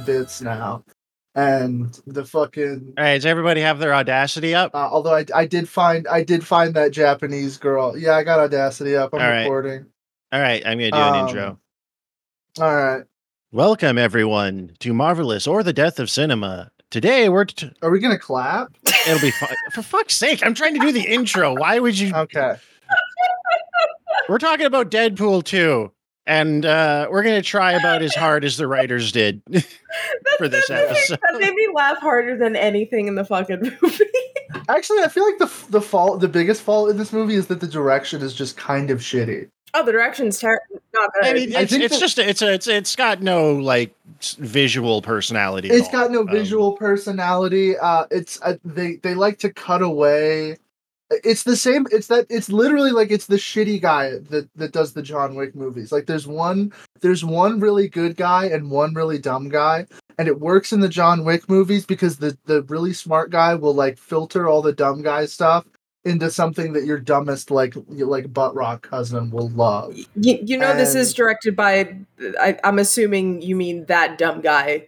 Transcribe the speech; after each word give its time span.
okay, 0.00 0.12
he's 0.12 0.16
doing 0.16 0.18
bits 0.22 0.40
now, 0.42 0.84
and 1.34 1.98
the 2.06 2.24
fucking. 2.24 2.94
All 2.98 3.04
right, 3.04 3.14
does 3.14 3.26
everybody 3.26 3.60
have 3.60 3.78
their 3.78 3.94
audacity 3.94 4.54
up? 4.54 4.74
Uh, 4.74 4.88
although 4.90 5.14
I, 5.14 5.24
I 5.34 5.46
did 5.46 5.68
find 5.68 6.06
I 6.08 6.22
did 6.22 6.46
find 6.46 6.74
that 6.74 6.92
Japanese 6.92 7.56
girl. 7.58 7.96
Yeah, 7.96 8.12
I 8.16 8.22
got 8.24 8.38
Audacity 8.40 8.96
up. 8.96 9.10
I'm 9.14 9.20
All 9.20 9.26
right. 9.28 9.42
recording. 9.42 9.86
All 10.32 10.40
right, 10.40 10.62
I'm 10.66 10.78
gonna 10.78 10.90
do 10.90 10.96
an 10.96 11.14
Um, 11.14 11.28
intro. 11.28 11.58
All 12.60 12.74
right. 12.76 13.04
Welcome 13.52 13.98
everyone 13.98 14.72
to 14.80 14.92
Marvelous 14.94 15.46
or 15.46 15.62
the 15.62 15.72
Death 15.72 15.98
of 15.98 16.08
Cinema. 16.08 16.70
Today 16.90 17.28
we're 17.28 17.44
t- 17.44 17.70
Are 17.82 17.90
we 17.90 17.98
gonna 18.00 18.18
clap? 18.18 18.72
it'll 19.06 19.20
be 19.20 19.30
fun. 19.32 19.48
for 19.72 19.82
fuck's 19.82 20.16
sake. 20.16 20.44
I'm 20.44 20.54
trying 20.54 20.74
to 20.74 20.80
do 20.80 20.92
the 20.92 21.02
intro. 21.02 21.54
Why 21.56 21.78
would 21.78 21.98
you? 21.98 22.14
Okay. 22.14 22.56
We're 24.28 24.38
talking 24.38 24.66
about 24.66 24.90
Deadpool 24.92 25.42
2, 25.44 25.90
and 26.30 26.64
uh, 26.64 27.08
we're 27.10 27.22
gonna 27.24 27.42
try 27.42 27.72
about 27.72 28.02
as 28.02 28.14
hard 28.14 28.44
as 28.44 28.56
the 28.56 28.66
writers 28.66 29.10
did 29.12 29.42
for 30.38 30.48
this 30.48 30.68
that, 30.68 30.88
made- 30.88 30.96
episode. 30.96 31.18
that 31.20 31.40
made 31.40 31.54
me 31.54 31.68
laugh 31.74 31.98
harder 31.98 32.36
than 32.38 32.54
anything 32.56 33.08
in 33.08 33.16
the 33.16 33.24
fucking 33.24 33.60
movie. 33.82 34.04
Actually, 34.68 35.02
I 35.02 35.08
feel 35.08 35.24
like 35.24 35.38
the 35.38 35.50
the 35.70 35.80
fault, 35.80 36.20
the 36.20 36.28
biggest 36.28 36.62
fault 36.62 36.90
in 36.90 36.96
this 36.96 37.12
movie 37.12 37.34
is 37.34 37.48
that 37.48 37.60
the 37.60 37.66
direction 37.66 38.22
is 38.22 38.32
just 38.34 38.56
kind 38.56 38.90
of 38.90 39.00
shitty. 39.00 39.48
oh, 39.74 39.84
the 39.84 39.92
direction's 39.92 40.38
ter- 40.38 40.60
not 40.94 41.10
good. 41.14 41.24
I 41.24 41.32
mean, 41.34 41.56
I 41.56 41.60
it's, 41.62 41.72
think 41.72 41.84
it's 41.84 41.94
that- 41.94 42.00
just 42.00 42.18
it's 42.18 42.42
a, 42.42 42.52
it's 42.52 42.66
it's 42.68 42.96
got 42.96 43.22
no 43.22 43.54
like 43.54 43.94
visual 44.38 45.02
personality. 45.02 45.68
at 45.70 45.74
It's 45.76 45.86
all. 45.86 45.92
got 45.92 46.10
no 46.10 46.20
Um, 46.20 46.28
visual 46.28 46.72
personality. 46.72 47.76
Uh, 47.78 48.06
it's 48.10 48.40
uh, 48.42 48.54
they 48.64 48.96
they 48.96 49.14
like 49.14 49.38
to 49.40 49.52
cut 49.52 49.82
away. 49.82 50.58
It's 51.24 51.42
the 51.42 51.56
same. 51.56 51.86
It's 51.90 52.06
that. 52.06 52.26
It's 52.30 52.48
literally 52.50 52.92
like 52.92 53.10
it's 53.10 53.26
the 53.26 53.36
shitty 53.36 53.80
guy 53.82 54.10
that 54.30 54.48
that 54.56 54.72
does 54.72 54.92
the 54.92 55.02
John 55.02 55.34
Wick 55.34 55.54
movies. 55.56 55.90
Like 55.90 56.06
there's 56.06 56.26
one 56.26 56.72
there's 57.00 57.24
one 57.24 57.58
really 57.58 57.88
good 57.88 58.16
guy 58.16 58.44
and 58.46 58.70
one 58.70 58.94
really 58.94 59.18
dumb 59.18 59.48
guy, 59.48 59.86
and 60.18 60.28
it 60.28 60.38
works 60.38 60.72
in 60.72 60.80
the 60.80 60.88
John 60.88 61.24
Wick 61.24 61.48
movies 61.48 61.84
because 61.84 62.18
the 62.18 62.38
the 62.44 62.62
really 62.64 62.92
smart 62.92 63.30
guy 63.30 63.54
will 63.56 63.74
like 63.74 63.98
filter 63.98 64.48
all 64.48 64.62
the 64.62 64.72
dumb 64.72 65.02
guy 65.02 65.26
stuff 65.26 65.64
into 66.04 66.30
something 66.30 66.72
that 66.74 66.84
your 66.86 66.98
dumbest 66.98 67.50
like 67.50 67.74
like 67.88 68.32
butt 68.32 68.54
rock 68.54 68.88
cousin 68.88 69.30
will 69.30 69.50
love. 69.50 69.96
you, 70.14 70.38
you 70.44 70.56
know, 70.56 70.76
this 70.76 70.94
is 70.94 71.12
directed 71.12 71.56
by. 71.56 71.96
I, 72.40 72.56
I'm 72.62 72.78
assuming 72.78 73.42
you 73.42 73.56
mean 73.56 73.84
that 73.86 74.16
dumb 74.16 74.40
guy 74.42 74.86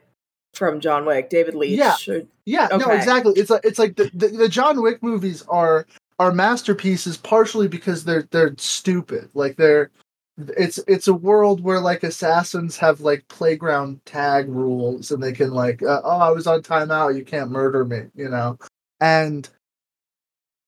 from 0.55 0.81
John 0.81 1.05
Wick, 1.05 1.31
David 1.31 1.55
Leitch. 1.55 1.79
Yeah. 1.79 1.97
or- 2.09 2.23
Yeah, 2.45 2.69
no, 2.71 2.85
exactly. 2.99 3.33
It's 3.37 3.51
like 3.51 3.65
it's 3.65 3.79
like 3.79 3.97
the, 3.97 4.11
the, 4.15 4.29
the 4.29 4.49
John 4.49 4.81
Wick 4.83 5.03
movies 5.03 5.43
are 5.49 5.87
are 6.23 6.33
masterpieces 6.33 7.17
partially 7.17 7.67
because 7.67 8.05
they're 8.05 8.29
they're 8.31 8.55
stupid. 8.57 9.29
Like 9.35 9.57
they're 9.57 9.91
it's 10.39 10.79
it's 10.87 11.09
a 11.09 11.15
world 11.15 11.61
where 11.63 11.81
like 11.81 12.05
assassins 12.05 12.77
have 12.79 13.01
like 13.01 13.27
playground 13.27 14.01
tag 14.07 14.49
rules 14.49 15.11
and 15.11 15.21
they 15.21 15.33
can 15.33 15.51
like 15.51 15.83
uh, 15.83 16.01
oh 16.05 16.19
I 16.19 16.31
was 16.31 16.47
on 16.47 16.63
timeout 16.63 17.17
you 17.17 17.25
can't 17.25 17.51
murder 17.51 17.85
me 17.85 18.05
you 18.15 18.29
know 18.29 18.57
and 19.01 19.49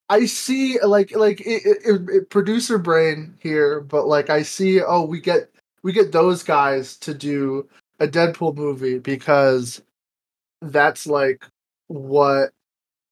I 0.08 0.26
see 0.26 0.78
like 0.80 1.16
like 1.16 1.40
it, 1.40 1.62
it, 1.64 2.08
it, 2.10 2.30
producer 2.30 2.76
brain 2.76 3.34
here 3.40 3.80
but 3.80 4.06
like 4.06 4.28
I 4.30 4.42
see 4.42 4.82
oh 4.82 5.04
we 5.04 5.20
get 5.20 5.50
we 5.82 5.92
get 5.92 6.12
those 6.12 6.42
guys 6.42 6.96
to 6.98 7.14
do 7.14 7.68
a 8.00 8.08
Deadpool 8.08 8.56
movie 8.56 8.98
because 8.98 9.80
that's 10.60 11.06
like 11.06 11.46
what 11.86 12.50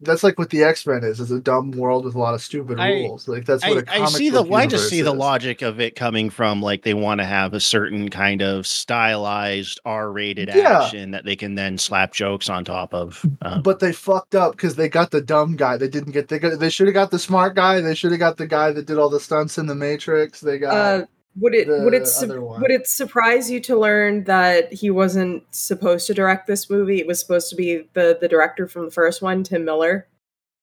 that's 0.02 0.22
like 0.22 0.38
what 0.38 0.50
the 0.50 0.62
X 0.64 0.86
Men 0.86 1.04
is. 1.04 1.20
It's 1.20 1.30
a 1.30 1.40
dumb 1.40 1.70
world 1.72 2.04
with 2.04 2.14
a 2.14 2.18
lot 2.18 2.34
of 2.34 2.42
stupid 2.42 2.78
I- 2.78 2.90
rules. 2.90 3.26
Like 3.28 3.44
that's 3.46 3.64
what 3.66 3.86
a 3.88 3.90
I, 3.90 3.94
I 3.94 3.98
comic 3.98 4.10
see 4.16 4.30
the 4.30 4.42
book 4.42 4.52
I 4.52 4.66
just 4.66 4.88
see 4.88 5.02
the 5.02 5.14
logic 5.14 5.62
of 5.62 5.80
it 5.80 5.96
coming 5.96 6.28
from 6.30 6.60
like 6.60 6.82
they 6.82 6.94
want 6.94 7.20
to 7.20 7.24
have 7.24 7.54
a 7.54 7.60
certain 7.60 8.08
kind 8.10 8.42
of 8.42 8.66
stylized 8.66 9.80
R-rated 9.84 10.48
Yeah. 10.54 10.82
action 10.84 11.10
that 11.12 11.24
they 11.24 11.36
can 11.36 11.54
then 11.54 11.78
slap 11.78 12.12
jokes 12.12 12.48
on 12.48 12.64
top 12.64 12.94
of. 12.94 13.24
Um, 13.42 13.62
But 13.62 13.80
they 13.80 13.92
fucked 13.92 14.34
up 14.34 14.52
because 14.52 14.76
they 14.76 14.88
got 14.88 15.10
the 15.10 15.20
dumb 15.20 15.56
guy. 15.56 15.76
They 15.76 15.88
didn't 15.88 16.12
get 16.12 16.28
they 16.28 16.38
got 16.38 16.58
they 16.58 16.70
should 16.70 16.86
have 16.86 16.94
got 16.94 17.10
the 17.10 17.18
smart 17.18 17.54
guy. 17.56 17.80
They 17.80 17.94
should 17.94 18.10
have 18.12 18.20
got 18.20 18.36
the 18.36 18.46
guy 18.46 18.72
that 18.72 18.86
did 18.86 18.98
all 18.98 19.08
the 19.10 19.20
stunts 19.20 19.58
in 19.58 19.66
the 19.66 19.74
Matrix. 19.74 20.40
They 20.40 20.58
got 20.58 20.74
Uh, 20.74 21.06
would 21.36 21.54
it 21.54 21.68
would 21.68 21.94
it 21.94 22.06
su- 22.06 22.40
would 22.60 22.70
it 22.70 22.86
surprise 22.86 23.50
you 23.50 23.60
to 23.60 23.78
learn 23.78 24.24
that 24.24 24.72
he 24.72 24.90
wasn't 24.90 25.42
supposed 25.54 26.06
to 26.08 26.14
direct 26.14 26.46
this 26.46 26.68
movie? 26.68 26.98
It 27.00 27.06
was 27.06 27.20
supposed 27.20 27.48
to 27.50 27.56
be 27.56 27.88
the 27.94 28.18
the 28.20 28.28
director 28.28 28.68
from 28.68 28.84
the 28.84 28.90
first 28.90 29.22
one, 29.22 29.42
Tim 29.42 29.64
Miller. 29.64 30.06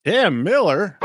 Tim 0.05 0.43
Miller. 0.43 0.97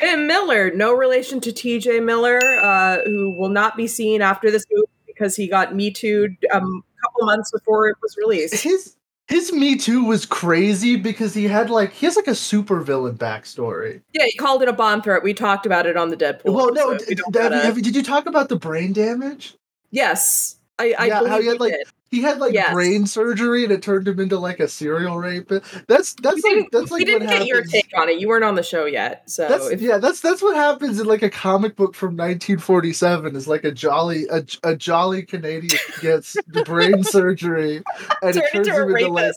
Tim 0.00 0.26
Miller, 0.26 0.70
no 0.74 0.92
relation 0.92 1.40
to 1.40 1.52
T.J. 1.52 2.00
Miller, 2.00 2.38
uh, 2.60 2.98
who 3.04 3.30
will 3.38 3.48
not 3.48 3.76
be 3.76 3.86
seen 3.86 4.20
after 4.20 4.50
this 4.50 4.64
movie 4.70 4.88
because 5.06 5.34
he 5.34 5.46
got 5.46 5.74
Me 5.74 5.90
Too 5.90 6.36
um, 6.52 6.84
a 6.98 7.02
couple 7.02 7.26
months 7.26 7.50
before 7.50 7.88
it 7.88 7.96
was 8.02 8.14
released. 8.18 8.62
his 8.62 8.95
his 9.28 9.52
Me 9.52 9.76
Too 9.76 10.04
was 10.04 10.24
crazy 10.26 10.96
because 10.96 11.34
he 11.34 11.44
had 11.44 11.68
like 11.70 11.92
he 11.92 12.06
has 12.06 12.16
like 12.16 12.28
a 12.28 12.34
super 12.34 12.80
villain 12.80 13.16
backstory. 13.16 14.02
Yeah, 14.12 14.24
he 14.26 14.32
called 14.36 14.62
it 14.62 14.68
a 14.68 14.72
bomb 14.72 15.02
threat. 15.02 15.22
We 15.22 15.34
talked 15.34 15.66
about 15.66 15.86
it 15.86 15.96
on 15.96 16.10
the 16.10 16.16
Deadpool. 16.16 16.52
well, 16.54 16.72
no, 16.72 16.90
episode. 16.92 17.08
We 17.08 17.14
d- 17.14 17.22
don't 17.22 17.32
d- 17.32 17.38
gotta- 17.40 17.58
have 17.60 17.76
you- 17.76 17.82
did 17.82 17.96
you 17.96 18.02
talk 18.02 18.26
about 18.26 18.48
the 18.48 18.56
brain 18.56 18.92
damage? 18.92 19.56
yes, 19.90 20.56
I, 20.78 20.94
I 20.98 21.06
Yeah, 21.06 21.26
how 21.26 21.40
he 21.40 21.46
had, 21.46 21.52
we 21.54 21.58
like, 21.58 21.72
did. 21.72 21.86
He 22.10 22.22
had 22.22 22.38
like 22.38 22.52
Yes. 22.52 22.72
brain 22.72 23.06
surgery 23.06 23.64
and 23.64 23.72
it 23.72 23.82
turned 23.82 24.06
him 24.06 24.20
into 24.20 24.38
like 24.38 24.60
a 24.60 24.68
serial 24.68 25.18
rapist. 25.18 25.64
That's 25.88 26.14
that's 26.14 26.42
like 26.44 26.70
that's 26.70 26.90
like 26.90 27.00
we 27.00 27.04
didn't 27.04 27.28
what 27.28 27.38
get 27.38 27.46
your 27.46 27.62
take 27.64 27.90
on 27.96 28.08
it. 28.08 28.20
You 28.20 28.28
weren't 28.28 28.44
on 28.44 28.54
the 28.54 28.62
show 28.62 28.84
yet, 28.84 29.28
so 29.28 29.48
That's 29.48 29.68
if, 29.68 29.80
yeah, 29.80 29.98
that's 29.98 30.20
that's 30.20 30.40
what 30.40 30.56
happens 30.56 31.00
in 31.00 31.06
like 31.06 31.22
a 31.22 31.30
comic 31.30 31.74
book 31.76 31.94
from 31.94 32.16
1947. 32.16 33.34
Is 33.34 33.48
like 33.48 33.64
a 33.64 33.72
jolly 33.72 34.26
a, 34.30 34.44
a 34.62 34.76
jolly 34.76 35.22
Canadian 35.22 35.80
gets 36.00 36.36
brain 36.64 37.02
surgery 37.04 37.82
and 38.22 38.36
it 38.36 38.44
turns 38.52 38.68
into 38.68 38.80
a 38.80 38.84
him 38.84 38.96
into 38.96 39.12
like 39.12 39.34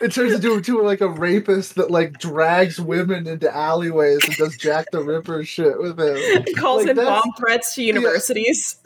it 0.00 0.12
turns 0.12 0.32
into 0.32 0.60
to 0.60 0.82
like 0.82 1.00
a 1.00 1.08
rapist 1.08 1.76
that 1.76 1.90
like 1.90 2.18
drags 2.18 2.80
women 2.80 3.26
into 3.26 3.54
alleyways 3.54 4.24
and 4.24 4.36
does 4.36 4.56
Jack 4.56 4.90
the 4.90 5.02
Ripper 5.02 5.44
shit 5.44 5.78
with 5.78 5.98
him. 5.98 6.44
He 6.46 6.54
calls 6.56 6.84
like, 6.84 6.90
in 6.90 7.04
bomb 7.04 7.32
threats 7.38 7.74
to 7.76 7.82
universities. 7.82 8.76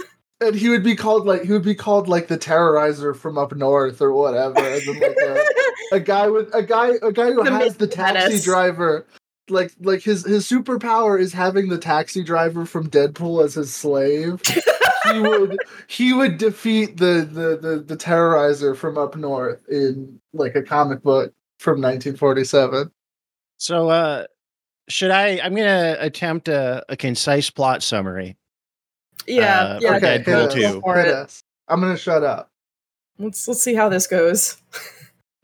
And 0.41 0.54
he 0.54 0.69
would 0.69 0.84
be 0.84 0.94
called 0.94 1.26
like 1.26 1.43
he 1.43 1.53
would 1.53 1.65
be 1.65 1.75
called 1.75 2.06
like 2.09 2.28
the 2.28 2.38
terrorizer 2.38 3.16
from 3.16 3.37
up 3.38 3.54
north 3.56 4.00
or 4.00 4.12
whatever. 4.12 4.59
And 4.59 4.82
then 4.87 5.00
like 5.00 5.16
a, 5.25 5.44
a 5.97 6.00
guy 6.00 6.28
with 6.28 6.54
a 6.54 6.62
guy 6.62 6.93
a 7.03 7.10
guy 7.12 7.32
who 7.32 7.43
The 7.44 7.50
has 7.50 7.76
the 7.76 7.88
taxi 7.88 8.15
Menace. 8.28 8.44
driver 8.44 9.04
like 9.50 9.72
like 9.81 10.03
his 10.03 10.25
his 10.25 10.48
superpower 10.48 11.21
is 11.21 11.32
having 11.32 11.69
the 11.69 11.78
taxi 11.78 12.22
driver 12.22 12.65
from 12.66 12.88
Deadpool 12.88 13.44
as 13.44 13.54
his 13.54 13.75
slave. 13.75 14.41
he 15.10 15.19
would 15.21 15.59
he 15.88 16.12
would 16.12 16.38
defeat 16.38 16.98
the, 16.98 17.27
the 17.31 17.56
the 17.56 17.78
the 17.81 17.97
terrorizer 17.97 18.77
from 18.77 18.97
up 18.97 19.16
north 19.16 19.66
in 19.69 20.21
like 20.32 20.54
a 20.54 20.62
comic 20.62 21.03
book 21.03 21.32
from 21.59 21.81
1947. 21.81 22.93
So, 23.56 23.88
uh, 23.88 24.27
should 24.88 25.10
I? 25.10 25.41
I'm 25.43 25.54
gonna 25.56 25.97
attempt 25.98 26.47
a, 26.48 26.84
a 26.88 26.97
concise 26.97 27.50
plot 27.50 27.82
summary. 27.82 28.37
Yeah, 29.28 29.61
Uh, 29.62 29.78
yeah. 29.83 29.97
okay, 29.97 30.19
Deadpool 30.19 30.25
hit 30.25 30.65
us, 30.65 30.72
too. 30.75 30.81
For 30.81 30.97
hit 30.97 31.06
it. 31.09 31.15
us. 31.15 31.43
I'm 31.69 31.81
gonna 31.81 31.97
shut 31.97 32.22
up. 32.25 32.50
Let's 33.19 33.47
let's 33.49 33.62
see 33.62 33.75
how 33.75 33.89
this 33.89 34.06
goes. 34.06 34.56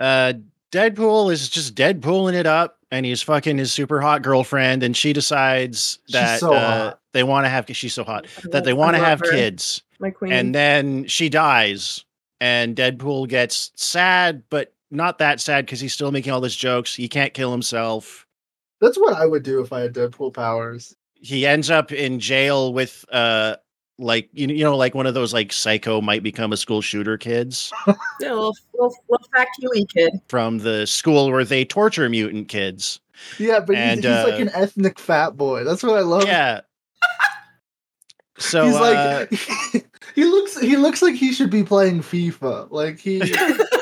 Uh, 0.00 0.32
Deadpool 0.72 1.32
is 1.32 1.48
just 1.48 1.76
Deadpooling 1.76 2.34
it 2.34 2.46
up, 2.46 2.78
and 2.90 3.06
he's 3.06 3.22
fucking 3.22 3.58
his 3.58 3.72
super 3.72 4.00
hot 4.00 4.22
girlfriend, 4.22 4.82
and 4.82 4.96
she 4.96 5.12
decides 5.12 6.00
that 6.08 6.40
so 6.40 6.52
uh, 6.52 6.94
they 7.12 7.22
want 7.22 7.44
to 7.44 7.48
have. 7.48 7.64
She's 7.70 7.94
so 7.94 8.02
hot 8.02 8.26
that 8.50 8.64
they 8.64 8.72
want 8.72 8.96
to 8.96 9.02
have 9.02 9.20
her. 9.20 9.30
kids. 9.30 9.82
My 10.00 10.10
queen. 10.10 10.32
and 10.32 10.52
then 10.52 11.06
she 11.06 11.28
dies 11.28 12.04
and 12.40 12.74
deadpool 12.76 13.28
gets 13.28 13.70
sad 13.76 14.42
but 14.50 14.74
not 14.90 15.18
that 15.18 15.40
sad 15.40 15.64
because 15.64 15.78
he's 15.78 15.94
still 15.94 16.10
making 16.10 16.32
all 16.32 16.40
these 16.40 16.56
jokes 16.56 16.92
he 16.96 17.08
can't 17.08 17.32
kill 17.32 17.52
himself 17.52 18.26
That's 18.80 18.98
what 18.98 19.14
I 19.14 19.24
would 19.24 19.44
do 19.44 19.60
if 19.62 19.72
I 19.72 19.80
had 19.82 19.94
Deadpool 19.94 20.34
powers. 20.34 20.94
he 21.14 21.46
ends 21.46 21.70
up 21.70 21.92
in 21.92 22.18
jail 22.18 22.72
with 22.74 23.04
uh 23.12 23.54
like 23.98 24.28
you 24.32 24.46
know, 24.46 24.54
you 24.54 24.64
know 24.64 24.76
like 24.76 24.94
one 24.94 25.06
of 25.06 25.14
those 25.14 25.32
like 25.32 25.52
psycho 25.52 26.00
might 26.00 26.22
become 26.22 26.52
a 26.52 26.56
school 26.56 26.80
shooter 26.80 27.16
kids 27.16 27.72
yeah, 27.86 27.94
little, 28.32 28.56
little, 28.72 28.94
little 29.08 29.28
fact 29.32 29.50
Huey 29.60 29.86
kid. 29.86 30.20
from 30.28 30.58
the 30.58 30.86
school 30.86 31.30
where 31.30 31.44
they 31.44 31.64
torture 31.64 32.08
mutant 32.08 32.48
kids 32.48 33.00
Yeah, 33.38 33.60
but 33.60 33.76
And, 33.76 34.02
he's, 34.02 34.12
he's 34.12 34.24
like 34.24 34.34
uh, 34.34 34.42
an 34.42 34.50
ethnic 34.54 34.98
fat 34.98 35.36
boy. 35.36 35.64
That's 35.64 35.82
what 35.82 35.96
I 35.96 36.00
love. 36.00 36.24
yeah 36.24 36.60
so 38.38 38.66
he's 38.66 38.76
uh, 38.76 39.26
like 39.30 39.86
he 40.14 40.24
looks 40.24 40.58
he 40.58 40.76
looks 40.76 41.02
like 41.02 41.14
he 41.14 41.32
should 41.32 41.50
be 41.50 41.62
playing 41.62 42.00
FIFA. 42.00 42.68
Like 42.70 42.98
he 42.98 43.20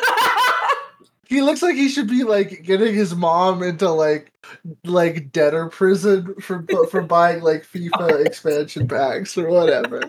he 1.32 1.42
looks 1.42 1.62
like 1.62 1.74
he 1.74 1.88
should 1.88 2.08
be 2.08 2.24
like 2.24 2.62
getting 2.62 2.94
his 2.94 3.14
mom 3.14 3.62
into 3.62 3.90
like 3.90 4.32
like 4.84 5.32
debtor 5.32 5.68
prison 5.68 6.34
for 6.40 6.64
for 6.90 7.02
buying 7.02 7.42
like 7.42 7.64
FIFA 7.64 8.24
expansion 8.26 8.86
packs 8.86 9.36
or 9.38 9.48
whatever. 9.48 10.02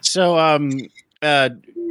so 0.00 0.38
um 0.38 0.80
uh 1.22 1.50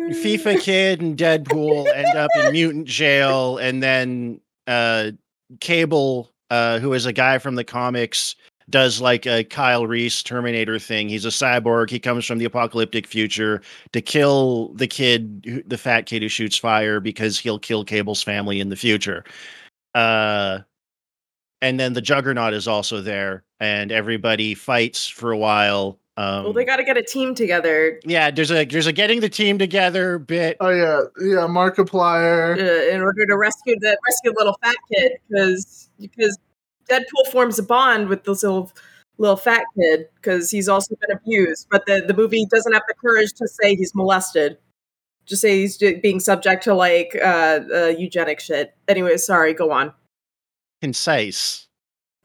FIFA 0.10 0.60
Kid 0.62 1.02
and 1.02 1.18
Deadpool 1.18 1.94
end 1.94 2.18
up 2.18 2.32
in 2.36 2.52
mutant 2.52 2.88
jail, 2.88 3.58
and 3.58 3.82
then 3.84 4.40
uh, 4.66 5.12
Cable, 5.60 6.32
uh, 6.50 6.80
who 6.80 6.94
is 6.94 7.06
a 7.06 7.14
guy 7.14 7.38
from 7.38 7.56
the 7.56 7.64
comics, 7.64 8.36
does 8.70 9.02
like 9.02 9.26
a 9.26 9.44
Kyle 9.44 9.88
Reese 9.88 10.24
Terminator 10.24 10.80
thing. 10.80 11.10
He's 11.10 11.26
a 11.26 11.30
cyborg. 11.30 11.90
He 11.90 12.00
comes 12.00 12.26
from 12.26 12.38
the 12.38 12.46
apocalyptic 12.46 13.08
future 13.08 13.62
to 13.94 14.02
kill 14.02 14.70
the 14.74 14.88
kid, 14.88 15.64
the 15.68 15.78
fat 15.78 16.06
kid 16.06 16.22
who 16.22 16.30
shoots 16.30 16.58
fire 16.58 17.00
because 17.00 17.40
he'll 17.40 17.60
kill 17.60 17.84
Cable's 17.84 18.24
family 18.24 18.60
in 18.60 18.70
the 18.70 18.76
future. 18.76 19.24
Uh, 19.96 20.60
and 21.62 21.80
then 21.80 21.94
the 21.94 22.02
Juggernaut 22.02 22.54
is 22.54 22.68
also 22.68 23.02
there, 23.02 23.44
and 23.60 23.92
everybody 23.92 24.54
fights 24.54 25.08
for 25.08 25.32
a 25.32 25.38
while. 25.38 26.00
Um, 26.16 26.44
well, 26.44 26.54
they 26.54 26.66
got 26.66 26.78
to 26.78 26.84
get 26.84 26.98
a 26.98 27.04
team 27.04 27.34
together. 27.34 28.00
Yeah, 28.04 28.30
there's 28.30 28.52
a 28.52 28.66
there's 28.66 28.88
a 28.88 28.94
getting 28.94 29.22
the 29.22 29.30
team 29.30 29.58
together 29.58 30.20
bit. 30.20 30.58
Oh 30.60 30.70
yeah, 30.70 31.02
yeah, 31.22 31.48
Markiplier 31.48 32.58
uh, 32.58 32.94
in 32.94 33.02
order 33.02 33.26
to 33.26 33.38
rescue 33.38 33.76
the 33.80 33.98
rescue 34.08 34.34
little 34.38 34.58
fat 34.62 34.76
kid 34.94 35.14
because 35.30 35.90
because 36.00 36.38
Deadpool 36.90 37.32
forms 37.32 37.60
a 37.60 37.64
bond 37.64 38.10
with 38.10 38.24
this 38.24 38.44
little 38.44 38.72
little 39.18 39.36
fat 39.36 39.66
kid 39.78 40.08
because 40.16 40.50
he's 40.50 40.70
also 40.70 40.96
been 40.96 41.16
abused, 41.16 41.68
but 41.70 41.86
the 41.86 42.04
the 42.06 42.14
movie 42.14 42.46
doesn't 42.52 42.74
have 42.74 42.84
the 42.88 42.96
courage 42.96 43.34
to 43.34 43.48
say 43.48 43.76
he's 43.76 43.94
molested. 43.96 44.58
Just 45.26 45.42
say 45.42 45.60
he's 45.60 45.78
being 45.78 46.20
subject 46.20 46.64
to 46.64 46.74
like 46.74 47.16
uh, 47.22 47.60
uh 47.74 47.94
eugenic 47.98 48.40
shit. 48.40 48.76
Anyway, 48.88 49.18
sorry, 49.18 49.54
go 49.54 49.72
on. 49.72 49.94
Concise. 50.82 51.68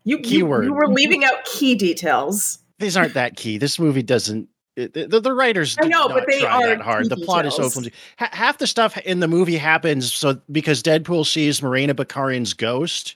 You, 0.05 0.19
Keyword. 0.19 0.65
You, 0.65 0.71
you 0.71 0.77
were 0.77 0.89
leaving 0.89 1.25
out 1.25 1.45
key 1.45 1.75
details 1.75 2.59
these 2.79 2.97
aren't 2.97 3.15
that 3.15 3.37
key. 3.37 3.59
This 3.59 3.79
movie 3.79 4.03
doesn't. 4.03 4.49
The, 4.77 5.21
the, 5.23 5.33
writers 5.33 5.77
I 5.81 5.87
know, 5.87 6.09
but 6.09 6.25
they 6.29 6.45
are 6.45 6.67
that 6.67 6.81
hard. 6.81 7.09
The 7.09 7.17
plot 7.17 7.47
is 7.47 7.55
so 7.55 7.71
flimsy. 7.71 7.93
H- 8.21 8.31
half 8.33 8.59
the 8.59 8.67
stuff 8.67 8.99
in 8.99 9.21
the 9.21 9.29
movie 9.29 9.57
happens 9.57 10.13
so 10.13 10.41
because 10.51 10.83
Deadpool 10.83 11.27
sees 11.27 11.63
Morena 11.63 11.95
Baccarin's 11.95 12.55
ghost, 12.55 13.15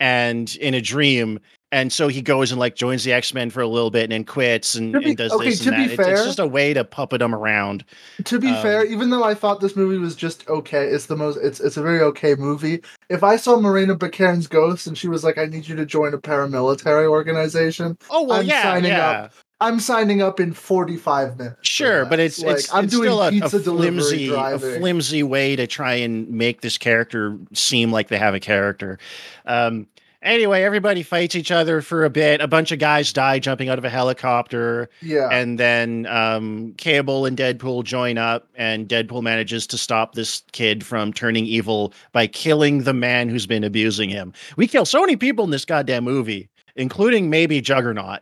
and 0.00 0.54
in 0.56 0.74
a 0.74 0.80
dream, 0.80 1.40
and 1.72 1.92
so 1.92 2.08
he 2.08 2.22
goes 2.22 2.52
and 2.52 2.60
like 2.60 2.76
joins 2.76 3.04
the 3.04 3.12
X 3.12 3.34
Men 3.34 3.50
for 3.50 3.60
a 3.60 3.66
little 3.66 3.90
bit 3.90 4.04
and 4.04 4.12
then 4.12 4.24
quits 4.24 4.74
and, 4.74 4.92
be, 4.92 5.04
and 5.04 5.16
does 5.16 5.32
okay, 5.32 5.50
this 5.50 5.66
and 5.66 5.76
that. 5.76 5.96
Fair, 5.96 6.10
it's, 6.10 6.20
it's, 6.20 6.28
just 6.28 6.38
a 6.38 6.46
way 6.46 6.72
to 6.72 6.84
puppet 6.84 7.20
him 7.20 7.34
around. 7.34 7.84
To 8.24 8.38
be 8.38 8.48
um, 8.48 8.62
fair, 8.62 8.84
even 8.84 9.10
though 9.10 9.24
I 9.24 9.34
thought 9.34 9.60
this 9.60 9.76
movie 9.76 9.98
was 9.98 10.14
just 10.14 10.48
okay, 10.48 10.86
it's 10.86 11.06
the 11.06 11.16
most 11.16 11.38
it's 11.42 11.60
it's 11.60 11.76
a 11.76 11.82
very 11.82 12.00
okay 12.00 12.34
movie. 12.34 12.82
If 13.08 13.22
I 13.24 13.36
saw 13.36 13.58
Morena 13.58 13.94
Baccarin's 13.94 14.46
ghost 14.46 14.86
and 14.86 14.96
she 14.96 15.08
was 15.08 15.24
like, 15.24 15.38
"I 15.38 15.46
need 15.46 15.66
you 15.66 15.76
to 15.76 15.86
join 15.86 16.14
a 16.14 16.18
paramilitary 16.18 17.08
organization," 17.08 17.98
oh 18.10 18.22
well, 18.22 18.40
I'm 18.40 18.46
yeah, 18.46 18.62
signing 18.62 18.92
yeah. 18.92 19.10
up. 19.10 19.32
I'm 19.60 19.80
signing 19.80 20.20
up 20.20 20.38
in 20.38 20.52
45 20.52 21.38
minutes. 21.38 21.56
Sure, 21.62 22.04
but 22.04 22.20
it's 22.20 22.40
like, 22.40 22.58
it's, 22.58 22.74
I'm 22.74 22.84
it's 22.84 22.92
doing 22.92 23.08
still 23.08 23.22
a, 23.22 23.28
a 23.28 23.48
flimsy 23.48 24.30
a 24.30 24.58
flimsy 24.58 25.22
way 25.22 25.56
to 25.56 25.66
try 25.66 25.94
and 25.94 26.28
make 26.28 26.60
this 26.60 26.76
character 26.76 27.38
seem 27.54 27.90
like 27.90 28.08
they 28.08 28.18
have 28.18 28.34
a 28.34 28.40
character. 28.40 28.98
Um, 29.46 29.86
Anyway, 30.26 30.62
everybody 30.62 31.04
fights 31.04 31.36
each 31.36 31.52
other 31.52 31.80
for 31.80 32.04
a 32.04 32.10
bit. 32.10 32.40
A 32.40 32.48
bunch 32.48 32.72
of 32.72 32.80
guys 32.80 33.12
die 33.12 33.38
jumping 33.38 33.68
out 33.68 33.78
of 33.78 33.84
a 33.84 33.88
helicopter. 33.88 34.88
Yeah. 35.00 35.28
And 35.30 35.56
then 35.56 36.04
um, 36.06 36.74
Cable 36.78 37.26
and 37.26 37.36
Deadpool 37.36 37.84
join 37.84 38.18
up, 38.18 38.48
and 38.56 38.88
Deadpool 38.88 39.22
manages 39.22 39.68
to 39.68 39.78
stop 39.78 40.16
this 40.16 40.42
kid 40.50 40.84
from 40.84 41.12
turning 41.12 41.46
evil 41.46 41.92
by 42.10 42.26
killing 42.26 42.82
the 42.82 42.92
man 42.92 43.28
who's 43.28 43.46
been 43.46 43.62
abusing 43.62 44.10
him. 44.10 44.32
We 44.56 44.66
kill 44.66 44.84
so 44.84 45.00
many 45.00 45.14
people 45.16 45.44
in 45.44 45.52
this 45.52 45.64
goddamn 45.64 46.02
movie, 46.02 46.48
including 46.74 47.30
maybe 47.30 47.60
Juggernaut. 47.60 48.20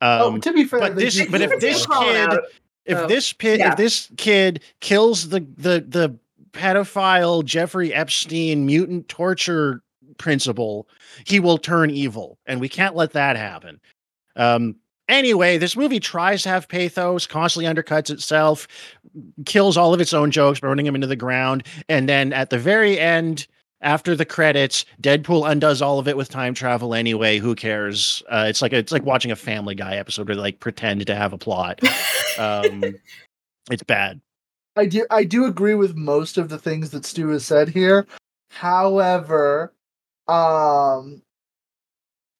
Um, 0.00 0.34
oh, 0.34 0.38
to 0.38 0.52
be 0.52 0.64
fair, 0.64 0.80
but 0.80 0.96
this, 0.96 1.24
but 1.26 1.40
if 1.40 1.60
this 1.60 1.86
kid, 1.86 2.30
if 2.84 2.98
oh, 2.98 3.06
this 3.06 3.32
pit, 3.32 3.58
yeah. 3.58 3.72
if 3.72 3.76
this 3.76 4.10
kid 4.16 4.62
kills 4.80 5.28
the 5.30 5.40
the 5.56 5.84
the 5.86 6.18
pedophile 6.52 7.44
Jeffrey 7.44 7.92
Epstein 7.92 8.64
mutant 8.64 9.08
torture 9.08 9.82
principle, 10.16 10.88
he 11.24 11.40
will 11.40 11.58
turn 11.58 11.90
evil, 11.90 12.38
and 12.46 12.60
we 12.60 12.68
can't 12.68 12.94
let 12.94 13.12
that 13.12 13.36
happen. 13.36 13.80
Um, 14.36 14.76
anyway, 15.08 15.58
this 15.58 15.76
movie 15.76 16.00
tries 16.00 16.42
to 16.44 16.48
have 16.48 16.68
pathos, 16.68 17.26
constantly 17.26 17.72
undercuts 17.72 18.10
itself, 18.10 18.68
kills 19.46 19.76
all 19.76 19.92
of 19.92 20.00
its 20.00 20.12
own 20.12 20.30
jokes, 20.30 20.60
burning 20.60 20.86
them 20.86 20.94
into 20.94 21.06
the 21.06 21.16
ground, 21.16 21.64
and 21.88 22.08
then 22.08 22.32
at 22.32 22.50
the 22.50 22.58
very 22.58 22.98
end, 23.00 23.46
after 23.80 24.16
the 24.16 24.24
credits, 24.24 24.84
Deadpool 25.00 25.48
undoes 25.50 25.80
all 25.80 25.98
of 25.98 26.08
it 26.08 26.16
with 26.16 26.28
time 26.28 26.54
travel 26.54 26.94
anyway. 26.94 27.38
Who 27.38 27.54
cares? 27.54 28.22
Uh, 28.28 28.46
it's 28.48 28.60
like 28.60 28.72
a, 28.72 28.78
it's 28.78 28.92
like 28.92 29.04
watching 29.04 29.30
a 29.30 29.36
Family 29.36 29.74
Guy 29.74 29.96
episode 29.96 30.28
where 30.28 30.36
they 30.36 30.42
like 30.42 30.60
pretend 30.60 31.06
to 31.06 31.14
have 31.14 31.32
a 31.32 31.38
plot. 31.38 31.80
Um, 32.38 32.84
it's 33.68 33.82
bad. 33.82 34.20
I 34.76 34.86
do 34.86 35.04
I 35.10 35.24
do 35.24 35.46
agree 35.46 35.74
with 35.74 35.96
most 35.96 36.38
of 36.38 36.48
the 36.48 36.58
things 36.58 36.90
that 36.90 37.04
Stu 37.04 37.30
has 37.30 37.44
said 37.44 37.68
here. 37.68 38.06
However, 38.52 39.72
um 40.28 41.20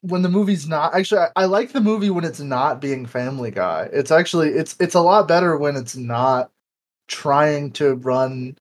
when 0.02 0.22
the 0.22 0.28
movie's 0.28 0.68
not 0.68 0.94
actually 0.94 1.20
I, 1.20 1.30
I, 1.34 1.44
like 1.46 1.72
the 1.72 1.80
movie 1.80 2.10
when 2.10 2.24
it's 2.24 2.38
not 2.38 2.80
being 2.80 3.06
family 3.06 3.50
guy 3.50 3.88
it's 3.92 4.12
actually 4.12 4.50
it's 4.50 4.76
it's 4.78 4.94
a 4.94 5.00
lot 5.00 5.26
better 5.26 5.56
when 5.56 5.74
it's 5.74 5.96
not 5.96 6.52
trying 7.08 7.72
to 7.72 7.94
run 7.96 8.56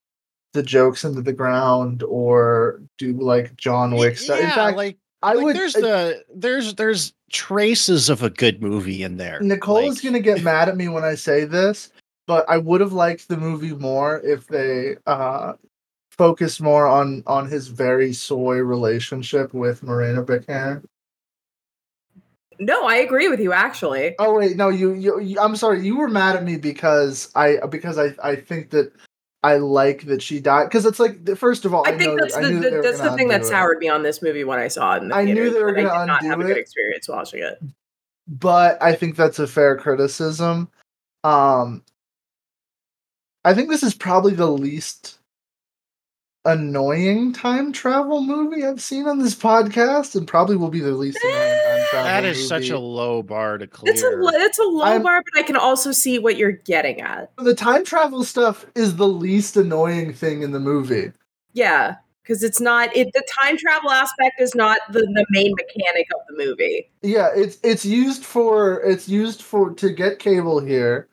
the 0.52 0.62
jokes 0.62 1.04
into 1.04 1.22
the 1.22 1.32
ground 1.32 2.02
or 2.02 2.80
do 2.96 3.12
like 3.12 3.56
john 3.56 3.94
wick 3.94 4.16
stuff 4.16 4.40
yeah, 4.40 4.48
in 4.48 4.54
fact 4.54 4.76
like 4.76 4.98
I 5.22 5.32
like 5.34 5.44
would. 5.44 5.56
There's 5.56 5.76
uh, 5.76 5.80
the 5.80 6.24
there's 6.34 6.74
there's 6.74 7.12
traces 7.30 8.08
of 8.08 8.22
a 8.22 8.30
good 8.30 8.62
movie 8.62 9.02
in 9.02 9.16
there. 9.16 9.40
Nicole 9.40 9.82
like, 9.82 9.88
is 9.88 10.00
gonna 10.00 10.20
get 10.20 10.42
mad 10.42 10.68
at 10.68 10.76
me 10.76 10.88
when 10.88 11.04
I 11.04 11.14
say 11.16 11.44
this, 11.44 11.90
but 12.26 12.48
I 12.48 12.58
would 12.58 12.80
have 12.80 12.92
liked 12.92 13.28
the 13.28 13.36
movie 13.36 13.74
more 13.74 14.20
if 14.20 14.46
they 14.46 14.96
uh 15.06 15.54
focus 16.10 16.60
more 16.60 16.86
on 16.86 17.22
on 17.26 17.48
his 17.48 17.68
very 17.68 18.12
soy 18.12 18.58
relationship 18.58 19.52
with 19.52 19.82
Morena 19.82 20.22
Baccarin. 20.22 20.84
No, 22.60 22.86
I 22.86 22.96
agree 22.96 23.28
with 23.28 23.40
you 23.40 23.52
actually. 23.52 24.14
Oh 24.18 24.34
wait, 24.34 24.56
no, 24.56 24.68
you, 24.68 24.92
you, 24.92 25.20
you, 25.20 25.40
I'm 25.40 25.54
sorry. 25.56 25.84
You 25.84 25.96
were 25.96 26.08
mad 26.08 26.36
at 26.36 26.44
me 26.44 26.56
because 26.56 27.30
I 27.34 27.58
because 27.68 27.98
I 27.98 28.14
I 28.22 28.36
think 28.36 28.70
that 28.70 28.92
I 29.42 29.56
like 29.58 30.06
that 30.06 30.20
she 30.20 30.40
died 30.40 30.64
because 30.64 30.84
it's 30.84 30.98
like 30.98 31.36
first 31.36 31.64
of 31.64 31.72
all, 31.72 31.86
I, 31.86 31.92
I 31.92 31.98
think 31.98 32.20
that's 32.20 32.34
the, 32.34 32.48
that 32.48 32.80
that's 32.82 33.00
the 33.00 33.16
thing 33.16 33.28
that 33.28 33.44
soured 33.44 33.78
me 33.78 33.88
on 33.88 34.02
this 34.02 34.20
movie 34.20 34.44
when 34.44 34.58
I 34.58 34.68
saw 34.68 34.96
it. 34.96 35.02
In 35.02 35.08
the 35.08 35.14
I 35.14 35.24
knew 35.24 35.50
they 35.50 35.62
were 35.62 35.72
going 35.72 35.86
to 35.86 35.94
undo 35.94 36.06
not 36.06 36.24
have 36.24 36.40
it. 36.40 36.44
a 36.44 36.46
good 36.48 36.56
experience 36.56 37.08
watching 37.08 37.42
it, 37.42 37.62
but 38.26 38.82
I 38.82 38.94
think 38.94 39.14
that's 39.14 39.38
a 39.38 39.46
fair 39.46 39.76
criticism. 39.76 40.68
Um, 41.22 41.84
I 43.44 43.54
think 43.54 43.68
this 43.68 43.84
is 43.84 43.94
probably 43.94 44.34
the 44.34 44.50
least 44.50 45.17
annoying 46.48 47.32
time 47.32 47.72
travel 47.72 48.22
movie 48.22 48.64
I've 48.64 48.80
seen 48.80 49.06
on 49.06 49.18
this 49.18 49.34
podcast, 49.34 50.16
and 50.16 50.26
probably 50.26 50.56
will 50.56 50.70
be 50.70 50.80
the 50.80 50.92
least 50.92 51.18
annoying 51.22 51.60
time 51.64 51.86
travel. 51.90 52.08
That 52.08 52.24
is 52.24 52.36
movie. 52.38 52.48
such 52.48 52.70
a 52.70 52.78
low 52.78 53.22
bar 53.22 53.58
to 53.58 53.66
clear. 53.66 53.92
It's 53.92 54.02
a 54.02 54.10
it's 54.12 54.58
a 54.58 54.64
low 54.64 54.84
I'm, 54.84 55.02
bar, 55.02 55.22
but 55.22 55.38
I 55.38 55.42
can 55.44 55.56
also 55.56 55.92
see 55.92 56.18
what 56.18 56.36
you're 56.36 56.52
getting 56.52 57.00
at. 57.00 57.30
The 57.36 57.54
time 57.54 57.84
travel 57.84 58.24
stuff 58.24 58.66
is 58.74 58.96
the 58.96 59.08
least 59.08 59.56
annoying 59.56 60.14
thing 60.14 60.42
in 60.42 60.52
the 60.52 60.60
movie. 60.60 61.12
Yeah, 61.52 61.96
because 62.22 62.42
it's 62.42 62.60
not 62.60 62.96
it. 62.96 63.08
The 63.12 63.26
time 63.38 63.58
travel 63.58 63.90
aspect 63.90 64.40
is 64.40 64.54
not 64.54 64.78
the 64.90 65.00
the 65.00 65.26
main 65.30 65.54
mechanic 65.54 66.06
of 66.14 66.20
the 66.28 66.44
movie. 66.44 66.90
Yeah, 67.02 67.28
it's 67.34 67.58
it's 67.62 67.84
used 67.84 68.24
for 68.24 68.80
it's 68.82 69.08
used 69.08 69.42
for 69.42 69.74
to 69.74 69.90
get 69.90 70.18
cable 70.18 70.60
here 70.60 71.08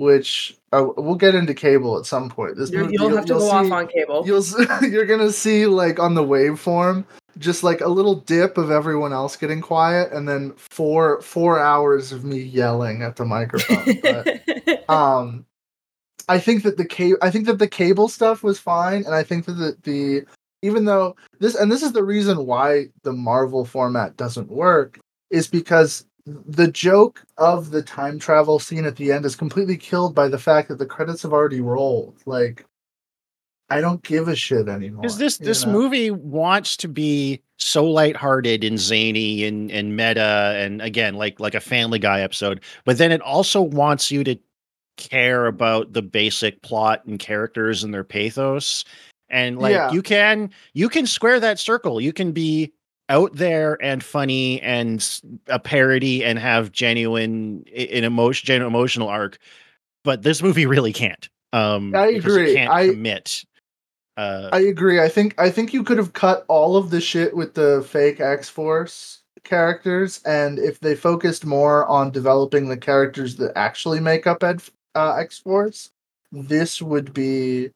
which 0.00 0.56
uh, 0.72 0.86
we'll 0.96 1.16
get 1.16 1.34
into 1.34 1.54
cable 1.54 1.98
at 1.98 2.06
some 2.06 2.28
point. 2.28 2.56
This 2.56 2.70
you'll, 2.70 2.90
you'll 2.90 3.16
have 3.16 3.26
to 3.26 3.34
go 3.34 3.40
see, 3.40 3.46
off 3.46 3.70
on 3.70 3.88
cable. 3.88 4.22
You'll 4.26 4.44
you're 4.82 5.06
gonna 5.06 5.32
see 5.32 5.66
like 5.66 5.98
on 5.98 6.14
the 6.14 6.22
waveform 6.22 7.04
just 7.38 7.62
like 7.62 7.80
a 7.80 7.88
little 7.88 8.16
dip 8.16 8.58
of 8.58 8.70
everyone 8.70 9.12
else 9.12 9.36
getting 9.36 9.60
quiet, 9.60 10.12
and 10.12 10.28
then 10.28 10.52
four 10.56 11.20
four 11.22 11.58
hours 11.58 12.12
of 12.12 12.24
me 12.24 12.40
yelling 12.40 13.02
at 13.02 13.16
the 13.16 13.24
microphone. 13.24 13.98
but, 14.02 14.90
um, 14.90 15.46
I 16.28 16.38
think 16.38 16.62
that 16.62 16.76
the 16.76 16.84
cable 16.84 17.18
I 17.22 17.30
think 17.30 17.46
that 17.46 17.58
the 17.58 17.68
cable 17.68 18.08
stuff 18.08 18.42
was 18.42 18.58
fine, 18.58 19.04
and 19.04 19.14
I 19.14 19.22
think 19.22 19.46
that 19.46 19.54
the, 19.54 19.76
the 19.82 20.26
even 20.62 20.84
though 20.84 21.16
this 21.40 21.54
and 21.54 21.70
this 21.70 21.82
is 21.82 21.92
the 21.92 22.04
reason 22.04 22.46
why 22.46 22.86
the 23.02 23.12
Marvel 23.12 23.64
format 23.64 24.16
doesn't 24.16 24.50
work 24.50 25.00
is 25.30 25.46
because 25.46 26.04
the 26.26 26.68
joke 26.68 27.24
of 27.38 27.70
the 27.70 27.82
time 27.82 28.18
travel 28.18 28.58
scene 28.58 28.84
at 28.84 28.96
the 28.96 29.12
end 29.12 29.24
is 29.24 29.36
completely 29.36 29.76
killed 29.76 30.14
by 30.14 30.28
the 30.28 30.38
fact 30.38 30.68
that 30.68 30.78
the 30.78 30.86
credits 30.86 31.22
have 31.22 31.32
already 31.32 31.60
rolled. 31.60 32.16
Like, 32.26 32.66
I 33.70 33.80
don't 33.80 34.02
give 34.02 34.28
a 34.28 34.34
shit 34.34 34.68
anymore. 34.68 35.02
Because 35.02 35.18
this 35.18 35.38
this 35.38 35.64
know? 35.64 35.72
movie 35.72 36.10
wants 36.10 36.76
to 36.78 36.88
be 36.88 37.42
so 37.56 37.84
lighthearted 37.84 38.64
and 38.64 38.78
zany 38.78 39.44
and 39.44 39.70
and 39.70 39.96
meta 39.96 40.54
and 40.56 40.82
again 40.82 41.14
like 41.14 41.38
like 41.38 41.54
a 41.54 41.60
Family 41.60 41.98
Guy 41.98 42.20
episode, 42.20 42.62
but 42.84 42.98
then 42.98 43.12
it 43.12 43.20
also 43.22 43.62
wants 43.62 44.10
you 44.10 44.24
to 44.24 44.36
care 44.96 45.46
about 45.46 45.92
the 45.92 46.02
basic 46.02 46.60
plot 46.62 47.04
and 47.06 47.18
characters 47.18 47.82
and 47.82 47.94
their 47.94 48.04
pathos. 48.04 48.84
And 49.28 49.58
like 49.58 49.72
yeah. 49.72 49.92
you 49.92 50.02
can 50.02 50.50
you 50.74 50.88
can 50.88 51.06
square 51.06 51.38
that 51.38 51.58
circle. 51.58 52.00
You 52.00 52.12
can 52.12 52.32
be 52.32 52.72
out 53.10 53.34
there 53.34 53.76
and 53.82 54.02
funny 54.02 54.60
and 54.62 55.20
a 55.48 55.58
parody 55.58 56.24
and 56.24 56.38
have 56.38 56.72
genuine 56.72 57.64
an 57.76 58.04
emotion 58.04 58.46
genuine 58.46 58.72
emotional 58.72 59.08
arc 59.08 59.38
but 60.04 60.22
this 60.22 60.42
movie 60.42 60.64
really 60.64 60.92
can't 60.92 61.28
um 61.52 61.94
i 61.94 62.06
agree. 62.06 62.54
can't 62.54 62.70
i 62.70 62.88
commit 62.88 63.44
uh, 64.16 64.50
i 64.52 64.60
agree. 64.60 65.00
I 65.00 65.08
think 65.08 65.34
i 65.38 65.50
think 65.50 65.72
you 65.72 65.82
could 65.82 65.98
have 65.98 66.12
cut 66.12 66.44
all 66.48 66.76
of 66.76 66.90
the 66.90 67.00
shit 67.00 67.34
with 67.34 67.54
the 67.54 67.86
fake 67.88 68.20
x-force 68.20 69.20
characters, 69.44 70.20
and 70.24 70.58
if 70.58 70.80
they 70.80 70.94
focused 70.94 71.44
more 71.44 71.86
on 71.86 72.10
developing 72.10 72.68
the 72.68 72.76
characters 72.76 73.36
that 73.36 73.52
actually 73.56 74.00
make 74.00 74.26
up 74.26 74.42
Ed, 74.42 74.62
uh, 74.94 75.14
X 75.14 75.38
Force, 75.38 75.90
this 76.32 76.80
would 76.80 77.12
be 77.12 77.70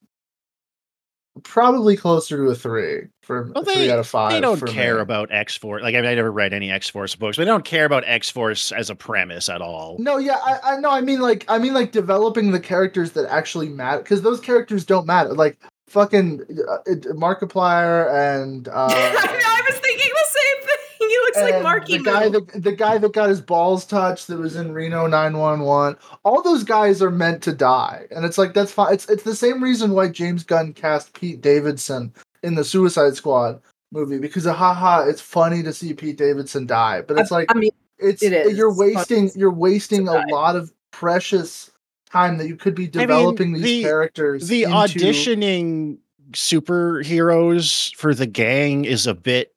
probably 1.42 1.96
closer 1.96 2.36
to 2.36 2.50
a 2.50 2.54
three 2.54 3.08
for 3.22 3.50
well, 3.54 3.64
they, 3.64 3.74
three 3.74 3.90
out 3.90 3.98
of 3.98 4.06
five. 4.06 4.32
They 4.32 4.40
don't 4.40 4.64
care 4.66 4.96
me. 4.96 5.00
about 5.02 5.32
X 5.32 5.56
Force. 5.56 5.82
Like 5.82 5.94
I, 5.94 6.00
mean, 6.00 6.10
I 6.10 6.14
never 6.14 6.30
read 6.30 6.52
any 6.52 6.70
X 6.70 6.88
Force 6.88 7.14
books, 7.14 7.36
but 7.36 7.44
they 7.44 7.50
don't 7.50 7.64
care 7.64 7.84
about 7.84 8.04
X 8.06 8.30
Force 8.30 8.70
as 8.72 8.90
a 8.90 8.94
premise 8.94 9.48
at 9.48 9.60
all. 9.60 9.96
No, 9.98 10.18
yeah, 10.18 10.38
I, 10.44 10.74
I 10.74 10.76
know. 10.78 10.90
I 10.90 11.00
mean, 11.00 11.20
like, 11.20 11.44
I 11.48 11.58
mean, 11.58 11.74
like 11.74 11.92
developing 11.92 12.52
the 12.52 12.60
characters 12.60 13.12
that 13.12 13.26
actually 13.30 13.68
matter 13.68 14.02
because 14.02 14.22
those 14.22 14.40
characters 14.40 14.84
don't 14.84 15.06
matter. 15.06 15.34
Like 15.34 15.58
fucking 15.88 16.42
uh, 16.68 16.78
Markiplier 17.14 18.12
and 18.12 18.68
uh, 18.72 18.88
I 18.90 19.62
was 19.68 19.78
thinking 19.78 20.10
the 20.12 20.26
same 20.28 20.66
thing. 20.66 20.73
He 21.34 21.40
looks 21.40 21.52
like 21.52 21.62
Marky. 21.62 21.98
The 21.98 22.04
guy 22.04 22.28
that 22.28 22.62
the 22.62 22.72
guy 22.72 22.98
that 22.98 23.12
got 23.12 23.28
his 23.28 23.40
balls 23.40 23.84
touched 23.84 24.28
that 24.28 24.38
was 24.38 24.56
in 24.56 24.72
Reno 24.72 25.06
911. 25.06 25.98
All 26.24 26.42
those 26.42 26.64
guys 26.64 27.00
are 27.02 27.10
meant 27.10 27.42
to 27.44 27.52
die, 27.52 28.06
and 28.10 28.24
it's 28.24 28.38
like 28.38 28.54
that's 28.54 28.72
fine. 28.72 28.94
It's 28.94 29.08
it's 29.08 29.22
the 29.22 29.36
same 29.36 29.62
reason 29.62 29.92
why 29.92 30.08
James 30.08 30.42
Gunn 30.42 30.72
cast 30.72 31.12
Pete 31.12 31.40
Davidson 31.40 32.12
in 32.42 32.54
the 32.54 32.64
Suicide 32.64 33.16
Squad 33.16 33.60
movie 33.92 34.18
because 34.18 34.46
ah, 34.46 34.52
haha, 34.52 35.08
it's 35.08 35.20
funny 35.20 35.62
to 35.62 35.72
see 35.72 35.94
Pete 35.94 36.18
Davidson 36.18 36.66
die, 36.66 37.02
but 37.02 37.18
it's 37.18 37.30
like 37.30 37.54
I 37.54 37.58
mean, 37.58 37.70
it's 37.98 38.22
it 38.22 38.32
is. 38.32 38.56
you're 38.56 38.74
wasting 38.74 39.30
you're 39.34 39.52
wasting 39.52 40.08
a 40.08 40.24
lot 40.28 40.56
of 40.56 40.72
precious 40.90 41.70
time 42.10 42.38
that 42.38 42.48
you 42.48 42.56
could 42.56 42.74
be 42.74 42.86
developing 42.86 43.48
I 43.48 43.52
mean, 43.52 43.62
these 43.62 43.82
the, 43.82 43.88
characters. 43.88 44.48
The 44.48 44.64
into... 44.64 44.76
auditioning 44.76 45.98
superheroes 46.32 47.94
for 47.96 48.14
the 48.14 48.26
gang 48.26 48.84
is 48.84 49.06
a 49.06 49.14
bit 49.14 49.54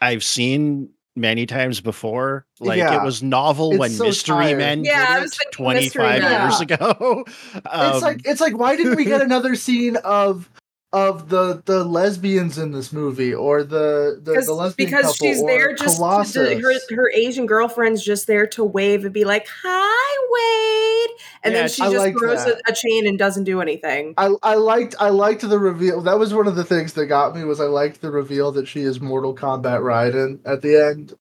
I've 0.00 0.24
seen 0.24 0.90
many 1.18 1.46
times 1.46 1.80
before. 1.80 2.46
Like 2.60 2.78
yeah. 2.78 3.00
it 3.00 3.04
was 3.04 3.22
novel 3.22 3.72
it's 3.72 3.78
when 3.78 3.90
so 3.90 4.04
Mystery 4.04 4.36
tired. 4.36 4.58
Men 4.58 4.84
yeah, 4.84 5.20
did 5.20 5.32
it 5.32 5.52
25 5.52 6.22
years 6.22 6.60
ago. 6.60 7.24
um, 7.66 7.94
it's 7.94 8.02
like 8.02 8.20
it's 8.24 8.40
like 8.40 8.56
why 8.56 8.76
didn't 8.76 8.96
we 8.96 9.04
get 9.04 9.20
another 9.28 9.54
scene 9.54 9.96
of 9.96 10.50
of 10.92 11.28
the 11.28 11.62
the 11.66 11.84
lesbians 11.84 12.56
in 12.56 12.72
this 12.72 12.92
movie 12.94 13.34
or 13.34 13.62
the 13.62 14.18
the, 14.22 14.40
the 14.40 14.52
lesbian 14.54 14.90
because 14.90 15.14
she's 15.16 15.44
there 15.44 15.74
just 15.74 15.98
to, 16.32 16.60
her 16.60 16.94
her 16.94 17.12
Asian 17.14 17.44
girlfriend's 17.44 18.02
just 18.02 18.26
there 18.26 18.46
to 18.46 18.64
wave 18.64 19.04
and 19.04 19.12
be 19.12 19.24
like 19.24 19.46
hi 19.62 20.16
Wade 20.30 21.10
and 21.44 21.52
yeah, 21.52 21.60
then 21.60 21.68
she 21.68 21.82
I 21.82 21.92
just 21.92 22.18
throws 22.18 22.46
a, 22.46 22.58
a, 22.66 22.72
chain 22.72 23.06
and 23.06 23.18
doesn't 23.18 23.44
do 23.44 23.60
anything. 23.60 24.14
I 24.16 24.34
I 24.42 24.54
liked 24.54 24.94
I 24.98 25.10
liked 25.10 25.48
the 25.48 25.58
reveal. 25.58 26.00
That 26.00 26.18
was 26.18 26.32
one 26.32 26.46
of 26.46 26.56
the 26.56 26.64
things 26.64 26.94
that 26.94 27.06
got 27.06 27.36
me 27.36 27.44
was 27.44 27.60
I 27.60 27.66
liked 27.66 28.00
the 28.00 28.10
reveal 28.10 28.50
that 28.52 28.66
she 28.66 28.80
is 28.80 29.00
Mortal 29.00 29.34
Kombat 29.34 29.80
Raiden 29.80 30.40
at 30.44 30.62
the 30.62 30.76
end 30.76 31.14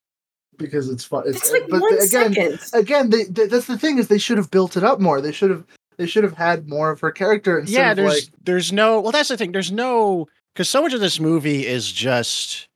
because 0.58 0.90
it's 0.90 1.04
fun. 1.04 1.24
It's, 1.28 1.38
it's 1.38 1.52
like 1.52 1.68
but 1.70 1.82
one 1.82 1.94
again, 1.94 2.34
second. 2.34 2.60
again, 2.74 3.10
they, 3.10 3.24
they, 3.26 3.46
that's 3.48 3.68
the 3.68 3.78
thing 3.78 3.98
is 3.98 4.08
they 4.08 4.18
should 4.18 4.38
have 4.38 4.50
built 4.50 4.78
it 4.78 4.84
up 4.84 5.00
more. 5.00 5.22
They 5.22 5.32
should 5.32 5.52
have 5.52 5.66
they 5.98 6.06
should 6.06 6.24
have 6.24 6.38
had 6.38 6.70
more 6.70 6.92
of 6.92 7.00
her 7.00 7.12
character. 7.12 7.64
yeah, 7.66 7.94
there's 7.94 8.26
like, 8.26 8.34
there's 8.44 8.72
no. 8.72 9.00
Well, 9.02 9.12
that's 9.12 9.30
the 9.30 9.38
thing. 9.38 9.52
There's 9.52 9.72
no 9.72 10.28
because 10.54 10.70
so 10.70 10.82
much 10.82 10.94
of 10.94 11.00
this 11.00 11.20
movie 11.20 11.66
is 11.66 11.92
just 11.92 12.68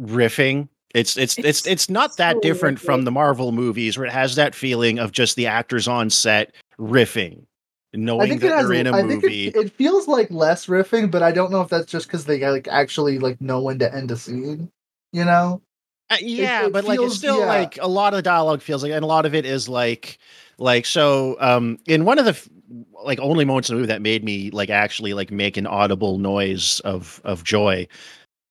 riffing. 0.00 0.68
It's 0.94 1.16
it's 1.16 1.38
it's 1.38 1.46
it's, 1.46 1.66
it's 1.66 1.90
not 1.90 2.16
that 2.16 2.36
so 2.36 2.40
different 2.40 2.78
riffing. 2.78 2.84
from 2.84 3.04
the 3.04 3.10
Marvel 3.10 3.52
movies 3.52 3.96
where 3.96 4.06
it 4.06 4.12
has 4.12 4.36
that 4.36 4.54
feeling 4.54 4.98
of 4.98 5.12
just 5.12 5.36
the 5.36 5.46
actors 5.46 5.86
on 5.86 6.10
set 6.10 6.54
riffing, 6.78 7.44
knowing 7.94 8.38
that 8.38 8.50
has, 8.50 8.68
they're 8.68 8.76
in 8.76 8.86
a 8.86 8.96
I 8.96 9.02
movie. 9.02 9.48
It, 9.48 9.56
it, 9.56 9.72
feels 9.72 10.08
like 10.08 10.30
less 10.30 10.66
riffing, 10.66 11.10
but 11.10 11.22
I 11.22 11.32
don't 11.32 11.52
know 11.52 11.60
if 11.60 11.68
that's 11.68 11.90
just 11.90 12.06
because 12.06 12.24
they 12.24 12.40
like 12.48 12.68
actually 12.68 13.18
like 13.18 13.40
know 13.40 13.62
when 13.62 13.78
to 13.78 13.94
end 13.94 14.10
a 14.10 14.16
scene. 14.16 14.70
You 15.12 15.24
know. 15.24 15.62
Uh, 16.10 16.16
yeah, 16.20 16.64
it, 16.64 16.66
it 16.66 16.72
but 16.72 16.84
feels, 16.84 16.98
like 16.98 17.06
it's 17.06 17.16
still 17.16 17.40
yeah. 17.40 17.46
like 17.46 17.78
a 17.80 17.88
lot 17.88 18.12
of 18.12 18.18
the 18.18 18.22
dialogue 18.22 18.60
feels 18.60 18.82
like, 18.82 18.92
and 18.92 19.04
a 19.04 19.06
lot 19.06 19.24
of 19.26 19.34
it 19.34 19.46
is 19.46 19.68
like 19.68 20.18
like 20.58 20.84
so, 20.84 21.36
um, 21.40 21.78
in 21.86 22.04
one 22.04 22.18
of 22.18 22.24
the 22.24 22.50
like 23.04 23.18
only 23.20 23.44
moments 23.44 23.70
in 23.70 23.74
the 23.74 23.80
movie 23.80 23.88
that 23.92 24.02
made 24.02 24.22
me 24.24 24.50
like 24.50 24.70
actually 24.70 25.14
like 25.14 25.30
make 25.30 25.56
an 25.56 25.66
audible 25.66 26.18
noise 26.18 26.80
of 26.80 27.20
of 27.24 27.44
joy 27.44 27.86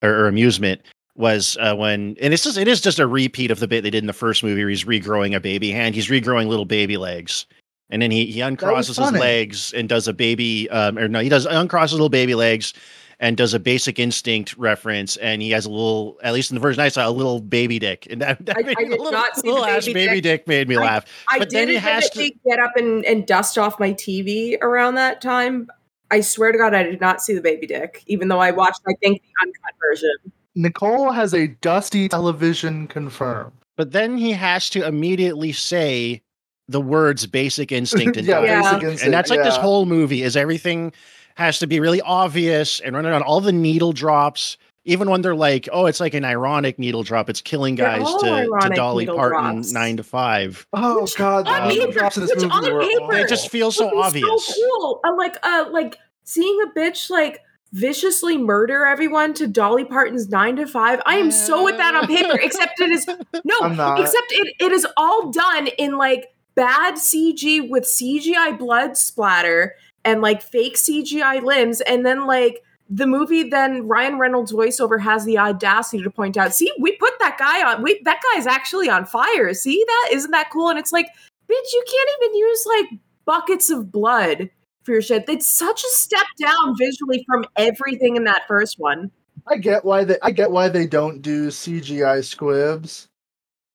or, 0.01 0.09
or 0.09 0.27
amusement 0.27 0.81
was 1.15 1.57
uh, 1.59 1.75
when 1.75 2.15
and 2.21 2.33
it's 2.33 2.43
just 2.43 2.57
it 2.57 2.67
is 2.67 2.81
just 2.81 2.99
a 2.99 3.07
repeat 3.07 3.51
of 3.51 3.59
the 3.59 3.67
bit 3.67 3.83
they 3.83 3.89
did 3.89 4.03
in 4.03 4.07
the 4.07 4.13
first 4.13 4.43
movie 4.43 4.61
where 4.61 4.69
he's 4.69 4.85
regrowing 4.85 5.35
a 5.35 5.39
baby 5.39 5.69
hand. 5.71 5.95
He's 5.95 6.07
regrowing 6.07 6.47
little 6.47 6.65
baby 6.65 6.97
legs. 6.97 7.45
And 7.91 8.01
then 8.03 8.11
he, 8.11 8.27
he 8.27 8.39
uncrosses 8.39 8.99
his 8.99 9.11
legs 9.19 9.73
and 9.73 9.89
does 9.89 10.07
a 10.07 10.13
baby 10.13 10.69
um 10.69 10.97
or 10.97 11.07
no, 11.07 11.19
he 11.19 11.29
does 11.29 11.45
uncrosses 11.45 11.91
little 11.91 12.09
baby 12.09 12.35
legs 12.35 12.73
and 13.19 13.35
does 13.35 13.53
a 13.53 13.59
basic 13.59 13.99
instinct 13.99 14.55
reference 14.57 15.17
and 15.17 15.41
he 15.41 15.51
has 15.51 15.65
a 15.65 15.69
little 15.69 16.17
at 16.23 16.33
least 16.33 16.51
in 16.51 16.55
the 16.55 16.61
version 16.61 16.81
i 16.81 16.87
saw 16.87 17.07
a 17.07 17.11
little 17.11 17.39
baby 17.39 17.79
dick 17.79 18.07
and 18.09 18.21
that, 18.21 18.43
that 18.45 18.57
I, 18.57 18.61
I 18.61 18.73
did 18.73 18.89
little, 18.89 19.11
not 19.11 19.35
see 19.35 19.51
little 19.51 19.65
the 19.65 19.81
baby, 19.81 19.93
baby 19.93 20.21
dick. 20.21 20.41
dick. 20.41 20.47
made 20.47 20.67
me 20.67 20.77
I, 20.77 20.81
laugh 20.81 21.05
i 21.27 21.39
but 21.39 21.49
did 21.49 21.57
then 21.57 21.67
he 21.69 21.75
has 21.75 22.09
to 22.11 22.31
get 22.45 22.59
up 22.59 22.75
and, 22.75 23.05
and 23.05 23.25
dust 23.27 23.57
off 23.57 23.79
my 23.79 23.93
tv 23.93 24.61
around 24.61 24.95
that 24.95 25.21
time 25.21 25.69
i 26.11 26.21
swear 26.21 26.51
to 26.51 26.57
god 26.57 26.73
i 26.73 26.83
did 26.83 27.01
not 27.01 27.21
see 27.21 27.33
the 27.33 27.41
baby 27.41 27.67
dick 27.67 28.03
even 28.07 28.27
though 28.27 28.39
i 28.39 28.51
watched 28.51 28.81
i 28.87 28.93
think 29.01 29.21
the 29.21 29.47
uncut 29.47 29.75
version 29.79 30.33
nicole 30.55 31.11
has 31.11 31.33
a 31.33 31.47
dusty 31.47 32.07
television 32.09 32.87
confirmed 32.87 33.51
but 33.75 33.91
then 33.91 34.17
he 34.17 34.31
has 34.31 34.69
to 34.69 34.85
immediately 34.85 35.51
say 35.51 36.21
the 36.67 36.81
words 36.81 37.25
basic 37.25 37.71
instinct 37.71 38.15
and, 38.17 38.27
yeah, 38.27 38.43
yeah. 38.43 38.61
Basic 38.61 38.83
instinct, 38.83 39.03
and 39.03 39.13
that's 39.13 39.29
like 39.29 39.39
yeah. 39.39 39.45
this 39.45 39.57
whole 39.57 39.85
movie 39.85 40.21
is 40.21 40.37
everything 40.37 40.93
has 41.39 41.59
to 41.59 41.67
be 41.67 41.79
really 41.79 42.01
obvious 42.01 42.79
and 42.81 42.95
running 42.95 43.13
on 43.13 43.23
all 43.23 43.41
the 43.41 43.53
needle 43.53 43.93
drops. 43.93 44.57
Even 44.85 45.09
when 45.09 45.21
they're 45.21 45.35
like, 45.35 45.67
oh, 45.71 45.85
it's 45.85 45.99
like 45.99 46.13
an 46.13 46.25
ironic 46.25 46.79
needle 46.79 47.03
drop. 47.03 47.29
It's 47.29 47.41
killing 47.41 47.75
guys 47.75 48.01
to, 48.01 48.59
to 48.61 48.69
Dolly 48.75 49.05
Parton 49.05 49.55
drops. 49.55 49.71
nine 49.71 49.97
to 49.97 50.03
five. 50.03 50.65
Oh 50.73 51.01
which, 51.01 51.15
god, 51.15 51.45
the 51.45 51.67
needle 51.67 51.91
drops 51.91 52.17
in 52.17 52.25
this 52.25 52.35
movie 52.35 52.71
were 52.71 52.81
paper, 52.81 53.11
they 53.11 53.25
just 53.25 53.49
feel 53.49 53.71
so 53.71 53.97
obvious. 53.97 54.47
So 54.47 54.53
cool. 54.53 54.99
Uh, 55.03 55.15
like 55.15 55.35
uh 55.43 55.65
like 55.71 55.97
seeing 56.23 56.59
a 56.63 56.77
bitch 56.77 57.09
like 57.09 57.41
viciously 57.71 58.37
murder 58.37 58.85
everyone 58.85 59.33
to 59.35 59.47
Dolly 59.47 59.85
Parton's 59.85 60.29
nine 60.29 60.55
to 60.55 60.65
five. 60.65 61.01
I 61.05 61.17
am 61.17 61.29
so 61.29 61.63
with 61.63 61.77
that 61.77 61.93
on 61.95 62.07
paper, 62.07 62.37
except 62.41 62.79
it 62.79 62.89
is 62.89 63.05
no, 63.07 63.95
except 63.97 64.31
it, 64.31 64.55
it 64.59 64.71
is 64.71 64.87
all 64.97 65.31
done 65.31 65.67
in 65.77 65.97
like 65.97 66.33
bad 66.55 66.95
CG 66.95 67.69
with 67.69 67.83
CGI 67.83 68.57
blood 68.57 68.97
splatter 68.97 69.75
and 70.05 70.21
like 70.21 70.41
fake 70.41 70.75
CGI 70.75 71.41
limbs. 71.41 71.81
And 71.81 72.05
then 72.05 72.25
like 72.27 72.63
the 72.89 73.05
movie, 73.05 73.49
then 73.49 73.87
Ryan 73.87 74.17
Reynolds 74.17 74.51
voiceover 74.51 74.99
has 74.99 75.25
the 75.25 75.37
audacity 75.37 76.01
to 76.03 76.09
point 76.09 76.37
out, 76.37 76.53
see, 76.53 76.71
we 76.79 76.93
put 76.93 77.13
that 77.19 77.37
guy 77.37 77.63
on, 77.69 77.83
we 77.83 78.01
that 78.03 78.21
guy's 78.33 78.47
actually 78.47 78.89
on 78.89 79.05
fire. 79.05 79.53
See 79.53 79.83
that? 79.85 80.09
Isn't 80.13 80.31
that 80.31 80.49
cool? 80.51 80.69
And 80.69 80.79
it's 80.79 80.91
like, 80.91 81.07
bitch, 81.49 81.73
you 81.73 81.83
can't 81.87 82.09
even 82.21 82.37
use 82.37 82.65
like 82.77 82.99
buckets 83.25 83.69
of 83.69 83.91
blood 83.91 84.49
for 84.83 84.93
your 84.93 85.01
shit. 85.01 85.25
It's 85.29 85.47
such 85.47 85.83
a 85.83 85.89
step 85.89 86.25
down 86.41 86.75
visually 86.77 87.23
from 87.27 87.45
everything 87.55 88.15
in 88.15 88.23
that 88.23 88.47
first 88.47 88.79
one. 88.79 89.11
I 89.47 89.57
get 89.57 89.85
why 89.85 90.03
they 90.03 90.17
I 90.21 90.31
get 90.31 90.51
why 90.51 90.69
they 90.69 90.87
don't 90.87 91.21
do 91.21 91.47
CGI 91.47 92.23
squibs. 92.23 93.07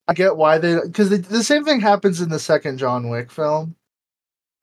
I 0.08 0.14
get 0.14 0.36
why 0.36 0.58
they 0.58 0.78
because 0.84 1.10
the 1.10 1.44
same 1.44 1.64
thing 1.64 1.80
happens 1.80 2.20
in 2.20 2.28
the 2.28 2.38
second 2.38 2.78
John 2.78 3.08
Wick 3.08 3.30
film 3.30 3.74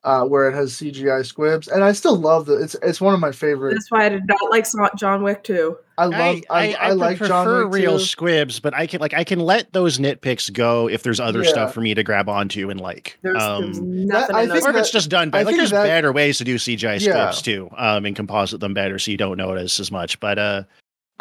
uh, 0.03 0.25
where 0.25 0.50
it 0.50 0.53
has 0.53 0.74
CGI 0.74 1.25
squibs, 1.25 1.67
and 1.67 1.84
I 1.84 1.91
still 1.91 2.15
love 2.15 2.48
the. 2.48 2.55
It's 2.62 2.75
it's 2.81 3.00
one 3.00 3.13
of 3.13 3.20
my 3.20 3.31
favorite. 3.31 3.74
That's 3.74 3.91
why 3.91 4.05
I 4.05 4.10
did 4.10 4.25
not 4.25 4.50
like 4.50 4.65
John 4.98 5.22
Wick 5.22 5.43
too. 5.43 5.77
I 5.98 6.05
love. 6.05 6.20
I, 6.20 6.43
I, 6.50 6.74
I, 6.74 6.89
I 6.89 6.91
like 6.93 7.20
John 7.20 7.46
Wick 7.70 7.74
real 7.74 8.00
too. 8.00 8.05
squibs, 8.05 8.60
but 8.60 8.74
I 8.74 8.88
can 8.88 9.00
like 9.00 9.13
I 9.13 9.24
can 9.24 9.39
let 9.39 9.74
those 9.74 10.00
nitpicks 10.00 10.51
go 10.51 10.89
if 10.89 11.03
there's 11.03 11.20
other 11.20 11.43
yeah. 11.43 11.50
stuff 11.50 11.74
for 11.74 11.81
me 11.81 11.93
to 11.93 12.03
grab 12.03 12.29
onto 12.29 12.72
and 12.72 12.81
like. 12.81 13.20
There's, 13.22 13.41
um, 13.41 13.62
there's 13.62 13.79
nothing. 13.79 14.36
That, 14.48 14.63
or 14.63 14.70
if 14.72 14.75
it's 14.75 14.91
just 14.91 15.10
done 15.10 15.29
better. 15.29 15.46
Like 15.46 15.55
there's 15.55 15.70
that, 15.70 15.84
better 15.84 16.12
ways 16.12 16.39
to 16.39 16.43
do 16.43 16.55
CGI 16.55 17.00
squibs 17.00 17.05
yeah. 17.05 17.31
too, 17.31 17.70
um, 17.77 18.05
and 18.05 18.15
composite 18.15 18.60
them 18.60 18.74
better 18.74 18.98
so 18.98 19.12
you 19.12 19.17
don't 19.17 19.38
notice 19.38 19.79
as 19.79 19.91
much. 19.91 20.20
But 20.20 20.39
uh, 20.39 20.63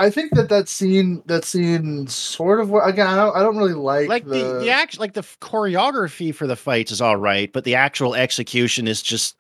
I 0.01 0.09
think 0.09 0.35
that 0.35 0.49
that 0.49 0.67
scene, 0.67 1.23
that 1.27 1.45
scene, 1.45 2.07
sort 2.07 2.61
of. 2.61 2.73
Again, 2.73 3.07
I 3.07 3.17
don't, 3.17 3.37
I 3.37 3.43
don't 3.43 3.59
really 3.59 3.75
like 3.75 4.09
like 4.09 4.25
the 4.25 4.31
the, 4.31 4.59
the 4.61 4.71
act, 4.71 4.99
like 4.99 5.13
the 5.13 5.21
choreography 5.21 6.35
for 6.35 6.47
the 6.47 6.57
fights 6.57 6.91
is 6.91 7.03
all 7.03 7.19
right, 7.19 7.53
but 7.53 7.65
the 7.65 7.75
actual 7.75 8.15
execution 8.15 8.89
is 8.89 9.03
just 9.03 9.37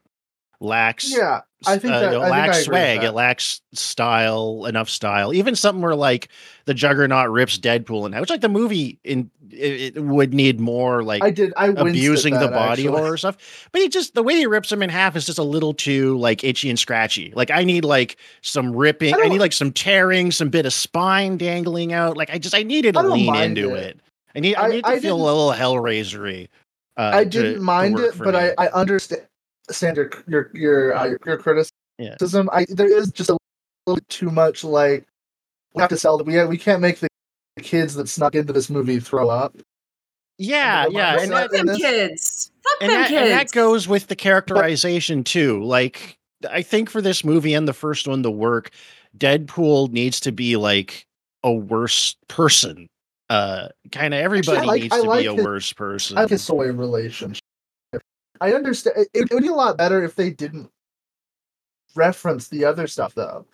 lacks. 0.60 1.10
Yeah, 1.10 1.40
I 1.66 1.78
think 1.78 1.94
uh, 1.94 2.00
that, 2.00 2.12
it 2.12 2.16
I 2.16 2.28
lacks 2.28 2.56
think 2.58 2.66
swag. 2.66 3.02
It 3.02 3.12
lacks 3.12 3.62
style, 3.72 4.66
enough 4.66 4.90
style. 4.90 5.32
Even 5.32 5.56
something 5.56 5.80
where 5.80 5.94
like 5.94 6.28
the 6.66 6.74
Juggernaut 6.74 7.30
rips 7.30 7.58
Deadpool 7.58 8.04
in 8.04 8.12
half, 8.12 8.20
which 8.20 8.30
like 8.30 8.42
the 8.42 8.50
movie 8.50 8.98
in 9.02 9.30
it, 9.60 9.96
it 9.96 10.02
would 10.02 10.34
need 10.34 10.60
more 10.60 11.02
like 11.02 11.22
I 11.22 11.30
did 11.30 11.52
I 11.56 11.68
abusing 11.68 12.34
that, 12.34 12.40
the 12.40 12.48
body 12.48 12.82
actually. 12.82 13.00
horror 13.00 13.16
stuff. 13.16 13.68
But 13.72 13.82
he 13.82 13.88
just 13.88 14.14
the 14.14 14.22
way 14.22 14.34
he 14.34 14.46
rips 14.46 14.70
him 14.70 14.82
in 14.82 14.90
half 14.90 15.16
is 15.16 15.26
just 15.26 15.38
a 15.38 15.42
little 15.42 15.74
too 15.74 16.16
like 16.18 16.42
itchy 16.44 16.70
and 16.70 16.78
scratchy. 16.78 17.32
Like 17.34 17.50
I 17.50 17.64
need 17.64 17.84
like 17.84 18.16
some 18.42 18.74
ripping. 18.74 19.14
I, 19.14 19.24
I 19.24 19.28
need 19.28 19.40
like 19.40 19.52
some 19.52 19.72
tearing, 19.72 20.30
some 20.30 20.48
bit 20.48 20.66
of 20.66 20.72
spine 20.72 21.36
dangling 21.36 21.92
out. 21.92 22.16
Like 22.16 22.30
I 22.30 22.38
just 22.38 22.54
I 22.54 22.62
needed 22.62 22.94
to 22.94 23.02
lean 23.02 23.34
into 23.36 23.74
it. 23.74 23.96
it. 23.96 24.00
I 24.34 24.40
need 24.40 24.56
I, 24.56 24.68
need 24.68 24.84
to 24.84 25.00
feel 25.00 25.16
a 25.16 25.24
little 25.24 25.52
hellraisery. 25.52 26.48
Uh, 26.96 27.10
I 27.14 27.24
didn't 27.24 27.54
to, 27.54 27.60
mind 27.60 27.96
to 27.96 28.08
it, 28.08 28.18
but 28.18 28.34
I, 28.34 28.52
I 28.58 28.68
understand 28.68 29.26
Sander, 29.70 30.10
your 30.26 30.50
your 30.54 30.94
uh, 30.94 31.14
your, 31.26 31.38
criticism. 31.38 31.72
Yeah. 31.98 32.16
I 32.52 32.66
there 32.68 32.90
is 32.90 33.10
just 33.10 33.30
a 33.30 33.36
little 33.86 33.96
bit 33.96 34.08
too 34.08 34.30
much 34.30 34.64
like 34.64 35.06
we 35.74 35.80
have 35.80 35.90
to 35.90 35.96
sell. 35.96 36.18
We 36.22 36.44
we 36.46 36.58
can't 36.58 36.80
make 36.80 36.98
the 36.98 37.09
kids 37.60 37.94
that 37.94 38.08
snuck 38.08 38.34
into 38.34 38.52
this 38.52 38.70
movie 38.70 39.00
throw 39.00 39.28
up. 39.28 39.56
Yeah, 40.38 40.86
yeah, 40.90 41.20
and 41.20 41.30
fuck 41.30 41.50
them 41.50 41.68
kids. 41.76 42.50
Fuck 42.62 42.76
and 42.80 42.90
them 42.90 43.00
that, 43.02 43.08
kids. 43.08 43.20
And 43.20 43.30
that 43.30 43.50
goes 43.52 43.86
with 43.86 44.06
the 44.06 44.16
characterization 44.16 45.22
too. 45.22 45.62
Like, 45.62 46.18
I 46.50 46.62
think 46.62 46.88
for 46.88 47.02
this 47.02 47.24
movie 47.24 47.52
and 47.52 47.68
the 47.68 47.74
first 47.74 48.08
one 48.08 48.22
to 48.22 48.30
work, 48.30 48.70
Deadpool 49.18 49.90
needs 49.90 50.18
to 50.20 50.32
be 50.32 50.56
like 50.56 51.06
a 51.44 51.52
worse 51.52 52.16
person. 52.28 52.88
Uh, 53.28 53.68
kind 53.92 54.14
of 54.14 54.20
everybody 54.20 54.66
like, 54.66 54.82
needs 54.82 54.94
I 54.94 55.02
to 55.02 55.08
like 55.08 55.20
be 55.20 55.26
a 55.26 55.34
his, 55.34 55.44
worse 55.44 55.72
person. 55.74 56.16
I 56.16 56.22
like 56.22 56.30
his 56.30 56.42
soy 56.42 56.72
relationship. 56.72 57.42
I 58.40 58.54
understand. 58.54 58.96
It, 58.96 59.08
it 59.12 59.34
would 59.34 59.42
be 59.42 59.48
a 59.48 59.54
lot 59.54 59.76
better 59.76 60.02
if 60.02 60.16
they 60.16 60.30
didn't 60.30 60.70
reference 61.94 62.48
the 62.48 62.64
other 62.64 62.86
stuff 62.86 63.14
though 63.14 63.44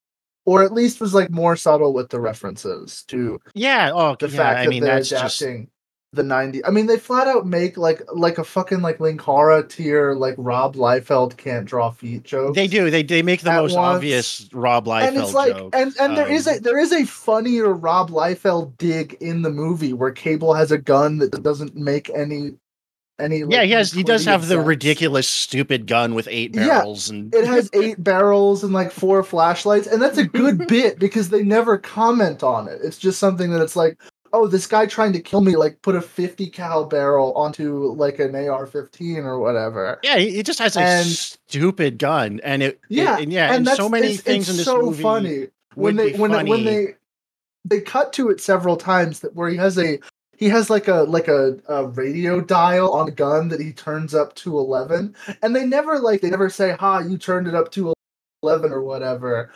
or 0.46 0.62
at 0.62 0.72
least 0.72 1.00
was 1.00 1.12
like 1.12 1.30
more 1.30 1.56
subtle 1.56 1.92
with 1.92 2.08
the 2.08 2.20
references 2.20 3.02
to 3.08 3.38
yeah 3.54 3.90
oh 3.92 4.16
the 4.18 4.28
yeah, 4.28 4.36
fact 4.36 4.58
I 4.60 4.64
that 4.64 4.70
mean, 4.70 4.82
they're 4.82 4.94
that's 4.94 5.12
adapting 5.12 5.64
just... 5.64 5.70
the 6.12 6.22
90 6.22 6.64
i 6.64 6.70
mean 6.70 6.86
they 6.86 6.98
flat 6.98 7.26
out 7.26 7.46
make 7.46 7.76
like 7.76 8.00
like 8.14 8.38
a 8.38 8.44
fucking 8.44 8.80
like 8.80 8.98
linkara 8.98 9.68
tier 9.68 10.14
like 10.14 10.34
rob 10.38 10.74
liefeld 10.74 11.36
can't 11.36 11.66
draw 11.66 11.90
feet 11.90 12.22
joke 12.22 12.54
they 12.54 12.66
do 12.66 12.88
they 12.90 13.02
they 13.02 13.22
make 13.22 13.42
the 13.42 13.52
most 13.52 13.74
once. 13.74 13.96
obvious 13.96 14.48
rob 14.54 14.86
liefeld 14.86 15.08
and 15.08 15.16
it's 15.18 15.34
like 15.34 15.54
joke. 15.54 15.74
and 15.74 15.94
and 16.00 16.10
um, 16.12 16.14
there 16.14 16.32
is 16.32 16.46
a 16.46 16.58
there 16.60 16.78
is 16.78 16.92
a 16.92 17.04
funnier 17.04 17.74
rob 17.74 18.08
liefeld 18.10 18.76
dig 18.78 19.14
in 19.20 19.42
the 19.42 19.50
movie 19.50 19.92
where 19.92 20.10
cable 20.10 20.54
has 20.54 20.72
a 20.72 20.78
gun 20.78 21.18
that 21.18 21.42
doesn't 21.42 21.76
make 21.76 22.08
any 22.10 22.52
any 23.18 23.42
yeah 23.48 23.62
he 23.62 23.70
has 23.70 23.92
he 23.92 24.02
does 24.02 24.24
have 24.24 24.48
the 24.48 24.60
ridiculous 24.60 25.28
stupid 25.28 25.86
gun 25.86 26.14
with 26.14 26.28
eight 26.30 26.52
barrels 26.52 27.10
yeah, 27.10 27.16
and 27.16 27.34
it 27.34 27.46
has 27.46 27.70
eight 27.74 28.02
barrels 28.02 28.62
and 28.62 28.72
like 28.72 28.90
four 28.90 29.22
flashlights 29.22 29.86
and 29.86 30.02
that's 30.02 30.18
a 30.18 30.24
good 30.24 30.66
bit 30.68 30.98
because 30.98 31.30
they 31.30 31.42
never 31.42 31.78
comment 31.78 32.42
on 32.42 32.68
it. 32.68 32.78
It's 32.82 32.98
just 32.98 33.18
something 33.18 33.50
that 33.50 33.62
it's 33.62 33.76
like 33.76 33.98
oh 34.32 34.46
this 34.46 34.66
guy 34.66 34.86
trying 34.86 35.12
to 35.12 35.20
kill 35.20 35.40
me 35.40 35.56
like 35.56 35.80
put 35.82 35.94
a 35.94 36.02
50 36.02 36.48
cal 36.50 36.84
barrel 36.84 37.32
onto 37.34 37.92
like 37.92 38.18
an 38.18 38.34
ar-15 38.34 39.24
or 39.24 39.38
whatever. 39.38 39.98
Yeah 40.02 40.18
he 40.18 40.42
just 40.42 40.58
has 40.58 40.76
a 40.76 40.80
and, 40.80 41.06
stupid 41.06 41.98
gun 41.98 42.40
and 42.44 42.62
it 42.62 42.80
yeah 42.88 43.16
it, 43.16 43.24
and 43.24 43.32
yeah 43.32 43.54
and, 43.54 43.66
and 43.66 43.76
so 43.76 43.88
many 43.88 44.08
it's, 44.08 44.20
things 44.20 44.48
it's 44.48 44.50
in 44.50 44.56
this 44.58 44.66
so 44.66 44.82
movie 44.82 45.02
funny. 45.02 45.46
When 45.74 45.96
they 45.96 46.12
when, 46.12 46.32
funny. 46.32 46.50
when 46.50 46.64
they 46.64 46.96
they 47.64 47.80
cut 47.80 48.12
to 48.14 48.30
it 48.30 48.40
several 48.40 48.76
times 48.76 49.20
that 49.20 49.34
where 49.34 49.48
he 49.48 49.56
has 49.56 49.78
a 49.78 49.98
he 50.36 50.48
has 50.48 50.70
like 50.70 50.88
a 50.88 51.02
like 51.02 51.28
a, 51.28 51.58
a 51.68 51.86
radio 51.88 52.40
dial 52.40 52.92
on 52.92 53.08
a 53.08 53.12
gun 53.12 53.48
that 53.48 53.60
he 53.60 53.72
turns 53.72 54.14
up 54.14 54.34
to 54.36 54.58
11 54.58 55.14
and 55.42 55.56
they 55.56 55.66
never 55.66 55.98
like 55.98 56.20
they 56.20 56.30
never 56.30 56.50
say 56.50 56.72
ha 56.72 56.98
you 56.98 57.18
turned 57.18 57.48
it 57.48 57.54
up 57.54 57.70
to 57.72 57.92
11 58.42 58.72
or 58.72 58.82
whatever 58.82 59.50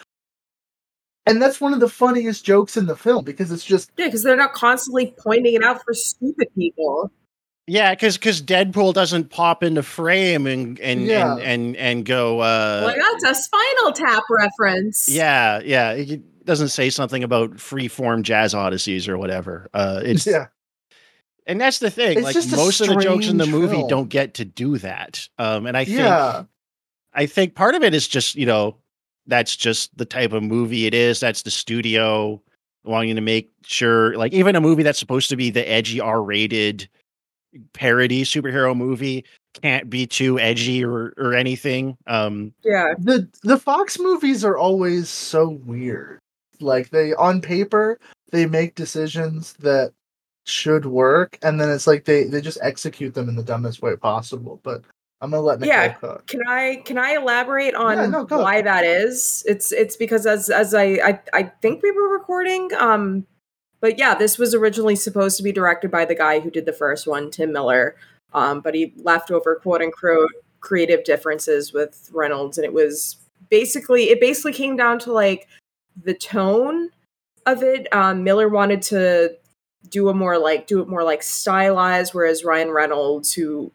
and 1.27 1.41
that's 1.41 1.61
one 1.61 1.75
of 1.75 1.81
the 1.81 1.89
funniest 1.89 2.45
jokes 2.45 2.77
in 2.77 2.87
the 2.87 2.97
film 2.97 3.25
because 3.25 3.53
it's 3.53 3.65
just 3.65 3.91
yeah 3.97 4.07
because 4.07 4.23
they're 4.23 4.37
not 4.37 4.53
constantly 4.53 5.15
pointing 5.19 5.55
it 5.55 5.63
out 5.63 5.83
for 5.85 5.95
stupid 5.95 6.49
people 6.57 7.11
yeah, 7.67 7.95
because 7.95 8.19
because 8.19 8.43
Deadpool 8.43 8.95
doesn't 8.95 9.31
pop 9.31 9.63
into 9.63 9.85
frame 9.85 10.49
and 10.49 10.81
and 10.81 11.03
yeah. 11.03 11.35
and, 11.35 11.43
and 11.43 11.77
and 11.77 12.05
go. 12.05 12.41
uh 12.41 12.83
Well, 12.85 12.97
that's 12.97 13.39
a 13.39 13.41
Spinal 13.41 13.93
Tap 13.93 14.25
reference. 14.29 15.09
Yeah, 15.09 15.61
yeah. 15.65 15.93
It 15.93 16.45
doesn't 16.45 16.71
say 16.71 16.91
something 16.91 17.23
about 17.23 17.61
free 17.61 17.87
form 17.87 18.25
jazz 18.25 18.55
odysseys 18.55 19.07
or 19.07 19.19
whatever. 19.19 19.71
Uh 19.73 20.01
It's 20.03 20.27
yeah 20.27 20.47
and 21.50 21.60
that's 21.60 21.80
the 21.80 21.91
thing. 21.91 22.17
It's 22.17 22.25
like 22.36 22.56
most 22.56 22.80
of 22.80 22.89
the 22.89 22.97
jokes 22.97 23.26
in 23.26 23.36
the 23.36 23.47
movie 23.47 23.76
film. 23.76 23.89
don't 23.89 24.08
get 24.08 24.34
to 24.34 24.45
do 24.45 24.78
that. 24.78 25.28
Um, 25.39 25.67
and 25.67 25.76
I 25.76 25.84
think, 25.84 25.99
yeah. 25.99 26.45
I 27.13 27.26
think 27.26 27.56
part 27.56 27.75
of 27.75 27.82
it 27.82 27.93
is 27.93 28.06
just 28.06 28.36
you 28.36 28.47
know 28.47 28.76
that's 29.26 29.56
just 29.56 29.97
the 29.99 30.04
type 30.04 30.32
of 30.32 30.43
movie 30.43 30.86
it 30.86 30.95
is. 30.95 31.19
That's 31.19 31.43
the 31.43 31.50
studio 31.50 32.41
wanting 32.84 33.17
to 33.17 33.21
make 33.21 33.50
sure, 33.65 34.17
like 34.17 34.32
even 34.32 34.54
a 34.54 34.60
movie 34.60 34.84
that's 34.84 34.99
supposed 34.99 35.28
to 35.30 35.36
be 35.36 35.50
the 35.50 35.69
edgy 35.69 36.00
R-rated 36.00 36.89
parody 37.73 38.23
superhero 38.23 38.76
movie 38.76 39.25
can't 39.60 39.91
be 39.91 40.06
too 40.06 40.39
edgy 40.39 40.84
or 40.84 41.13
or 41.17 41.34
anything. 41.34 41.97
Um, 42.06 42.54
yeah, 42.63 42.95
the 42.97 43.28
the 43.43 43.58
Fox 43.58 43.99
movies 43.99 44.45
are 44.45 44.56
always 44.56 45.08
so 45.08 45.49
weird. 45.65 46.21
Like 46.60 46.91
they 46.91 47.13
on 47.15 47.41
paper 47.41 47.99
they 48.30 48.47
make 48.47 48.76
decisions 48.76 49.54
that 49.54 49.93
should 50.50 50.86
work, 50.86 51.39
and 51.43 51.60
then 51.60 51.71
it's 51.71 51.86
like 51.86 52.04
they 52.04 52.25
they 52.25 52.41
just 52.41 52.58
execute 52.63 53.15
them 53.15 53.28
in 53.28 53.36
the 53.36 53.43
dumbest 53.43 53.82
way 53.82 53.97
possible. 53.97 54.60
But 54.63 54.82
I'm 55.21 55.30
gonna 55.30 55.43
let 55.43 55.60
Nicole 55.60 55.75
yeah. 55.75 55.93
Cook. 55.93 56.26
Can 56.26 56.41
I 56.49 56.82
can 56.84 56.99
I 56.99 57.17
elaborate 57.17 57.75
on 57.75 57.97
yeah, 57.97 58.06
no, 58.06 58.25
why 58.25 58.63
that 58.63 58.84
is? 58.84 59.45
It's 59.47 59.71
it's 59.73 59.97
because 59.97 60.26
as 60.26 60.49
as 60.49 60.75
I, 60.75 60.84
I 60.84 61.21
I 61.32 61.43
think 61.63 61.82
we 61.82 61.91
were 61.91 62.08
recording. 62.08 62.71
Um, 62.78 63.26
but 63.80 63.99
yeah, 63.99 64.15
this 64.15 64.39
was 64.39 64.54
originally 64.54 64.97
supposed 64.97 65.36
to 65.36 65.43
be 65.43 65.52
directed 65.52 65.91
by 65.91 66.04
the 66.04 66.15
guy 66.15 66.41
who 66.41 66.50
did 66.50 66.67
the 66.67 66.73
first 66.73 67.06
one, 67.06 67.30
Tim 67.30 67.52
Miller. 67.52 67.97
Um, 68.32 68.60
but 68.60 68.75
he 68.75 68.95
left 68.97 69.30
over 69.30 69.56
quote 69.56 69.82
unquote 69.82 70.30
creative 70.60 71.04
differences 71.04 71.73
with 71.73 72.10
Reynolds, 72.13 72.56
and 72.56 72.65
it 72.65 72.73
was 72.73 73.17
basically 73.50 74.04
it 74.04 74.21
basically 74.21 74.52
came 74.52 74.76
down 74.76 74.99
to 75.00 75.13
like 75.13 75.49
the 76.02 76.15
tone 76.15 76.91
of 77.47 77.63
it. 77.63 77.93
Um, 77.93 78.25
Miller 78.25 78.49
wanted 78.49 78.80
to 78.82 79.36
do 79.88 80.08
a 80.08 80.14
more 80.14 80.38
like 80.38 80.66
do 80.66 80.80
it 80.80 80.88
more 80.88 81.02
like 81.02 81.23
stylized 81.23 82.12
whereas 82.14 82.45
ryan 82.45 82.71
reynolds 82.71 83.32
who 83.32 83.71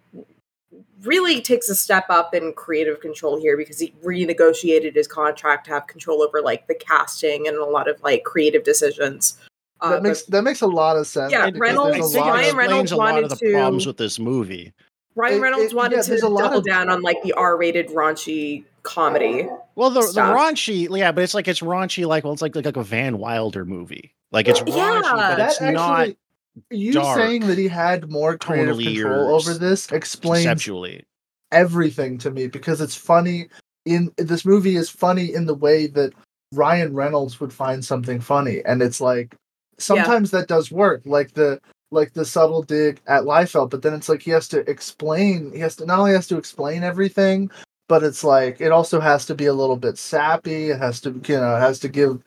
really 1.01 1.41
takes 1.41 1.69
a 1.69 1.75
step 1.75 2.05
up 2.09 2.33
in 2.33 2.53
creative 2.53 2.99
control 2.99 3.39
here 3.39 3.57
because 3.57 3.79
he 3.79 3.93
renegotiated 4.03 4.95
his 4.95 5.07
contract 5.07 5.65
to 5.65 5.71
have 5.71 5.87
control 5.87 6.21
over 6.21 6.41
like 6.41 6.67
the 6.67 6.75
casting 6.75 7.47
and 7.47 7.57
a 7.57 7.65
lot 7.65 7.87
of 7.87 8.01
like 8.01 8.23
creative 8.23 8.63
decisions 8.63 9.37
uh, 9.81 9.91
that 9.91 10.03
makes 10.03 10.21
but, 10.23 10.31
that 10.31 10.41
makes 10.43 10.61
a 10.61 10.67
lot 10.67 10.95
of 10.97 11.05
sense. 11.07 11.31
Yeah, 11.31 11.49
Reynolds. 11.53 12.15
Ryan 12.15 12.55
Reynolds 12.55 12.93
wanted 12.93 13.29
to. 13.29 13.51
problems 13.51 13.85
with 13.85 13.97
this 13.97 14.19
movie. 14.19 14.73
Ryan 15.15 15.41
Reynolds 15.41 15.65
it, 15.65 15.71
it, 15.71 15.75
wanted 15.75 15.95
yeah, 15.97 16.15
to 16.15 16.19
double 16.19 16.57
of, 16.59 16.65
down 16.65 16.89
on 16.89 17.01
like 17.01 17.21
the 17.23 17.33
R-rated 17.33 17.89
raunchy 17.89 18.65
comedy. 18.83 19.47
Well, 19.75 19.89
the, 19.89 20.01
the 20.01 20.21
raunchy, 20.21 20.87
yeah, 20.97 21.11
but 21.11 21.23
it's 21.23 21.33
like 21.33 21.47
it's 21.47 21.61
raunchy, 21.61 22.05
like 22.05 22.23
well, 22.23 22.33
it's 22.33 22.41
like 22.41 22.55
like, 22.55 22.65
like 22.65 22.77
a 22.77 22.83
Van 22.83 23.17
Wilder 23.17 23.65
movie. 23.65 24.13
Like 24.35 24.49
it's 24.49 24.59
raunchy, 24.59 24.75
yeah, 24.75 25.01
but 25.13 25.39
it's 25.39 25.61
actually, 25.61 25.71
not. 25.71 26.09
You 26.69 26.91
dark, 26.91 27.17
saying 27.17 27.47
that 27.47 27.57
he 27.57 27.69
had 27.69 28.11
more 28.11 28.37
creative 28.37 28.77
control 28.77 29.33
over 29.33 29.53
this 29.53 29.89
explains 29.93 30.45
conceptually 30.45 31.05
everything 31.53 32.17
to 32.17 32.31
me 32.31 32.47
because 32.47 32.81
it's 32.81 32.95
funny. 32.95 33.47
In 33.85 34.11
this 34.17 34.43
movie 34.43 34.75
is 34.75 34.89
funny 34.89 35.33
in 35.33 35.45
the 35.45 35.53
way 35.53 35.87
that 35.87 36.11
Ryan 36.51 36.93
Reynolds 36.93 37.39
would 37.39 37.53
find 37.53 37.83
something 37.83 38.19
funny, 38.19 38.61
and 38.65 38.81
it's 38.81 38.99
like 38.99 39.37
sometimes 39.77 40.33
yeah. 40.33 40.41
that 40.41 40.49
does 40.49 40.69
work, 40.69 41.03
like 41.05 41.33
the 41.33 41.61
like 41.91 42.11
the 42.11 42.25
subtle 42.25 42.61
dig 42.61 42.99
at 43.07 43.23
Liefeld, 43.23 43.69
but 43.69 43.83
then 43.83 43.93
it's 43.93 44.09
like 44.09 44.21
he 44.21 44.31
has 44.31 44.49
to 44.49 44.69
explain. 44.69 45.53
He 45.53 45.59
has 45.59 45.77
to 45.77 45.85
not 45.85 45.99
only 45.99 46.11
has 46.11 46.27
to 46.27 46.37
explain 46.37 46.83
everything, 46.83 47.49
but 47.87 48.03
it's 48.03 48.25
like 48.25 48.59
it 48.59 48.73
also 48.73 48.99
has 48.99 49.25
to 49.27 49.35
be 49.35 49.45
a 49.45 49.53
little 49.53 49.77
bit 49.77 49.97
sappy. 49.97 50.71
It 50.71 50.79
has 50.79 50.99
to 51.01 51.11
you 51.25 51.37
know 51.37 51.55
it 51.55 51.61
has 51.61 51.79
to 51.79 51.87
give 51.87 52.21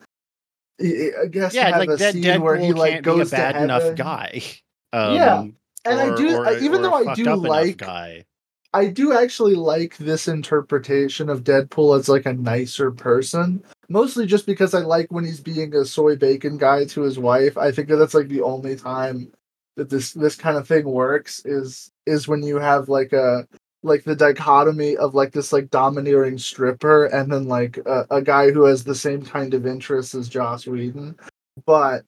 I 0.81 1.27
guess 1.31 1.55
yeah, 1.55 1.77
like 1.77 1.89
that 1.99 2.15
Deadpool 2.15 2.41
where 2.41 2.57
he 2.57 2.73
like 2.73 3.03
goes 3.03 3.31
be 3.31 3.37
a 3.37 3.39
bad 3.39 3.63
enough 3.63 3.97
guy. 3.97 4.43
Um, 4.91 5.15
yeah, 5.17 5.41
and 5.85 6.01
or, 6.01 6.15
I 6.15 6.17
do, 6.17 6.37
or, 6.39 6.59
even 6.61 6.81
though 6.81 6.95
I 6.95 7.13
do 7.13 7.35
like, 7.35 7.77
guy. 7.77 8.25
I 8.73 8.87
do 8.87 9.13
actually 9.13 9.55
like 9.55 9.99
this 9.99 10.29
interpretation 10.29 11.29
of 11.29 11.45
Deadpool 11.45 11.99
as 11.99 12.09
like 12.09 12.25
a 12.25 12.33
nicer 12.33 12.91
person. 12.91 13.63
Mostly 13.91 14.25
just 14.25 14.47
because 14.47 14.73
I 14.73 14.81
like 14.81 15.13
when 15.13 15.25
he's 15.25 15.41
being 15.41 15.75
a 15.75 15.85
soy 15.85 16.17
bacon 16.17 16.57
guy 16.57 16.87
to 16.87 17.03
his 17.03 17.19
wife. 17.19 17.59
I 17.59 17.71
think 17.71 17.89
that 17.89 17.97
that's 17.97 18.15
like 18.15 18.29
the 18.29 18.41
only 18.41 18.77
time 18.77 19.31
that 19.77 19.91
this 19.91 20.13
this 20.13 20.37
kind 20.37 20.57
of 20.57 20.69
thing 20.69 20.85
works 20.85 21.43
is 21.45 21.91
is 22.07 22.29
when 22.29 22.43
you 22.43 22.57
have 22.59 22.89
like 22.89 23.13
a 23.13 23.47
like 23.83 24.05
the 24.05 24.17
dichotomy 24.17 24.97
of 24.97 25.15
like 25.15 25.33
this 25.33 25.53
like 25.53 25.71
domineering 25.71 26.39
stripper 26.39 27.07
and 27.07 27.33
then 27.33 27.47
like 27.47 27.77
a, 27.79 28.07
a 28.11 28.23
guy 28.23 28.51
who 28.51 28.65
has 28.65 28.85
the 28.85 28.95
same 28.95 29.23
kind 29.23 29.55
of 29.55 29.67
interests 29.67 30.15
as 30.15 30.29
Joss 30.29 30.67
Whedon, 30.67 31.17
but 31.65 32.05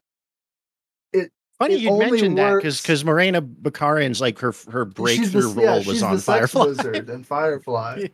it 1.12 1.30
funny 1.58 1.76
you 1.76 1.96
mentioned 1.96 2.38
that 2.38 2.56
because 2.56 2.80
because 2.80 3.04
Morena 3.04 3.40
Baccarin's 3.40 4.20
like 4.20 4.38
her 4.40 4.52
her 4.70 4.84
breakthrough 4.84 5.42
the, 5.42 5.48
role 5.48 5.80
yeah, 5.80 5.86
was 5.86 6.02
on 6.02 6.18
Firefly 6.18 6.64
wizard 6.66 7.08
and 7.08 7.26
Firefly. 7.26 8.06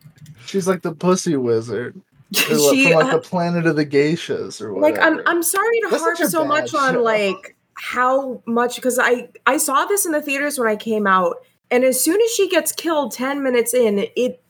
she's 0.45 0.67
like 0.67 0.81
the 0.81 0.93
pussy 0.93 1.35
wizard. 1.35 1.99
She, 2.33 2.43
from 2.43 2.93
like 2.93 3.05
uh, 3.05 3.11
the 3.11 3.21
planet 3.21 3.65
of 3.67 3.77
the 3.77 3.85
geishas 3.85 4.61
or 4.61 4.73
whatever. 4.73 4.99
Like 4.99 5.01
I'm 5.01 5.21
I'm 5.25 5.41
sorry 5.41 5.79
to 5.79 5.87
That's 5.89 6.03
harp 6.03 6.17
so 6.17 6.43
much 6.43 6.71
show. 6.71 6.77
on 6.77 7.01
like 7.01 7.55
how 7.75 8.43
much 8.45 8.75
because 8.75 8.99
I 8.99 9.29
I 9.45 9.55
saw 9.55 9.85
this 9.85 10.05
in 10.05 10.11
the 10.11 10.21
theaters 10.21 10.59
when 10.59 10.67
I 10.67 10.75
came 10.75 11.07
out 11.07 11.37
and 11.71 11.83
as 11.83 12.01
soon 12.01 12.19
as 12.21 12.31
she 12.31 12.49
gets 12.49 12.71
killed 12.71 13.11
10 13.11 13.43
minutes 13.43 13.73
in, 13.73 14.07
it 14.15 14.41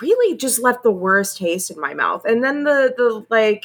really 0.00 0.36
just 0.36 0.62
left 0.62 0.82
the 0.82 0.90
worst 0.90 1.38
taste 1.38 1.70
in 1.70 1.80
my 1.80 1.94
mouth. 1.94 2.24
And 2.24 2.42
then 2.42 2.64
the 2.64 2.94
the 2.96 3.26
like 3.30 3.64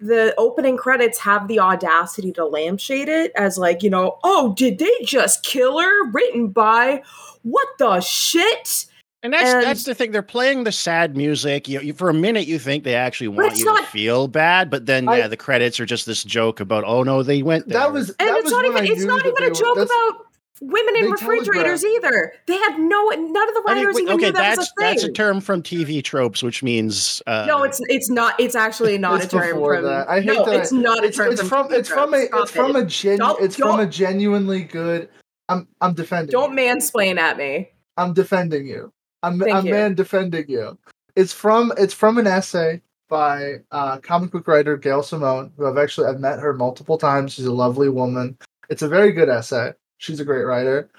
the 0.00 0.34
opening 0.36 0.76
credits 0.76 1.18
have 1.18 1.48
the 1.48 1.60
audacity 1.60 2.32
to 2.32 2.44
lampshade 2.44 3.08
it 3.08 3.32
as 3.36 3.56
like, 3.56 3.82
you 3.82 3.88
know, 3.88 4.18
oh, 4.22 4.54
did 4.54 4.78
they 4.78 4.92
just 5.04 5.44
kill 5.44 5.80
her? 5.80 6.10
Written 6.10 6.48
by 6.48 7.02
what 7.42 7.68
the 7.78 8.00
shit? 8.00 8.86
And 9.22 9.32
that's 9.32 9.54
and, 9.54 9.62
that's 9.62 9.84
the 9.84 9.94
thing. 9.94 10.12
They're 10.12 10.22
playing 10.22 10.64
the 10.64 10.72
sad 10.72 11.16
music. 11.16 11.66
You, 11.66 11.80
you, 11.80 11.94
for 11.94 12.10
a 12.10 12.14
minute, 12.14 12.46
you 12.46 12.58
think 12.58 12.84
they 12.84 12.94
actually 12.94 13.28
want 13.28 13.56
you 13.56 13.64
not, 13.64 13.80
to 13.80 13.86
feel 13.86 14.28
bad, 14.28 14.68
but 14.68 14.84
then 14.84 15.08
I, 15.08 15.16
yeah, 15.16 15.28
the 15.28 15.36
credits 15.38 15.80
are 15.80 15.86
just 15.86 16.04
this 16.04 16.22
joke 16.22 16.60
about 16.60 16.84
oh 16.84 17.02
no, 17.02 17.22
they 17.22 17.42
went 17.42 17.66
there. 17.66 17.78
That 17.78 17.92
was 17.92 18.10
and 18.10 18.28
that 18.28 18.36
it's 18.36 18.44
was 18.44 18.52
not 18.52 18.64
even 18.66 18.84
it's 18.84 19.04
not 19.04 19.24
even 19.24 19.44
a 19.44 19.50
joke 19.50 19.78
about 19.78 20.23
women 20.68 20.96
in 20.96 21.10
refrigerators 21.10 21.84
either. 21.84 22.32
They 22.46 22.56
had 22.56 22.78
no 22.78 23.08
none 23.08 23.48
of 23.48 23.54
the 23.54 23.62
writers 23.66 23.68
I 23.68 23.74
mean, 23.74 23.94
wait, 23.94 24.02
even 24.02 24.14
okay, 24.14 24.26
knew 24.26 24.32
that 24.32 24.58
was 24.58 24.68
a 24.68 24.80
thing. 24.80 24.88
That's 24.88 25.04
a 25.04 25.12
term 25.12 25.40
from 25.40 25.62
TV 25.62 26.02
tropes, 26.02 26.42
which 26.42 26.62
means 26.62 27.22
uh, 27.26 27.44
no, 27.46 27.62
it's 27.62 27.80
it's 27.88 28.10
not. 28.10 28.38
It's 28.38 28.54
actually 28.54 28.98
not 28.98 29.24
a 29.24 29.28
term 29.28 29.60
from. 29.60 29.84
That. 29.84 30.08
I 30.08 30.20
hate 30.20 30.26
no, 30.26 30.44
that. 30.46 30.60
It's 30.60 30.72
not 30.72 31.04
a 31.04 31.10
term. 31.10 31.32
It's 31.32 31.42
from. 31.46 31.72
It's 31.72 31.88
from 31.88 32.14
a. 32.14 32.26
It's 32.32 32.50
from 32.50 32.76
a 32.76 32.84
genu- 32.84 33.36
It's 33.40 33.56
from 33.56 33.80
a 33.80 33.86
genuinely 33.86 34.64
good. 34.64 35.08
I'm. 35.48 35.68
I'm 35.80 35.94
defending. 35.94 36.32
Don't 36.32 36.50
you. 36.50 36.56
mansplain 36.56 37.18
at 37.18 37.36
me. 37.36 37.70
I'm 37.96 38.12
defending 38.12 38.66
you. 38.66 38.92
I'm. 39.22 39.38
Thank 39.38 39.54
I'm 39.54 39.66
you. 39.66 39.72
man 39.72 39.94
defending 39.94 40.48
you. 40.48 40.78
It's 41.16 41.32
from. 41.32 41.72
It's 41.76 41.94
from 41.94 42.18
an 42.18 42.26
essay 42.26 42.80
by 43.08 43.56
uh, 43.70 43.98
comic 43.98 44.30
book 44.30 44.48
writer 44.48 44.76
Gail 44.76 45.02
Simone, 45.02 45.52
who 45.56 45.66
I've 45.66 45.78
actually 45.78 46.08
I've 46.08 46.20
met 46.20 46.40
her 46.40 46.54
multiple 46.54 46.98
times. 46.98 47.34
She's 47.34 47.44
a 47.44 47.52
lovely 47.52 47.88
woman. 47.88 48.38
It's 48.70 48.82
a 48.82 48.88
very 48.88 49.12
good 49.12 49.28
essay 49.28 49.74
She's 50.04 50.20
a 50.20 50.24
great 50.24 50.42
writer. 50.42 50.90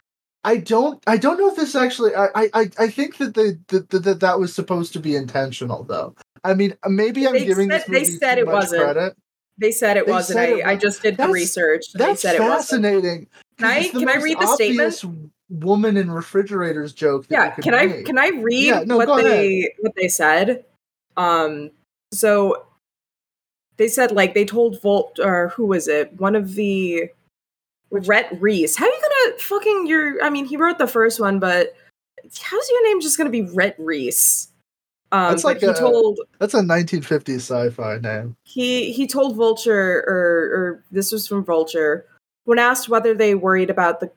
I 0.44 0.58
don't 0.58 1.02
I 1.06 1.18
don't 1.18 1.40
know 1.40 1.48
if 1.48 1.56
this 1.56 1.76
actually 1.76 2.16
I 2.16 2.30
I 2.36 2.70
I 2.80 2.88
think 2.90 3.18
that 3.18 3.36
the 3.36 3.60
that 3.68 3.90
that, 3.90 4.20
that 4.20 4.40
was 4.40 4.54
supposed 4.54 4.94
to 4.94 5.00
be 5.00 5.16
intentional 5.16 5.84
though. 5.84 6.16
I 6.44 6.56
mean 6.56 6.76
maybe 6.88 7.28
I'm 7.28 7.34
they 7.34 7.46
giving 7.46 7.70
said, 7.70 7.82
this 7.82 7.88
movie 7.88 8.06
they 8.06 8.12
said 8.12 8.38
it 8.40 8.48
wasn't. 8.48 8.84
Credit. 8.84 9.18
They 9.60 9.72
said 9.72 9.98
it 9.98 10.08
they 10.08 10.12
wasn't. 10.12 10.38
Said 10.38 10.50
I, 10.50 10.58
it, 10.58 10.66
I 10.66 10.76
just 10.76 11.04
did 11.04 11.18
the 11.18 11.28
research. 11.28 11.94
That's 11.94 12.24
they 12.24 12.30
said 12.30 12.38
fascinating. 12.38 13.28
Can 13.60 13.68
I 13.68 13.90
can 13.90 14.10
I 14.10 14.16
read 14.16 14.40
the 14.40 14.48
statement? 14.48 15.04
Woman 15.50 15.98
in 15.98 16.10
refrigerators 16.10 16.92
joke. 16.94 17.28
yeah, 17.30 17.52
can 17.52 17.74
make. 17.74 18.00
I 18.00 18.04
can 18.04 18.18
I 18.18 18.30
read 18.30 18.66
yeah, 18.66 18.84
no, 18.84 18.98
what 18.98 19.24
they 19.24 19.60
ahead. 19.60 19.72
what 19.82 19.94
they 19.96 20.08
said? 20.08 20.66
Um, 21.18 21.70
so 22.12 22.66
they 23.78 23.88
said 23.88 24.12
like 24.12 24.34
they 24.34 24.46
told 24.46 24.82
Volt 24.82 25.20
or 25.20 25.50
who 25.50 25.68
was 25.68 25.88
it? 25.88 26.14
One 26.20 26.36
of 26.36 26.56
the 26.56 27.10
Rhett 27.96 28.30
Reese. 28.40 28.76
How 28.76 28.86
are 28.86 28.90
you 28.90 29.02
gonna 29.02 29.38
fucking 29.40 29.88
your? 29.88 30.24
I 30.24 30.30
mean, 30.30 30.46
he 30.46 30.58
wrote 30.58 30.78
the 30.78 30.88
first 30.88 31.20
one, 31.20 31.40
but 31.40 31.76
how's 32.42 32.70
your 32.70 32.84
name 32.88 33.02
just 33.02 33.18
gonna 33.18 33.30
be 33.30 33.44
Rhett 33.44 33.76
Reese? 33.78 34.50
Um, 35.12 35.32
that's 35.32 35.44
like 35.44 35.60
he 35.60 35.68
a, 35.68 35.74
told 35.74 36.20
that's 36.40 36.54
a 36.54 36.62
1950s 36.62 37.36
sci-fi 37.36 38.00
name. 38.00 38.36
He 38.44 38.92
he 38.92 39.08
told 39.08 39.36
Vulture, 39.36 40.04
or 40.08 40.14
or 40.14 40.84
this 40.92 41.12
was 41.12 41.28
from 41.28 41.46
Vulture, 41.46 42.06
when 42.46 42.60
asked 42.60 42.90
whether 42.90 43.14
they 43.14 43.36
worried 43.36 43.70
about 43.70 44.00
the 44.00 44.12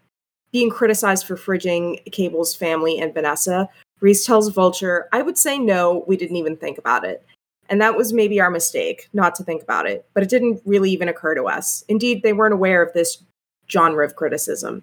being 0.50 0.70
criticized 0.70 1.26
for 1.26 1.36
fridging 1.36 2.00
Cable's 2.10 2.54
family 2.54 2.98
and 2.98 3.12
Vanessa. 3.12 3.68
Reese 4.00 4.24
tells 4.24 4.48
Vulture, 4.50 5.08
"I 5.12 5.22
would 5.22 5.36
say 5.36 5.58
no. 5.58 6.04
We 6.06 6.16
didn't 6.16 6.36
even 6.36 6.56
think 6.56 6.78
about 6.78 7.04
it." 7.04 7.24
And 7.68 7.80
that 7.82 7.96
was 7.96 8.12
maybe 8.12 8.40
our 8.40 8.50
mistake, 8.50 9.08
not 9.12 9.34
to 9.34 9.44
think 9.44 9.62
about 9.62 9.86
it, 9.86 10.06
but 10.14 10.22
it 10.22 10.30
didn't 10.30 10.62
really 10.64 10.90
even 10.90 11.08
occur 11.08 11.34
to 11.34 11.44
us. 11.44 11.84
Indeed, 11.88 12.22
they 12.22 12.32
weren't 12.32 12.54
aware 12.54 12.82
of 12.82 12.94
this 12.94 13.22
genre 13.70 14.04
of 14.04 14.16
criticism. 14.16 14.82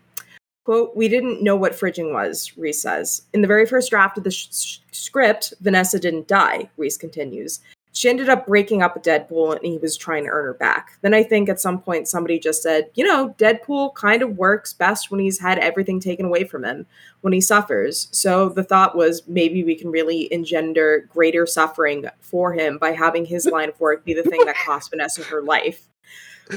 Quote, 0.65 0.95
we 0.95 1.07
didn't 1.07 1.43
know 1.43 1.55
what 1.55 1.73
fridging 1.73 2.11
was, 2.11 2.51
Reese 2.57 2.81
says. 2.81 3.21
In 3.33 3.41
the 3.41 3.47
very 3.47 3.67
first 3.67 3.91
draft 3.91 4.17
of 4.17 4.23
the 4.23 4.31
sh- 4.31 4.79
script, 4.91 5.53
Vanessa 5.61 5.99
didn't 5.99 6.27
die, 6.27 6.69
Reese 6.75 6.97
continues. 6.97 7.59
She 7.95 8.09
ended 8.09 8.27
up 8.27 8.45
breaking 8.45 8.81
up 8.81 8.93
with 8.93 9.03
Deadpool 9.03 9.55
and 9.55 9.65
he 9.65 9.77
was 9.77 9.95
trying 9.95 10.25
to 10.25 10.29
earn 10.29 10.45
her 10.45 10.53
back. 10.53 10.97
Then 11.01 11.13
I 11.13 11.23
think 11.23 11.47
at 11.47 11.61
some 11.61 11.79
point 11.79 12.09
somebody 12.09 12.39
just 12.39 12.61
said, 12.61 12.89
you 12.93 13.05
know, 13.05 13.33
Deadpool 13.37 13.93
kind 13.93 14.21
of 14.21 14.37
works 14.37 14.73
best 14.73 15.09
when 15.09 15.21
he's 15.21 15.39
had 15.39 15.59
everything 15.59 16.01
taken 16.01 16.25
away 16.25 16.43
from 16.43 16.65
him, 16.65 16.87
when 17.21 17.31
he 17.31 17.39
suffers. 17.39 18.09
So 18.11 18.49
the 18.49 18.65
thought 18.65 18.97
was 18.97 19.25
maybe 19.27 19.63
we 19.63 19.75
can 19.75 19.91
really 19.91 20.31
engender 20.33 21.07
greater 21.13 21.45
suffering 21.45 22.05
for 22.19 22.51
him 22.51 22.77
by 22.79 22.91
having 22.91 23.25
his 23.25 23.45
line 23.51 23.69
of 23.69 23.79
work 23.79 24.03
be 24.03 24.13
the 24.13 24.23
thing 24.23 24.43
that 24.45 24.57
cost 24.57 24.89
Vanessa 24.89 25.23
her 25.23 25.41
life. 25.41 25.87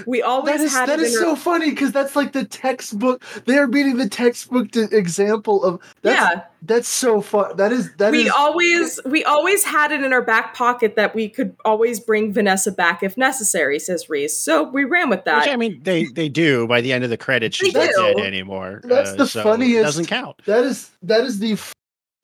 We 0.07 0.23
always 0.23 0.59
that 0.59 0.65
is, 0.65 0.73
had 0.73 0.89
that 0.89 1.01
is 1.01 1.19
so 1.19 1.35
funny 1.35 1.71
because 1.71 1.93
that's 1.93 2.15
like 2.15 2.33
the 2.33 2.45
textbook. 2.45 3.25
They 3.47 3.57
are 3.57 3.67
beating 3.67 3.97
the 3.97 4.09
textbook 4.09 4.77
example 4.77 5.65
of 5.65 5.81
that's, 6.03 6.21
yeah. 6.21 6.45
That's 6.63 6.89
so 6.89 7.21
fun. 7.21 7.57
That 7.57 7.73
is 7.73 7.95
that 7.97 8.13
we 8.13 8.27
is, 8.27 8.33
always 8.37 9.01
we 9.05 9.25
always 9.25 9.65
had 9.65 9.93
it 9.93 10.03
in 10.03 10.13
our 10.13 10.23
back 10.23 10.55
pocket 10.55 10.97
that 10.97 11.15
we 11.15 11.29
could 11.29 11.57
always 11.65 12.01
bring 12.01 12.33
Vanessa 12.33 12.71
back 12.71 13.03
if 13.03 13.17
necessary. 13.17 13.79
Says 13.79 14.11
Reese. 14.11 14.37
So 14.37 14.65
we 14.65 14.85
ran 14.85 15.09
with 15.09 15.25
that. 15.25 15.43
Which, 15.45 15.49
I 15.49 15.57
mean, 15.57 15.81
they 15.83 16.05
they 16.05 16.29
do 16.29 16.67
by 16.67 16.81
the 16.81 16.93
end 16.93 17.05
of 17.05 17.11
the 17.11 17.17
credits. 17.17 17.57
She's 17.57 17.73
not 17.73 17.91
dead 17.97 18.19
anymore. 18.19 18.81
That's 18.85 19.11
uh, 19.11 19.17
the 19.17 19.27
so 19.27 19.43
funniest. 19.43 19.85
Doesn't 19.85 20.07
count. 20.07 20.37
That 20.45 20.65
is 20.65 20.91
that 21.03 21.25
is 21.25 21.39
the 21.39 21.59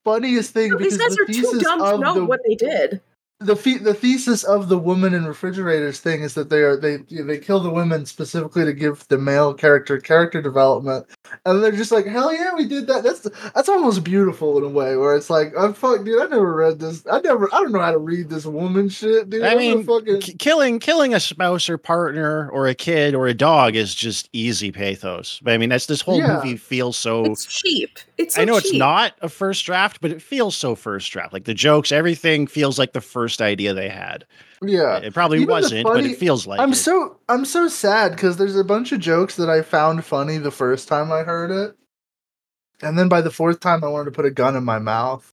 funniest 0.04 0.52
thing 0.52 0.70
no, 0.70 0.78
because 0.78 0.98
these 0.98 1.00
guys 1.00 1.16
the 1.16 1.22
are 1.22 1.26
too 1.26 1.60
dumb 1.60 1.78
to 1.78 1.98
know 1.98 2.14
the, 2.14 2.24
what 2.26 2.40
they 2.46 2.54
did 2.54 3.00
the 3.40 3.54
the 3.82 3.94
thesis 3.94 4.44
of 4.44 4.68
the 4.68 4.78
woman 4.78 5.12
in 5.12 5.26
refrigerators 5.26 5.98
thing 5.98 6.22
is 6.22 6.34
that 6.34 6.50
they 6.50 6.62
are 6.62 6.76
they 6.76 6.98
they 6.98 7.36
kill 7.36 7.58
the 7.58 7.70
women 7.70 8.06
specifically 8.06 8.64
to 8.64 8.72
give 8.72 9.06
the 9.08 9.18
male 9.18 9.52
character 9.52 9.98
character 9.98 10.40
development, 10.40 11.04
and 11.44 11.62
they're 11.62 11.72
just 11.72 11.90
like 11.90 12.06
hell 12.06 12.32
yeah 12.32 12.54
we 12.54 12.66
did 12.66 12.86
that. 12.86 13.02
That's 13.02 13.28
that's 13.54 13.68
almost 13.68 14.04
beautiful 14.04 14.56
in 14.58 14.64
a 14.64 14.68
way 14.68 14.96
where 14.96 15.16
it's 15.16 15.30
like 15.30 15.48
I'm 15.58 15.70
oh, 15.70 15.72
fuck 15.72 16.04
dude 16.04 16.22
I 16.22 16.26
never 16.26 16.54
read 16.54 16.78
this 16.78 17.04
I 17.10 17.20
never 17.20 17.52
I 17.52 17.60
don't 17.60 17.72
know 17.72 17.80
how 17.80 17.90
to 17.90 17.98
read 17.98 18.28
this 18.28 18.46
woman 18.46 18.88
shit 18.88 19.28
dude. 19.28 19.42
I 19.42 19.52
I'm 19.52 19.58
mean 19.58 19.84
fucking... 19.84 20.20
k- 20.20 20.34
killing 20.34 20.78
killing 20.78 21.12
a 21.12 21.20
spouse 21.20 21.68
or 21.68 21.76
partner 21.76 22.48
or 22.50 22.68
a 22.68 22.74
kid 22.74 23.14
or 23.16 23.26
a 23.26 23.34
dog 23.34 23.74
is 23.74 23.94
just 23.94 24.28
easy 24.32 24.70
pathos. 24.70 25.40
But 25.42 25.54
I 25.54 25.58
mean 25.58 25.70
that's 25.70 25.86
this 25.86 26.00
whole 26.00 26.18
yeah. 26.18 26.36
movie 26.36 26.56
feels 26.56 26.96
so 26.96 27.24
it's 27.24 27.46
cheap. 27.46 27.98
It's 28.16 28.36
so 28.36 28.42
I 28.42 28.44
know 28.44 28.60
cheap. 28.60 28.66
it's 28.66 28.78
not 28.78 29.14
a 29.22 29.28
first 29.28 29.66
draft, 29.66 30.00
but 30.00 30.12
it 30.12 30.22
feels 30.22 30.56
so 30.56 30.76
first 30.76 31.10
draft. 31.10 31.32
Like 31.32 31.44
the 31.44 31.54
jokes, 31.54 31.90
everything 31.90 32.46
feels 32.46 32.78
like 32.78 32.92
the 32.92 33.00
first 33.00 33.33
first 33.34 33.42
idea 33.42 33.74
they 33.74 33.88
had. 33.88 34.24
Yeah, 34.62 34.98
it 34.98 35.12
probably 35.12 35.40
you 35.40 35.46
know 35.46 35.54
wasn't, 35.54 35.86
funny, 35.86 36.02
but 36.02 36.10
it 36.10 36.18
feels 36.18 36.46
like. 36.46 36.60
I'm 36.60 36.72
it. 36.72 36.76
so 36.76 37.18
I'm 37.28 37.44
so 37.44 37.68
sad 37.68 38.12
because 38.12 38.36
there's 38.36 38.56
a 38.56 38.64
bunch 38.64 38.92
of 38.92 39.00
jokes 39.00 39.36
that 39.36 39.50
I 39.50 39.62
found 39.62 40.04
funny 40.04 40.38
the 40.38 40.50
first 40.50 40.88
time 40.88 41.12
I 41.12 41.22
heard 41.22 41.50
it, 41.50 41.76
and 42.82 42.98
then 42.98 43.08
by 43.08 43.20
the 43.20 43.30
fourth 43.30 43.60
time 43.60 43.84
I 43.84 43.88
wanted 43.88 44.06
to 44.06 44.10
put 44.12 44.24
a 44.24 44.30
gun 44.30 44.56
in 44.56 44.64
my 44.64 44.78
mouth. 44.78 45.30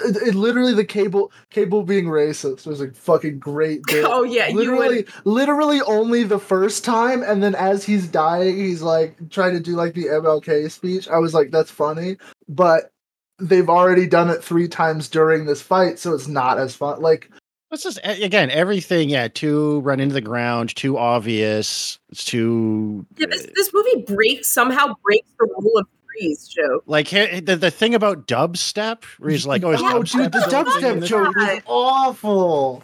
It, 0.00 0.16
it, 0.28 0.34
literally 0.36 0.74
the 0.74 0.84
cable 0.84 1.32
cable 1.50 1.82
being 1.82 2.04
racist 2.04 2.66
was 2.66 2.80
a 2.80 2.92
fucking 2.92 3.38
great 3.38 3.82
bit. 3.84 4.04
Oh 4.06 4.22
yeah, 4.22 4.48
literally, 4.50 5.06
literally 5.24 5.80
only 5.80 6.24
the 6.24 6.38
first 6.38 6.84
time, 6.84 7.22
and 7.22 7.42
then 7.42 7.54
as 7.54 7.84
he's 7.84 8.06
dying, 8.06 8.56
he's 8.56 8.82
like 8.82 9.16
trying 9.30 9.54
to 9.54 9.60
do 9.60 9.74
like 9.74 9.94
the 9.94 10.04
MLK 10.04 10.70
speech. 10.70 11.08
I 11.08 11.18
was 11.18 11.34
like, 11.34 11.50
that's 11.50 11.70
funny, 11.70 12.16
but 12.48 12.92
they've 13.38 13.68
already 13.68 14.06
done 14.06 14.30
it 14.30 14.42
three 14.42 14.68
times 14.68 15.08
during 15.08 15.46
this 15.46 15.62
fight, 15.62 15.98
so 15.98 16.14
it's 16.14 16.28
not 16.28 16.58
as 16.58 16.74
fun. 16.74 17.00
Like 17.00 17.30
it's 17.70 17.82
just 17.82 18.00
again 18.04 18.50
everything. 18.50 19.08
Yeah, 19.10 19.28
too 19.28 19.80
run 19.80 20.00
into 20.00 20.14
the 20.14 20.20
ground, 20.20 20.74
too 20.74 20.98
obvious. 20.98 21.98
It's 22.10 22.24
too. 22.24 23.06
Yeah, 23.16 23.26
this, 23.30 23.44
uh, 23.44 23.50
this 23.54 23.72
movie 23.72 24.02
breaks 24.02 24.48
somehow 24.48 24.94
breaks 25.04 25.28
the 25.38 25.46
rule 25.58 25.78
of 25.78 25.86
threes 26.04 26.48
joke. 26.48 26.84
Like 26.86 27.10
the 27.10 27.58
the 27.60 27.70
thing 27.70 27.94
about 27.94 28.26
dubstep, 28.26 29.04
where 29.18 29.30
he's 29.30 29.46
like, 29.46 29.62
"Oh, 29.64 29.76
oh 29.78 30.02
dude, 30.02 30.32
the 30.32 30.38
dubstep 30.38 31.04
joke 31.04 31.34
is 31.36 31.62
awful." 31.66 32.82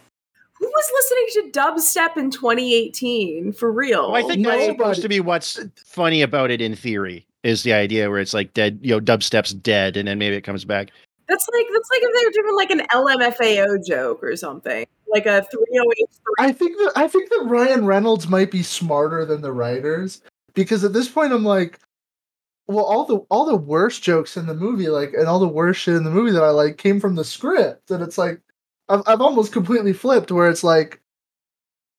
Who 0.57 0.67
was 0.67 0.91
listening 0.93 1.51
to 1.51 1.59
dubstep 1.59 2.17
in 2.17 2.31
2018 2.31 3.51
for 3.51 3.69
real? 3.69 4.13
Well, 4.13 4.23
I 4.23 4.27
think 4.27 4.39
Nobody. 4.39 4.67
that's 4.67 4.77
supposed 4.77 5.01
to 5.01 5.09
be 5.09 5.19
what's 5.19 5.59
funny 5.83 6.21
about 6.21 6.49
it 6.49 6.61
in 6.61 6.75
theory 6.75 7.27
is 7.45 7.61
the 7.61 7.73
idea 7.73 8.09
where 8.09 8.19
it's 8.19 8.33
like 8.33 8.53
dead, 8.53 8.79
you 8.81 8.91
know, 8.91 8.99
dubstep's 8.99 9.53
dead, 9.53 9.95
and 9.95 10.07
then 10.07 10.17
maybe 10.17 10.35
it 10.35 10.41
comes 10.41 10.65
back. 10.65 10.89
That's 11.27 11.47
like 11.53 11.67
that's 11.71 11.89
like 11.91 12.01
if 12.01 12.09
they 12.13 12.25
were 12.25 12.43
doing 12.43 12.55
like 12.55 12.71
an 12.71 12.81
LMFAO 12.91 13.85
joke 13.87 14.23
or 14.23 14.35
something, 14.35 14.85
like 15.07 15.25
a 15.25 15.43
308. 15.43 16.07
I 16.39 16.51
think 16.51 16.77
that 16.77 16.93
I 16.95 17.07
think 17.07 17.29
that 17.29 17.45
Ryan 17.45 17.85
Reynolds 17.85 18.27
might 18.27 18.51
be 18.51 18.63
smarter 18.63 19.25
than 19.25 19.41
the 19.41 19.53
writers 19.53 20.21
because 20.55 20.83
at 20.83 20.93
this 20.93 21.07
point 21.07 21.33
I'm 21.33 21.45
like, 21.45 21.79
well, 22.67 22.85
all 22.85 23.05
the 23.05 23.17
all 23.29 23.45
the 23.45 23.55
worst 23.55 24.01
jokes 24.01 24.37
in 24.37 24.47
the 24.47 24.55
movie, 24.55 24.89
like, 24.89 25.13
and 25.13 25.27
all 25.27 25.39
the 25.39 25.47
worst 25.47 25.81
shit 25.81 25.95
in 25.95 26.03
the 26.03 26.11
movie 26.11 26.31
that 26.31 26.43
I 26.43 26.49
like 26.49 26.77
came 26.77 26.99
from 26.99 27.15
the 27.15 27.23
script, 27.23 27.91
and 27.91 28.01
it's 28.01 28.17
like, 28.17 28.41
I've 28.89 29.03
I've 29.05 29.21
almost 29.21 29.53
completely 29.53 29.93
flipped 29.93 30.31
where 30.31 30.49
it's 30.49 30.63
like, 30.63 30.99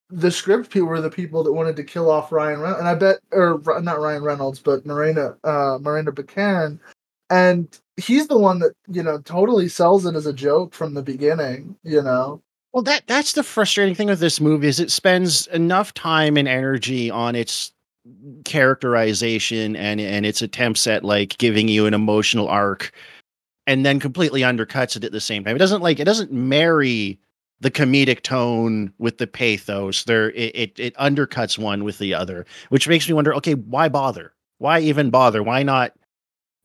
the 0.09 0.31
script 0.31 0.69
people 0.69 0.87
were 0.87 1.01
the 1.01 1.09
people 1.09 1.43
that 1.43 1.53
wanted 1.53 1.75
to 1.75 1.83
kill 1.83 2.09
off 2.09 2.31
Ryan 2.31 2.59
Reynolds, 2.59 2.79
and 2.79 2.87
I 2.87 2.95
bet, 2.95 3.17
or 3.31 3.61
not 3.81 3.99
Ryan 3.99 4.23
Reynolds, 4.23 4.59
but 4.59 4.85
Morena, 4.85 5.35
uh, 5.43 5.77
Miranda 5.81 6.11
Baccarin, 6.11 6.79
and 7.29 7.79
he's 7.97 8.27
the 8.27 8.37
one 8.37 8.59
that 8.59 8.73
you 8.87 9.03
know 9.03 9.19
totally 9.19 9.67
sells 9.67 10.05
it 10.05 10.15
as 10.15 10.25
a 10.25 10.33
joke 10.33 10.73
from 10.73 10.93
the 10.93 11.01
beginning. 11.01 11.75
You 11.83 12.01
know. 12.01 12.41
Well, 12.73 12.83
that 12.83 13.03
that's 13.07 13.33
the 13.33 13.43
frustrating 13.43 13.95
thing 13.95 14.07
with 14.07 14.19
this 14.19 14.39
movie 14.39 14.67
is 14.67 14.79
it 14.79 14.91
spends 14.91 15.47
enough 15.47 15.93
time 15.93 16.37
and 16.37 16.47
energy 16.47 17.09
on 17.09 17.35
its 17.35 17.71
characterization 18.45 19.75
and 19.75 19.99
and 19.99 20.25
its 20.25 20.41
attempts 20.41 20.87
at 20.87 21.03
like 21.03 21.37
giving 21.37 21.67
you 21.67 21.85
an 21.85 21.93
emotional 21.93 22.47
arc, 22.47 22.91
and 23.65 23.85
then 23.85 23.99
completely 23.99 24.41
undercuts 24.41 24.95
it 24.95 25.03
at 25.03 25.11
the 25.11 25.19
same 25.19 25.43
time. 25.43 25.55
It 25.55 25.59
doesn't 25.59 25.81
like 25.81 25.99
it 25.99 26.05
doesn't 26.05 26.31
marry 26.31 27.19
the 27.59 27.71
comedic 27.71 28.21
tone 28.21 28.93
with 28.99 29.17
the 29.17 29.27
pathos. 29.27 30.03
There, 30.03 30.31
it, 30.31 30.55
it, 30.55 30.79
it 30.79 30.95
undercuts 30.95 31.57
one 31.57 31.83
with 31.83 31.97
the 31.97 32.13
other, 32.13 32.45
which 32.69 32.87
makes 32.87 33.07
me 33.07 33.13
wonder. 33.13 33.33
Okay, 33.35 33.55
why 33.55 33.89
bother? 33.89 34.33
Why 34.59 34.79
even 34.79 35.09
bother? 35.09 35.43
Why 35.43 35.63
not 35.63 35.93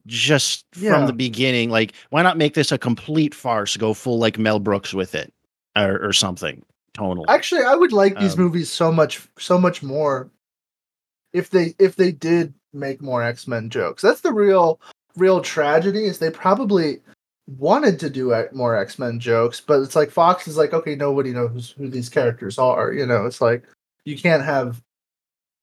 just 0.06 0.64
yeah. 0.76 0.92
from 0.94 1.06
the 1.06 1.12
beginning. 1.12 1.70
Like, 1.70 1.92
why 2.10 2.22
not 2.22 2.36
make 2.36 2.54
this 2.54 2.72
a 2.72 2.78
complete 2.78 3.34
farce? 3.34 3.76
Go 3.76 3.94
full 3.94 4.18
like 4.18 4.38
Mel 4.38 4.58
Brooks 4.58 4.94
with 4.94 5.14
it, 5.14 5.32
or, 5.76 5.98
or 6.04 6.12
something. 6.12 6.62
Tonal. 6.94 7.24
Actually, 7.28 7.62
I 7.62 7.74
would 7.74 7.92
like 7.92 8.18
these 8.18 8.34
um, 8.34 8.40
movies 8.40 8.70
so 8.70 8.92
much, 8.92 9.26
so 9.38 9.56
much 9.58 9.82
more 9.82 10.30
if 11.32 11.48
they 11.48 11.74
if 11.78 11.96
they 11.96 12.12
did 12.12 12.52
make 12.74 13.00
more 13.00 13.22
X 13.22 13.48
Men 13.48 13.70
jokes. 13.70 14.02
That's 14.02 14.20
the 14.20 14.32
real 14.32 14.78
real 15.16 15.40
tragedy. 15.40 16.04
Is 16.04 16.18
they 16.18 16.30
probably 16.30 17.00
wanted 17.58 17.98
to 18.00 18.10
do 18.10 18.34
more 18.52 18.76
X 18.76 18.98
Men 18.98 19.20
jokes, 19.20 19.60
but 19.60 19.80
it's 19.80 19.96
like 19.96 20.10
Fox 20.10 20.46
is 20.46 20.56
like, 20.56 20.72
okay, 20.72 20.94
nobody 20.94 21.32
knows 21.32 21.74
who 21.76 21.88
these 21.88 22.08
characters 22.08 22.58
are. 22.58 22.92
You 22.92 23.06
know, 23.06 23.26
it's 23.26 23.40
like 23.40 23.64
you 24.04 24.16
can't 24.16 24.44
have. 24.44 24.80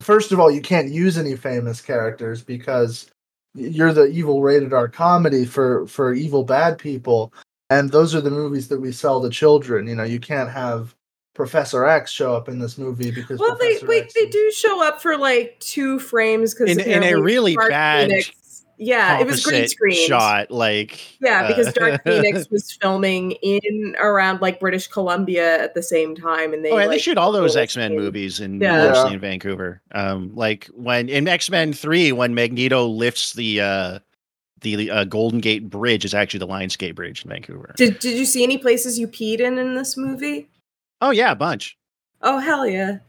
First 0.01 0.31
of 0.31 0.39
all, 0.39 0.49
you 0.49 0.61
can't 0.61 0.89
use 0.89 1.17
any 1.17 1.35
famous 1.35 1.81
characters 1.81 2.41
because 2.41 3.11
you're 3.53 3.93
the 3.93 4.05
evil 4.05 4.41
rated 4.41 4.73
R 4.73 4.87
comedy 4.87 5.45
for 5.45 5.87
for 5.87 6.13
evil 6.13 6.43
bad 6.43 6.77
people, 6.77 7.33
and 7.69 7.91
those 7.91 8.15
are 8.15 8.21
the 8.21 8.29
movies 8.29 8.67
that 8.69 8.79
we 8.79 8.91
sell 8.91 9.21
to 9.21 9.29
children. 9.29 9.87
You 9.87 9.95
know, 9.95 10.03
you 10.03 10.19
can't 10.19 10.49
have 10.49 10.95
Professor 11.35 11.85
X 11.85 12.11
show 12.11 12.35
up 12.35 12.49
in 12.49 12.59
this 12.59 12.77
movie 12.77 13.11
because 13.11 13.39
well, 13.39 13.55
Professor 13.55 13.85
they 13.85 13.87
wait, 13.87 14.03
X 14.03 14.13
they 14.13 14.25
do 14.27 14.51
show 14.51 14.85
up 14.85 15.01
for 15.01 15.17
like 15.17 15.59
two 15.59 15.99
frames 15.99 16.53
because 16.53 16.75
in, 16.75 16.79
in, 16.79 17.03
a 17.03 17.21
really 17.21 17.55
bad. 17.55 18.09
Phoenix, 18.09 18.31
yeah, 18.79 19.19
it 19.19 19.27
was 19.27 19.43
green 19.43 19.67
screen 19.67 20.07
shot. 20.07 20.49
Like 20.49 21.19
yeah, 21.19 21.47
because 21.47 21.67
uh, 21.67 21.71
Dark 21.71 22.03
Phoenix 22.05 22.49
was 22.49 22.71
filming 22.81 23.31
in 23.43 23.95
around 23.99 24.41
like 24.41 24.59
British 24.59 24.87
Columbia 24.87 25.61
at 25.61 25.73
the 25.73 25.83
same 25.83 26.15
time, 26.15 26.53
and 26.53 26.63
they 26.63 26.71
oh, 26.71 26.77
yeah, 26.77 26.85
like, 26.85 26.91
they 26.91 26.97
shoot 26.97 27.17
all 27.17 27.33
those 27.33 27.57
X 27.57 27.75
Men 27.75 27.95
movies 27.95 28.39
in 28.39 28.61
yeah. 28.61 28.87
mostly 28.87 29.15
in 29.15 29.19
Vancouver. 29.19 29.81
Um, 29.91 30.33
like 30.33 30.67
when 30.67 31.09
in 31.09 31.27
X 31.27 31.49
Men 31.49 31.73
Three, 31.73 32.13
when 32.13 32.33
Magneto 32.33 32.87
lifts 32.87 33.33
the 33.33 33.59
uh 33.59 33.99
the 34.61 34.89
uh, 34.89 35.03
Golden 35.03 35.39
Gate 35.39 35.69
Bridge 35.69 36.05
is 36.05 36.13
actually 36.13 36.39
the 36.39 36.47
Lionsgate 36.47 36.95
Bridge 36.95 37.23
in 37.23 37.29
Vancouver. 37.29 37.73
Did 37.75 37.99
Did 37.99 38.17
you 38.17 38.25
see 38.25 38.43
any 38.43 38.57
places 38.57 38.97
you 38.97 39.09
peed 39.09 39.41
in 39.41 39.57
in 39.57 39.75
this 39.75 39.97
movie? 39.97 40.47
Oh 41.01 41.11
yeah, 41.11 41.31
a 41.31 41.35
bunch. 41.35 41.77
Oh 42.21 42.39
hell 42.39 42.65
yeah! 42.65 42.99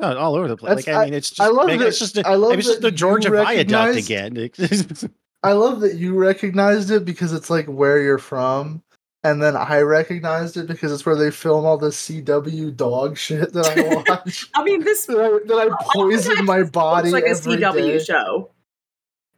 Oh, 0.00 0.16
all 0.16 0.36
over 0.36 0.46
the 0.48 0.56
place. 0.56 0.86
like 0.86 0.88
I, 0.88 1.02
I 1.02 1.04
mean, 1.06 1.14
it's 1.14 1.30
just, 1.30 1.40
I 1.40 1.48
love 1.48 1.66
that, 1.66 1.80
it's 1.80 1.98
just 1.98 2.18
a, 2.18 2.26
I 2.26 2.34
love 2.36 2.52
it's 2.52 2.66
just 2.66 2.80
the 2.82 2.90
Georgia 2.92 3.30
Viaduct 3.30 3.96
again. 3.96 4.50
I 5.42 5.52
love 5.52 5.80
that 5.80 5.94
you 5.96 6.14
recognized 6.14 6.90
it 6.90 7.04
because 7.04 7.32
it's 7.32 7.50
like 7.50 7.66
where 7.66 8.00
you're 8.00 8.18
from, 8.18 8.82
and 9.24 9.42
then 9.42 9.56
I 9.56 9.80
recognized 9.80 10.56
it 10.56 10.66
because 10.68 10.92
it's 10.92 11.04
where 11.04 11.16
they 11.16 11.30
film 11.30 11.64
all 11.66 11.78
the 11.78 11.88
CW 11.88 12.76
dog 12.76 13.16
shit 13.18 13.52
that 13.52 13.66
I 13.66 14.10
watch. 14.12 14.48
I 14.54 14.62
mean, 14.64 14.84
this 14.84 15.06
that 15.06 15.18
I, 15.18 15.46
that 15.46 15.68
I 15.72 15.84
poison 15.92 16.44
my 16.44 16.62
body 16.62 17.08
It's 17.08 17.12
like 17.12 17.24
a 17.24 17.30
CW 17.58 17.72
day. 17.74 17.98
show. 18.04 18.50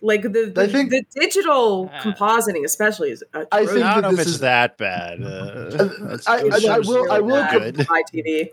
Like 0.03 0.23
the 0.23 0.53
the, 0.55 0.69
think, 0.69 0.91
the 0.91 1.05
digital 1.15 1.91
uh, 1.93 2.01
compositing, 2.01 2.65
especially, 2.65 3.11
is. 3.11 3.23
Atrocious. 3.35 3.49
I 3.53 3.67
think 3.67 3.85
I 3.85 3.95
don't 3.95 4.03
know 4.03 4.11
if 4.11 4.19
it's 4.21 4.31
is, 4.31 4.41
that 4.41 4.79
bad. 4.79 5.21
Uh, 5.31 6.19
I, 6.27 6.37
I, 6.37 6.75
I, 6.75 6.79
will. 6.79 7.13
I 7.13 7.21
will. 7.21 7.47
Com- 7.47 7.87
TV. 8.13 8.51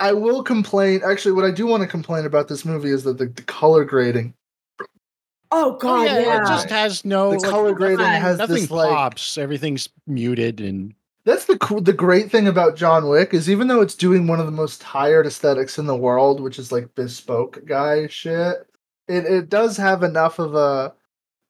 I 0.00 0.12
will 0.12 0.42
complain. 0.42 1.00
Actually, 1.04 1.32
what 1.32 1.44
I 1.44 1.50
do 1.50 1.66
want 1.66 1.82
to 1.82 1.88
complain 1.88 2.26
about 2.26 2.48
this 2.48 2.64
movie 2.64 2.90
is 2.90 3.04
that 3.04 3.18
the, 3.18 3.26
the 3.26 3.42
color 3.42 3.84
grading. 3.84 4.34
Oh 5.52 5.76
god, 5.76 6.00
oh, 6.00 6.04
yeah, 6.04 6.18
yeah, 6.20 6.42
It 6.42 6.48
just 6.48 6.70
has 6.70 7.04
no 7.04 7.32
the 7.32 7.38
like, 7.38 7.50
color 7.50 7.74
grading 7.74 8.06
has 8.06 8.38
nothing 8.38 8.56
this, 8.56 8.66
pops. 8.66 9.36
Like, 9.36 9.42
Everything's 9.42 9.88
muted 10.06 10.60
and. 10.60 10.94
That's 11.24 11.44
the 11.44 11.56
cool, 11.58 11.80
the 11.80 11.92
great 11.92 12.32
thing 12.32 12.48
about 12.48 12.74
John 12.74 13.08
Wick 13.08 13.32
is 13.32 13.48
even 13.48 13.68
though 13.68 13.80
it's 13.80 13.94
doing 13.94 14.26
one 14.26 14.40
of 14.40 14.46
the 14.46 14.50
most 14.50 14.80
tired 14.80 15.24
aesthetics 15.24 15.78
in 15.78 15.86
the 15.86 15.94
world, 15.94 16.40
which 16.40 16.58
is 16.58 16.72
like 16.72 16.92
bespoke 16.96 17.64
guy 17.64 18.08
shit, 18.08 18.66
it 19.08 19.24
it 19.24 19.48
does 19.48 19.76
have 19.76 20.02
enough 20.02 20.38
of 20.38 20.54
a 20.54 20.92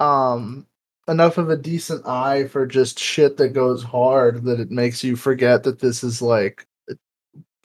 um 0.03 0.67
enough 1.09 1.39
of 1.39 1.51
a 1.51 1.57
decent 1.57 2.07
eye 2.07 2.47
for 2.47 2.67
just 2.67 2.99
shit 2.99 3.37
that 3.37 3.49
goes 3.49 3.83
hard 3.83 4.45
that 4.45 4.61
it 4.61 4.71
makes 4.71 5.03
you 5.03 5.17
forget 5.17 5.63
that 5.65 5.81
this 5.81 6.05
is 6.05 6.23
like 6.23 6.67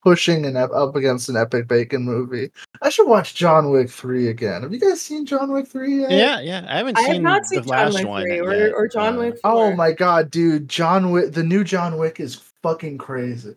pushing 0.08 0.46
and 0.46 0.56
up 0.56 0.96
against 0.96 1.28
an 1.28 1.36
epic 1.36 1.68
bacon 1.68 2.02
movie. 2.02 2.50
I 2.82 2.90
should 2.90 3.08
watch 3.08 3.36
John 3.36 3.72
Wick 3.72 3.90
three 3.90 4.30
again. 4.30 4.62
Have 4.64 4.74
you 4.74 4.80
guys 4.80 5.02
seen 5.02 5.26
John 5.26 5.52
Wick 5.52 5.68
three 5.68 6.02
yet? 6.02 6.12
Yeah, 6.12 6.40
yeah. 6.40 6.66
I 6.70 6.78
haven't. 6.78 6.98
I 6.98 7.02
seen 7.04 7.14
have 7.14 7.22
not 7.24 7.46
seen 7.46 7.62
the 7.62 7.68
John 7.68 7.78
last 7.78 7.96
Wick 7.96 8.08
one 8.08 8.32
or, 8.32 8.74
or, 8.74 8.88
John 8.88 9.16
uh, 9.16 9.20
Wick. 9.20 9.40
4. 9.42 9.52
Oh 9.52 9.76
my 9.76 9.92
god, 9.92 10.32
dude! 10.32 10.70
John 10.70 11.12
Wick, 11.12 11.34
the 11.34 11.44
new 11.44 11.64
John 11.64 11.98
Wick 11.98 12.20
is 12.20 12.36
fucking 12.64 12.98
crazy. 13.00 13.56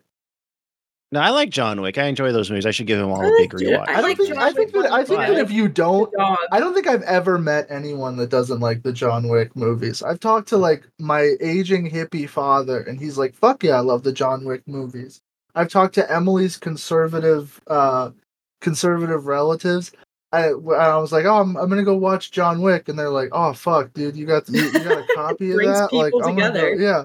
No, 1.12 1.20
I 1.20 1.30
like 1.30 1.50
John 1.50 1.80
Wick. 1.80 1.98
I 1.98 2.04
enjoy 2.04 2.30
those 2.30 2.50
movies. 2.50 2.66
I 2.66 2.70
should 2.70 2.86
give 2.86 2.98
them 3.00 3.10
all 3.10 3.20
a 3.20 3.36
big 3.38 3.52
rewatch. 3.52 3.88
I, 3.88 4.00
like 4.00 4.16
think, 4.16 4.36
I 4.36 4.52
think 4.52 4.72
that 4.72 4.92
I 4.92 5.04
think 5.04 5.18
that 5.18 5.38
if 5.38 5.50
you 5.50 5.68
don't, 5.68 6.12
I 6.52 6.60
don't 6.60 6.72
think 6.72 6.86
I've 6.86 7.02
ever 7.02 7.36
met 7.36 7.66
anyone 7.68 8.16
that 8.18 8.30
doesn't 8.30 8.60
like 8.60 8.84
the 8.84 8.92
John 8.92 9.28
Wick 9.28 9.56
movies. 9.56 10.02
I've 10.04 10.20
talked 10.20 10.48
to 10.50 10.56
like 10.56 10.86
my 11.00 11.34
aging 11.40 11.90
hippie 11.90 12.28
father, 12.28 12.80
and 12.80 13.00
he's 13.00 13.18
like, 13.18 13.34
"Fuck 13.34 13.64
yeah, 13.64 13.76
I 13.76 13.80
love 13.80 14.04
the 14.04 14.12
John 14.12 14.44
Wick 14.44 14.62
movies." 14.68 15.20
I've 15.56 15.68
talked 15.68 15.94
to 15.96 16.12
Emily's 16.12 16.56
conservative 16.56 17.60
uh, 17.66 18.10
conservative 18.60 19.26
relatives. 19.26 19.90
I, 20.32 20.50
I 20.50 20.96
was 20.96 21.10
like, 21.10 21.24
oh, 21.24 21.40
I'm, 21.40 21.56
I'm 21.56 21.68
gonna 21.68 21.82
go 21.82 21.96
watch 21.96 22.30
John 22.30 22.62
Wick, 22.62 22.88
and 22.88 22.96
they're 22.96 23.10
like, 23.10 23.30
oh 23.32 23.52
fuck, 23.52 23.92
dude, 23.94 24.16
you 24.16 24.26
got 24.26 24.48
you, 24.48 24.62
you 24.62 24.72
got 24.72 24.98
a 24.98 25.06
copy 25.16 25.50
of 25.50 25.58
that? 25.58 25.92
Like, 25.92 26.12
I'm 26.22 26.36
together. 26.36 26.76
Go, 26.76 26.82
yeah. 26.82 27.04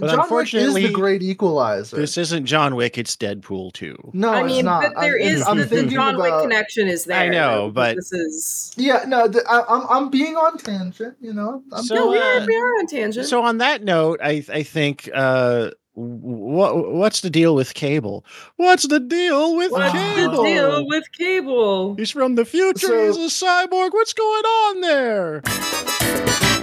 But 0.00 0.10
John 0.10 0.20
unfortunately, 0.20 0.82
Wick 0.82 0.84
is 0.84 0.90
the 0.90 0.94
great 0.94 1.22
equalizer. 1.22 1.96
This 1.96 2.18
isn't 2.18 2.46
John 2.46 2.74
Wick; 2.74 2.98
it's 2.98 3.16
Deadpool 3.16 3.72
too. 3.72 3.96
No, 4.12 4.30
I 4.30 4.42
mean, 4.42 4.64
but 4.64 4.92
there 5.00 5.14
I'm, 5.14 5.20
is 5.20 5.46
I'm 5.46 5.58
the, 5.58 5.64
the 5.64 5.86
John 5.86 6.16
Wick 6.16 6.34
connection 6.40 6.88
is 6.88 7.04
there. 7.04 7.20
I 7.20 7.28
know, 7.28 7.70
but 7.72 7.96
this 7.96 8.12
is 8.12 8.72
yeah. 8.76 9.04
No, 9.06 9.28
the, 9.28 9.42
I, 9.48 9.58
am 9.58 9.64
I'm, 9.68 9.86
I'm 9.88 10.10
being 10.10 10.36
on 10.36 10.58
tangent. 10.58 11.16
You 11.20 11.32
know, 11.32 11.62
I'm, 11.72 11.84
so, 11.84 11.94
no, 11.94 12.10
we 12.10 12.18
are 12.18 12.40
uh, 12.40 12.46
we 12.46 12.56
are 12.56 12.78
on 12.78 12.86
tangent. 12.86 13.26
So 13.26 13.42
on 13.42 13.58
that 13.58 13.84
note, 13.84 14.20
I 14.22 14.44
I 14.52 14.62
think 14.62 15.08
uh, 15.14 15.70
what 15.94 16.92
what's 16.92 17.20
the 17.20 17.30
deal 17.30 17.54
with 17.54 17.74
cable? 17.74 18.24
What's 18.56 18.86
the 18.86 19.00
deal 19.00 19.56
with 19.56 19.70
what's 19.70 19.92
cable? 19.92 20.28
What's 20.28 20.38
the 20.38 20.44
deal 20.44 20.86
with 20.88 21.12
cable? 21.12 21.94
He's 21.94 22.10
from 22.10 22.34
the 22.34 22.44
future. 22.44 22.86
So, 22.86 23.06
He's 23.06 23.42
a 23.42 23.44
cyborg. 23.44 23.92
What's 23.92 24.12
going 24.12 24.44
on 24.44 24.80
there? 24.80 26.53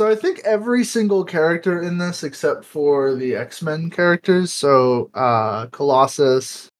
So 0.00 0.08
I 0.08 0.14
think 0.14 0.40
every 0.46 0.82
single 0.82 1.24
character 1.24 1.82
in 1.82 1.98
this, 1.98 2.24
except 2.24 2.64
for 2.64 3.14
the 3.14 3.36
X 3.36 3.60
Men 3.60 3.90
characters, 3.90 4.50
so 4.50 5.10
uh 5.12 5.66
Colossus, 5.72 6.70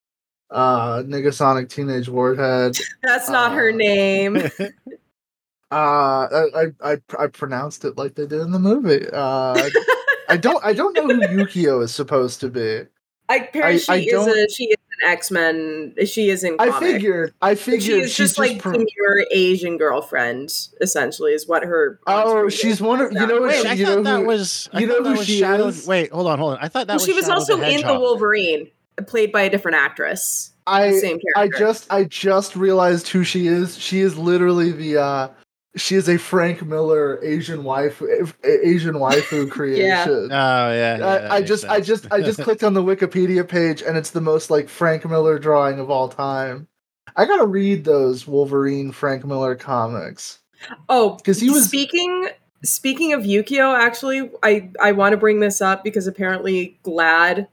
uh 0.50 1.02
Negasonic 1.02 1.68
Teenage 1.68 2.09
Warhead. 2.09 2.78
That's 3.02 3.28
not 3.28 3.52
uh, 3.52 3.56
her 3.56 3.72
name. 3.72 4.38
Uh, 5.72 6.48
I, 6.56 6.66
I 6.83 6.96
I 7.16 7.26
pronounced 7.28 7.85
it 7.85 7.96
like 7.96 8.16
they 8.16 8.26
did 8.26 8.40
in 8.40 8.50
the 8.50 8.59
movie. 8.59 9.06
Uh, 9.12 9.68
I 10.28 10.37
don't 10.37 10.64
I 10.64 10.72
don't 10.72 10.94
know 10.94 11.06
who 11.06 11.20
Yukio 11.44 11.85
is 11.85 11.94
supposed 11.94 12.40
to 12.40 12.48
be. 12.48 12.80
I, 13.28 13.48
I 13.54 13.76
she 13.76 13.92
I 13.92 13.96
is 13.98 14.26
a 14.26 14.48
she 14.52 14.64
is 14.64 14.76
X 15.04 15.30
Men. 15.30 15.94
She 16.06 16.30
is 16.30 16.44
in. 16.44 16.56
Comic. 16.58 16.74
I 16.74 16.80
figured. 16.80 17.34
I 17.42 17.54
figured 17.54 17.82
she 17.82 18.00
is 18.00 18.16
just 18.16 18.38
like 18.38 18.58
pro- 18.58 18.78
your 18.78 19.24
Asian 19.30 19.78
girlfriend. 19.78 20.52
Essentially, 20.80 21.32
is 21.32 21.48
what 21.48 21.62
her. 21.62 22.00
Oh, 22.06 22.48
she's 22.48 22.80
one 22.80 23.00
of 23.00 23.12
you 23.12 23.26
know. 23.26 23.42
Wait, 23.42 23.62
she, 23.62 23.68
I 23.68 23.72
you 23.74 23.86
thought 23.86 23.96
know 23.96 24.02
that 24.02 24.20
who, 24.20 24.26
was. 24.26 24.68
I 24.72 24.80
you 24.80 24.86
know 24.86 25.02
who 25.02 25.22
she 25.22 25.38
Shadow, 25.38 25.68
is. 25.68 25.86
Wait, 25.86 26.10
hold 26.12 26.26
on, 26.26 26.38
hold 26.38 26.54
on. 26.54 26.58
I 26.60 26.68
thought 26.68 26.86
that 26.86 26.94
well, 26.94 26.96
was. 26.96 27.04
She 27.04 27.12
was 27.12 27.24
Shadow 27.24 27.34
also 27.34 27.56
the 27.56 27.70
in 27.70 27.86
the 27.86 27.98
Wolverine, 27.98 28.70
played 29.06 29.32
by 29.32 29.42
a 29.42 29.50
different 29.50 29.76
actress. 29.78 30.52
I 30.66 30.92
same 30.92 31.18
character. 31.18 31.56
I 31.56 31.58
just 31.58 31.92
I 31.92 32.04
just 32.04 32.56
realized 32.56 33.08
who 33.08 33.24
she 33.24 33.46
is. 33.46 33.78
She 33.78 34.00
is 34.00 34.16
literally 34.16 34.72
the. 34.72 34.98
uh 34.98 35.28
she 35.76 35.94
is 35.94 36.09
a 36.09 36.18
Frank 36.18 36.64
Miller 36.64 37.22
Asian 37.22 37.62
wife 37.64 38.02
Asian 38.44 38.94
waifu 38.94 39.50
creation. 39.50 39.85
yeah. 39.85 40.06
Oh 40.09 40.72
yeah. 40.72 40.98
yeah 40.98 41.06
I, 41.06 41.37
I 41.37 41.42
just 41.42 41.62
sense. 41.62 41.72
I 41.72 41.80
just 41.80 42.12
I 42.12 42.20
just 42.20 42.40
clicked 42.42 42.64
on 42.64 42.74
the 42.74 42.83
Wikipedia 42.83 43.46
page 43.46 43.83
and 43.83 43.96
it's 43.96 44.11
the 44.11 44.20
most 44.20 44.50
like 44.50 44.68
Frank 44.68 45.09
Miller 45.09 45.38
drawing 45.38 45.78
of 45.78 45.90
all 45.90 46.09
time. 46.09 46.66
I 47.16 47.24
gotta 47.24 47.46
read 47.46 47.85
those 47.85 48.26
Wolverine 48.26 48.92
Frank 48.92 49.24
Miller 49.24 49.54
comics. 49.54 50.40
Oh, 50.88 51.16
because 51.16 51.40
he 51.40 51.50
was 51.50 51.66
speaking. 51.66 52.28
Speaking 52.62 53.14
of 53.14 53.22
Yukio, 53.22 53.74
actually, 53.74 54.30
I 54.42 54.70
I 54.80 54.92
want 54.92 55.12
to 55.12 55.16
bring 55.16 55.40
this 55.40 55.61
up 55.62 55.83
because 55.83 56.06
apparently 56.06 56.78
GLAAD 56.85 57.48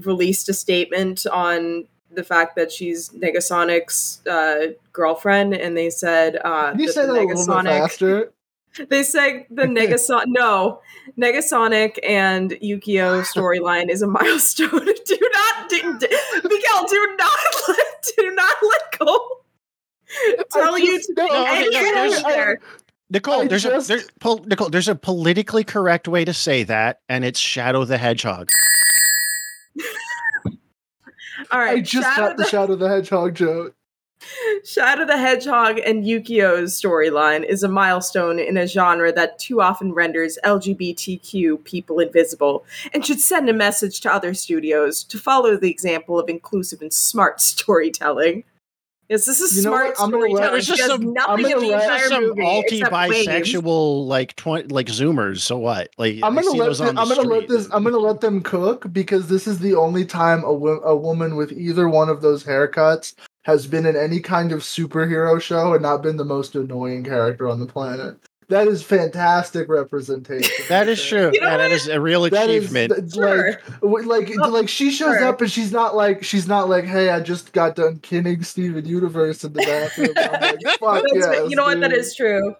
released 0.00 0.48
a 0.48 0.54
statement 0.54 1.26
on 1.26 1.86
the 2.18 2.24
fact 2.24 2.56
that 2.56 2.72
she's 2.72 3.10
Negasonic's 3.10 4.26
uh, 4.26 4.72
girlfriend, 4.92 5.54
and 5.54 5.76
they 5.76 5.88
said 5.88 6.36
uh, 6.44 6.72
Can 6.72 6.80
you 6.80 6.90
say 6.90 7.06
that 7.06 7.12
Negasonic, 7.12 7.38
a 7.38 7.52
little 7.52 7.62
bit 7.62 7.64
faster? 7.64 8.32
They 8.90 9.02
said 9.02 9.46
the 9.50 9.62
Negasonic 9.62 10.24
no 10.26 10.80
Negasonic 11.18 11.98
and 12.06 12.50
Yukio 12.62 13.24
storyline 13.24 13.88
is 13.88 14.02
a 14.02 14.06
milestone. 14.06 14.70
do 15.06 15.18
not, 15.32 15.68
do, 15.68 15.98
do, 15.98 16.08
Miguel, 16.44 16.86
do 16.86 17.16
not 17.18 17.38
let, 17.68 18.04
do 18.16 18.34
not 18.34 18.56
let 18.62 18.98
go. 18.98 19.40
Tell 20.52 20.78
you 20.78 21.00
to 21.00 21.14
no, 21.16 21.26
no, 21.26 22.22
there. 22.22 22.60
Nicole, 23.10 23.48
there's 23.48 23.62
just... 23.62 23.90
a 23.90 23.96
there, 23.96 24.04
pol, 24.20 24.44
Nicole, 24.44 24.68
there's 24.68 24.88
a 24.88 24.94
politically 24.94 25.64
correct 25.64 26.06
way 26.06 26.24
to 26.24 26.34
say 26.34 26.62
that, 26.64 27.00
and 27.08 27.24
it's 27.24 27.40
Shadow 27.40 27.84
the 27.84 27.98
Hedgehog. 27.98 28.50
All 31.50 31.60
right. 31.60 31.78
I 31.78 31.80
just 31.80 32.06
Shadow 32.06 32.28
got 32.28 32.36
the, 32.36 32.42
the 32.44 32.48
Shadow 32.48 32.76
the 32.76 32.88
Hedgehog 32.88 33.34
joke. 33.34 33.74
Shadow 34.64 35.04
the 35.04 35.16
Hedgehog 35.16 35.78
and 35.78 36.04
Yukio's 36.04 36.80
storyline 36.80 37.44
is 37.44 37.62
a 37.62 37.68
milestone 37.68 38.38
in 38.38 38.56
a 38.56 38.66
genre 38.66 39.12
that 39.12 39.38
too 39.38 39.60
often 39.60 39.92
renders 39.92 40.38
LGBTQ 40.44 41.62
people 41.64 42.00
invisible 42.00 42.64
and 42.92 43.06
should 43.06 43.20
send 43.20 43.48
a 43.48 43.52
message 43.52 44.00
to 44.00 44.12
other 44.12 44.34
studios 44.34 45.04
to 45.04 45.18
follow 45.18 45.56
the 45.56 45.70
example 45.70 46.18
of 46.18 46.28
inclusive 46.28 46.82
and 46.82 46.92
smart 46.92 47.40
storytelling. 47.40 48.44
Yes, 49.08 49.24
this 49.24 49.40
is 49.40 49.56
you 49.56 49.62
smart 49.62 49.96
storytelling. 49.96 50.36
There's 50.36 50.66
just 50.66 50.84
some, 50.84 51.14
nothing 51.14 51.50
in 51.50 51.58
the 51.58 51.72
entire 51.72 52.08
some 52.08 52.32
multi 52.36 52.82
bisexual 52.82 54.06
like 54.06 54.36
twenty 54.36 54.68
like 54.68 54.86
Zoomers. 54.86 55.38
So 55.38 55.56
what? 55.56 55.88
Like 55.96 56.18
I'm 56.22 56.34
gonna 56.34 56.50
let 56.50 56.76
them, 56.76 56.98
I'm 56.98 57.08
gonna 57.08 57.22
let 57.22 57.48
this 57.48 57.68
I'm 57.72 57.84
gonna 57.84 57.96
let 57.96 58.20
them 58.20 58.42
cook 58.42 58.92
because 58.92 59.28
this 59.28 59.46
is 59.46 59.60
the 59.60 59.74
only 59.74 60.04
time 60.04 60.44
a, 60.44 60.48
a 60.48 60.94
woman 60.94 61.36
with 61.36 61.52
either 61.52 61.88
one 61.88 62.10
of 62.10 62.20
those 62.20 62.44
haircuts 62.44 63.14
has 63.44 63.66
been 63.66 63.86
in 63.86 63.96
any 63.96 64.20
kind 64.20 64.52
of 64.52 64.60
superhero 64.60 65.40
show 65.40 65.72
and 65.72 65.82
not 65.82 66.02
been 66.02 66.18
the 66.18 66.24
most 66.24 66.54
annoying 66.54 67.02
character 67.02 67.48
on 67.48 67.60
the 67.60 67.66
planet. 67.66 68.18
That 68.48 68.66
is 68.66 68.82
fantastic 68.82 69.68
representation. 69.68 70.64
That 70.70 70.88
is 70.88 71.04
true. 71.04 71.30
You 71.34 71.40
know 71.40 71.50
yeah, 71.50 71.56
that 71.58 71.70
is 71.70 71.86
a 71.86 72.00
real 72.00 72.24
achievement. 72.24 72.92
Is, 72.92 73.12
sure. 73.12 73.60
Like, 73.82 74.06
like, 74.06 74.30
oh, 74.40 74.48
like 74.48 74.70
she 74.70 74.90
shows 74.90 75.18
sure. 75.18 75.26
up 75.26 75.42
and 75.42 75.50
she's 75.50 75.70
not 75.70 75.94
like 75.94 76.24
she's 76.24 76.48
not 76.48 76.68
like, 76.68 76.84
hey, 76.84 77.10
I 77.10 77.20
just 77.20 77.52
got 77.52 77.76
done 77.76 77.98
killing 77.98 78.42
Steven 78.42 78.86
Universe 78.86 79.44
in 79.44 79.52
the 79.52 79.60
bathroom. 79.60 80.08
like, 80.16 80.78
Fuck 80.80 81.04
yes, 81.12 81.50
you 81.50 81.56
know 81.56 81.68
dude. 81.68 81.80
what? 81.80 81.80
That 81.80 81.92
is 81.92 82.14
true. 82.16 82.54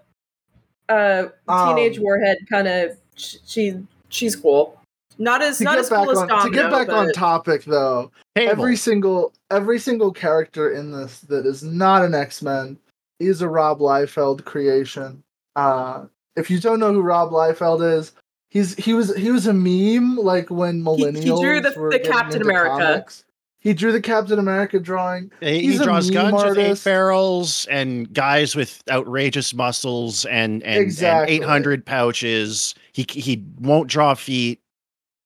Uh, 0.90 1.28
teenage 1.48 1.98
um, 1.98 2.04
warhead 2.04 2.38
kind 2.50 2.68
of 2.68 2.96
she 3.16 3.74
she's 4.10 4.36
cool. 4.36 4.78
Not 5.16 5.40
as 5.42 5.60
not 5.60 5.78
as 5.78 5.88
cool 5.88 6.00
on, 6.00 6.10
as 6.10 6.18
Domino, 6.18 6.44
To 6.44 6.50
get 6.50 6.70
back 6.70 6.88
but... 6.88 6.96
on 6.96 7.12
topic 7.12 7.64
though, 7.64 8.12
Cable. 8.36 8.52
every 8.52 8.76
single 8.76 9.32
every 9.50 9.78
single 9.78 10.12
character 10.12 10.72
in 10.72 10.92
this 10.92 11.20
that 11.22 11.46
is 11.46 11.62
not 11.62 12.04
an 12.04 12.14
X 12.14 12.42
Men 12.42 12.78
is 13.18 13.40
a 13.40 13.48
Rob 13.48 13.80
Liefeld 13.80 14.44
creation. 14.44 15.22
Uh, 15.58 16.06
if 16.36 16.50
you 16.50 16.60
don't 16.60 16.78
know 16.78 16.92
who 16.92 17.02
Rob 17.02 17.30
Liefeld 17.30 17.82
is, 17.98 18.12
he's 18.48 18.76
he 18.76 18.94
was 18.94 19.14
he 19.16 19.32
was 19.32 19.48
a 19.48 19.52
meme 19.52 20.16
like 20.16 20.50
when 20.50 20.84
millennials 20.84 21.16
he, 21.24 21.30
he 21.30 21.40
drew 21.40 21.60
the, 21.60 21.70
the 21.90 21.98
Captain 21.98 22.40
America. 22.40 22.78
Comics. 22.78 23.24
He 23.58 23.74
drew 23.74 23.90
the 23.90 24.00
Captain 24.00 24.38
America 24.38 24.78
drawing. 24.78 25.32
He, 25.40 25.72
he 25.72 25.78
draws 25.78 26.10
guns 26.10 26.34
artist. 26.34 26.56
with 26.56 26.78
eight 26.78 26.84
barrels 26.84 27.66
and 27.68 28.12
guys 28.14 28.54
with 28.54 28.84
outrageous 28.88 29.52
muscles 29.52 30.24
and 30.26 30.62
and, 30.62 30.80
exactly. 30.80 31.34
and 31.34 31.42
eight 31.42 31.46
hundred 31.46 31.84
pouches. 31.84 32.76
He 32.92 33.04
he 33.10 33.44
won't 33.58 33.88
draw 33.88 34.14
feet. 34.14 34.60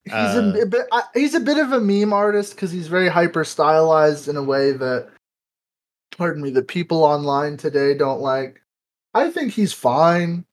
He's 0.05 0.13
uh, 0.13 0.53
a, 0.55 0.61
a, 0.61 0.65
bit. 0.65 0.87
Uh, 0.91 1.01
he's 1.13 1.35
a 1.35 1.39
bit 1.39 1.59
of 1.59 1.73
a 1.73 1.79
meme 1.79 2.11
artist 2.11 2.55
because 2.55 2.71
he's 2.71 2.87
very 2.87 3.07
hyper 3.07 3.43
stylized 3.43 4.27
in 4.27 4.35
a 4.35 4.43
way 4.43 4.71
that, 4.71 5.09
pardon 6.17 6.41
me, 6.41 6.49
the 6.49 6.63
people 6.63 7.03
online 7.03 7.55
today 7.55 7.93
don't 7.93 8.19
like. 8.19 8.62
I 9.13 9.31
think 9.31 9.53
he's 9.53 9.73
fine. 9.73 10.45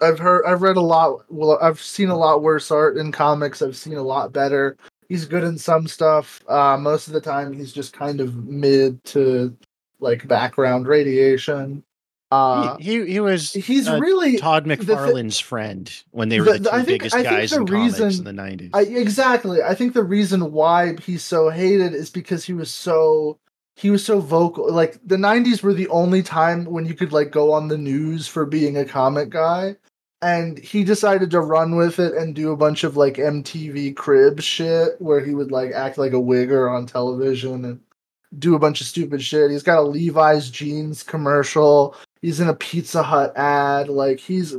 I've 0.00 0.18
heard, 0.18 0.44
I've 0.44 0.62
read 0.62 0.76
a 0.76 0.82
lot. 0.82 1.24
Well, 1.28 1.58
I've 1.60 1.80
seen 1.80 2.08
a 2.08 2.16
lot 2.16 2.42
worse 2.42 2.70
art 2.70 2.96
in 2.96 3.12
comics. 3.12 3.62
I've 3.62 3.76
seen 3.76 3.94
a 3.94 4.02
lot 4.02 4.32
better. 4.32 4.76
He's 5.08 5.24
good 5.24 5.44
in 5.44 5.58
some 5.58 5.86
stuff. 5.86 6.42
Uh, 6.48 6.76
most 6.76 7.06
of 7.06 7.12
the 7.12 7.20
time, 7.20 7.52
he's 7.52 7.72
just 7.72 7.92
kind 7.92 8.20
of 8.20 8.34
mid 8.46 9.02
to 9.04 9.56
like 10.00 10.26
background 10.26 10.86
radiation. 10.86 11.84
Uh, 12.30 12.76
he, 12.78 12.98
he, 12.98 13.12
he 13.12 13.20
was 13.20 13.52
he's 13.52 13.86
uh, 13.86 13.98
really 14.00 14.38
Todd 14.38 14.66
McFarlane's 14.66 15.38
the, 15.38 15.44
friend 15.44 16.02
when 16.10 16.30
they 16.30 16.40
were 16.40 16.54
the, 16.54 16.58
the 16.58 16.70
two 16.70 16.76
think, 16.78 16.86
biggest 16.86 17.14
guys 17.22 17.52
in 17.52 17.64
reason, 17.66 18.00
comics 18.00 18.18
in 18.18 18.24
the 18.24 18.32
nineties. 18.32 18.70
Exactly, 18.74 19.62
I 19.62 19.74
think 19.76 19.92
the 19.92 20.02
reason 20.02 20.50
why 20.50 20.96
he's 20.96 21.22
so 21.22 21.48
hated 21.48 21.94
is 21.94 22.10
because 22.10 22.44
he 22.44 22.52
was 22.52 22.72
so 22.72 23.38
he 23.76 23.90
was 23.90 24.04
so 24.04 24.20
vocal. 24.20 24.72
Like 24.72 24.98
the 25.04 25.16
'90s 25.16 25.62
were 25.62 25.74
the 25.74 25.88
only 25.88 26.22
time 26.22 26.64
when 26.64 26.86
you 26.86 26.94
could 26.94 27.12
like 27.12 27.30
go 27.30 27.52
on 27.52 27.68
the 27.68 27.78
news 27.78 28.26
for 28.28 28.46
being 28.46 28.76
a 28.76 28.84
comic 28.84 29.30
guy, 29.30 29.76
and 30.22 30.58
he 30.58 30.84
decided 30.84 31.30
to 31.32 31.40
run 31.40 31.76
with 31.76 31.98
it 31.98 32.14
and 32.14 32.34
do 32.34 32.52
a 32.52 32.56
bunch 32.56 32.84
of 32.84 32.96
like 32.96 33.14
MTV 33.16 33.96
crib 33.96 34.40
shit 34.40 35.00
where 35.00 35.20
he 35.24 35.34
would 35.34 35.50
like 35.50 35.72
act 35.72 35.98
like 35.98 36.12
a 36.12 36.16
wigger 36.16 36.70
on 36.70 36.86
television 36.86 37.64
and 37.64 37.80
do 38.38 38.54
a 38.54 38.58
bunch 38.58 38.80
of 38.80 38.86
stupid 38.86 39.22
shit. 39.22 39.50
He's 39.50 39.62
got 39.62 39.78
a 39.78 39.82
Levi's 39.82 40.50
jeans 40.50 41.02
commercial. 41.02 41.96
He's 42.22 42.40
in 42.40 42.48
a 42.48 42.54
Pizza 42.54 43.02
Hut 43.02 43.36
ad. 43.36 43.88
Like 43.88 44.18
he's 44.20 44.56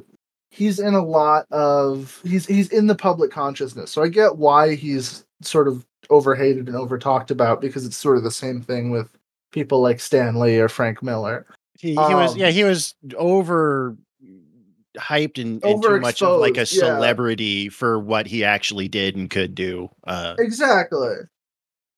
he's 0.52 0.80
in 0.80 0.94
a 0.94 1.04
lot 1.04 1.46
of 1.52 2.22
he's 2.24 2.46
he's 2.46 2.70
in 2.70 2.88
the 2.88 2.96
public 2.96 3.32
consciousness. 3.32 3.92
So 3.92 4.04
I 4.04 4.08
get 4.08 4.38
why 4.38 4.76
he's 4.76 5.26
sort 5.42 5.68
of 5.68 5.86
overhated 6.10 6.68
and 6.68 6.76
over 6.76 6.98
talked 6.98 7.32
about 7.32 7.62
because 7.62 7.86
it's 7.86 7.98
sort 7.98 8.18
of 8.18 8.24
the 8.24 8.32
same 8.32 8.62
thing 8.62 8.92
with 8.92 9.10
people 9.52 9.82
like 9.82 10.00
Stan 10.00 10.40
Lee 10.40 10.60
or 10.60 10.70
Frank 10.70 11.02
Miller. 11.02 11.46
He, 11.78 11.92
he 11.92 11.98
um, 11.98 12.14
was 12.14 12.38
yeah 12.38 12.50
he 12.50 12.64
was 12.64 12.96
over 13.18 13.98
hyped 14.98 15.42
and, 15.42 15.64
and 15.64 15.82
too 15.82 16.00
much 16.00 16.22
of 16.22 16.40
like 16.40 16.58
a 16.58 16.66
celebrity 16.66 17.46
yeah. 17.46 17.70
for 17.70 18.00
what 18.00 18.28
he 18.28 18.44
actually 18.44 18.88
did 18.88 19.16
and 19.16 19.30
could 19.30 19.56
do. 19.56 19.90
Uh, 20.06 20.36
exactly. 20.40 21.16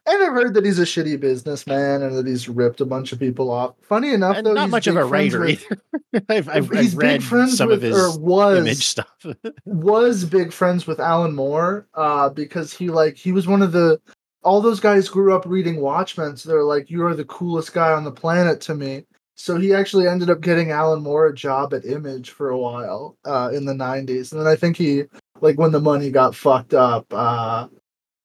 And 0.07 0.23
I've 0.23 0.31
heard 0.31 0.53
that 0.53 0.63
he's 0.63 0.79
a 0.79 0.83
shitty 0.83 1.19
businessman 1.19 2.01
and 2.01 2.15
that 2.15 2.25
he's 2.25 2.47
ripped 2.47 2.79
a 2.79 2.85
bunch 2.85 3.11
of 3.11 3.19
people 3.19 3.51
off. 3.51 3.75
Funny 3.81 4.13
enough, 4.13 4.41
though, 4.41 4.53
not 4.53 4.69
much 4.69 4.87
of 4.87 4.95
a 4.95 5.03
writer 5.03 5.41
with, 5.41 5.65
either. 6.13 6.25
I've, 6.29 6.47
I've, 6.47 6.69
he's 6.71 6.93
I've 6.97 7.29
read 7.29 7.49
some 7.49 7.67
with, 7.67 7.77
of 7.77 7.81
his 7.81 8.17
was, 8.17 8.57
image 8.57 8.85
stuff. 8.85 9.25
was 9.65 10.23
big 10.23 10.53
friends 10.53 10.87
with 10.87 11.01
Alan 11.01 11.35
Moore 11.35 11.89
uh, 11.93 12.29
because 12.29 12.71
he 12.71 12.89
like 12.89 13.17
he 13.17 13.33
was 13.33 13.47
one 13.47 13.61
of 13.61 13.73
the 13.73 13.99
all 14.43 14.61
those 14.61 14.79
guys 14.79 15.09
grew 15.09 15.35
up 15.35 15.45
reading 15.45 15.81
Watchmen, 15.81 16.37
so 16.37 16.47
they're 16.47 16.63
like, 16.63 16.89
"You 16.89 17.05
are 17.05 17.13
the 17.13 17.25
coolest 17.25 17.73
guy 17.73 17.91
on 17.91 18.05
the 18.05 18.11
planet 18.11 18.61
to 18.61 18.75
me." 18.75 19.05
So 19.35 19.57
he 19.57 19.73
actually 19.73 20.07
ended 20.07 20.29
up 20.29 20.39
getting 20.39 20.71
Alan 20.71 21.03
Moore 21.03 21.27
a 21.27 21.35
job 21.35 21.73
at 21.73 21.85
Image 21.85 22.29
for 22.29 22.49
a 22.49 22.57
while 22.57 23.17
uh, 23.25 23.51
in 23.53 23.65
the 23.65 23.73
'90s, 23.73 24.31
and 24.31 24.39
then 24.39 24.47
I 24.47 24.55
think 24.55 24.77
he 24.77 25.03
like 25.41 25.59
when 25.59 25.73
the 25.73 25.81
money 25.81 26.11
got 26.11 26.33
fucked 26.33 26.73
up. 26.73 27.05
Uh, 27.11 27.67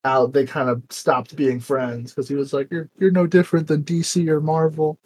out 0.04 0.32
they 0.32 0.44
kind 0.46 0.68
of 0.68 0.82
stopped 0.90 1.36
being 1.36 1.60
friends 1.60 2.12
because 2.12 2.28
he 2.28 2.34
was 2.34 2.52
like 2.52 2.68
you're 2.70 2.88
you're 2.98 3.10
no 3.10 3.26
different 3.26 3.68
than 3.68 3.84
DC 3.84 4.28
or 4.28 4.40
Marvel. 4.40 4.98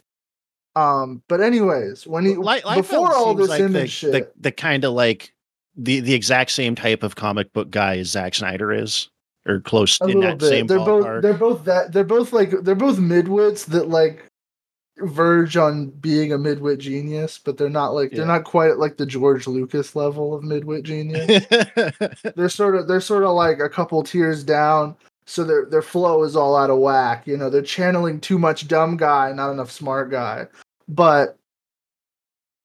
Um, 0.75 1.23
but 1.29 1.41
anyways, 1.41 2.07
when 2.07 2.27
he 2.27 2.35
Light, 2.35 2.65
before 2.65 3.15
all 3.15 3.35
this 3.35 3.49
like 3.49 3.61
image 3.61 3.73
the, 3.73 3.87
shit, 3.87 4.13
the, 4.13 4.31
the 4.39 4.53
kind 4.53 4.85
of 4.85 4.93
like 4.93 5.33
the 5.77 6.01
the 6.01 6.15
exact 6.15 6.51
same 6.51 6.75
type 6.75 7.03
of 7.03 7.17
comic 7.17 7.53
book 7.53 7.71
guy 7.71 7.99
as 7.99 8.09
Zack 8.09 8.35
Snyder 8.35 8.73
is, 8.73 9.09
or 9.47 9.61
close 9.61 9.99
in 10.03 10.21
that 10.21 10.39
bit. 10.39 10.49
same 10.49 10.67
they're 10.67 10.79
ballpark. 10.79 11.03
both 11.03 11.23
they're 11.23 11.35
both 11.35 11.65
that 11.65 11.93
they're 11.93 12.05
both 12.05 12.33
like 12.33 12.51
they're 12.63 12.75
both 12.75 12.99
midwits 12.99 13.65
that 13.67 13.89
like 13.89 14.26
verge 14.99 15.57
on 15.57 15.91
being 15.91 16.33
a 16.33 16.39
midwit 16.39 16.79
genius, 16.79 17.39
but 17.39 17.59
they're 17.59 17.69
not 17.69 17.95
like 17.95 18.11
yeah. 18.11 18.19
they're 18.19 18.27
not 18.27 18.45
quite 18.45 18.71
at 18.71 18.79
like 18.79 18.97
the 18.97 19.07
George 19.07 19.47
Lucas 19.47 19.95
level 19.95 20.35
of 20.35 20.43
midwit 20.43 20.83
genius. 20.85 21.47
they're 22.37 22.49
sort 22.49 22.77
of 22.77 22.89
they're 22.89 23.01
sort 23.01 23.25
of 23.25 23.35
like 23.35 23.59
a 23.61 23.69
couple 23.69 24.03
tiers 24.03 24.43
down, 24.43 24.97
so 25.27 25.45
their 25.45 25.67
their 25.67 25.83
flow 25.83 26.23
is 26.23 26.37
all 26.37 26.57
out 26.57 26.71
of 26.71 26.79
whack. 26.79 27.27
You 27.27 27.37
know, 27.37 27.51
they're 27.51 27.63
channeling 27.63 28.21
too 28.21 28.39
much 28.39 28.69
dumb 28.69 28.97
guy, 28.97 29.33
not 29.33 29.53
enough 29.53 29.71
smart 29.71 30.11
guy. 30.11 30.47
But 30.89 31.37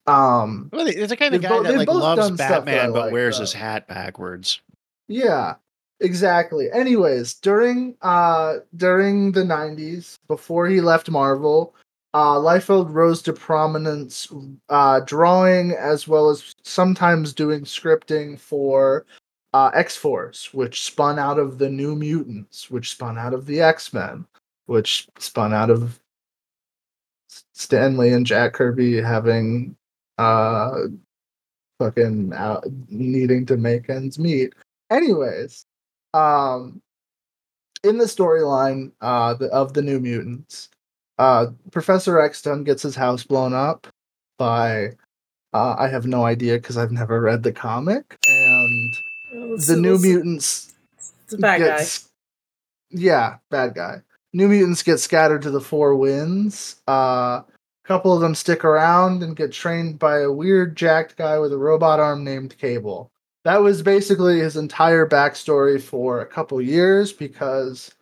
um, 0.06 0.70
well, 0.72 0.86
it's 0.86 1.10
the 1.10 1.16
kind 1.16 1.34
of 1.34 1.42
guy 1.42 1.48
bo- 1.48 1.62
that 1.62 1.76
like 1.76 1.88
loves 1.88 2.30
Batman 2.32 2.92
but 2.92 3.06
like, 3.06 3.12
wears 3.12 3.38
his 3.38 3.52
hat 3.52 3.86
backwards. 3.88 4.60
Yeah, 5.06 5.56
exactly. 6.00 6.70
Anyways, 6.72 7.34
during 7.34 7.96
uh 8.00 8.56
during 8.74 9.32
the 9.32 9.42
'90s, 9.42 10.18
before 10.28 10.66
he 10.66 10.80
left 10.80 11.10
Marvel 11.10 11.74
uh, 12.14 12.36
Liefeld 12.36 12.92
rose 12.92 13.22
to 13.22 13.32
prominence 13.32 14.28
uh, 14.68 15.00
drawing 15.00 15.72
as 15.72 16.06
well 16.06 16.28
as 16.28 16.54
sometimes 16.62 17.32
doing 17.32 17.62
scripting 17.62 18.38
for 18.38 19.06
uh, 19.54 19.70
X 19.74 19.96
Force, 19.96 20.52
which 20.52 20.82
spun 20.82 21.18
out 21.18 21.38
of 21.38 21.58
the 21.58 21.70
New 21.70 21.94
Mutants, 21.94 22.70
which 22.70 22.90
spun 22.90 23.18
out 23.18 23.34
of 23.34 23.46
the 23.46 23.60
X 23.60 23.92
Men, 23.92 24.26
which 24.66 25.08
spun 25.18 25.52
out 25.52 25.70
of 25.70 25.98
Stan 27.54 27.96
Lee 27.96 28.12
and 28.12 28.26
Jack 28.26 28.52
Kirby 28.52 29.00
having 29.00 29.76
uh, 30.18 30.80
fucking 31.78 32.32
out, 32.34 32.64
needing 32.88 33.46
to 33.46 33.56
make 33.56 33.88
ends 33.88 34.18
meet. 34.18 34.54
Anyways, 34.90 35.64
um, 36.12 36.82
in 37.84 37.98
the 37.98 38.04
storyline 38.04 38.92
uh, 39.00 39.34
of 39.50 39.72
the 39.72 39.82
New 39.82 39.98
Mutants, 39.98 40.68
uh, 41.18 41.46
Professor 41.70 42.20
Exton 42.20 42.64
gets 42.64 42.82
his 42.82 42.96
house 42.96 43.24
blown 43.24 43.52
up 43.52 43.86
by 44.38 44.92
uh, 45.52 45.76
I 45.78 45.88
have 45.88 46.06
no 46.06 46.24
idea 46.24 46.54
because 46.54 46.78
I've 46.78 46.92
never 46.92 47.20
read 47.20 47.42
the 47.42 47.52
comic, 47.52 48.18
and 48.26 48.96
well, 49.34 49.58
the 49.58 49.76
New 49.76 49.98
Mutants. 49.98 50.72
It's 51.24 51.34
a 51.34 51.38
bad 51.38 51.58
gets, 51.58 51.98
guy. 51.98 52.08
Yeah, 52.90 53.36
bad 53.50 53.74
guy. 53.74 54.02
New 54.32 54.48
Mutants 54.48 54.82
get 54.82 54.98
scattered 54.98 55.42
to 55.42 55.50
the 55.50 55.60
four 55.60 55.94
winds. 55.94 56.76
Uh, 56.88 57.42
a 57.42 57.88
couple 57.88 58.14
of 58.14 58.20
them 58.20 58.34
stick 58.34 58.64
around 58.64 59.22
and 59.22 59.36
get 59.36 59.52
trained 59.52 59.98
by 59.98 60.20
a 60.20 60.32
weird 60.32 60.74
jacked 60.76 61.16
guy 61.16 61.38
with 61.38 61.52
a 61.52 61.58
robot 61.58 62.00
arm 62.00 62.24
named 62.24 62.56
Cable. 62.56 63.10
That 63.44 63.60
was 63.60 63.82
basically 63.82 64.38
his 64.38 64.56
entire 64.56 65.06
backstory 65.06 65.82
for 65.82 66.20
a 66.20 66.26
couple 66.26 66.62
years 66.62 67.12
because 67.12 67.92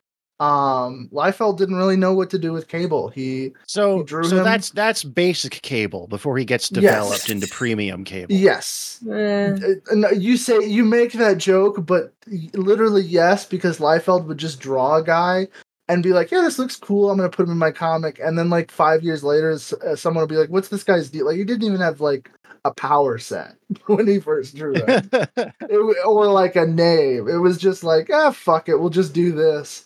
Um, 0.40 1.10
Liefeld 1.12 1.58
didn't 1.58 1.76
really 1.76 1.98
know 1.98 2.14
what 2.14 2.30
to 2.30 2.38
do 2.38 2.50
with 2.50 2.66
Cable. 2.66 3.08
He 3.08 3.52
so 3.66 3.98
he 3.98 4.04
drew 4.04 4.24
so 4.24 4.38
him. 4.38 4.44
that's 4.44 4.70
that's 4.70 5.04
basic 5.04 5.60
cable 5.60 6.06
before 6.08 6.38
he 6.38 6.46
gets 6.46 6.70
developed 6.70 7.28
into 7.28 7.46
premium 7.46 8.04
cable. 8.04 8.34
Yes. 8.34 9.04
Eh. 9.10 9.54
Uh, 9.92 10.10
you 10.12 10.38
say 10.38 10.64
you 10.64 10.82
make 10.82 11.12
that 11.12 11.36
joke, 11.36 11.84
but 11.84 12.14
literally 12.54 13.02
yes, 13.02 13.44
because 13.44 13.78
Liefeld 13.78 14.24
would 14.24 14.38
just 14.38 14.60
draw 14.60 14.96
a 14.96 15.04
guy 15.04 15.46
and 15.90 16.02
be 16.02 16.14
like, 16.14 16.30
"Yeah, 16.30 16.40
this 16.40 16.58
looks 16.58 16.76
cool. 16.76 17.10
I'm 17.10 17.18
gonna 17.18 17.28
put 17.28 17.44
him 17.44 17.52
in 17.52 17.58
my 17.58 17.72
comic." 17.72 18.18
And 18.18 18.38
then 18.38 18.48
like 18.48 18.70
five 18.70 19.02
years 19.02 19.22
later, 19.22 19.52
uh, 19.52 19.94
someone 19.94 20.22
will 20.22 20.26
be 20.26 20.36
like, 20.36 20.48
"What's 20.48 20.68
this 20.68 20.84
guy's 20.84 21.10
deal?" 21.10 21.26
Like 21.26 21.36
he 21.36 21.44
didn't 21.44 21.64
even 21.64 21.82
have 21.82 22.00
like 22.00 22.30
a 22.64 22.72
power 22.72 23.18
set 23.18 23.56
when 23.86 24.06
he 24.06 24.20
first 24.20 24.56
drew 24.56 24.72
that, 24.72 25.52
it, 25.68 25.96
or 26.06 26.26
like 26.28 26.56
a 26.56 26.64
name. 26.64 27.28
It 27.28 27.38
was 27.38 27.58
just 27.58 27.84
like, 27.84 28.08
"Ah, 28.10 28.30
fuck 28.30 28.70
it, 28.70 28.76
we'll 28.76 28.88
just 28.88 29.12
do 29.12 29.32
this." 29.32 29.84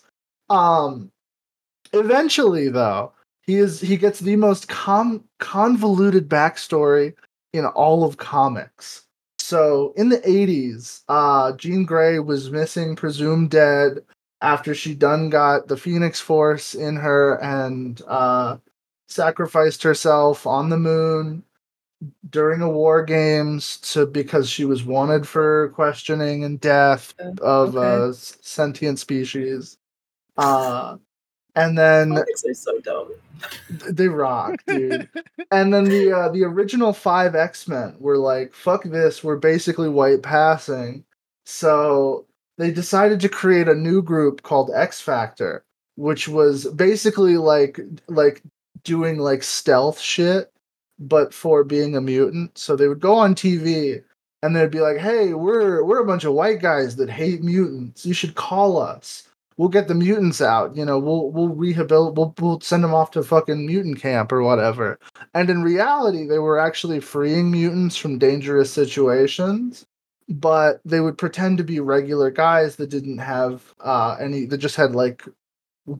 Um, 0.49 1.11
eventually, 1.93 2.69
though, 2.69 3.11
he 3.41 3.55
is 3.55 3.79
he 3.79 3.97
gets 3.97 4.19
the 4.19 4.35
most 4.35 4.67
com- 4.67 5.23
convoluted 5.39 6.27
backstory 6.27 7.13
in 7.53 7.65
all 7.65 8.03
of 8.03 8.17
comics. 8.17 9.03
So 9.39 9.93
in 9.95 10.09
the 10.09 10.17
80s, 10.17 11.03
uh, 11.07 11.51
Jean 11.53 11.85
Grey 11.85 12.17
was 12.17 12.49
missing, 12.49 12.95
presumed 12.95 13.51
dead, 13.51 13.99
after 14.41 14.73
she 14.73 14.95
done 14.95 15.29
got 15.29 15.67
the 15.67 15.77
Phoenix 15.77 16.19
Force 16.19 16.73
in 16.73 16.95
her 16.95 17.41
and 17.43 18.01
uh, 18.07 18.57
sacrificed 19.07 19.83
herself 19.83 20.47
on 20.47 20.69
the 20.69 20.77
moon 20.77 21.43
during 22.29 22.61
a 22.61 22.69
war 22.69 23.03
games 23.03 23.77
to 23.77 24.05
because 24.05 24.49
she 24.49 24.65
was 24.65 24.83
wanted 24.83 25.27
for 25.27 25.69
questioning 25.69 26.43
and 26.43 26.59
death 26.59 27.13
of 27.41 27.75
okay. 27.75 28.09
uh, 28.09 28.13
sentient 28.13 28.99
species. 28.99 29.77
Uh, 30.37 30.97
and 31.55 31.77
then 31.77 32.17
are 32.17 32.53
so 32.53 32.79
dumb. 32.79 33.13
they 33.89 34.07
rock, 34.07 34.61
dude. 34.67 35.09
and 35.51 35.73
then 35.73 35.85
the 35.85 36.11
uh, 36.11 36.29
the 36.29 36.43
original 36.43 36.93
five 36.93 37.35
X 37.35 37.67
Men 37.67 37.95
were 37.99 38.17
like, 38.17 38.53
"Fuck 38.53 38.83
this! 38.83 39.23
We're 39.23 39.37
basically 39.37 39.89
white 39.89 40.21
passing." 40.21 41.05
So 41.45 42.25
they 42.57 42.71
decided 42.71 43.19
to 43.21 43.29
create 43.29 43.67
a 43.67 43.75
new 43.75 44.01
group 44.01 44.43
called 44.43 44.71
X 44.73 45.01
Factor, 45.01 45.63
which 45.95 46.27
was 46.27 46.65
basically 46.73 47.37
like 47.37 47.79
like 48.07 48.41
doing 48.83 49.17
like 49.19 49.43
stealth 49.43 49.99
shit, 49.99 50.51
but 50.99 51.33
for 51.33 51.63
being 51.63 51.95
a 51.95 52.01
mutant. 52.01 52.57
So 52.57 52.75
they 52.75 52.87
would 52.89 52.99
go 52.99 53.15
on 53.15 53.33
TV 53.35 54.03
and 54.43 54.55
they'd 54.55 54.71
be 54.71 54.81
like, 54.81 54.97
"Hey, 54.97 55.33
we're 55.33 55.83
we're 55.83 56.01
a 56.01 56.05
bunch 56.05 56.25
of 56.25 56.33
white 56.33 56.61
guys 56.61 56.97
that 56.97 57.09
hate 57.09 57.43
mutants. 57.43 58.05
You 58.05 58.13
should 58.13 58.35
call 58.35 58.77
us." 58.77 59.29
We'll 59.57 59.69
get 59.69 59.87
the 59.87 59.95
mutants 59.95 60.41
out. 60.41 60.75
You 60.75 60.85
know, 60.85 60.99
we'll 60.99 61.31
we'll 61.31 61.49
rehabilitate. 61.49 62.15
We'll 62.17 62.33
we'll 62.39 62.61
send 62.61 62.83
them 62.83 62.93
off 62.93 63.11
to 63.11 63.23
fucking 63.23 63.65
mutant 63.65 63.99
camp 63.99 64.31
or 64.31 64.43
whatever. 64.43 64.99
And 65.33 65.49
in 65.49 65.63
reality, 65.63 66.25
they 66.25 66.39
were 66.39 66.59
actually 66.59 66.99
freeing 66.99 67.51
mutants 67.51 67.95
from 67.95 68.19
dangerous 68.19 68.71
situations. 68.71 69.85
But 70.27 70.81
they 70.83 71.01
would 71.01 71.19
pretend 71.19 71.59
to 71.59 71.63
be 71.63 71.79
regular 71.79 72.31
guys 72.31 72.77
that 72.77 72.89
didn't 72.89 73.19
have 73.19 73.75
uh, 73.79 74.17
any. 74.19 74.45
That 74.45 74.57
just 74.57 74.75
had 74.75 74.95
like 74.95 75.23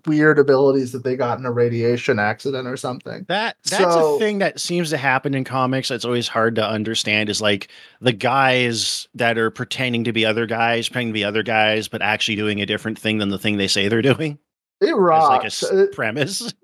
weird 0.08 0.40
abilities 0.40 0.92
that 0.92 1.04
they 1.04 1.16
got 1.16 1.38
in 1.40 1.46
a 1.46 1.52
radiation 1.52 2.18
accident 2.18 2.68
or 2.68 2.76
something. 2.76 3.26
That 3.28 3.58
that's 3.70 3.84
So- 3.94 4.16
a 4.16 4.20
thing 4.20 4.40
that 4.40 4.60
seems 4.60 4.90
to 4.90 4.98
happen 4.98 5.34
in 5.36 5.44
comics. 5.44 5.90
That's 5.90 6.06
always 6.06 6.28
hard 6.28 6.56
to 6.56 6.68
understand. 6.68 7.30
Is 7.30 7.42
like 7.42 7.68
the 8.02 8.14
guys 8.14 9.08
that 9.14 9.38
are 9.38 9.52
pretending 9.52 10.04
to 10.06 10.12
be 10.14 10.26
other 10.26 10.46
guys, 10.48 10.90
pretending 10.90 11.10
to 11.14 11.20
be 11.20 11.24
other 11.24 11.44
guys, 11.44 11.88
but 11.88 12.02
actually 12.02 12.36
doing 12.36 12.62
a 12.62 12.66
different 12.66 12.98
thing 12.98 13.20
than 13.20 13.30
the 13.30 13.38
thing 13.38 13.58
they 13.58 13.68
say 13.68 13.88
they're 13.88 14.02
doing. 14.02 14.40
It 14.82 14.88
It's 14.90 14.94
rocks. 14.98 15.64
like 15.64 15.72
a 15.72 15.84
It- 15.84 15.92
premise. 15.94 16.54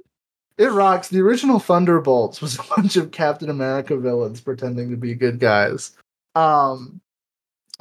It 0.58 0.66
rocks. 0.72 1.08
The 1.08 1.22
original 1.22 1.58
Thunderbolts 1.60 2.40
was 2.40 2.60
a 2.60 2.64
bunch 2.76 2.96
of 2.96 3.10
Captain 3.12 3.50
America 3.50 3.98
villains 3.98 4.42
pretending 4.42 4.92
to 4.92 4.98
be 4.98 5.16
good 5.16 5.40
guys. 5.40 5.92
Um 6.36 7.02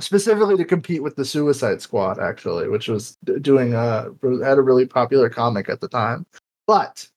specifically 0.00 0.56
to 0.56 0.64
compete 0.64 1.02
with 1.02 1.16
the 1.16 1.24
Suicide 1.24 1.80
Squad 1.82 2.18
actually, 2.18 2.68
which 2.68 2.88
was 2.88 3.16
doing 3.40 3.74
a 3.74 4.04
had 4.42 4.58
a 4.58 4.62
really 4.62 4.86
popular 4.86 5.28
comic 5.30 5.68
at 5.68 5.80
the 5.80 5.88
time. 5.88 6.26
But 6.66 7.08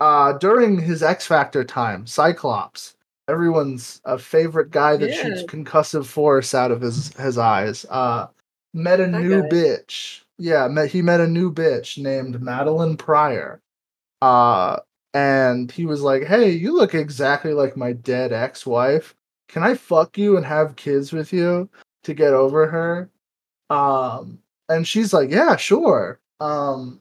uh 0.00 0.32
during 0.38 0.78
his 0.78 1.02
X 1.02 1.26
Factor 1.26 1.64
time, 1.64 2.06
Cyclops, 2.06 2.94
everyone's 3.28 4.00
uh, 4.04 4.16
favorite 4.16 4.70
guy 4.70 4.96
that 4.96 5.10
Yeah. 5.10 5.22
shoots 5.22 5.42
concussive 5.44 6.06
force 6.06 6.54
out 6.54 6.70
of 6.70 6.80
his 6.80 7.14
his 7.16 7.38
eyes, 7.38 7.86
uh 7.90 8.26
met 8.74 9.00
a 9.00 9.06
That 9.06 9.20
new 9.20 9.42
guy. 9.42 9.48
bitch. 9.48 10.22
Yeah, 10.38 10.66
met 10.68 10.88
he 10.90 11.02
met 11.02 11.20
a 11.20 11.26
new 11.28 11.52
bitch 11.52 11.98
named 12.02 12.40
Madelyne 12.40 12.98
Pryor 12.98 13.60
uh 14.22 14.78
and 15.14 15.70
he 15.70 15.84
was 15.86 16.00
like 16.02 16.22
hey 16.24 16.50
you 16.50 16.72
look 16.74 16.94
exactly 16.94 17.52
like 17.52 17.76
my 17.76 17.92
dead 17.92 18.32
ex-wife 18.32 19.14
can 19.52 19.62
i 19.62 19.74
fuck 19.74 20.18
you 20.18 20.36
and 20.36 20.44
have 20.44 20.74
kids 20.76 21.12
with 21.12 21.32
you 21.32 21.68
to 22.02 22.12
get 22.14 22.32
over 22.32 22.66
her 22.66 23.08
um 23.70 24.38
and 24.68 24.88
she's 24.88 25.12
like 25.12 25.30
yeah 25.30 25.54
sure 25.56 26.18
um 26.40 27.00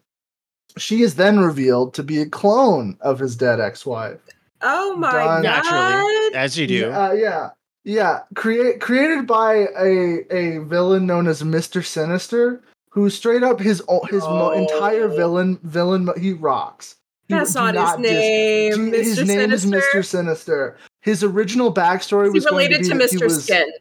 she 0.77 1.01
is 1.01 1.15
then 1.15 1.39
revealed 1.39 1.93
to 1.95 2.03
be 2.03 2.21
a 2.21 2.25
clone 2.29 2.95
of 3.01 3.17
his 3.17 3.35
dead 3.35 3.59
ex-wife 3.59 4.19
Oh 4.63 4.95
my 4.95 5.11
Done. 5.11 5.41
Naturally, 5.41 6.29
god! 6.31 6.35
as 6.35 6.55
you 6.55 6.67
do. 6.67 6.91
uh, 6.91 7.13
yeah 7.13 7.49
yeah 7.83 8.19
create 8.35 8.79
created 8.79 9.25
by 9.25 9.65
a 9.79 10.19
a 10.29 10.59
villain 10.65 11.07
known 11.07 11.25
as 11.27 11.41
mr 11.41 11.83
sinister 11.83 12.61
who 12.89 13.09
straight 13.09 13.41
up 13.41 13.59
his 13.59 13.81
o- 13.89 14.05
his 14.05 14.21
mo- 14.21 14.51
entire 14.51 15.07
villain 15.07 15.57
villain 15.63 16.07
he 16.19 16.33
rocks 16.33 16.97
That's 17.27 17.53
do 17.53 17.59
not 17.71 17.99
his 17.99 18.11
name. 18.11 18.91
Gee, 18.91 18.97
Mr. 18.99 19.03
His 19.03 19.27
name 19.27 19.51
is 19.51 19.65
Mr. 19.65 20.05
Sinister. 20.05 20.77
His 21.01 21.23
original 21.23 21.73
backstory 21.73 22.25
he 22.25 22.31
was 22.31 22.45
related 22.45 22.83
to, 22.83 22.89
to 22.89 22.95
Mr. 22.95 23.23
was- 23.23 23.43
Skin? 23.43 23.71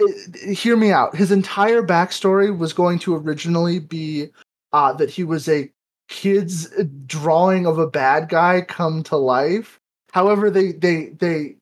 it- 0.00 0.56
hear 0.58 0.76
me 0.76 0.90
out. 0.90 1.14
His 1.14 1.30
entire 1.30 1.82
backstory 1.82 2.56
was 2.56 2.72
going 2.72 2.98
to 3.00 3.14
originally 3.14 3.78
be 3.78 4.28
uh, 4.72 4.92
that 4.94 5.10
he 5.10 5.22
was 5.22 5.48
a 5.48 5.70
kid's 6.08 6.68
drawing 7.06 7.66
of 7.66 7.78
a 7.78 7.86
bad 7.86 8.28
guy 8.28 8.60
come 8.62 9.02
to 9.04 9.16
life. 9.16 9.78
However, 10.10 10.50
they 10.50 10.72
they 10.72 11.10
they 11.20 11.56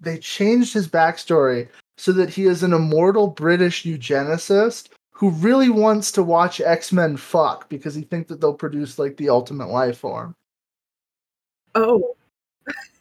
they 0.00 0.18
changed 0.18 0.74
his 0.74 0.86
backstory 0.88 1.68
so 1.96 2.12
that 2.12 2.28
he 2.28 2.44
is 2.44 2.62
an 2.62 2.74
immortal 2.74 3.28
British 3.28 3.84
eugenicist 3.84 4.88
who 5.12 5.30
really 5.30 5.70
wants 5.70 6.12
to 6.12 6.22
watch 6.22 6.60
X 6.60 6.92
Men 6.92 7.16
fuck 7.16 7.68
because 7.70 7.94
he 7.94 8.02
thinks 8.02 8.28
that 8.28 8.40
they'll 8.40 8.52
produce 8.52 8.98
like 8.98 9.16
the 9.16 9.30
ultimate 9.30 9.68
life 9.70 9.96
form 9.98 10.34
Oh, 11.74 12.14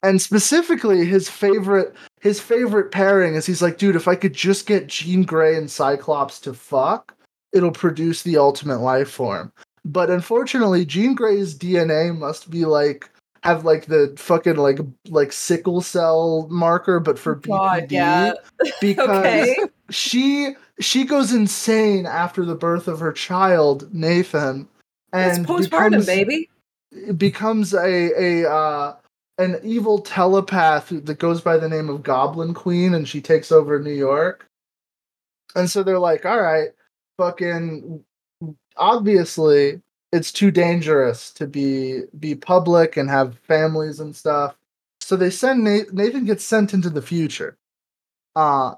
and 0.03 0.21
specifically 0.21 1.05
his 1.05 1.29
favorite 1.29 1.93
his 2.21 2.39
favorite 2.39 2.91
pairing 2.91 3.35
is 3.35 3.45
he's 3.45 3.61
like 3.61 3.77
dude 3.77 3.95
if 3.95 4.07
i 4.07 4.15
could 4.15 4.33
just 4.33 4.65
get 4.67 4.87
jean 4.87 5.23
grey 5.23 5.55
and 5.57 5.69
cyclops 5.71 6.39
to 6.39 6.53
fuck 6.53 7.15
it'll 7.53 7.71
produce 7.71 8.21
the 8.23 8.37
ultimate 8.37 8.79
life 8.79 9.09
form 9.09 9.51
but 9.83 10.09
unfortunately 10.09 10.85
jean 10.85 11.13
grey's 11.15 11.57
dna 11.57 12.15
must 12.17 12.49
be 12.51 12.65
like 12.65 13.09
have 13.43 13.63
like 13.63 13.85
the 13.85 14.13
fucking 14.17 14.55
like 14.55 14.79
like 15.09 15.31
sickle 15.31 15.79
cell 15.81 16.47
marker 16.49 16.99
but 16.99 17.17
for 17.17 17.35
God, 17.35 17.83
bpd 17.83 17.91
yeah. 17.91 18.33
because 18.81 19.09
Okay. 19.09 19.55
she 19.91 20.55
she 20.79 21.03
goes 21.05 21.31
insane 21.31 22.05
after 22.05 22.43
the 22.43 22.55
birth 22.55 22.87
of 22.87 22.99
her 22.99 23.11
child 23.13 23.91
nathan 23.93 24.67
It's 25.13 25.37
and 25.37 25.47
postpartum, 25.47 25.89
becomes- 25.91 26.05
baby. 26.07 26.49
it 26.91 27.17
becomes 27.19 27.73
a 27.73 28.43
a 28.43 28.51
uh, 28.51 28.95
an 29.37 29.59
evil 29.63 29.99
telepath 29.99 30.89
that 30.89 31.19
goes 31.19 31.41
by 31.41 31.57
the 31.57 31.69
name 31.69 31.89
of 31.89 32.03
Goblin 32.03 32.53
Queen, 32.53 32.93
and 32.93 33.07
she 33.07 33.21
takes 33.21 33.51
over 33.51 33.79
New 33.79 33.91
York. 33.91 34.47
And 35.55 35.69
so 35.69 35.83
they're 35.83 35.99
like, 35.99 36.25
"All 36.25 36.41
right, 36.41 36.69
fucking, 37.17 38.03
obviously, 38.77 39.81
it's 40.11 40.31
too 40.31 40.51
dangerous 40.51 41.31
to 41.33 41.47
be 41.47 42.03
be 42.19 42.35
public 42.35 42.97
and 42.97 43.09
have 43.09 43.39
families 43.39 43.99
and 43.99 44.15
stuff." 44.15 44.57
So 45.01 45.15
they 45.15 45.29
send 45.29 45.63
Nathan, 45.63 46.25
gets 46.25 46.43
sent 46.45 46.73
into 46.73 46.89
the 46.89 47.01
future. 47.01 47.57
Uh 48.35 48.75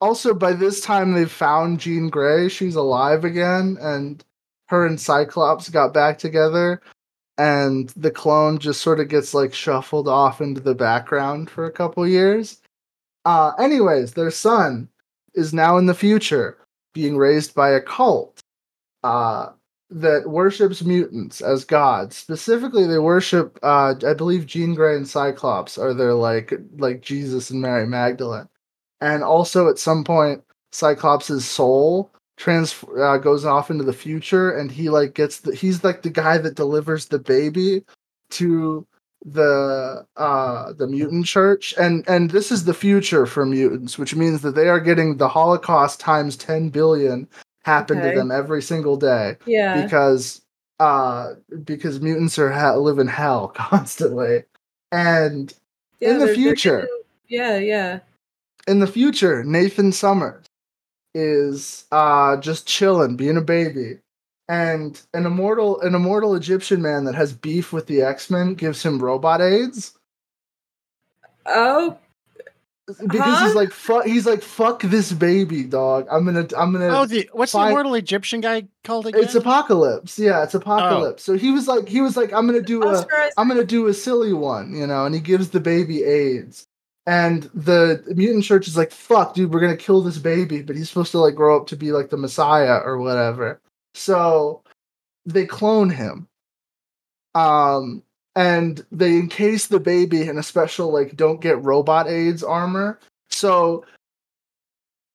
also 0.00 0.34
by 0.34 0.52
this 0.52 0.80
time 0.80 1.12
they've 1.14 1.30
found 1.30 1.80
Jean 1.80 2.08
Grey. 2.10 2.48
She's 2.48 2.76
alive 2.76 3.24
again, 3.24 3.78
and 3.80 4.24
her 4.68 4.86
and 4.86 5.00
Cyclops 5.00 5.68
got 5.70 5.94
back 5.94 6.18
together 6.18 6.82
and 7.38 7.90
the 7.90 8.10
clone 8.10 8.58
just 8.58 8.82
sort 8.82 9.00
of 9.00 9.08
gets 9.08 9.32
like 9.32 9.54
shuffled 9.54 10.08
off 10.08 10.40
into 10.40 10.60
the 10.60 10.74
background 10.74 11.48
for 11.48 11.64
a 11.64 11.72
couple 11.72 12.06
years. 12.06 12.60
Uh, 13.24 13.52
anyways, 13.58 14.12
their 14.14 14.30
son 14.30 14.88
is 15.34 15.54
now 15.54 15.78
in 15.78 15.86
the 15.86 15.94
future 15.94 16.58
being 16.94 17.16
raised 17.16 17.54
by 17.54 17.70
a 17.70 17.80
cult 17.80 18.40
uh, 19.04 19.50
that 19.90 20.28
worships 20.28 20.82
mutants 20.82 21.40
as 21.40 21.64
gods. 21.64 22.16
Specifically, 22.16 22.86
they 22.86 22.98
worship, 22.98 23.58
uh, 23.62 23.94
I 24.06 24.14
believe, 24.14 24.46
Jean 24.46 24.74
Grey 24.74 24.96
and 24.96 25.08
Cyclops 25.08 25.78
are 25.78 25.94
their 25.94 26.14
like 26.14 26.52
like 26.78 27.02
Jesus 27.02 27.50
and 27.50 27.62
Mary 27.62 27.86
Magdalene, 27.86 28.48
and 29.00 29.22
also 29.22 29.68
at 29.68 29.78
some 29.78 30.02
point, 30.02 30.42
Cyclops's 30.72 31.44
soul 31.44 32.10
trans 32.38 32.84
uh, 32.96 33.18
goes 33.18 33.44
off 33.44 33.70
into 33.70 33.84
the 33.84 33.92
future 33.92 34.52
and 34.52 34.70
he 34.70 34.88
like 34.88 35.12
gets 35.14 35.40
the 35.40 35.54
he's 35.54 35.84
like 35.84 36.02
the 36.02 36.10
guy 36.10 36.38
that 36.38 36.54
delivers 36.54 37.06
the 37.06 37.18
baby 37.18 37.84
to 38.30 38.86
the 39.24 40.06
uh 40.16 40.72
the 40.74 40.86
mutant 40.86 41.26
church. 41.26 41.74
And 41.78 42.08
and 42.08 42.30
this 42.30 42.50
is 42.52 42.64
the 42.64 42.72
future 42.72 43.26
for 43.26 43.44
mutants 43.44 43.98
which 43.98 44.14
means 44.14 44.40
that 44.42 44.54
they 44.54 44.68
are 44.68 44.80
getting 44.80 45.16
the 45.16 45.28
holocaust 45.28 46.00
times 46.00 46.36
10 46.36 46.70
billion 46.70 47.28
happen 47.64 47.98
okay. 47.98 48.10
to 48.10 48.16
them 48.16 48.30
every 48.30 48.62
single 48.62 48.96
day 48.96 49.36
yeah. 49.44 49.82
because 49.82 50.40
uh 50.78 51.34
because 51.64 52.00
mutants 52.00 52.38
are 52.38 52.52
ha- 52.52 52.76
live 52.76 53.00
in 53.00 53.08
hell 53.08 53.48
constantly. 53.54 54.44
And 54.92 55.52
yeah, 56.00 56.10
in 56.10 56.18
the 56.20 56.32
future 56.32 56.88
yeah 57.26 57.58
yeah. 57.58 57.98
in 58.68 58.78
the 58.78 58.86
future 58.86 59.42
nathan 59.42 59.90
summers 59.90 60.47
is 61.18 61.84
uh 61.90 62.36
just 62.36 62.66
chilling 62.66 63.16
being 63.16 63.36
a 63.36 63.42
baby 63.42 63.98
and 64.48 65.00
an 65.12 65.26
immortal 65.26 65.80
an 65.80 65.94
immortal 65.94 66.34
Egyptian 66.34 66.80
man 66.80 67.04
that 67.04 67.14
has 67.14 67.32
beef 67.32 67.72
with 67.72 67.86
the 67.86 68.02
X 68.02 68.30
Men 68.30 68.54
gives 68.54 68.82
him 68.82 68.98
robot 68.98 69.40
aids. 69.40 69.94
Oh, 71.44 71.98
because 72.86 73.20
huh? 73.20 73.44
he's 73.44 73.54
like 73.54 73.70
fuck. 73.72 74.06
He's 74.06 74.26
like 74.26 74.42
fuck 74.42 74.82
this 74.82 75.12
baby, 75.12 75.64
dog. 75.64 76.06
I'm 76.10 76.24
gonna 76.24 76.46
I'm 76.56 76.72
gonna. 76.72 76.88
Oh, 76.88 77.04
the 77.04 77.28
what's 77.32 77.52
find... 77.52 77.66
the 77.66 77.72
immortal 77.72 77.94
Egyptian 77.94 78.40
guy 78.40 78.68
called 78.84 79.06
again? 79.06 79.22
It's 79.22 79.34
Apocalypse. 79.34 80.18
Yeah, 80.18 80.42
it's 80.42 80.54
Apocalypse. 80.54 81.28
Oh. 81.28 81.34
So 81.34 81.38
he 81.38 81.50
was 81.50 81.68
like 81.68 81.88
he 81.88 82.00
was 82.00 82.16
like 82.16 82.32
I'm 82.32 82.46
gonna 82.46 82.62
do 82.62 82.82
a 82.82 83.06
I'm 83.36 83.48
gonna 83.48 83.64
do 83.64 83.88
a 83.88 83.94
silly 83.94 84.32
one, 84.32 84.74
you 84.74 84.86
know, 84.86 85.04
and 85.04 85.14
he 85.14 85.20
gives 85.20 85.50
the 85.50 85.60
baby 85.60 86.04
aids. 86.04 86.67
And 87.08 87.44
the 87.54 88.04
mutant 88.14 88.44
church 88.44 88.68
is 88.68 88.76
like, 88.76 88.92
fuck, 88.92 89.32
dude, 89.32 89.50
we're 89.50 89.60
gonna 89.60 89.78
kill 89.78 90.02
this 90.02 90.18
baby, 90.18 90.60
but 90.60 90.76
he's 90.76 90.90
supposed 90.90 91.10
to 91.12 91.18
like 91.18 91.34
grow 91.34 91.56
up 91.56 91.66
to 91.68 91.76
be 91.76 91.90
like 91.90 92.10
the 92.10 92.18
Messiah 92.18 92.82
or 92.84 92.98
whatever. 92.98 93.62
So 93.94 94.62
they 95.24 95.46
clone 95.46 95.88
him. 95.88 96.28
Um, 97.34 98.02
and 98.36 98.84
they 98.92 99.16
encase 99.16 99.68
the 99.68 99.80
baby 99.80 100.28
in 100.28 100.36
a 100.36 100.42
special 100.42 100.92
like 100.92 101.16
don't 101.16 101.40
get 101.40 101.64
robot 101.64 102.08
aids 102.08 102.42
armor. 102.42 103.00
So 103.30 103.86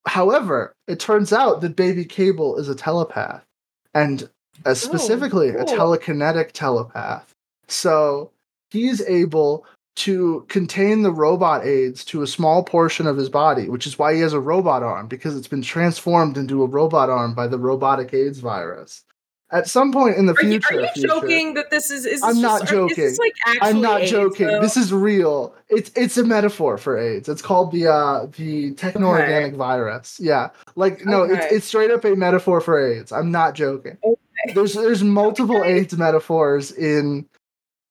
however, 0.08 0.74
it 0.88 1.00
turns 1.00 1.32
out 1.32 1.62
that 1.62 1.76
baby 1.76 2.06
Cable 2.06 2.58
is 2.58 2.70
a 2.70 2.76
telepath 2.76 3.46
and 3.94 4.24
uh, 4.66 4.72
oh, 4.72 4.74
specifically 4.74 5.52
oh, 5.52 5.64
cool. 5.64 5.76
a 5.76 5.78
telekinetic 5.78 6.54
telepath. 6.54 7.32
So 7.68 8.32
he's 8.72 9.00
able 9.02 9.68
to 9.96 10.46
contain 10.50 11.04
the 11.04 11.12
robot 11.12 11.66
aids 11.66 12.04
to 12.06 12.24
a 12.24 12.28
small 12.28 12.64
portion 12.64 13.06
of 13.06 13.18
his 13.18 13.30
body, 13.30 13.70
which 13.70 13.86
is 13.86 14.00
why 14.00 14.14
he 14.14 14.22
has 14.22 14.34
a 14.34 14.40
robot 14.40 14.82
arm 14.82 15.08
because 15.08 15.38
it's 15.38 15.48
been 15.48 15.62
transformed 15.62 16.38
into 16.38 16.64
a 16.64 16.68
robot 16.68 17.10
arm 17.10 17.34
by 17.34 17.48
the 17.48 17.60
robotic 17.60 18.14
AIDS 18.14 18.40
virus. 18.40 19.04
At 19.52 19.68
some 19.68 19.94
point 19.94 20.18
in 20.18 20.26
the 20.26 20.34
are 20.34 20.38
future, 20.38 20.74
you, 20.74 20.80
are 20.80 20.82
you 20.82 20.90
future, 20.96 21.08
joking 21.08 21.54
that 21.54 21.70
this 21.70 21.92
is? 21.92 22.08
is 22.08 22.22
this 22.22 22.24
I'm 22.24 22.42
just, 22.42 22.42
not 22.42 22.68
joking. 22.68 23.04
Is 23.04 23.20
like 23.20 23.36
I'm 23.62 23.82
not 23.82 24.02
AIDS, 24.02 24.12
joking. 24.12 24.48
Though? 24.48 24.62
This 24.62 24.78
is 24.78 24.92
real. 24.92 25.54
It's 25.70 25.92
it's 25.96 26.18
a 26.18 26.24
metaphor 26.24 26.80
for 26.80 26.98
AIDS. 26.98 27.30
It's 27.30 27.44
called 27.44 27.72
the 27.72 27.86
uh 27.86 28.26
the 28.36 28.74
techno-organic 28.74 29.50
okay. 29.50 29.56
virus. 29.56 30.20
Yeah, 30.20 30.50
like 30.76 31.06
no, 31.06 31.22
okay. 31.22 31.36
it's 31.36 31.54
it's 31.54 31.66
straight 31.68 31.92
up 31.92 32.04
a 32.04 32.16
metaphor 32.16 32.62
for 32.62 32.84
AIDS. 32.84 33.12
I'm 33.12 33.30
not 33.30 33.54
joking. 33.54 34.00
Okay. 34.04 34.54
There's 34.56 34.74
there's 34.74 35.04
multiple 35.04 35.64
AIDS 35.64 35.96
metaphors 35.96 36.72
in 36.72 37.28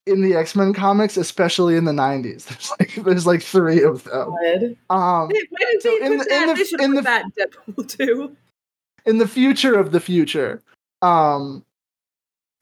in 0.07 0.23
the 0.23 0.35
X 0.35 0.57
Men 0.57 0.73
comics, 0.73 1.17
especially 1.17 1.77
in 1.77 1.85
the 1.85 1.93
'90s. 1.93 2.45
There's 2.49 2.71
like 2.79 3.05
there's 3.05 3.27
like 3.27 3.43
three 3.43 3.83
of 3.83 4.05
them. 4.05 4.77
Um, 4.91 5.29
Why 5.29 5.29
did 5.71 5.83
so 5.83 5.97
in, 6.05 6.19
the, 6.19 6.35
in 6.35 6.47
the, 6.47 6.79
in 6.81 6.95
the, 6.95 7.03
that 7.03 7.25
Deadpool 7.39 7.89
too. 7.89 8.37
In 9.05 9.19
the 9.19 9.29
future 9.29 9.75
of 9.79 9.91
the 9.91 10.01
future, 10.01 10.63
um, 11.03 11.65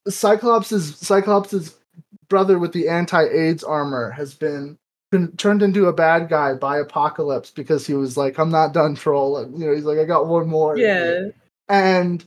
Cyclops 0.08 0.68
Cyclops's 0.68 0.96
Cyclops's 0.96 1.76
brother 2.28 2.58
with 2.58 2.72
the 2.72 2.88
anti-AIDS 2.88 3.64
armor 3.64 4.10
has 4.12 4.34
been, 4.34 4.78
been 5.10 5.36
turned 5.36 5.62
into 5.62 5.86
a 5.86 5.92
bad 5.92 6.28
guy 6.28 6.54
by 6.54 6.78
Apocalypse 6.78 7.50
because 7.50 7.86
he 7.86 7.94
was 7.94 8.16
like, 8.16 8.38
"I'm 8.38 8.50
not 8.50 8.72
done 8.72 8.94
trolling." 8.94 9.52
You 9.58 9.66
know, 9.66 9.74
he's 9.74 9.84
like, 9.84 9.98
"I 9.98 10.04
got 10.04 10.26
one 10.26 10.48
more." 10.48 10.78
Yeah. 10.78 11.28
And 11.68 12.24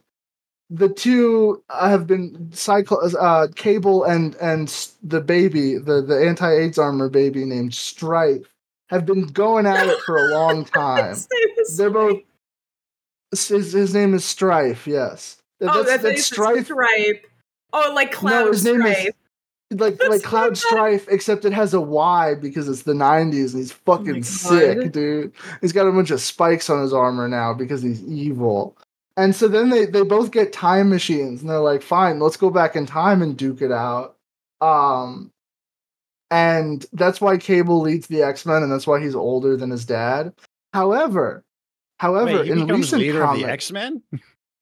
the 0.70 0.90
two 0.90 1.64
have 1.70 2.08
been 2.08 2.52
cycle 2.52 3.00
uh, 3.20 3.48
Cable 3.56 4.04
and 4.04 4.36
and 4.36 4.70
the 5.04 5.22
baby, 5.22 5.78
the 5.78 6.02
the 6.02 6.26
anti 6.28 6.52
AIDS 6.52 6.78
armor 6.78 7.10
baby 7.10 7.46
named 7.46 7.74
Strife, 7.74 8.46
have 8.90 9.06
been 9.06 9.28
going 9.28 9.66
at 9.66 9.88
it 9.88 10.00
for 10.02 10.18
a 10.18 10.34
long 10.34 10.66
time. 10.74 11.16
They're 11.78 11.90
both. 11.90 12.22
His, 13.32 13.74
his 13.74 13.94
name 13.94 14.14
is 14.14 14.24
Strife. 14.24 14.86
Yes. 14.86 15.42
Oh, 15.62 15.84
that's, 15.84 16.04
that's 16.04 16.26
Strife. 16.26 16.66
Stripe. 16.66 17.26
Oh, 17.72 17.92
like 17.96 18.12
Cloud 18.12 18.46
no, 18.46 18.52
his 18.52 18.62
Strife. 18.62 18.78
Name 18.78 19.14
is, 19.72 19.80
like 19.80 19.98
that's 19.98 20.10
like 20.10 20.24
Cloud 20.24 20.58
Strife, 20.58 21.08
except 21.10 21.46
it 21.46 21.54
has 21.54 21.74
a 21.74 21.82
Y 21.82 22.36
because 22.36 22.70
it's 22.70 22.84
the 22.84 22.94
'90s 22.94 23.52
and 23.52 23.60
he's 23.60 23.72
fucking 23.72 24.18
oh 24.18 24.22
sick, 24.22 24.92
dude. 24.92 25.34
He's 25.62 25.72
got 25.72 25.88
a 25.88 25.92
bunch 25.92 26.12
of 26.12 26.22
spikes 26.22 26.70
on 26.70 26.82
his 26.82 26.94
armor 26.94 27.28
now 27.28 27.54
because 27.54 27.82
he's 27.82 28.04
evil. 28.04 28.78
And 29.16 29.36
so 29.36 29.48
then 29.48 29.70
they, 29.70 29.86
they 29.86 30.02
both 30.04 30.32
get 30.32 30.54
time 30.54 30.90
machines 30.90 31.42
and 31.42 31.50
they're 31.50 31.60
like, 31.60 31.84
fine, 31.84 32.20
let's 32.20 32.38
go 32.38 32.50
back 32.50 32.76
in 32.76 32.86
time 32.86 33.22
and 33.22 33.38
duke 33.38 33.62
it 33.62 33.72
out. 33.72 34.18
Um, 34.60 35.32
and 36.32 36.86
that's 36.94 37.22
why 37.22 37.38
Cable 37.38 37.80
leads 37.80 38.08
the 38.08 38.24
X 38.24 38.46
Men, 38.46 38.64
and 38.64 38.72
that's 38.72 38.88
why 38.88 39.00
he's 39.00 39.14
older 39.14 39.56
than 39.56 39.70
his 39.70 39.86
dad. 39.86 40.34
However, 40.74 41.44
however, 42.00 42.40
Wait, 42.40 42.50
in 42.50 42.66
recent 42.66 43.02
leader 43.02 43.22
comics, 43.22 43.42
of 43.42 43.46
the 43.46 43.54
X 43.54 43.72
Men. 43.72 44.02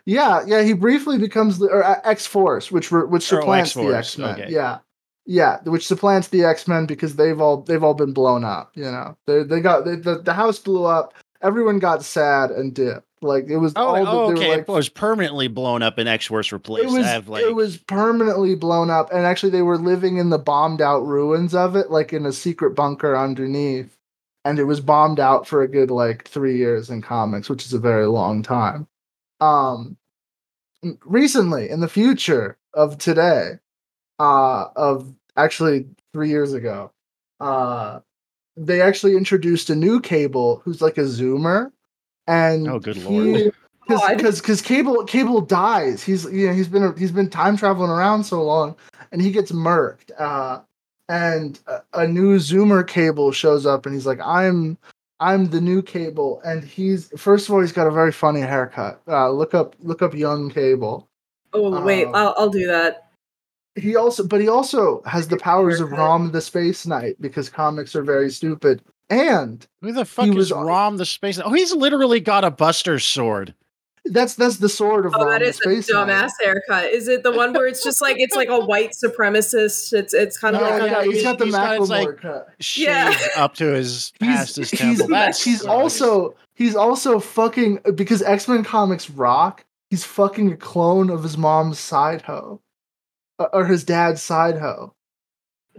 Yeah, 0.06 0.44
yeah, 0.46 0.64
he 0.64 0.74
briefly 0.74 1.18
becomes 1.18 1.62
or 1.62 1.84
uh, 1.84 2.02
X 2.04 2.26
Force, 2.26 2.72
which 2.72 2.92
which 2.92 3.32
oh, 3.32 3.40
supplants 3.40 3.78
oh, 3.78 3.88
the 3.88 3.96
X 3.96 4.18
Men. 4.18 4.42
Okay. 4.42 4.52
Yeah, 4.52 4.80
yeah, 5.26 5.60
which 5.64 5.88
supplants 5.88 6.30
the 6.30 6.44
X 6.44 6.68
Men 6.68 6.88
because 6.88 7.16
they've 7.16 7.40
all 7.40 7.62
they've 7.62 7.84
all 7.84 7.94
been 7.94 8.12
blown 8.12 8.44
up. 8.44 8.72
You 8.76 8.86
know, 8.86 9.16
they 9.28 9.44
they 9.44 9.62
got 9.62 9.86
they, 9.86 9.96
the 9.96 10.18
the 10.18 10.34
house 10.34 10.60
blew 10.60 10.86
up. 10.86 11.14
Everyone 11.42 11.80
got 11.80 12.04
sad 12.04 12.52
and 12.52 12.74
dipped. 12.74 13.06
Like 13.22 13.48
it 13.50 13.58
was. 13.58 13.74
Oh, 13.76 13.96
oh 13.96 14.32
okay. 14.32 14.50
Like, 14.50 14.60
it 14.62 14.68
was 14.68 14.90
permanently 14.90 15.48
blown 15.48 15.84
up 15.84 15.98
and 15.98 16.10
X 16.10 16.26
Force 16.26 16.52
replaced. 16.52 16.94
It 16.94 16.98
was. 16.98 17.28
like... 17.28 17.44
It 17.44 17.56
was 17.56 17.78
permanently 17.78 18.56
blown 18.56 18.90
up, 18.90 19.12
and 19.12 19.26
actually, 19.26 19.52
they 19.52 19.62
were 19.62 19.78
living 19.78 20.18
in 20.18 20.30
the 20.30 20.40
bombed 20.40 20.82
out 20.82 21.06
ruins 21.06 21.54
of 21.54 21.76
it, 21.76 21.92
like 21.92 22.14
in 22.14 22.26
a 22.26 22.32
secret 22.32 22.76
bunker 22.76 23.16
underneath. 23.16 23.96
And 24.44 24.58
it 24.58 24.64
was 24.64 24.80
bombed 24.80 25.20
out 25.20 25.48
for 25.48 25.62
a 25.62 25.68
good 25.68 25.92
like 25.92 26.28
three 26.28 26.58
years 26.58 26.90
in 26.90 27.04
comics, 27.04 27.48
which 27.48 27.64
is 27.64 27.74
a 27.74 27.80
very 27.80 28.08
long 28.08 28.42
time. 28.42 28.88
Um, 29.40 29.98
recently, 31.06 31.70
in 31.70 31.80
the 31.80 31.88
future 31.88 32.58
of 32.74 32.98
today, 32.98 33.60
uh, 34.20 34.66
of 34.76 35.14
actually 35.38 35.86
three 36.12 36.30
years 36.30 36.54
ago, 36.54 36.92
uh, 37.40 38.00
they 38.58 38.82
actually 38.82 39.16
introduced 39.16 39.70
a 39.70 39.76
new 39.76 40.00
cable 40.00 40.62
who's 40.66 40.82
like 40.82 40.98
a 40.98 41.02
zoomer 41.02 41.72
and 42.28 42.68
oh 42.68 42.80
good 42.80 42.98
lord. 42.98 43.54
Because 43.88 44.40
because 44.40 44.62
cable 44.62 45.04
cable 45.04 45.42
dies. 45.42 46.02
He's 46.02 46.24
you 46.26 46.48
know 46.48 46.54
he's 46.54 46.70
been 46.70 46.96
he's 46.96 47.12
been 47.12 47.30
time 47.30 47.58
traveling 47.58 47.90
around 47.90 48.24
so 48.24 48.42
long 48.42 48.76
and 49.12 49.22
he 49.22 49.32
gets 49.32 49.52
murked. 49.52 50.12
Uh 50.18 50.62
and 51.10 51.60
a, 51.68 51.82
a, 51.94 52.08
new 52.08 52.38
zoomer 52.38 52.88
cable 52.88 53.34
shows 53.34 53.66
up 53.66 53.86
and 53.86 53.94
he's 53.94 54.06
like 54.06 54.20
i'm 54.22 54.78
i'm 55.20 55.50
the 55.50 55.60
new 55.60 55.82
cable. 55.82 56.42
And 56.46 56.64
he's 56.64 57.12
first 57.20 57.50
of 57.50 57.56
all 57.56 57.60
he's 57.60 57.74
got 57.74 57.88
a 57.88 57.92
very 57.92 58.14
funny 58.14 58.40
haircut. 58.42 59.02
Uh 59.08 59.30
look 59.32 59.54
up 59.54 59.76
look 59.80 60.02
up 60.02 60.14
young 60.14 60.50
cable. 60.50 61.10
Oh 61.52 61.82
wait 61.82 62.06
um, 62.06 62.16
I'll, 62.16 62.36
I'll 62.38 62.50
do 62.50 62.68
that. 62.68 63.10
he 63.76 63.98
also 63.98 64.26
but 64.26 64.40
he 64.40 64.48
also 64.48 65.02
has 65.06 65.28
the 65.28 65.38
powers 65.38 65.82
of 65.82 65.92
rom 65.92 66.32
the 66.32 66.40
space 66.40 66.86
knight 66.86 67.18
because 67.20 67.50
comics 67.50 67.94
are 67.94 68.04
very 68.04 68.30
stupid 68.30 68.82
and 69.12 69.68
who 69.82 69.92
the 69.92 70.06
fuck 70.06 70.30
is 70.30 70.36
was, 70.36 70.52
Rom 70.54 70.96
the 70.96 71.06
Space? 71.06 71.38
Oh, 71.44 71.52
he's 71.52 71.74
literally 71.76 72.22
got 72.22 72.46
a 72.46 72.50
Buster 72.50 72.98
sword. 72.98 73.54
That's 74.06 74.36
that's 74.36 74.58
the 74.58 74.70
sword 74.70 75.06
of 75.06 75.14
oh, 75.16 75.26
Rom 75.26 75.30
that 75.30 75.42
is 75.42 75.58
the 75.58 75.64
Space 75.64 75.90
a 75.90 75.94
dumbass 75.94 76.32
haircut. 76.42 76.86
Is 76.86 77.10
it 77.10 77.22
the 77.22 77.32
one 77.32 77.52
where 77.54 77.68
it's 77.68 77.84
just 77.84 78.02
like 78.02 78.16
it's 78.20 78.36
like 78.36 78.48
a 78.48 78.60
white 78.60 78.92
supremacist? 78.92 79.92
It's 79.94 80.14
it's 80.14 80.40
kind 80.40 80.56
of 80.56 80.62
no, 80.62 80.78
like 80.78 80.92
no, 80.92 81.02
he's 81.02 81.24
got 81.24 81.38
the 81.38 81.46
Macklemore 81.46 82.08
like 82.08 82.18
cut. 82.18 82.50
Yeah, 82.76 83.14
up 83.36 83.56
to 83.56 83.66
his 83.66 84.14
past 84.20 84.56
his 84.56 84.72
temple. 84.72 85.08
He's, 85.08 85.44
he's 85.44 85.66
also 85.66 86.36
he's 86.54 86.76
also 86.76 87.20
fucking 87.20 87.82
because 87.94 88.24
X 88.24 88.48
Men 88.48 88.64
comics 88.64 89.10
rock. 89.10 89.66
He's 89.90 90.06
fucking 90.06 90.54
a 90.54 90.58
clone 90.58 91.10
of 91.10 91.22
his 91.22 91.38
mom's 91.38 91.78
side 91.78 92.22
hoe, 92.22 92.62
uh, 93.40 93.48
or 93.52 93.66
his 93.66 93.84
dad's 93.84 94.22
side 94.22 94.58
hoe. 94.58 94.94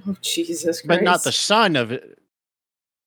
Oh 0.06 0.16
Jesus! 0.20 0.82
Christ. 0.82 0.86
But 0.86 1.02
not 1.02 1.24
the 1.24 1.32
son 1.32 1.76
of 1.76 1.90
it. 1.90 2.18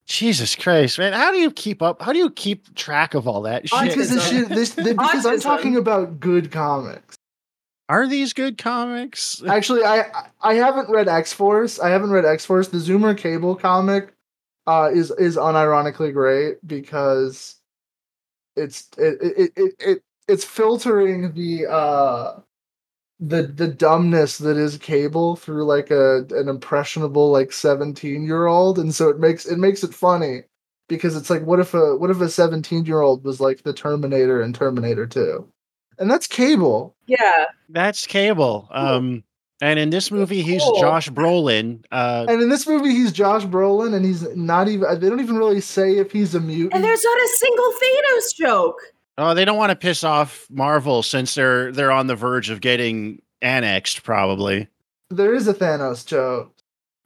Jesus 0.05 0.55
Christ, 0.55 0.99
man! 0.99 1.13
How 1.13 1.31
do 1.31 1.39
you 1.39 1.49
keep 1.51 1.81
up? 1.81 2.01
How 2.01 2.13
do 2.13 2.19
you 2.19 2.29
keep 2.29 2.75
track 2.75 3.15
of 3.15 3.27
all 3.27 3.41
that 3.43 3.67
shit? 3.67 3.89
Because, 3.89 4.09
this 4.09 4.29
shit, 4.29 4.49
this, 4.49 4.69
this, 4.75 4.93
because 4.93 5.25
I'm 5.25 5.39
talking 5.39 5.75
about 5.77 6.19
good 6.19 6.51
comics. 6.51 7.15
Are 7.89 8.07
these 8.07 8.33
good 8.33 8.57
comics? 8.57 9.43
Actually, 9.47 9.83
I 9.83 10.05
I 10.41 10.55
haven't 10.55 10.89
read 10.89 11.07
X 11.07 11.33
Force. 11.33 11.79
I 11.79 11.89
haven't 11.89 12.11
read 12.11 12.25
X 12.25 12.45
Force. 12.45 12.67
The 12.67 12.77
Zoomer 12.77 13.17
Cable 13.17 13.55
comic 13.55 14.13
uh, 14.67 14.89
is 14.93 15.11
is 15.11 15.37
unironically 15.37 16.13
great 16.13 16.57
because 16.67 17.55
it's 18.55 18.89
it 18.97 19.17
it, 19.21 19.53
it 19.55 19.73
it 19.79 20.03
it's 20.27 20.43
filtering 20.43 21.33
the 21.33 21.67
uh 21.67 22.39
the 23.19 23.43
the 23.43 23.67
dumbness 23.67 24.37
that 24.39 24.57
is 24.57 24.77
cable 24.77 25.35
through 25.35 25.65
like 25.65 25.89
a 25.89 26.25
an 26.31 26.49
impressionable 26.49 27.31
like 27.31 27.51
17 27.51 28.25
year 28.25 28.47
old 28.47 28.77
and 28.77 28.93
so 28.93 29.07
it 29.09 29.19
makes 29.19 29.45
it 29.45 29.57
makes 29.57 29.83
it 29.83 29.93
funny 29.93 30.43
because 30.89 31.15
it's 31.15 31.29
like 31.29 31.43
what 31.43 31.59
if 31.59 31.73
a 31.73 31.95
what 31.95 32.09
if 32.09 32.19
a 32.19 32.29
17 32.29 32.85
year 32.85 32.99
old 32.99 33.23
was 33.23 33.39
like 33.39 33.63
the 33.63 33.73
terminator 33.73 34.41
and 34.41 34.53
terminator 34.53 35.07
2 35.07 35.47
and 35.97 36.11
that's 36.11 36.27
cable 36.27 36.93
yeah 37.07 37.45
that's 37.69 38.05
cable 38.05 38.67
um 38.71 39.23
and 39.61 39.79
in 39.79 39.89
this 39.89 40.11
movie, 40.11 40.41
he's. 40.41 40.61
Josh 40.79 41.09
Brolin. 41.09 41.83
Uh, 41.91 42.25
and 42.27 42.41
in 42.41 42.49
this 42.49 42.67
movie, 42.67 42.91
he's 42.91 43.13
Josh 43.13 43.45
Brolin, 43.45 43.93
and 43.93 44.05
he's 44.05 44.23
not 44.35 44.67
even. 44.67 44.99
They 44.99 45.07
don't 45.07 45.21
even 45.21 45.37
really 45.37 45.61
say 45.61 45.97
if 45.97 46.11
he's 46.11 46.35
a 46.35 46.41
mutant. 46.41 46.73
And 46.73 46.83
there's 46.83 47.03
not 47.03 47.17
a 47.17 47.27
single 47.37 47.71
Thanos 47.71 48.35
joke. 48.35 48.77
Oh, 49.17 49.33
they 49.33 49.45
don't 49.45 49.57
want 49.57 49.69
to 49.69 49.75
piss 49.75 50.03
off 50.03 50.45
Marvel 50.49 51.03
since 51.03 51.35
they're 51.35 51.71
they're 51.71 51.91
on 51.91 52.07
the 52.07 52.15
verge 52.15 52.49
of 52.49 52.61
getting 52.61 53.21
annexed. 53.41 54.03
Probably. 54.03 54.67
There 55.09 55.33
is 55.33 55.47
a 55.47 55.53
Thanos 55.53 56.05
joke. 56.05 56.53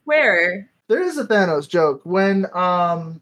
Where? 0.05 0.70
There 0.88 1.01
is 1.01 1.18
a 1.18 1.26
Thanos 1.26 1.70
joke 1.70 2.01
when 2.03 2.47
um 2.53 3.22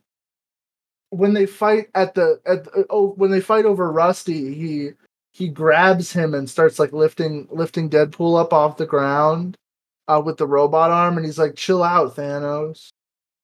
when 1.10 1.34
they 1.34 1.46
fight 1.46 1.90
at 1.96 2.16
the 2.16 2.40
at 2.46 2.64
the, 2.64 2.86
oh 2.90 3.10
when 3.18 3.32
they 3.32 3.42
fight 3.42 3.66
over 3.66 3.92
Rusty 3.92 4.54
he 4.54 4.92
he 5.32 5.48
grabs 5.48 6.12
him 6.12 6.34
and 6.34 6.50
starts 6.50 6.80
like 6.80 6.94
lifting 6.94 7.48
lifting 7.52 7.90
Deadpool 7.90 8.40
up 8.40 8.54
off 8.54 8.78
the 8.78 8.86
ground 8.86 9.58
uh, 10.08 10.22
with 10.24 10.38
the 10.38 10.48
robot 10.48 10.92
arm, 10.92 11.18
and 11.18 11.26
he's 11.26 11.38
like, 11.38 11.56
"Chill 11.56 11.84
out, 11.84 12.16
Thanos." 12.16 12.90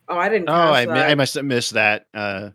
Oh, 0.08 0.18
I 0.18 0.30
didn't. 0.30 0.50
Oh, 0.50 0.54
I, 0.54 1.12
I 1.12 1.16
must 1.16 1.36
have 1.36 1.46
missed 1.46 1.74
that. 1.74 2.08
Uh, 2.14 2.50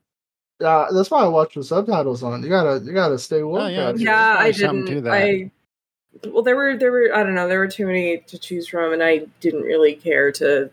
uh, 0.61 0.93
that's 0.93 1.11
why 1.11 1.23
I 1.23 1.29
watch 1.29 1.57
with 1.57 1.67
subtitles 1.67 2.23
on. 2.23 2.43
You 2.43 2.49
gotta 2.49 2.85
you 2.85 2.93
gotta 2.93 3.19
stay 3.19 3.43
woke. 3.43 3.63
Oh, 3.63 3.67
yeah, 3.69 3.93
yeah 3.97 4.37
I 4.39 4.51
didn't. 4.51 5.07
I 5.07 5.51
well, 6.27 6.43
there 6.43 6.57
were 6.57 6.77
there 6.77 6.93
were 6.93 7.15
I 7.15 7.23
don't 7.23 7.35
know 7.35 7.49
there 7.49 7.59
were 7.59 7.69
too 7.69 7.87
many 7.87 8.19
to 8.19 8.39
choose 8.39 8.69
from, 8.69 8.93
and 8.93 9.03
I 9.03 9.27
didn't 9.41 9.63
really 9.63 9.95
care 9.95 10.33
to 10.33 10.71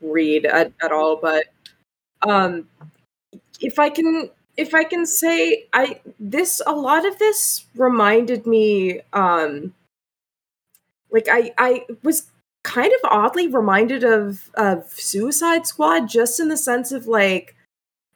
read 0.00 0.46
at, 0.46 0.72
at 0.82 0.92
all. 0.92 1.16
But 1.16 1.46
um, 2.22 2.68
if 3.60 3.78
I 3.78 3.88
can 3.88 4.30
if 4.56 4.74
I 4.74 4.84
can 4.84 5.06
say 5.06 5.66
I 5.72 6.00
this 6.18 6.60
a 6.66 6.72
lot 6.72 7.06
of 7.06 7.18
this 7.18 7.64
reminded 7.74 8.46
me 8.46 9.00
um 9.12 9.74
like 11.10 11.28
I 11.30 11.52
I 11.58 11.86
was 12.02 12.30
kind 12.64 12.92
of 12.92 13.10
oddly 13.10 13.46
reminded 13.46 14.02
of 14.02 14.50
of 14.54 14.90
Suicide 14.90 15.66
Squad 15.66 16.08
just 16.08 16.40
in 16.40 16.48
the 16.48 16.56
sense 16.56 16.90
of 16.90 17.06
like 17.06 17.55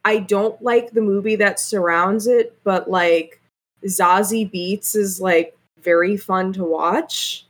I 0.05 0.19
don't 0.19 0.61
like 0.63 0.93
the 0.93 1.03
movie 1.03 1.37
that 1.37 1.61
surrounds 1.61 2.27
it 2.27 2.57
but 2.65 2.91
like 2.91 3.41
Zazie 3.87 4.51
Beetz 4.53 4.95
is 4.97 5.21
like 5.21 5.57
very 5.83 6.17
fun 6.17 6.53
to 6.55 6.65
watch. 6.65 7.47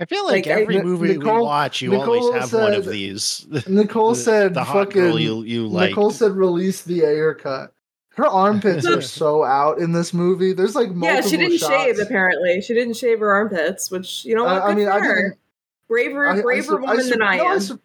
I 0.00 0.04
feel 0.04 0.24
like, 0.24 0.46
like 0.46 0.46
every 0.46 0.78
I, 0.78 0.82
movie 0.82 1.18
Nicole, 1.18 1.36
we 1.36 1.42
watch, 1.42 1.82
you 1.82 1.90
Nicole 1.90 2.20
always 2.20 2.40
have 2.40 2.50
said, 2.50 2.62
one 2.62 2.74
of 2.74 2.86
these. 2.86 3.46
Nicole 3.66 4.10
the, 4.10 4.16
said, 4.16 4.54
the 4.54 4.62
hot 4.62 4.86
fucking, 4.86 5.02
girl 5.02 5.18
you, 5.18 5.42
you 5.42 5.66
like. 5.66 5.90
Nicole 5.90 6.12
said, 6.12 6.32
release 6.32 6.82
the 6.82 7.04
Ayer 7.04 7.34
cut. 7.34 7.72
Her 8.10 8.26
armpits 8.26 8.86
are 8.86 9.00
so 9.02 9.44
out 9.44 9.78
in 9.78 9.92
this 9.92 10.14
movie. 10.14 10.52
There's 10.52 10.76
like 10.76 10.90
multiple 10.90 11.14
yeah, 11.14 11.20
she 11.20 11.36
didn't 11.36 11.58
shots. 11.58 11.72
shave. 11.72 11.98
Apparently, 11.98 12.60
she 12.60 12.74
didn't 12.74 12.94
shave 12.94 13.18
her 13.18 13.30
armpits, 13.30 13.90
which 13.90 14.24
you 14.24 14.36
know 14.36 14.44
what? 14.44 14.62
Uh, 14.62 14.66
I 14.66 14.74
mean, 14.74 14.88
I 14.88 15.00
didn't. 15.00 15.34
Braver, 15.88 16.28
I, 16.28 16.42
braver 16.42 16.78
I, 16.78 16.80
woman 16.80 17.00
I, 17.00 17.08
than 17.08 17.22
I 17.22 17.36
am. 17.36 17.80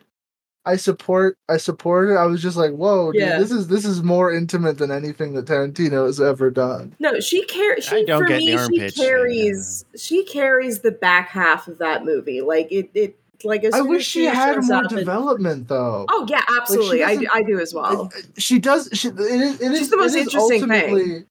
Su- 0.65 0.71
I 0.71 0.75
support. 0.75 1.37
I 1.49 1.57
support 1.57 2.09
it. 2.09 2.15
I 2.15 2.25
was 2.25 2.41
just 2.41 2.57
like, 2.57 2.71
whoa, 2.71 3.11
dude, 3.11 3.21
yeah. 3.21 3.37
this 3.37 3.51
is 3.51 3.67
this 3.67 3.85
is 3.85 4.03
more 4.03 4.31
intimate 4.31 4.77
than 4.77 4.91
anything 4.91 5.33
that 5.33 5.45
Tarantino 5.45 6.05
has 6.05 6.21
ever 6.21 6.49
done. 6.49 6.95
No, 6.99 7.19
she 7.19 7.45
carries. 7.45 7.85
She 7.85 8.05
for 8.05 8.27
me, 8.27 8.57
she 8.57 8.91
carries. 8.91 9.85
She 9.95 10.23
carries 10.25 10.81
the 10.81 10.91
back 10.91 11.29
half 11.29 11.67
of 11.67 11.77
that 11.79 12.05
movie. 12.05 12.41
Like 12.41 12.71
it. 12.71 12.89
It 12.93 13.19
like 13.45 13.65
I 13.73 13.81
wish 13.81 14.07
she, 14.07 14.23
had 14.23 14.63
more 14.63 14.83
development, 14.83 15.53
and, 15.53 15.67
though. 15.67 16.05
Oh 16.09 16.25
yeah, 16.29 16.43
absolutely. 16.57 17.01
Like 17.01 17.27
I, 17.33 17.39
I 17.39 17.43
do 17.43 17.59
as 17.59 17.73
well. 17.73 18.09
She 18.37 18.57
does. 18.57 18.87
She, 18.93 19.09
it 19.09 19.19
is. 19.19 19.61
It 19.61 19.69
She's 19.71 19.81
is, 19.81 19.89
the 19.89 19.97
most 19.97 20.15
interesting 20.15 20.69
thing. 20.69 21.25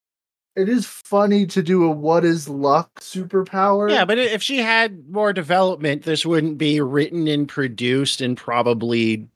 It 0.54 0.68
is 0.68 0.86
funny 0.86 1.46
to 1.46 1.62
do 1.62 1.84
a 1.84 1.90
what 1.90 2.24
is 2.24 2.48
luck 2.48 3.00
superpower. 3.00 3.90
Yeah, 3.90 4.04
but 4.04 4.18
if 4.18 4.42
she 4.42 4.58
had 4.58 5.08
more 5.08 5.32
development, 5.32 6.02
this 6.02 6.26
wouldn't 6.26 6.58
be 6.58 6.80
written 6.80 7.26
and 7.26 7.48
produced 7.48 8.20
and 8.20 8.36
probably 8.36 9.26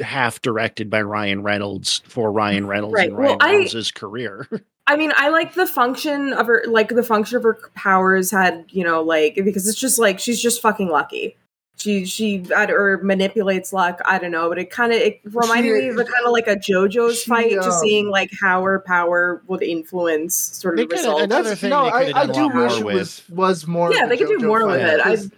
half 0.00 0.42
directed 0.42 0.90
by 0.90 1.02
Ryan 1.02 1.42
Reynolds 1.42 2.02
for 2.06 2.32
Ryan 2.32 2.66
Reynolds 2.66 2.94
right. 2.94 3.08
and 3.08 3.18
Ryan 3.18 3.38
well, 3.38 3.48
Reynolds' 3.48 3.92
I, 3.94 3.98
career. 3.98 4.48
I 4.88 4.96
mean, 4.96 5.12
I 5.16 5.28
like 5.28 5.54
the 5.54 5.66
function 5.66 6.32
of 6.32 6.46
her, 6.46 6.64
like 6.66 6.88
the 6.88 7.02
function 7.02 7.36
of 7.36 7.42
her 7.42 7.58
powers 7.74 8.30
had, 8.30 8.64
you 8.70 8.82
know, 8.82 9.02
like 9.02 9.36
because 9.36 9.68
it's 9.68 9.78
just 9.78 9.98
like 9.98 10.18
she's 10.18 10.42
just 10.42 10.62
fucking 10.62 10.88
lucky 10.88 11.36
she 11.78 12.04
she 12.04 12.44
or 12.52 13.00
manipulates 13.02 13.72
luck. 13.72 14.00
I 14.04 14.18
don't 14.18 14.30
know, 14.30 14.48
but 14.48 14.58
it 14.58 14.70
kind 14.70 14.92
of 14.92 14.98
it 14.98 15.20
reminded 15.24 15.68
she, 15.68 15.86
me 15.86 15.88
of 15.88 15.98
a 15.98 16.04
kind 16.04 16.26
of 16.26 16.32
like 16.32 16.48
a 16.48 16.56
JoJo's 16.56 17.22
she, 17.22 17.30
fight, 17.30 17.52
um, 17.56 17.64
just 17.64 17.80
seeing 17.80 18.10
like 18.10 18.30
how 18.40 18.62
her 18.62 18.80
power 18.80 19.42
would 19.46 19.62
influence 19.62 20.34
sort 20.34 20.78
of 20.78 20.88
the 20.88 20.96
results. 20.96 21.22
Another 21.22 21.54
thing 21.54 21.70
no, 21.70 21.86
I, 21.86 22.12
I 22.14 22.26
do 22.26 22.48
wish 22.48 22.78
it 22.78 22.84
was 22.84 23.22
was 23.28 23.66
more. 23.66 23.94
Yeah, 23.94 24.06
they 24.06 24.16
could 24.16 24.28
do 24.28 24.46
more 24.46 24.66
with 24.66 24.80
it. 24.80 25.32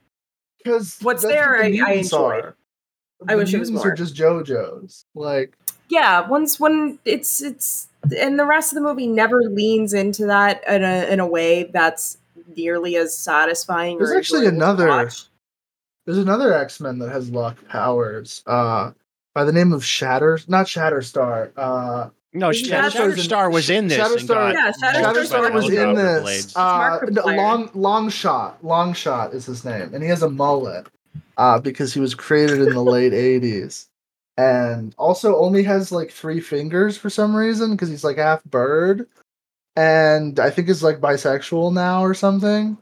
Because 0.59 0.99
what's 1.01 1.23
there, 1.23 1.63
what 1.63 1.73
the 1.73 1.81
I, 1.81 1.91
I 1.91 1.93
enjoy. 1.95 2.41
Are. 2.41 2.57
I 3.29 3.37
wish 3.37 3.53
it 3.53 3.59
was 3.59 3.71
more. 3.71 3.89
Are 3.89 3.95
just 3.95 4.15
JoJo's, 4.15 5.05
like 5.15 5.57
yeah. 5.89 6.27
Once 6.27 6.59
when 6.59 6.99
it's 7.05 7.43
it's 7.43 7.89
and 8.19 8.39
the 8.39 8.47
rest 8.47 8.73
of 8.73 8.77
the 8.77 8.83
movie 8.83 9.07
never 9.07 9.43
leans 9.43 9.93
into 9.93 10.27
that 10.27 10.63
in 10.67 10.83
a 10.83 11.13
in 11.13 11.21
a 11.21 11.27
way 11.27 11.65
that's 11.65 12.17
nearly 12.57 12.97
as 12.97 13.17
satisfying. 13.17 13.99
There's 13.99 14.11
actually 14.13 14.47
another 14.47 15.11
there's 16.11 16.25
another 16.25 16.53
X 16.53 16.81
Men 16.81 16.99
that 16.99 17.11
has 17.11 17.31
luck 17.31 17.57
powers. 17.69 18.43
Uh, 18.45 18.91
by 19.33 19.45
the 19.45 19.53
name 19.53 19.73
of 19.73 19.85
Shatter, 19.85 20.41
not 20.49 20.67
Shatterstar. 20.67 21.53
Uh, 21.57 22.11
no, 22.33 22.49
Shatterstar, 22.49 23.15
Shatterstar 23.15 23.53
was 23.53 23.71
in 23.71 23.87
this. 23.87 23.99
Shatterstar, 23.99 24.53
yeah, 24.53 24.73
Shatterstar, 24.73 25.55
was 25.55 25.71
in 25.71 25.95
this. 25.95 26.57
Uh, 26.57 26.99
long, 27.25 27.71
long 27.75 28.11
shot, 28.11 28.65
long 28.65 28.93
shot 28.93 29.33
is 29.33 29.47
his 29.47 29.65
name, 29.65 29.95
and 29.95 30.03
he 30.03 30.09
has 30.09 30.23
a 30.25 30.29
mullet 30.29 30.89
uh, 31.37 31.61
because 31.61 31.95
he 31.95 32.01
was 32.01 32.17
created 32.17 32.61
in 32.61 32.71
the 32.71 32.83
late 32.83 33.13
'80s, 33.43 33.87
and 34.37 34.93
also 34.99 35.37
only 35.37 35.63
has 35.63 35.93
like 35.93 36.11
three 36.11 36.41
fingers 36.41 36.99
for 36.99 37.09
some 37.09 37.37
reason 37.37 37.71
because 37.71 37.89
he's 37.89 38.03
like 38.03 38.17
half 38.17 38.43
bird, 38.43 39.07
and 39.77 40.41
I 40.41 40.51
think 40.51 40.69
is 40.69 40.83
like 40.83 40.99
bisexual 40.99 41.73
now 41.73 42.03
or 42.03 42.15
something 42.15 42.77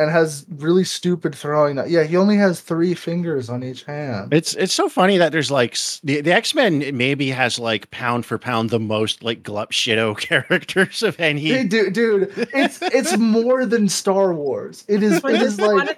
and 0.00 0.10
has 0.10 0.46
really 0.56 0.84
stupid 0.84 1.34
throwing. 1.34 1.76
Yeah, 1.86 2.04
he 2.04 2.16
only 2.16 2.36
has 2.36 2.60
three 2.60 2.94
fingers 2.94 3.50
on 3.50 3.62
each 3.62 3.84
hand. 3.84 4.32
It's 4.32 4.54
it's 4.54 4.72
so 4.72 4.88
funny 4.88 5.18
that 5.18 5.30
there's 5.30 5.50
like 5.50 5.76
the, 6.02 6.22
the 6.22 6.32
X 6.32 6.54
Men 6.54 6.96
maybe 6.96 7.30
has 7.30 7.58
like 7.58 7.90
pound 7.90 8.24
for 8.24 8.38
pound 8.38 8.70
the 8.70 8.80
most 8.80 9.22
like 9.22 9.42
glup 9.42 9.72
shitto 9.72 10.18
characters 10.18 11.02
of 11.02 11.20
any. 11.20 11.42
Hey, 11.42 11.64
dude, 11.64 11.92
dude, 11.92 12.32
it's 12.54 12.80
it's 12.82 13.16
more 13.18 13.66
than 13.66 13.88
Star 13.88 14.32
Wars. 14.32 14.84
It 14.88 15.02
is 15.02 15.22
it 15.22 15.42
is 15.42 15.60
like 15.60 15.96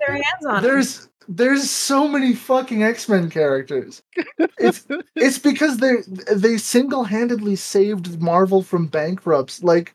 there's 0.61 1.09
there's 1.29 1.71
so 1.71 2.09
many 2.09 2.35
fucking 2.35 2.83
X-Men 2.83 3.31
characters. 3.31 4.03
It's 4.59 4.85
it's 5.15 5.39
because 5.39 5.77
they 5.79 5.97
they 6.35 6.57
single-handedly 6.57 7.57
saved 7.57 8.21
Marvel 8.21 8.63
from 8.63 8.89
bankrupts. 8.89 9.63
Like 9.63 9.95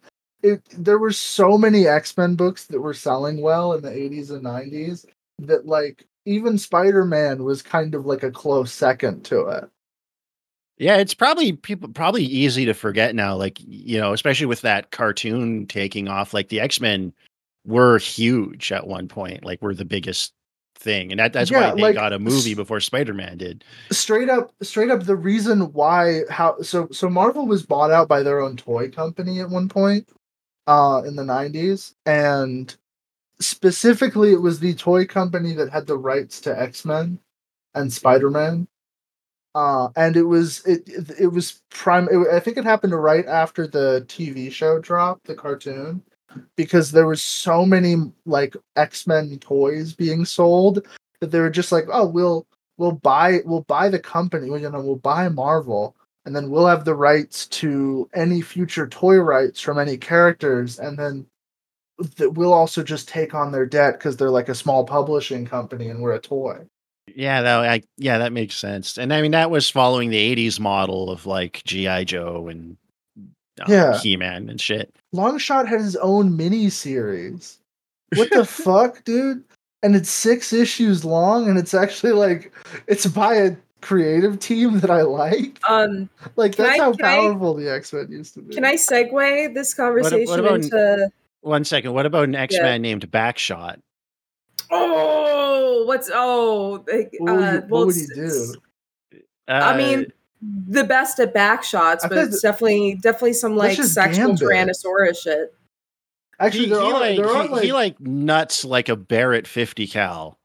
it, 0.50 0.64
there 0.78 0.98
were 0.98 1.12
so 1.12 1.58
many 1.58 1.88
X-Men 1.88 2.36
books 2.36 2.66
that 2.66 2.80
were 2.80 2.94
selling 2.94 3.42
well 3.42 3.74
in 3.74 3.82
the 3.82 3.90
80s 3.90 4.32
and 4.32 4.44
90s 4.44 5.06
that 5.40 5.66
like 5.66 6.06
even 6.26 6.58
Spider-Man 6.58 7.44
was 7.44 7.62
kind 7.62 7.96
of 7.96 8.06
like 8.06 8.24
a 8.24 8.32
close 8.32 8.72
second 8.72 9.24
to 9.26 9.48
it. 9.48 9.70
Yeah, 10.78 10.98
it's 10.98 11.14
probably 11.14 11.54
people 11.54 11.90
probably 11.90 12.24
easy 12.24 12.66
to 12.66 12.74
forget 12.74 13.16
now 13.16 13.36
like 13.36 13.60
you 13.66 14.00
know, 14.00 14.14
especially 14.14 14.46
with 14.46 14.62
that 14.62 14.92
cartoon 14.92 15.66
taking 15.66 16.08
off 16.08 16.34
like 16.34 16.50
the 16.50 16.60
X-Men 16.60 17.14
were 17.66 17.98
huge 17.98 18.72
at 18.72 18.88
one 18.88 19.08
point, 19.08 19.44
like 19.44 19.62
were 19.62 19.74
the 19.74 19.86
biggest 19.86 20.34
thing 20.78 21.12
and 21.12 21.20
that, 21.20 21.34
that's 21.34 21.52
yeah, 21.52 21.70
why 21.70 21.76
they 21.76 21.82
like, 21.82 21.96
got 21.96 22.14
a 22.14 22.20
movie 22.20 22.54
before 22.54 22.80
spider-man 22.80 23.38
did 23.38 23.64
straight 23.92 24.30
up 24.30 24.54
straight 24.62 24.90
up 24.90 25.04
the 25.04 25.16
reason 25.16 25.74
why 25.74 26.22
how 26.30 26.60
so 26.62 26.88
so 26.92 27.10
marvel 27.10 27.48
was 27.48 27.66
bought 27.66 27.92
out 27.92 28.08
by 28.08 28.22
their 28.22 28.40
own 28.40 28.56
toy 28.56 28.90
company 28.90 29.40
at 29.40 29.50
one 29.50 29.68
point 29.68 30.08
uh, 30.68 31.02
in 31.06 31.16
the 31.16 31.24
90s. 31.24 31.96
And 32.06 32.76
specifically, 33.40 34.34
it 34.34 34.42
was 34.42 34.60
the 34.60 34.76
toy 34.76 35.06
company 35.06 35.54
that 35.54 35.72
had 35.72 35.88
the 35.88 35.98
rights 35.98 36.42
to 36.42 36.60
X 36.60 36.86
Men 36.86 37.20
and 37.74 37.92
Spider 37.92 38.30
Man. 38.30 38.68
Uh, 39.56 39.90
and 39.96 40.16
it 40.16 40.24
was 40.24 40.64
it 40.66 40.88
it 41.20 41.28
was 41.28 41.64
prime. 41.72 42.08
It, 42.12 42.28
I 42.32 42.40
think 42.40 42.58
it 42.58 42.64
happened 42.64 42.94
right 42.94 43.26
after 43.26 43.66
the 43.66 44.06
TV 44.08 44.52
show 44.52 44.78
dropped, 44.78 45.26
the 45.26 45.34
cartoon, 45.34 46.04
because 46.56 46.92
there 46.92 47.08
was 47.08 47.24
so 47.24 47.66
many 47.66 47.96
like 48.26 48.56
X 48.76 49.08
Men 49.08 49.40
toys 49.40 49.94
being 49.94 50.26
sold 50.26 50.86
that 51.22 51.32
they 51.32 51.40
were 51.40 51.50
just 51.50 51.72
like, 51.72 51.86
oh, 51.92 52.06
we'll 52.06 52.46
we'll 52.78 52.92
buy 52.92 53.40
we'll 53.46 53.62
buy 53.64 53.90
the 53.90 54.00
company, 54.00 54.48
you 54.48 54.70
know, 54.70 54.82
we'll 54.82 54.96
buy 54.98 55.28
Marvel, 55.30 55.96
and 56.28 56.36
then 56.36 56.50
we'll 56.50 56.68
have 56.68 56.84
the 56.84 56.94
rights 56.94 57.48
to 57.48 58.10
any 58.14 58.42
future 58.42 58.86
toy 58.86 59.16
rights 59.16 59.62
from 59.62 59.80
any 59.80 59.96
characters 59.96 60.78
and 60.78 61.00
then 61.00 61.26
that 62.18 62.32
we'll 62.32 62.54
also 62.54 62.84
just 62.84 63.08
take 63.08 63.34
on 63.34 63.54
their 63.54 63.66
debt 63.66 63.94
because 63.94 64.18
they're 64.18 64.30
like 64.30 64.50
a 64.50 64.54
small 64.54 64.84
publishing 64.84 65.46
company 65.46 65.88
and 65.88 66.02
we're 66.02 66.12
a 66.12 66.20
toy. 66.20 66.60
Yeah, 67.16 67.42
that 67.42 67.60
I 67.60 67.82
yeah, 67.96 68.18
that 68.18 68.34
makes 68.34 68.58
sense. 68.58 68.98
And 68.98 69.14
I 69.14 69.22
mean 69.22 69.32
that 69.32 69.50
was 69.50 69.70
following 69.70 70.10
the 70.10 70.36
80s 70.36 70.60
model 70.60 71.10
of 71.10 71.26
like 71.26 71.64
GI 71.64 72.04
Joe 72.04 72.50
and 72.50 72.76
uh, 73.62 73.66
yeah. 73.70 73.98
He-Man 73.98 74.50
and 74.50 74.60
shit. 74.60 74.94
Longshot 75.16 75.66
had 75.66 75.80
his 75.80 75.96
own 75.96 76.36
mini 76.36 76.70
series. 76.70 77.58
What 78.16 78.30
the 78.32 78.46
fuck, 78.46 79.04
dude? 79.04 79.44
And 79.84 79.94
it's 79.94 80.10
6 80.10 80.54
issues 80.54 81.04
long 81.06 81.50
and 81.50 81.58
it's 81.58 81.74
actually 81.74 82.12
like 82.12 82.54
it's 82.88 83.06
by 83.06 83.36
a 83.36 83.56
creative 83.82 84.40
team 84.40 84.80
that 84.80 84.90
I 84.90 85.04
like. 85.04 85.60
Um 85.68 86.10
like 86.36 86.56
that's 86.56 86.80
I, 86.80 86.84
how 86.84 86.94
powerful 86.94 87.58
I, 87.58 87.64
the 87.64 87.74
X-Men 87.74 88.12
used 88.12 88.34
to 88.36 88.42
be. 88.42 88.56
Can 88.56 88.66
I 88.66 88.76
segue 88.76 89.54
this 89.54 89.74
conversation 89.74 90.20
what, 90.28 90.30
what 90.30 90.40
about, 90.40 90.56
into 90.62 91.12
one 91.42 91.64
second. 91.64 91.94
What 91.94 92.06
about 92.06 92.26
an 92.26 92.36
X 92.36 92.56
Man 92.56 92.84
yeah. 92.84 92.90
named 92.90 93.10
Backshot? 93.12 93.82
Oh, 94.70 95.86
what's 95.86 96.10
oh? 96.14 96.80
What 96.80 96.86
would, 96.86 97.30
uh, 97.30 97.62
well, 97.68 97.68
what 97.68 97.88
would 97.88 97.96
he 97.96 98.06
do? 98.14 98.56
Uh, 99.48 99.52
I 99.52 99.78
mean, 99.78 100.08
the 100.42 100.84
best 100.84 101.20
at 101.20 101.34
back 101.34 101.64
shots, 101.64 102.06
but 102.08 102.18
it's 102.18 102.42
definitely 102.42 103.00
definitely 103.02 103.34
some 103.34 103.56
like 103.56 103.82
sexual 103.82 104.32
Tyrannosaurus 104.34 105.22
shit. 105.22 105.54
Actually, 106.40 106.66
he, 106.66 106.70
he 106.70 106.76
are, 106.76 106.92
like, 106.92 107.16
he, 107.16 107.22
like, 107.24 107.64
he, 107.64 107.74
like 107.74 108.00
nuts 108.00 108.64
like 108.64 108.90
a 108.90 108.96
Barrett 108.96 109.48
50 109.48 109.88
cal. 109.88 110.38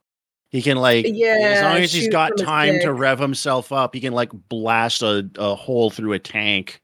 He 0.52 0.60
can 0.60 0.76
like 0.76 1.06
yeah, 1.08 1.54
as 1.56 1.62
long 1.62 1.76
as 1.78 1.92
he's 1.92 2.08
got 2.08 2.36
time 2.36 2.78
to 2.80 2.92
rev 2.92 3.18
himself 3.18 3.72
up, 3.72 3.94
he 3.94 4.00
can 4.00 4.12
like 4.12 4.30
blast 4.48 5.02
a, 5.02 5.28
a 5.38 5.54
hole 5.54 5.90
through 5.90 6.12
a 6.12 6.18
tank. 6.18 6.82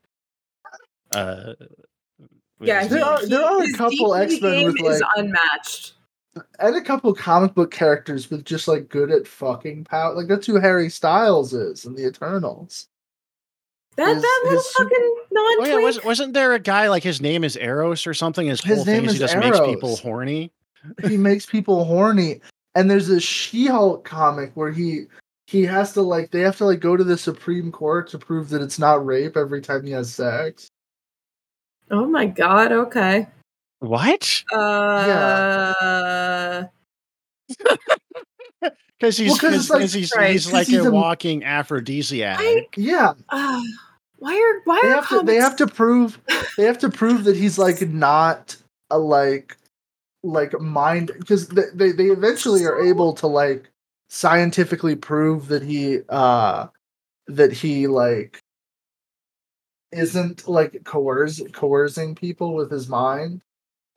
Uh 1.13 1.53
yeah, 2.61 2.87
there 2.87 3.05
are 3.05 3.25
there 3.27 3.45
are 3.45 3.63
a 3.63 3.73
couple 3.75 4.15
X 4.15 4.41
Men 4.41 4.65
with 4.65 4.81
like 4.81 5.03
unmatched 5.17 5.93
and 6.59 6.77
a 6.77 6.81
couple 6.81 7.13
comic 7.15 7.55
book 7.55 7.71
characters 7.71 8.31
with 8.31 8.45
just 8.45 8.69
like 8.69 8.89
good 8.89 9.11
at 9.11 9.27
fucking 9.27 9.85
power. 9.85 10.15
Like 10.15 10.29
that's 10.29 10.47
who 10.47 10.59
Harry 10.59 10.89
Styles 10.89 11.53
is 11.53 11.85
in 11.85 11.95
the 11.95 12.07
Eternals. 12.07 12.89
That 13.97 14.15
his, 14.15 14.23
that 14.23 14.41
little 14.45 14.63
fucking 14.63 15.17
non 15.31 15.45
oh, 15.61 15.65
yeah, 15.67 15.77
was, 15.77 16.03
wasn't 16.05 16.33
there 16.33 16.55
a 16.55 16.59
guy 16.59 16.89
like 16.89 17.03
his 17.03 17.21
name 17.21 17.45
is 17.45 17.57
Eros 17.57 18.07
or 18.07 18.15
something? 18.15 18.47
His, 18.47 18.63
his 18.63 18.79
whole 18.79 18.85
name 18.87 19.01
thing 19.03 19.05
is 19.07 19.13
he 19.15 19.19
just 19.19 19.35
Eros. 19.35 19.51
makes 19.51 19.67
people 19.67 19.97
horny. 19.97 20.53
he 21.07 21.17
makes 21.17 21.45
people 21.45 21.85
horny. 21.85 22.41
And 22.79 22.89
there's 22.89 23.09
a 23.09 23.19
She-Hulk 23.19 24.05
comic 24.05 24.53
where 24.55 24.71
he 24.71 25.07
he 25.49 25.65
has 25.65 25.95
to 25.95 26.03
like 26.03 26.31
they 26.31 26.43
have 26.43 26.57
to 26.59 26.65
like 26.65 26.79
go 26.79 26.97
to 26.97 27.03
the 27.03 27.19
Supreme 27.19 27.73
Court 27.73 28.09
to 28.11 28.19
prove 28.19 28.51
that 28.51 28.63
it's 28.63 28.79
not 28.79 29.05
rape 29.05 29.37
every 29.37 29.61
time 29.61 29.85
he 29.85 29.91
has 29.91 30.15
sex. 30.15 30.69
Oh 31.91 32.07
my 32.07 32.27
god, 32.27 32.71
okay. 32.71 33.27
What? 33.81 34.45
Uh 34.53 35.65
Because 39.01 39.17
he's 39.17 39.43
well, 39.43 39.53
like, 39.53 39.91
he's, 39.91 40.13
right, 40.15 40.31
he's 40.31 40.53
like 40.53 40.69
he's 40.69 40.85
a, 40.85 40.89
a, 40.89 40.93
walking 40.93 41.43
aphrodisiac. 41.43 42.39
I, 42.41 42.69
yeah. 42.77 43.15
Uh, 43.29 43.61
why 44.19 44.37
are 44.37 44.61
why 44.67 44.81
they 44.85 44.89
are 44.89 44.95
have 44.95 45.05
comics... 45.05 45.21
to 45.21 45.27
they 45.27 45.37
have 45.37 45.57
to 45.57 45.67
prove 45.67 46.21
they 46.57 46.65
have 46.65 46.79
to 46.79 46.89
prove 46.89 47.25
that 47.25 47.37
he's 47.37 47.59
like 47.59 47.81
not 47.89 48.57
a 48.91 48.99
like 48.99 49.57
like 50.29 50.59
mind 50.61 51.11
because 51.19 51.49
they, 51.49 51.65
they 51.75 51.93
they 51.93 52.07
eventually 52.07 52.65
are 52.65 52.81
able 52.81 53.13
to 53.15 53.27
like 53.27 53.71
scientifically 54.09 54.97
prove 54.97 55.49
that 55.49 55.63
he 55.63 56.01
uh 56.09 56.67
that 57.27 57.53
he 57.53 57.87
like 57.87 58.41
isn't 59.93 60.47
like 60.49 60.85
coerce 60.85 61.41
coercing 61.53 62.15
people 62.15 62.55
with 62.55 62.71
his 62.71 62.89
mind. 62.89 63.43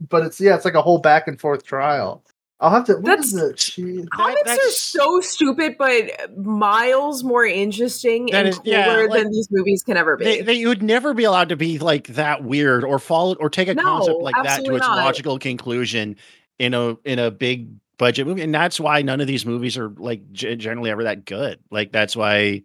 But 0.09 0.25
it's 0.25 0.39
yeah, 0.41 0.55
it's 0.55 0.65
like 0.65 0.73
a 0.73 0.81
whole 0.81 0.99
back 0.99 1.27
and 1.27 1.39
forth 1.39 1.63
trial. 1.63 2.23
I'll 2.61 2.69
have 2.69 2.85
to. 2.85 2.93
What 2.93 3.05
that's, 3.05 3.33
is 3.33 3.41
it? 3.41 3.59
She, 3.59 4.03
comics 4.13 4.43
that, 4.45 4.59
are 4.59 4.69
so 4.69 5.19
stupid, 5.19 5.77
but 5.79 6.37
miles 6.37 7.23
more 7.23 7.43
interesting 7.43 8.31
and 8.31 8.49
is, 8.49 8.59
cooler 8.59 8.77
yeah, 8.77 9.07
like, 9.09 9.23
than 9.23 9.31
these 9.31 9.47
movies 9.49 9.81
can 9.81 9.97
ever 9.97 10.15
be. 10.15 10.25
They, 10.25 10.41
they, 10.41 10.53
you 10.53 10.67
would 10.67 10.83
never 10.83 11.15
be 11.15 11.23
allowed 11.23 11.49
to 11.49 11.55
be 11.55 11.79
like 11.79 12.07
that 12.09 12.43
weird 12.43 12.83
or 12.83 12.99
follow 12.99 13.35
or 13.39 13.49
take 13.49 13.67
a 13.67 13.73
no, 13.73 13.81
concept 13.81 14.21
like 14.21 14.35
that 14.43 14.63
to 14.63 14.75
its 14.75 14.85
not. 14.85 14.95
logical 14.95 15.39
conclusion 15.39 16.15
in 16.59 16.75
a 16.75 16.95
in 17.03 17.17
a 17.17 17.31
big 17.31 17.67
budget 17.97 18.27
movie, 18.27 18.43
and 18.43 18.53
that's 18.53 18.79
why 18.79 19.01
none 19.01 19.21
of 19.21 19.27
these 19.27 19.45
movies 19.45 19.75
are 19.75 19.89
like 19.97 20.31
g- 20.31 20.55
generally 20.55 20.91
ever 20.91 21.03
that 21.03 21.25
good. 21.25 21.57
Like 21.71 21.91
that's 21.91 22.15
why, 22.15 22.61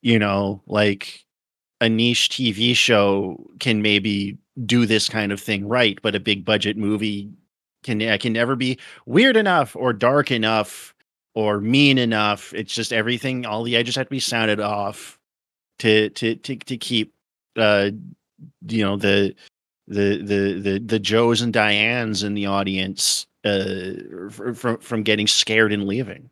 you 0.00 0.18
know, 0.18 0.62
like 0.66 1.24
a 1.80 1.88
niche 1.88 2.28
TV 2.30 2.74
show 2.74 3.48
can 3.60 3.82
maybe 3.82 4.36
do 4.66 4.84
this 4.84 5.08
kind 5.08 5.30
of 5.30 5.40
thing 5.40 5.68
right, 5.68 5.96
but 6.02 6.16
a 6.16 6.20
big 6.20 6.44
budget 6.44 6.76
movie 6.76 7.30
can 7.82 8.02
uh, 8.02 8.18
can 8.20 8.32
never 8.32 8.56
be 8.56 8.78
weird 9.06 9.36
enough 9.36 9.76
or 9.76 9.92
dark 9.92 10.30
enough 10.30 10.94
or 11.34 11.60
mean 11.60 11.98
enough. 11.98 12.52
It's 12.54 12.74
just 12.74 12.92
everything. 12.92 13.46
All 13.46 13.62
the 13.62 13.76
edges 13.76 13.96
have 13.96 14.06
to 14.06 14.10
be 14.10 14.20
sounded 14.20 14.60
off 14.60 15.18
to 15.78 16.10
to 16.10 16.36
to 16.36 16.56
to 16.56 16.76
keep 16.76 17.12
uh 17.56 17.90
you 18.68 18.84
know 18.84 18.96
the 18.96 19.34
the 19.88 20.18
the 20.18 20.60
the 20.60 20.78
the 20.78 20.98
Joes 20.98 21.40
and 21.40 21.52
Dianes 21.52 22.24
in 22.24 22.34
the 22.34 22.46
audience 22.46 23.26
uh 23.44 23.92
from 24.30 24.78
from 24.78 25.02
getting 25.02 25.26
scared 25.26 25.72
and 25.72 25.86
leaving. 25.86 26.30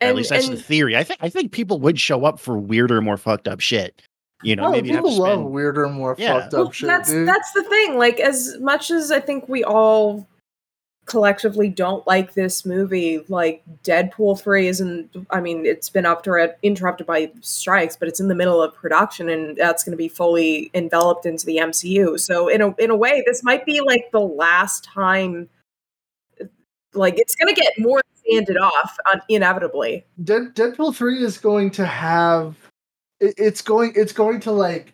And, 0.00 0.10
At 0.10 0.16
least 0.16 0.30
that's 0.30 0.48
and, 0.48 0.58
the 0.58 0.62
theory. 0.62 0.96
I 0.96 1.04
think 1.04 1.20
I 1.22 1.28
think 1.28 1.52
people 1.52 1.78
would 1.80 2.00
show 2.00 2.24
up 2.24 2.40
for 2.40 2.58
weirder, 2.58 3.00
more 3.00 3.16
fucked 3.16 3.48
up 3.48 3.60
shit. 3.60 4.02
You 4.42 4.56
know, 4.56 4.66
oh, 4.66 4.72
maybe 4.72 4.90
people 4.90 5.10
spend... 5.10 5.22
love 5.22 5.50
weirder, 5.50 5.88
more 5.88 6.14
yeah. 6.18 6.40
fucked 6.40 6.54
up 6.54 6.58
well, 6.58 6.70
shit. 6.72 6.86
That's 6.88 7.10
dude. 7.10 7.26
that's 7.26 7.52
the 7.52 7.62
thing. 7.62 7.96
Like, 7.96 8.20
as 8.20 8.58
much 8.60 8.90
as 8.90 9.10
I 9.10 9.20
think 9.20 9.48
we 9.48 9.64
all 9.64 10.28
collectively 11.06 11.68
don't 11.68 12.06
like 12.06 12.34
this 12.34 12.64
movie 12.64 13.24
like 13.28 13.62
deadpool 13.82 14.40
3 14.40 14.68
isn't 14.68 15.14
i 15.30 15.40
mean 15.40 15.66
it's 15.66 15.90
been 15.90 16.06
up 16.06 16.22
to 16.22 16.54
interrupted 16.62 17.06
by 17.06 17.30
strikes 17.40 17.96
but 17.96 18.08
it's 18.08 18.20
in 18.20 18.28
the 18.28 18.34
middle 18.34 18.62
of 18.62 18.74
production 18.74 19.28
and 19.28 19.56
that's 19.56 19.84
going 19.84 19.92
to 19.92 19.98
be 19.98 20.08
fully 20.08 20.70
enveloped 20.72 21.26
into 21.26 21.44
the 21.44 21.56
mcu 21.56 22.18
so 22.18 22.48
in 22.48 22.62
a, 22.62 22.74
in 22.76 22.90
a 22.90 22.96
way 22.96 23.22
this 23.26 23.42
might 23.42 23.66
be 23.66 23.80
like 23.80 24.10
the 24.12 24.20
last 24.20 24.84
time 24.84 25.48
like 26.94 27.18
it's 27.18 27.34
going 27.34 27.54
to 27.54 27.60
get 27.60 27.72
more 27.78 28.00
sanded 28.30 28.56
off 28.56 28.96
uh, 29.06 29.18
inevitably. 29.28 30.04
Dead, 30.22 30.54
deadpool 30.54 30.94
3 30.94 31.22
is 31.22 31.38
going 31.38 31.70
to 31.72 31.86
have 31.86 32.56
it's 33.20 33.62
going 33.62 33.92
it's 33.94 34.12
going 34.12 34.40
to 34.40 34.50
like 34.50 34.92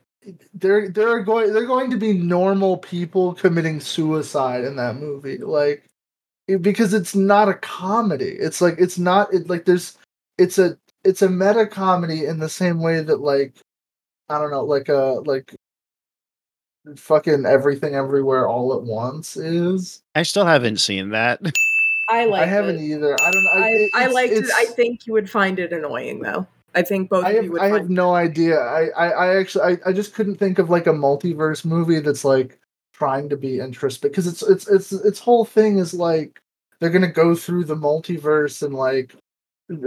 there 0.54 0.92
are 1.08 1.20
going 1.20 1.52
they're 1.52 1.66
going 1.66 1.90
to 1.90 1.96
be 1.96 2.12
normal 2.12 2.76
people 2.76 3.34
committing 3.34 3.80
suicide 3.80 4.62
in 4.62 4.76
that 4.76 4.96
movie 4.96 5.38
like 5.38 5.89
because 6.57 6.94
it's 6.94 7.14
not 7.14 7.48
a 7.48 7.55
comedy. 7.55 8.36
It's 8.38 8.61
like 8.61 8.76
it's 8.78 8.98
not 8.98 9.32
it, 9.32 9.48
like 9.48 9.64
there's 9.64 9.96
it's 10.38 10.59
a 10.59 10.78
it's 11.05 11.22
a 11.22 11.28
meta 11.28 11.66
comedy 11.66 12.26
in 12.26 12.38
the 12.38 12.48
same 12.48 12.80
way 12.80 13.01
that 13.03 13.20
like 13.20 13.55
i 14.28 14.38
don't 14.38 14.51
know 14.51 14.64
like 14.64 14.88
a 14.88 15.14
uh, 15.14 15.22
like 15.24 15.55
fucking 16.96 17.44
everything 17.46 17.94
everywhere 17.94 18.48
all 18.48 18.74
at 18.74 18.82
once 18.82 19.36
is. 19.36 20.03
I 20.14 20.22
still 20.22 20.46
haven't 20.46 20.78
seen 20.78 21.11
that. 21.11 21.40
I 22.09 22.24
like 22.24 22.42
i 22.42 22.46
haven't 22.46 22.78
it. 22.78 22.82
either. 22.82 23.16
I 23.20 23.30
don't 23.30 23.44
know 23.44 23.51
i, 23.55 23.88
I 23.94 24.07
liked 24.07 24.32
it. 24.32 24.46
I 24.57 24.64
think 24.64 25.07
you 25.07 25.12
would 25.12 25.30
find 25.30 25.59
it 25.59 25.72
annoying 25.72 26.20
though. 26.20 26.46
I 26.74 26.82
think 26.82 27.11
both 27.11 27.24
I 27.24 27.34
have, 27.34 27.55
I 27.61 27.66
have 27.66 27.90
no 27.90 28.14
idea. 28.14 28.61
I, 28.61 28.88
I, 28.96 29.09
I 29.09 29.36
actually 29.36 29.64
I, 29.64 29.90
I 29.90 29.92
just 29.92 30.14
couldn't 30.14 30.36
think 30.36 30.59
of 30.59 30.70
like 30.70 30.86
a 30.86 30.92
multiverse 30.92 31.64
movie 31.64 32.01
that's 32.01 32.24
like 32.24 32.59
trying 33.01 33.30
to 33.30 33.36
be 33.36 33.61
interesting 33.61 34.11
because 34.11 34.26
it's 34.26 34.42
it's 34.42 34.68
it's 34.68 34.92
its 34.92 35.18
whole 35.18 35.46
thing 35.46 35.78
is 35.78 35.94
like 35.94 36.38
they're 36.78 36.90
gonna 36.90 37.11
go 37.11 37.34
through 37.34 37.64
the 37.64 37.74
multiverse 37.74 38.62
and 38.62 38.74
like 38.74 39.14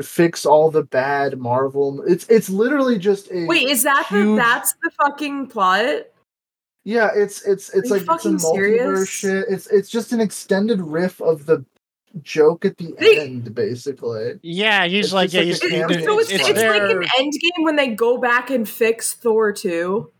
fix 0.01 0.47
all 0.47 0.71
the 0.71 0.81
bad 0.81 1.37
Marvel. 1.37 2.03
It's 2.07 2.25
it's 2.27 2.49
literally 2.49 2.97
just 2.97 3.31
a 3.31 3.45
wait. 3.45 3.69
Is 3.69 3.83
that 3.83 4.07
huge... 4.09 4.25
the 4.25 4.35
that's 4.35 4.73
the 4.81 4.89
fucking 4.97 5.47
plot? 5.47 6.07
Yeah, 6.85 7.11
it's 7.15 7.43
it's 7.43 7.69
it's 7.69 7.91
like 7.91 8.01
it's 8.01 8.25
a 8.25 8.29
multiverse 8.29 8.55
serious? 8.55 9.09
shit. 9.09 9.45
It's 9.47 9.67
it's 9.67 9.89
just 9.89 10.11
an 10.11 10.19
extended 10.19 10.81
riff 10.81 11.21
of 11.21 11.45
the 11.45 11.63
joke 12.23 12.65
at 12.65 12.77
the 12.77 12.95
they, 12.97 13.19
end, 13.19 13.53
basically. 13.53 14.39
Yeah, 14.41 14.87
he's 14.87 15.05
it's 15.05 15.13
like, 15.13 15.33
yeah, 15.33 15.41
like 15.41 15.49
he's, 15.49 15.59
so 15.59 16.19
it's, 16.19 16.31
it's, 16.31 16.49
it's 16.49 16.61
like 16.61 16.81
an 16.81 17.03
end 17.19 17.33
game 17.33 17.63
when 17.63 17.75
they 17.75 17.89
go 17.89 18.17
back 18.17 18.49
and 18.49 18.67
fix 18.67 19.13
Thor 19.13 19.51
two. 19.51 20.11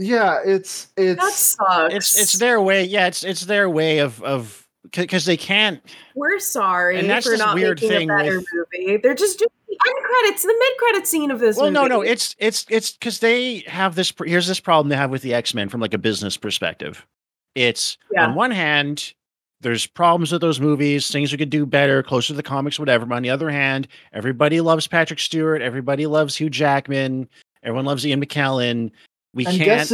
Yeah, 0.00 0.40
it's 0.44 0.88
it's 0.96 1.20
that 1.20 1.32
sucks. 1.32 1.94
It's 1.94 2.18
it's 2.18 2.32
their 2.38 2.60
way. 2.60 2.84
Yeah, 2.84 3.06
it's 3.06 3.22
it's 3.22 3.42
their 3.42 3.68
way 3.68 3.98
of 3.98 4.22
of 4.22 4.66
because 4.92 5.26
they 5.26 5.36
can't. 5.36 5.82
We're 6.14 6.38
sorry 6.38 6.98
and 6.98 7.08
that's 7.08 7.26
for 7.26 7.36
not 7.36 7.54
weird 7.54 7.80
making 7.82 7.88
thing 7.90 8.10
a 8.10 8.16
better 8.16 8.38
with, 8.38 8.46
movie. 8.52 8.96
They're 8.96 9.14
just 9.14 9.38
doing 9.38 9.50
the 9.68 9.78
end 9.86 10.04
credits, 10.04 10.42
the 10.42 10.56
mid 10.58 10.78
credit 10.78 11.06
scene 11.06 11.30
of 11.30 11.38
this. 11.38 11.56
Well, 11.56 11.70
movie. 11.70 11.88
no, 11.88 11.96
no, 11.96 12.00
it's 12.00 12.34
it's 12.38 12.64
it's 12.70 12.92
because 12.92 13.18
they 13.18 13.58
have 13.66 13.94
this. 13.94 14.10
Here's 14.24 14.46
this 14.46 14.58
problem 14.58 14.88
they 14.88 14.96
have 14.96 15.10
with 15.10 15.22
the 15.22 15.34
X 15.34 15.52
Men 15.52 15.68
from 15.68 15.82
like 15.82 15.92
a 15.92 15.98
business 15.98 16.38
perspective. 16.38 17.06
It's 17.54 17.98
yeah. 18.10 18.26
on 18.26 18.34
one 18.34 18.52
hand, 18.52 19.12
there's 19.60 19.86
problems 19.86 20.32
with 20.32 20.40
those 20.40 20.60
movies, 20.60 21.10
things 21.10 21.30
we 21.30 21.38
could 21.38 21.50
do 21.50 21.66
better, 21.66 22.02
closer 22.02 22.28
to 22.28 22.34
the 22.34 22.42
comics, 22.42 22.78
whatever. 22.78 23.04
But 23.04 23.16
on 23.16 23.22
the 23.22 23.30
other 23.30 23.50
hand, 23.50 23.86
everybody 24.14 24.62
loves 24.62 24.86
Patrick 24.86 25.18
Stewart, 25.18 25.60
everybody 25.60 26.06
loves 26.06 26.36
Hugh 26.36 26.48
Jackman, 26.48 27.28
everyone 27.62 27.84
loves 27.84 28.06
Ian 28.06 28.24
McKellen. 28.24 28.90
We 29.34 29.46
and 29.46 29.56
can't. 29.56 29.92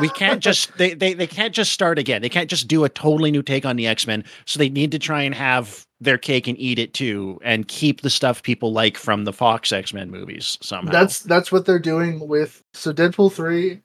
we 0.00 0.08
can't 0.10 0.40
just 0.42 0.76
they, 0.78 0.94
they 0.94 1.14
they 1.14 1.26
can't 1.26 1.54
just 1.54 1.72
start 1.72 1.98
again. 1.98 2.22
They 2.22 2.28
can't 2.28 2.50
just 2.50 2.68
do 2.68 2.84
a 2.84 2.88
totally 2.88 3.30
new 3.30 3.42
take 3.42 3.66
on 3.66 3.76
the 3.76 3.86
X-Men. 3.86 4.24
So 4.46 4.58
they 4.58 4.68
need 4.68 4.92
to 4.92 4.98
try 4.98 5.22
and 5.22 5.34
have 5.34 5.86
their 6.00 6.18
cake 6.18 6.48
and 6.48 6.58
eat 6.58 6.78
it 6.78 6.94
too 6.94 7.38
and 7.44 7.68
keep 7.68 8.00
the 8.00 8.10
stuff 8.10 8.42
people 8.42 8.72
like 8.72 8.96
from 8.96 9.24
the 9.24 9.32
Fox 9.32 9.72
X-Men 9.72 10.10
movies 10.10 10.58
somehow. 10.60 10.92
That's 10.92 11.20
that's 11.20 11.52
what 11.52 11.66
they're 11.66 11.78
doing 11.78 12.26
with 12.28 12.62
so 12.74 12.92
Deadpool 12.92 13.32
3 13.32 13.80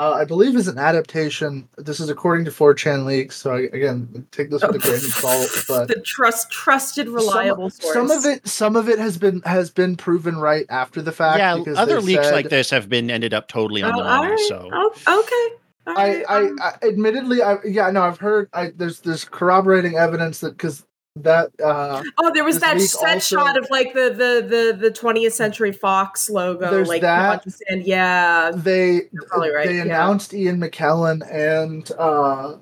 uh, 0.00 0.14
I 0.14 0.24
believe 0.24 0.56
is 0.56 0.66
an 0.66 0.78
adaptation. 0.78 1.68
This 1.76 2.00
is 2.00 2.08
according 2.08 2.46
to 2.46 2.50
4chan 2.50 3.04
leaks. 3.04 3.36
So 3.36 3.52
I, 3.52 3.60
again, 3.64 4.26
take 4.32 4.48
this 4.48 4.62
with 4.62 4.76
a 4.76 4.78
grain 4.78 4.94
of 4.94 5.02
salt. 5.02 5.50
But 5.68 5.88
the 5.88 6.00
trust, 6.00 6.50
trusted, 6.50 7.06
reliable 7.06 7.68
some, 7.68 7.82
source. 7.82 7.94
Some 7.94 8.10
of 8.10 8.24
it, 8.24 8.48
some 8.48 8.76
of 8.76 8.88
it 8.88 8.98
has 8.98 9.18
been 9.18 9.42
has 9.42 9.70
been 9.70 9.96
proven 9.96 10.38
right 10.38 10.64
after 10.70 11.02
the 11.02 11.12
fact. 11.12 11.38
Yeah, 11.38 11.74
other 11.76 12.00
leaks 12.00 12.24
said, 12.24 12.32
like 12.32 12.48
this 12.48 12.70
have 12.70 12.88
been 12.88 13.10
ended 13.10 13.34
up 13.34 13.48
totally 13.48 13.82
on 13.82 13.94
oh, 13.94 13.98
the 13.98 14.04
money. 14.04 14.30
Right. 14.30 14.38
So 14.48 14.70
oh, 14.72 15.20
okay. 15.20 15.56
I, 15.86 16.24
I, 16.28 16.36
um 16.46 16.58
I, 16.62 16.72
admittedly, 16.82 17.42
I 17.42 17.56
yeah, 17.66 17.90
no, 17.90 18.02
I've 18.02 18.18
heard. 18.18 18.48
I 18.54 18.70
there's 18.74 19.00
there's 19.00 19.26
corroborating 19.26 19.96
evidence 19.96 20.40
that 20.40 20.52
because 20.52 20.86
that 21.16 21.50
uh 21.62 22.02
oh 22.18 22.30
there 22.32 22.44
was 22.44 22.60
that 22.60 22.80
set 22.80 23.14
also, 23.14 23.36
shot 23.36 23.58
of 23.58 23.66
like 23.68 23.92
the 23.94 24.10
the 24.10 24.46
the 24.46 24.76
the 24.78 24.90
20th 24.90 25.32
century 25.32 25.72
fox 25.72 26.30
logo 26.30 26.84
like 26.84 27.02
that 27.02 27.44
and 27.68 27.84
yeah 27.84 28.52
they 28.54 29.02
right. 29.32 29.66
they 29.66 29.76
yeah. 29.76 29.82
announced 29.82 30.32
ian 30.32 30.60
mckellen 30.60 31.20
and 31.32 31.90
uh 31.98 32.56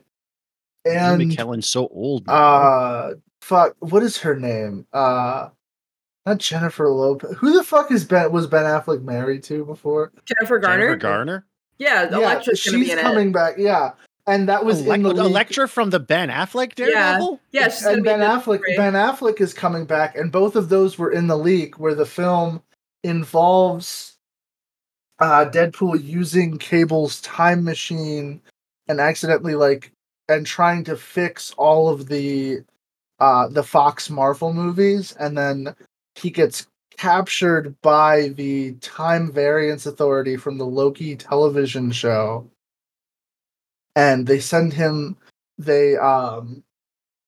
and 0.86 1.20
ian 1.20 1.30
mckellen's 1.30 1.68
so 1.68 1.88
old 1.88 2.26
now. 2.26 2.32
uh 2.32 3.14
fuck 3.42 3.76
what 3.80 4.02
is 4.02 4.16
her 4.16 4.34
name 4.34 4.86
uh 4.94 5.48
not 6.24 6.38
jennifer 6.38 6.88
lopez 6.88 7.36
who 7.36 7.52
the 7.52 7.62
fuck 7.62 7.90
is 7.90 8.06
ben 8.06 8.32
was 8.32 8.46
ben 8.46 8.64
affleck 8.64 9.02
married 9.02 9.42
to 9.42 9.62
before 9.66 10.10
jennifer 10.24 10.58
garner 10.58 10.96
jennifer 10.96 10.96
garner 10.96 11.46
yeah, 11.76 12.08
yeah 12.18 12.40
she's 12.40 12.94
coming 12.96 13.28
it. 13.28 13.32
back 13.32 13.54
yeah 13.58 13.90
and 14.28 14.48
that 14.48 14.64
was 14.64 14.86
Ele- 14.86 14.92
in 14.92 15.02
the 15.02 15.24
Elektra 15.24 15.66
from 15.66 15.90
the 15.90 15.98
Ben 15.98 16.28
Affleck 16.28 16.74
Daredevil. 16.74 17.40
Yeah, 17.50 17.68
yeah 17.82 17.90
and 17.90 18.04
Ben 18.04 18.20
Affleck. 18.20 18.60
Ben 18.76 18.92
Affleck 18.92 19.40
is 19.40 19.54
coming 19.54 19.86
back, 19.86 20.16
and 20.16 20.30
both 20.30 20.54
of 20.54 20.68
those 20.68 20.98
were 20.98 21.10
in 21.10 21.26
the 21.26 21.38
leak 21.38 21.80
where 21.80 21.94
the 21.94 22.06
film 22.06 22.62
involves 23.02 24.18
uh, 25.18 25.46
Deadpool 25.46 26.04
using 26.04 26.58
Cable's 26.58 27.22
time 27.22 27.64
machine 27.64 28.40
and 28.86 29.00
accidentally 29.00 29.54
like 29.54 29.92
and 30.28 30.46
trying 30.46 30.84
to 30.84 30.96
fix 30.96 31.54
all 31.56 31.88
of 31.88 32.08
the 32.08 32.58
uh, 33.20 33.48
the 33.48 33.64
Fox 33.64 34.10
Marvel 34.10 34.52
movies, 34.52 35.12
and 35.18 35.38
then 35.38 35.74
he 36.14 36.28
gets 36.28 36.66
captured 36.98 37.80
by 37.80 38.28
the 38.28 38.72
Time 38.74 39.32
Variance 39.32 39.86
Authority 39.86 40.36
from 40.36 40.58
the 40.58 40.66
Loki 40.66 41.16
television 41.16 41.90
show 41.90 42.46
and 43.98 44.28
they 44.28 44.38
send 44.38 44.72
him 44.72 45.16
they 45.58 45.96
um 45.96 46.62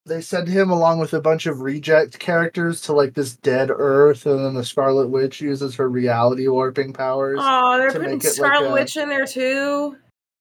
they 0.07 0.21
send 0.21 0.49
him 0.49 0.71
along 0.71 0.99
with 0.99 1.13
a 1.13 1.21
bunch 1.21 1.47
of 1.47 1.61
reject 1.61 2.19
characters 2.19 2.81
to 2.83 2.93
like 2.93 3.15
this 3.15 3.37
dead 3.37 3.71
Earth, 3.71 4.25
and 4.25 4.45
then 4.45 4.55
the 4.55 4.65
Scarlet 4.65 5.09
Witch 5.09 5.41
uses 5.41 5.75
her 5.75 5.89
reality 5.89 6.49
warping 6.49 6.93
powers. 6.93 7.39
Oh, 7.41 7.77
they're 7.77 7.93
putting 7.93 8.21
Scarlet 8.21 8.63
like 8.63 8.71
a, 8.71 8.73
Witch 8.73 8.97
in 8.97 9.09
there 9.09 9.27
too. 9.27 9.97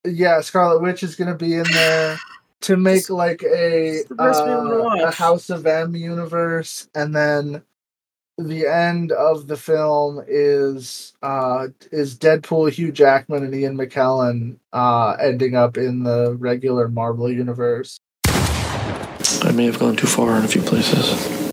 Yeah, 0.05 0.39
Scarlet 0.41 0.81
Witch 0.81 1.03
is 1.03 1.15
gonna 1.15 1.35
be 1.35 1.55
in 1.55 1.65
there 1.71 2.17
to 2.61 2.77
make 2.77 3.09
like 3.09 3.43
a 3.43 4.03
uh, 4.17 5.07
a 5.07 5.11
House 5.11 5.49
of 5.49 5.65
M 5.65 5.95
universe, 5.95 6.87
and 6.95 7.13
then 7.13 7.61
the 8.39 8.65
end 8.65 9.11
of 9.11 9.47
the 9.47 9.57
film 9.57 10.23
is 10.27 11.13
uh 11.21 11.67
is 11.91 12.17
Deadpool, 12.17 12.71
Hugh 12.71 12.91
Jackman, 12.91 13.43
and 13.43 13.53
Ian 13.53 13.77
McKellen 13.77 14.57
uh 14.73 15.17
ending 15.21 15.55
up 15.55 15.77
in 15.77 16.03
the 16.03 16.35
regular 16.35 16.87
Marvel 16.87 17.31
universe. 17.31 17.99
I 18.25 19.51
may 19.53 19.65
have 19.65 19.79
gone 19.79 19.95
too 19.95 20.07
far 20.07 20.37
in 20.37 20.45
a 20.45 20.47
few 20.47 20.61
places. 20.61 21.51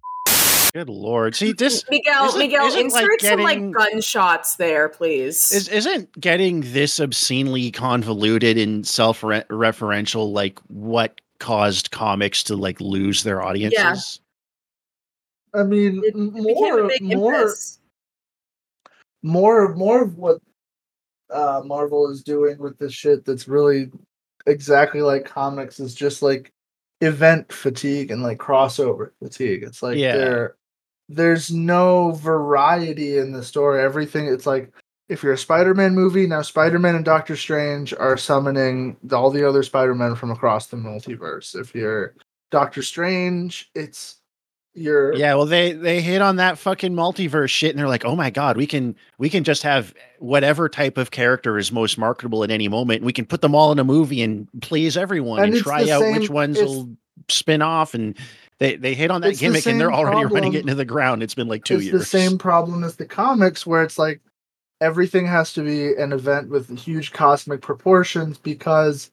Good 0.73 0.89
lord! 0.89 1.35
See 1.35 1.53
this, 1.53 1.85
Miguel. 1.91 2.27
Isn't, 2.27 2.39
Miguel, 2.39 2.67
isn't 2.67 2.81
insert 2.81 3.03
like 3.03 3.19
getting, 3.21 3.39
some 3.39 3.73
like 3.73 3.73
gunshots 3.73 4.57
there, 4.57 4.89
please. 4.91 5.51
Is, 5.51 5.69
isn't 5.69 6.21
getting 6.21 6.61
this 6.61 7.01
obscenely 7.01 7.71
convoluted 7.71 8.59
and 8.59 8.87
self-referential 8.87 10.33
like 10.33 10.59
what 10.67 11.21
caused 11.39 11.91
comics 11.91 12.43
to 12.45 12.57
like 12.57 12.81
lose 12.81 13.23
their 13.23 13.43
audiences? 13.43 14.21
I 15.55 15.63
mean, 15.63 16.03
it, 16.05 16.15
more, 16.17 16.91
more, 17.01 17.55
more, 19.23 19.75
more 19.75 20.03
of 20.03 20.19
what 20.19 20.41
uh, 21.31 21.63
Marvel 21.65 22.11
is 22.11 22.23
doing 22.23 22.59
with 22.59 22.79
this 22.79 22.93
shit 22.93 23.25
that's 23.25 23.49
really 23.49 23.91
exactly 24.47 25.03
like 25.03 25.25
comics 25.25 25.81
is 25.81 25.95
just 25.95 26.23
like 26.23 26.53
event 27.01 27.53
fatigue 27.53 28.11
and 28.11 28.23
like 28.23 28.39
crossover 28.39 29.11
fatigue. 29.23 29.63
It's 29.63 29.83
like 29.83 29.97
yeah. 29.97 30.17
there, 30.17 30.57
there's 31.09 31.51
no 31.51 32.13
variety 32.13 33.19
in 33.19 33.33
the 33.33 33.43
story. 33.43 33.83
Everything 33.83 34.27
it's 34.27 34.47
like 34.47 34.73
if 35.09 35.23
you're 35.23 35.35
a 35.35 35.39
Spider-Man 35.39 35.95
movie 35.95 36.27
now, 36.27 36.43
Spider-Man 36.43 36.97
and 36.97 37.05
Doctor 37.05 37.37
Strange 37.37 37.95
are 37.95 38.17
summoning 38.17 38.97
all 39.13 39.31
the 39.31 39.49
other 39.49 39.63
Spider-Men 39.63 40.17
from 40.17 40.33
across 40.33 40.67
the 40.67 40.77
multiverse. 40.77 41.55
If 41.55 41.75
you're 41.75 42.15
Doctor 42.51 42.83
Strange, 42.83 43.71
it's 43.75 44.21
you're 44.77 45.15
yeah 45.15 45.35
well 45.35 45.47
they 45.47 45.73
they 45.73 46.01
hit 46.01 46.21
on 46.21 46.37
that 46.37 46.59
fucking 46.59 46.93
multiverse 46.93 47.49
shit 47.49 47.71
and 47.71 47.79
they're 47.79 47.89
like 47.89 48.05
oh 48.05 48.15
my 48.15 48.31
god 48.31 48.57
we 48.57 48.67
can 48.67 48.95
we 49.19 49.31
can 49.31 49.43
just 49.43 49.63
have 49.63 49.95
whatever 50.19 50.69
type 50.69 50.99
of 50.99 51.11
character 51.11 51.59
is 51.59 51.73
most 51.73 51.99
marketable 51.99 52.45
at 52.45 52.51
any 52.51 52.69
moment 52.69 53.03
we 53.03 53.13
can 53.13 53.25
put 53.25 53.41
them 53.41 53.55
all 53.55 53.73
in 53.73 53.79
a 53.79 53.85
movie 53.85 54.23
and 54.23 54.49
please 54.61 54.97
everyone 54.97 55.43
and, 55.43 55.55
and 55.55 55.63
try 55.63 55.89
out 55.89 56.01
same, 56.01 56.19
which 56.19 56.31
ones 56.31 56.59
will 56.59 56.89
spin 57.29 57.63
off 57.63 57.95
and 57.95 58.17
they 58.59 58.77
they 58.77 58.95
hit 58.95 59.11
on 59.11 59.21
that 59.23 59.39
gimmick 59.39 59.65
the 59.65 59.71
and 59.71 59.81
they're 59.81 59.93
already 59.93 60.17
problem. 60.21 60.35
running 60.35 60.53
it 60.55 60.61
into 60.61 60.75
the 60.75 60.85
ground 60.85 61.23
it's 61.23 61.35
been 61.35 61.49
like 61.49 61.65
two 61.65 61.77
it's 61.77 61.85
years 61.85 61.99
the 61.99 62.05
same 62.05 62.37
problem 62.37 62.85
as 62.85 62.97
the 62.97 63.07
comics 63.07 63.67
where 63.67 63.83
it's 63.83 63.99
like 63.99 64.21
everything 64.81 65.27
has 65.27 65.53
to 65.55 65.63
be 65.63 65.95
an 65.95 66.13
event 66.13 66.51
with 66.51 66.79
huge 66.79 67.13
cosmic 67.13 67.63
proportions 67.63 68.39
because 68.39 69.11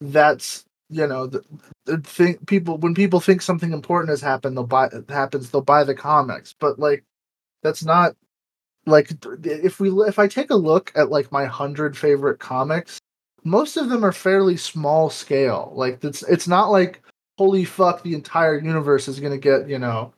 that's 0.00 0.64
you 0.90 1.06
know 1.06 1.26
the, 1.26 1.44
the 1.86 1.98
think 1.98 2.46
people 2.46 2.78
when 2.78 2.94
people 2.94 3.20
think 3.20 3.42
something 3.42 3.72
important 3.72 4.10
has 4.10 4.20
happened 4.20 4.56
they'll 4.56 4.66
buy 4.66 4.88
happens 5.08 5.50
they'll 5.50 5.62
buy 5.62 5.84
the 5.84 5.94
comics. 5.94 6.54
But 6.58 6.78
like 6.78 7.04
that's 7.62 7.84
not 7.84 8.16
like 8.86 9.10
if 9.44 9.80
we 9.80 9.90
if 10.08 10.18
i 10.18 10.26
take 10.26 10.50
a 10.50 10.54
look 10.56 10.92
at 10.94 11.10
like 11.10 11.30
my 11.32 11.42
100 11.42 11.96
favorite 11.96 12.38
comics 12.38 13.00
most 13.44 13.76
of 13.76 13.88
them 13.88 14.04
are 14.04 14.12
fairly 14.12 14.56
small 14.56 15.10
scale. 15.10 15.72
Like 15.74 16.02
it's 16.04 16.22
it's 16.24 16.48
not 16.48 16.70
like 16.70 17.02
holy 17.38 17.64
fuck 17.64 18.02
the 18.02 18.14
entire 18.14 18.58
universe 18.58 19.08
is 19.08 19.20
going 19.20 19.32
to 19.32 19.38
get 19.38 19.68
you 19.68 19.78
know 19.78 20.12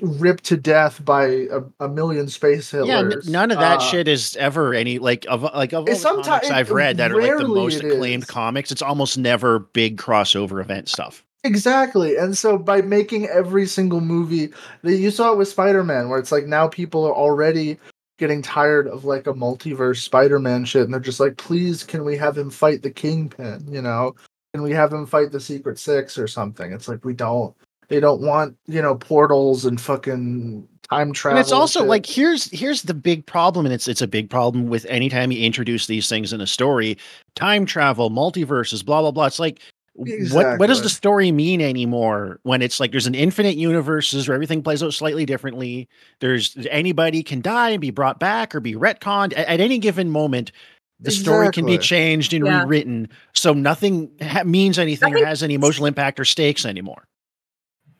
ripped 0.00 0.44
to 0.44 0.56
death 0.56 1.04
by 1.04 1.24
a, 1.24 1.60
a 1.80 1.88
million 1.88 2.28
space 2.28 2.72
Hitlers. 2.72 2.86
Yeah, 2.86 2.98
n- 2.98 3.20
none 3.26 3.50
of 3.50 3.58
that 3.58 3.78
uh, 3.78 3.80
shit 3.80 4.08
is 4.08 4.36
ever 4.36 4.74
any 4.74 4.98
like 4.98 5.26
of 5.28 5.42
like 5.42 5.72
of 5.72 5.88
all 5.88 6.16
the 6.16 6.22
comics 6.22 6.50
I've 6.50 6.70
read 6.70 6.96
that 6.98 7.12
are 7.12 7.20
like 7.20 7.38
the 7.38 7.48
most 7.48 7.82
acclaimed 7.82 8.24
is. 8.24 8.28
comics. 8.28 8.72
It's 8.72 8.82
almost 8.82 9.18
never 9.18 9.60
big 9.60 9.96
crossover 9.96 10.60
event 10.60 10.88
stuff. 10.88 11.24
Exactly, 11.44 12.16
and 12.16 12.38
so 12.38 12.56
by 12.56 12.82
making 12.82 13.26
every 13.26 13.66
single 13.66 14.00
movie 14.00 14.50
that 14.82 14.96
you 14.96 15.10
saw 15.10 15.32
it 15.32 15.38
with 15.38 15.48
Spider-Man, 15.48 16.08
where 16.08 16.18
it's 16.18 16.30
like 16.30 16.46
now 16.46 16.68
people 16.68 17.04
are 17.04 17.14
already 17.14 17.78
getting 18.18 18.42
tired 18.42 18.86
of 18.86 19.04
like 19.04 19.26
a 19.26 19.34
multiverse 19.34 20.02
Spider-Man 20.02 20.64
shit, 20.64 20.82
and 20.82 20.92
they're 20.92 21.00
just 21.00 21.18
like, 21.18 21.36
please, 21.38 21.82
can 21.82 22.04
we 22.04 22.16
have 22.16 22.38
him 22.38 22.50
fight 22.50 22.82
the 22.82 22.90
Kingpin? 22.90 23.66
You 23.68 23.82
know, 23.82 24.14
can 24.54 24.62
we 24.62 24.70
have 24.70 24.92
him 24.92 25.04
fight 25.06 25.32
the 25.32 25.40
Secret 25.40 25.78
Six 25.78 26.16
or 26.16 26.28
something? 26.28 26.72
It's 26.72 26.86
like 26.86 27.04
we 27.04 27.14
don't 27.14 27.56
they 27.92 28.00
don't 28.00 28.22
want 28.22 28.56
you 28.66 28.80
know 28.80 28.94
portals 28.94 29.66
and 29.66 29.80
fucking 29.80 30.66
time 30.88 31.12
travel. 31.12 31.36
And 31.36 31.44
it's 31.44 31.52
also 31.52 31.84
like 31.84 32.06
here's 32.06 32.50
here's 32.50 32.82
the 32.82 32.94
big 32.94 33.26
problem, 33.26 33.66
and 33.66 33.72
it's 33.74 33.86
it's 33.86 34.00
a 34.00 34.06
big 34.06 34.30
problem 34.30 34.68
with 34.68 34.86
anytime 34.86 35.30
you 35.30 35.44
introduce 35.44 35.86
these 35.86 36.08
things 36.08 36.32
in 36.32 36.40
a 36.40 36.46
story, 36.46 36.96
time 37.34 37.66
travel, 37.66 38.10
multiverses, 38.10 38.84
blah 38.84 39.02
blah 39.02 39.10
blah. 39.10 39.26
It's 39.26 39.38
like 39.38 39.60
Exactly. 39.98 40.52
What 40.52 40.58
what 40.58 40.66
does 40.68 40.80
the 40.80 40.88
story 40.88 41.32
mean 41.32 41.60
anymore 41.60 42.40
when 42.44 42.62
it's 42.62 42.80
like 42.80 42.92
there's 42.92 43.06
an 43.06 43.14
infinite 43.14 43.56
universes 43.56 44.26
where 44.26 44.34
everything 44.34 44.62
plays 44.62 44.82
out 44.82 44.94
slightly 44.94 45.26
differently? 45.26 45.86
There's 46.20 46.56
anybody 46.70 47.22
can 47.22 47.42
die 47.42 47.70
and 47.70 47.80
be 47.80 47.90
brought 47.90 48.18
back 48.18 48.54
or 48.54 48.60
be 48.60 48.74
retconned 48.74 49.36
at, 49.36 49.46
at 49.48 49.60
any 49.60 49.78
given 49.78 50.08
moment. 50.08 50.50
The 50.98 51.08
exactly. 51.08 51.24
story 51.24 51.50
can 51.50 51.66
be 51.66 51.76
changed 51.76 52.32
and 52.32 52.46
yeah. 52.46 52.62
rewritten, 52.62 53.10
so 53.34 53.52
nothing 53.52 54.10
ha- 54.22 54.44
means 54.44 54.78
anything 54.78 55.10
nothing. 55.10 55.24
or 55.24 55.26
has 55.26 55.42
any 55.42 55.52
emotional 55.52 55.86
impact 55.86 56.18
or 56.18 56.24
stakes 56.24 56.64
anymore. 56.64 57.06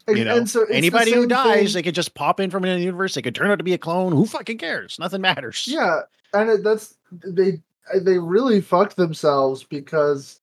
You 0.09 0.25
know, 0.25 0.45
so 0.45 0.65
anybody 0.65 1.13
who 1.13 1.27
dies, 1.27 1.73
thing. 1.73 1.75
they 1.75 1.83
could 1.83 1.95
just 1.95 2.15
pop 2.15 2.41
in 2.41 2.51
from 2.51 2.65
another 2.65 2.81
universe. 2.81 3.15
They 3.15 3.23
could 3.23 3.35
turn 3.35 3.51
out 3.51 3.59
to 3.59 3.65
be 3.65 3.75
a 3.75 3.79
clone. 3.79 4.13
Who 4.13 4.27
fucking 4.27 4.59
cares? 4.59 4.99
Nothing 4.99 5.21
matters. 5.21 5.65
Yeah, 5.69 6.01
and 6.33 6.51
it, 6.51 6.65
that's 6.65 6.97
they 7.25 7.63
they 8.01 8.19
really 8.19 8.61
fucked 8.61 8.97
themselves 8.97 9.65
because 9.65 10.41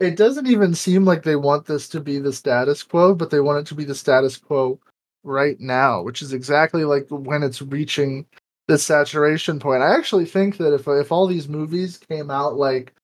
it 0.00 0.16
doesn't 0.16 0.46
even 0.46 0.74
seem 0.74 1.04
like 1.04 1.22
they 1.22 1.36
want 1.36 1.66
this 1.66 1.88
to 1.90 2.00
be 2.00 2.18
the 2.18 2.32
status 2.32 2.82
quo, 2.82 3.14
but 3.14 3.30
they 3.30 3.40
want 3.40 3.60
it 3.60 3.66
to 3.68 3.74
be 3.74 3.84
the 3.84 3.94
status 3.94 4.36
quo 4.36 4.78
right 5.24 5.58
now, 5.58 6.02
which 6.02 6.22
is 6.22 6.32
exactly 6.32 6.84
like 6.84 7.06
when 7.10 7.42
it's 7.42 7.62
reaching 7.62 8.26
the 8.68 8.78
saturation 8.78 9.58
point. 9.58 9.82
I 9.82 9.96
actually 9.96 10.26
think 10.26 10.58
that 10.58 10.74
if 10.74 10.86
if 10.86 11.10
all 11.10 11.26
these 11.26 11.48
movies 11.48 11.96
came 11.96 12.30
out 12.30 12.54
like 12.54 12.94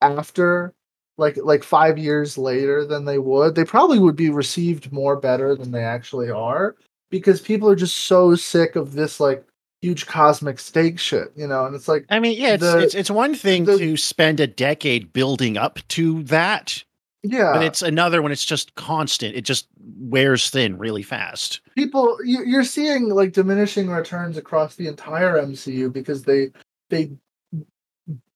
after 0.00 0.74
like 1.16 1.36
like 1.36 1.62
five 1.62 1.98
years 1.98 2.36
later 2.36 2.84
than 2.84 3.04
they 3.04 3.18
would, 3.18 3.54
they 3.54 3.64
probably 3.64 3.98
would 3.98 4.16
be 4.16 4.30
received 4.30 4.92
more 4.92 5.16
better 5.16 5.54
than 5.54 5.70
they 5.70 5.84
actually 5.84 6.30
are 6.30 6.76
because 7.10 7.40
people 7.40 7.68
are 7.68 7.76
just 7.76 7.96
so 7.96 8.34
sick 8.34 8.76
of 8.76 8.92
this 8.92 9.20
like 9.20 9.44
huge 9.80 10.06
cosmic 10.06 10.58
stake 10.58 10.98
shit, 10.98 11.30
you 11.36 11.46
know. 11.46 11.66
And 11.66 11.74
it's 11.74 11.88
like, 11.88 12.06
I 12.10 12.18
mean, 12.18 12.40
yeah, 12.40 12.54
it's 12.54 12.62
the, 12.62 12.78
it's, 12.78 12.94
it's 12.94 13.10
one 13.10 13.34
thing 13.34 13.64
the, 13.64 13.78
to 13.78 13.96
spend 13.96 14.40
a 14.40 14.46
decade 14.46 15.12
building 15.12 15.56
up 15.56 15.78
to 15.88 16.22
that, 16.24 16.82
yeah, 17.22 17.52
but 17.52 17.62
it's 17.62 17.82
another 17.82 18.22
when 18.22 18.32
it's 18.32 18.44
just 18.44 18.74
constant. 18.74 19.36
It 19.36 19.42
just 19.42 19.68
wears 19.98 20.50
thin 20.50 20.78
really 20.78 21.02
fast. 21.02 21.60
People, 21.76 22.18
you, 22.24 22.44
you're 22.44 22.64
seeing 22.64 23.10
like 23.10 23.32
diminishing 23.32 23.88
returns 23.88 24.36
across 24.36 24.74
the 24.74 24.88
entire 24.88 25.34
MCU 25.34 25.92
because 25.92 26.22
they 26.24 26.50
they 26.90 27.10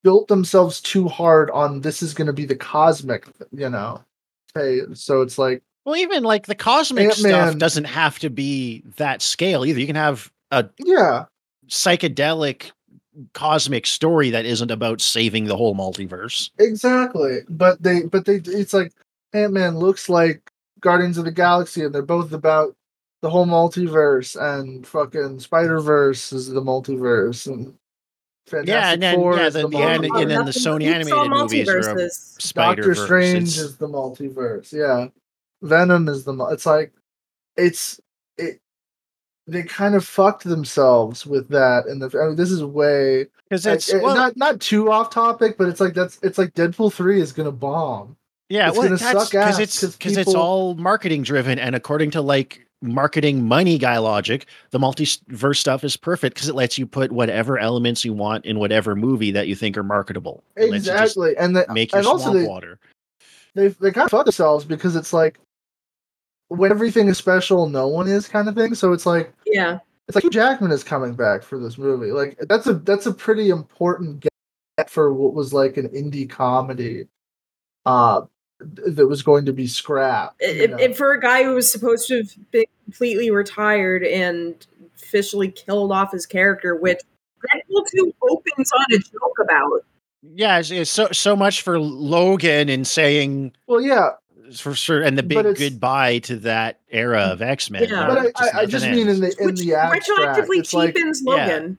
built 0.05 0.28
themselves 0.28 0.80
too 0.80 1.09
hard 1.09 1.51
on 1.51 1.80
this 1.80 2.03
is 2.03 2.14
going 2.14 2.26
to 2.26 2.32
be 2.32 2.44
the 2.44 2.57
cosmic, 2.57 3.26
you 3.53 3.68
know. 3.68 4.03
Hey, 4.55 4.80
so 4.94 5.22
it's 5.22 5.38
like 5.38 5.62
well, 5.84 5.96
even 5.96 6.22
like 6.22 6.46
the 6.46 6.55
cosmic 6.55 7.11
Ant-Man, 7.11 7.32
stuff 7.32 7.59
doesn't 7.59 7.84
have 7.84 8.18
to 8.18 8.30
be 8.30 8.82
that 8.96 9.22
scale 9.22 9.64
either. 9.64 9.80
You 9.80 9.86
can 9.86 9.96
have 9.96 10.30
a 10.51 10.68
yeah 10.78 11.24
psychedelic 11.68 12.70
cosmic 13.34 13.86
story 13.86 14.30
that 14.30 14.44
isn't 14.44 14.70
about 14.70 15.01
saving 15.01 15.44
the 15.44 15.57
whole 15.57 15.74
multiverse. 15.74 16.51
Exactly. 16.59 17.40
But 17.49 17.82
they 17.82 18.03
but 18.03 18.24
they 18.24 18.36
it's 18.44 18.74
like 18.74 18.92
Ant-Man 19.32 19.78
looks 19.78 20.09
like 20.09 20.51
Guardians 20.80 21.18
of 21.18 21.24
the 21.24 21.32
Galaxy 21.32 21.84
and 21.84 21.94
they're 21.94 22.03
both 22.03 22.32
about 22.32 22.76
the 23.20 23.30
whole 23.30 23.46
multiverse 23.46 24.40
and 24.40 24.86
fucking 24.86 25.40
Spider-Verse 25.40 26.32
is 26.32 26.49
the 26.49 26.62
multiverse 26.62 27.46
and 27.46 27.74
Fantastic 28.49 28.68
yeah, 28.68 28.92
and 28.92 29.03
then 29.03 29.16
Four 29.16 29.36
yeah, 29.36 29.51
the, 29.51 29.62
the, 29.62 29.68
the 29.68 30.12
and 30.16 30.30
then 30.30 30.44
the 30.44 30.53
Sony 30.53 30.86
animated 30.86 31.30
movies 31.30 31.68
are 31.68 32.09
Spider 32.11 32.82
Doctor 32.82 32.94
Strange 32.94 33.49
it's... 33.49 33.59
is 33.59 33.76
the 33.76 33.88
multiverse. 33.88 34.72
Yeah, 34.72 35.09
Venom 35.62 36.09
is 36.09 36.24
the. 36.24 36.34
It's 36.51 36.66
like, 36.66 36.92
it's 37.57 38.01
it 38.38 38.61
they 39.49 39.62
kind 39.62 39.94
of 39.94 40.05
fucked 40.05 40.44
themselves 40.44 41.26
with 41.26 41.49
that 41.49 41.86
and 41.86 42.01
the 42.01 42.18
I 42.18 42.28
mean, 42.28 42.36
this 42.36 42.51
is 42.51 42.62
way 42.62 43.26
because 43.49 43.66
it's 43.66 43.92
eh, 43.92 43.99
well, 44.01 44.14
not 44.14 44.36
not 44.36 44.61
too 44.61 44.92
off 44.92 45.11
topic 45.11 45.57
but 45.59 45.68
it's 45.68 45.80
like 45.80 45.94
that's 45.94 46.18
it's 46.22 46.38
like 46.38 46.55
deadpool 46.55 46.92
3 46.92 47.20
is 47.20 47.32
gonna 47.32 47.51
bomb 47.51 48.16
yeah 48.49 48.68
it's 48.68 48.78
well, 48.78 48.88
gonna 48.88 48.99
suck 48.99 49.34
ass 49.34 49.57
because 49.57 49.59
it's 49.59 49.80
because 49.80 50.16
people... 50.16 50.32
it's 50.32 50.34
all 50.34 50.74
marketing 50.74 51.22
driven 51.22 51.59
and 51.59 51.74
according 51.74 52.11
to 52.12 52.20
like 52.20 52.66
marketing 52.81 53.45
money 53.45 53.76
guy 53.76 53.99
logic 53.99 54.47
the 54.70 54.79
multiverse 54.79 55.57
stuff 55.57 55.83
is 55.83 55.97
perfect 55.97 56.35
because 56.35 56.49
it 56.49 56.55
lets 56.55 56.79
you 56.79 56.87
put 56.87 57.11
whatever 57.11 57.59
elements 57.59 58.05
you 58.05 58.12
want 58.12 58.45
in 58.45 58.61
whatever 58.61 58.95
movie 58.95 59.33
that 59.33 59.49
you 59.49 59.57
think 59.57 59.76
are 59.76 59.83
marketable 59.83 60.45
it 60.57 60.72
exactly 60.72 61.37
and 61.39 61.57
the, 61.57 61.66
make 61.72 61.91
your 61.91 61.99
and 61.99 62.07
swamp 62.07 62.20
also 62.20 62.33
they, 62.33 62.47
water 62.47 62.79
they 63.57 63.68
they 63.68 63.91
kind 63.91 64.05
of 64.05 64.11
fuck 64.12 64.24
themselves 64.26 64.64
because 64.64 64.95
it's 64.95 65.12
like 65.12 65.41
when 66.49 66.70
everything 66.70 67.09
is 67.09 67.18
special, 67.18 67.68
no 67.68 67.89
one 67.89 68.09
is 68.09 68.26
kind 68.26 68.49
of 68.49 68.55
thing. 68.55 68.74
So 68.74 68.93
it's 68.93 69.07
like 69.07 69.33
yeah, 69.47 69.79
it's 70.09 70.14
like 70.14 70.24
Hugh 70.24 70.31
Jackman 70.31 70.72
is 70.72 70.83
coming 70.83 71.14
back 71.14 71.43
for 71.43 71.59
this 71.59 71.79
movie. 71.79 72.11
Like 72.11 72.39
that's 72.49 72.66
a 72.66 72.74
that's 72.74 73.07
a 73.07 73.12
pretty 73.12 73.51
important 73.51 74.20
get 74.20 74.91
for 74.91 75.12
what 75.12 75.35
was 75.35 75.53
like 75.53 75.76
an 75.76 75.89
indie 75.89 76.29
comedy. 76.29 77.09
Uh 77.87 78.22
that 78.61 79.06
was 79.06 79.22
going 79.22 79.44
to 79.46 79.52
be 79.52 79.66
scrapped. 79.66 80.42
And 80.42 80.96
for 80.96 81.12
a 81.12 81.20
guy 81.20 81.44
who 81.44 81.54
was 81.54 81.70
supposed 81.70 82.09
to 82.09 82.18
have 82.18 82.50
been 82.50 82.64
completely 82.84 83.30
retired 83.30 84.02
and 84.02 84.66
officially 84.96 85.50
killed 85.50 85.92
off 85.92 86.12
his 86.12 86.26
character, 86.26 86.74
which 86.74 87.00
Deadpool 87.54 87.84
2 87.94 88.12
opens 88.30 88.70
on 88.72 88.86
a 88.94 88.98
joke 88.98 89.38
about. 89.42 89.84
Yeah, 90.22 90.59
it's, 90.59 90.70
it's 90.70 90.90
so 90.90 91.09
so 91.12 91.36
much 91.36 91.62
for 91.62 91.78
Logan 91.78 92.68
and 92.68 92.86
saying, 92.86 93.52
well, 93.68 93.80
yeah, 93.80 94.11
for 94.56 94.74
sure, 94.74 95.00
and 95.00 95.16
the 95.16 95.22
big 95.22 95.56
goodbye 95.56 96.18
to 96.20 96.36
that 96.36 96.80
era 96.90 97.20
of 97.20 97.40
X 97.40 97.70
Men. 97.70 97.84
Yeah, 97.88 98.06
but 98.09 98.18
I, 98.36 98.59
I, 98.59 98.61
I 98.62 98.66
just 98.66 98.86
mean 98.86 99.09
in 99.09 99.20
the 99.20 99.34
in 99.38 99.46
Which 99.46 99.61
the 99.61 99.74
abstract, 99.74 100.40
retroactively 100.40 100.68
cheapens 100.68 101.22
like, 101.22 101.48
Logan. 101.48 101.78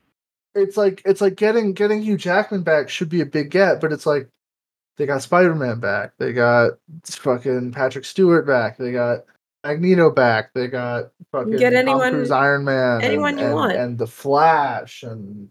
Yeah. 0.56 0.62
It's 0.64 0.78
like 0.78 1.02
it's 1.06 1.22
like 1.22 1.36
getting 1.36 1.74
getting 1.74 2.02
Hugh 2.02 2.18
Jackman 2.18 2.64
back 2.64 2.90
should 2.90 3.10
be 3.10 3.22
a 3.22 3.26
big 3.26 3.52
get, 3.52 3.82
but 3.82 3.92
it's 3.92 4.06
like 4.06 4.30
they 5.00 5.06
got 5.06 5.24
Spider 5.24 5.56
Man 5.56 5.80
back, 5.80 6.12
they 6.20 6.34
got 6.34 6.74
fucking 7.06 7.72
Patrick 7.72 8.04
Stewart 8.04 8.46
back, 8.46 8.78
they 8.78 8.92
got 8.92 9.24
Magneto 9.64 10.12
back, 10.12 10.54
they 10.54 10.68
got 10.68 11.12
fucking 11.32 11.56
get 11.56 11.74
anyone, 11.74 12.12
Tom 12.12 12.12
Cruise 12.12 12.32
Iron 12.32 12.66
Man, 12.66 13.02
anyone 13.02 13.30
and, 13.32 13.40
you 13.40 13.46
and, 13.46 13.56
want, 13.56 13.72
and 13.72 13.98
the 13.98 14.06
Flash, 14.06 15.02
and 15.02 15.50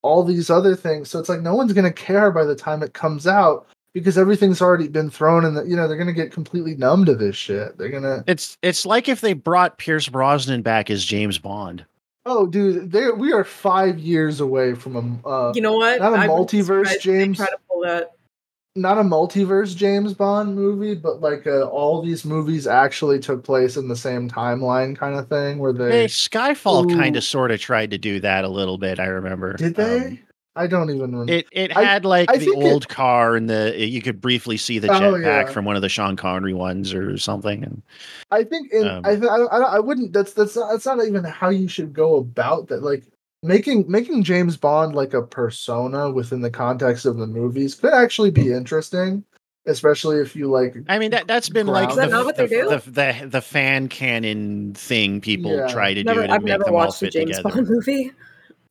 all 0.00 0.24
these 0.24 0.48
other 0.48 0.74
things. 0.74 1.10
So 1.10 1.18
it's 1.18 1.28
like 1.28 1.42
no 1.42 1.54
one's 1.54 1.74
gonna 1.74 1.92
care 1.92 2.30
by 2.30 2.44
the 2.44 2.56
time 2.56 2.82
it 2.82 2.94
comes 2.94 3.26
out 3.26 3.66
because 3.92 4.16
everything's 4.16 4.62
already 4.62 4.88
been 4.88 5.10
thrown 5.10 5.44
and 5.44 5.68
you 5.68 5.76
know 5.76 5.86
they're 5.86 5.98
gonna 5.98 6.14
get 6.14 6.32
completely 6.32 6.74
numb 6.74 7.04
to 7.04 7.14
this 7.14 7.36
shit. 7.36 7.76
They're 7.76 7.90
gonna 7.90 8.24
it's 8.26 8.56
it's 8.62 8.86
like 8.86 9.10
if 9.10 9.20
they 9.20 9.34
brought 9.34 9.76
pierce 9.76 10.08
brosnan 10.08 10.62
back 10.62 10.88
as 10.88 11.04
james 11.04 11.38
bond. 11.38 11.84
Oh 12.24 12.46
dude 12.46 12.92
they 12.92 13.10
we 13.10 13.34
are 13.34 13.44
five 13.44 13.98
years 13.98 14.40
away 14.40 14.74
from 14.74 15.22
a 15.24 15.28
uh, 15.28 15.52
you 15.54 15.60
know 15.60 15.76
what? 15.76 16.00
not 16.00 16.14
a 16.14 16.16
I 16.16 16.28
multiverse 16.28 16.98
james 17.00 17.42
not 18.76 18.98
a 18.98 19.02
multiverse 19.02 19.74
james 19.74 20.14
bond 20.14 20.54
movie 20.54 20.94
but 20.94 21.20
like 21.20 21.46
uh, 21.46 21.62
all 21.64 22.00
these 22.02 22.24
movies 22.24 22.66
actually 22.66 23.18
took 23.18 23.42
place 23.42 23.76
in 23.76 23.88
the 23.88 23.96
same 23.96 24.28
timeline 24.28 24.96
kind 24.96 25.16
of 25.16 25.28
thing 25.28 25.58
where 25.58 25.72
they 25.72 26.02
hey, 26.02 26.06
skyfall 26.06 26.88
kind 26.94 27.16
of 27.16 27.24
sort 27.24 27.50
of 27.50 27.60
tried 27.60 27.90
to 27.90 27.98
do 27.98 28.20
that 28.20 28.44
a 28.44 28.48
little 28.48 28.78
bit 28.78 29.00
i 29.00 29.06
remember 29.06 29.56
did 29.56 29.74
they 29.74 29.98
um, 29.98 30.18
I 30.56 30.66
don't 30.66 30.90
even 30.90 31.12
remember. 31.12 31.32
It 31.32 31.46
it 31.52 31.72
had 31.72 32.04
like 32.04 32.28
I 32.28 32.36
the 32.36 32.50
old 32.50 32.84
it, 32.84 32.88
car 32.88 33.36
and 33.36 33.48
the 33.48 33.72
you 33.78 34.02
could 34.02 34.20
briefly 34.20 34.56
see 34.56 34.80
the 34.80 34.88
jetpack 34.88 35.02
oh, 35.02 35.16
yeah. 35.16 35.44
from 35.46 35.64
one 35.64 35.76
of 35.76 35.82
the 35.82 35.88
Sean 35.88 36.16
Connery 36.16 36.54
ones 36.54 36.92
or 36.92 37.16
something. 37.18 37.62
And 37.62 37.82
I 38.32 38.42
think 38.42 38.72
in, 38.72 38.86
um, 38.86 39.04
I, 39.04 39.14
th- 39.14 39.30
I 39.30 39.36
I 39.36 39.58
I 39.76 39.78
wouldn't. 39.78 40.12
That's 40.12 40.32
that's 40.32 40.56
not, 40.56 40.72
that's 40.72 40.86
not 40.86 41.04
even 41.06 41.22
how 41.22 41.50
you 41.50 41.68
should 41.68 41.92
go 41.92 42.16
about 42.16 42.66
that. 42.68 42.82
Like 42.82 43.04
making 43.42 43.90
making 43.90 44.22
James 44.22 44.56
Bond 44.56 44.94
like 44.94 45.14
a 45.14 45.22
persona 45.22 46.10
within 46.10 46.40
the 46.40 46.50
context 46.50 47.06
of 47.06 47.16
the 47.16 47.26
movies 47.26 47.74
could 47.74 47.92
actually 47.92 48.30
be 48.30 48.52
interesting. 48.52 49.24
Especially 49.66 50.16
if 50.16 50.34
you 50.34 50.50
like, 50.50 50.74
I 50.88 50.98
mean 50.98 51.10
that 51.10 51.26
that's 51.26 51.50
been 51.50 51.66
like 51.66 51.90
the, 51.90 52.06
the, 52.06 52.80
the, 52.82 52.90
the, 52.90 53.26
the 53.26 53.40
fan 53.42 53.88
canon 53.88 54.72
thing 54.72 55.20
people 55.20 55.54
yeah. 55.54 55.66
try 55.66 55.92
to 55.92 56.02
never, 56.02 56.22
do 56.22 56.26
to 56.26 56.32
I've 56.32 56.42
make 56.42 56.48
never 56.48 56.64
them 56.64 56.74
watched 56.74 56.86
all 56.86 56.92
fit 56.92 57.08
a 57.08 57.10
James 57.10 57.36
together. 57.36 57.56
Bond 57.56 57.68
movie. 57.70 58.12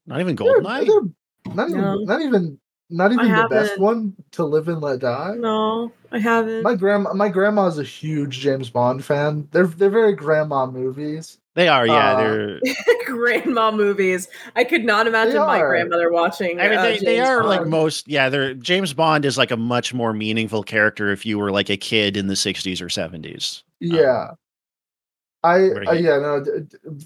Not 0.08 0.20
even 0.20 0.36
Goldeneye. 0.36 0.88
They're, 0.88 1.02
they're 1.46 1.56
not 1.56 1.70
even, 1.70 1.82
no. 1.82 2.00
not 2.00 2.22
even, 2.22 2.60
not 2.90 3.12
even 3.12 3.32
the 3.32 3.48
best 3.50 3.78
one 3.78 4.16
to 4.32 4.44
live 4.44 4.68
and 4.68 4.82
let 4.82 5.00
die. 5.00 5.36
No, 5.38 5.92
I 6.12 6.20
haven't. 6.20 6.64
My 6.64 6.76
grandma, 6.76 7.14
my 7.14 7.30
grandma's 7.30 7.78
a 7.78 7.84
huge 7.84 8.40
James 8.40 8.70
Bond 8.70 9.06
fan. 9.06 9.48
They're 9.52 9.68
they're 9.68 9.90
very 9.90 10.14
grandma 10.14 10.66
movies. 10.66 11.38
They 11.54 11.68
are, 11.68 11.86
yeah. 11.86 12.14
Uh, 12.14 12.18
they're 12.18 12.60
grandma 13.06 13.72
movies. 13.72 14.28
I 14.56 14.64
could 14.64 14.86
not 14.86 15.08
imagine 15.08 15.38
my 15.40 15.60
grandmother 15.60 16.12
watching. 16.12 16.60
I 16.60 16.70
mean, 16.70 16.82
they, 16.82 16.98
uh, 16.98 17.02
they 17.02 17.20
are 17.20 17.44
Bond. 17.44 17.50
like 17.50 17.68
most. 17.68 18.08
Yeah, 18.08 18.30
they're 18.30 18.54
James 18.56 18.94
Bond 18.94 19.26
is 19.26 19.38
like 19.38 19.52
a 19.52 19.58
much 19.58 19.94
more 19.94 20.14
meaningful 20.14 20.64
character 20.64 21.12
if 21.12 21.26
you 21.26 21.38
were 21.38 21.52
like 21.52 21.70
a 21.70 21.78
kid 21.78 22.18
in 22.18 22.28
the 22.28 22.34
'60s 22.34 22.82
or 22.82 22.88
'70s. 22.88 23.64
Yeah. 23.80 24.30
Um, 24.32 24.36
I, 25.42 25.56
I 25.88 25.94
yeah 25.94 26.18
no 26.18 26.44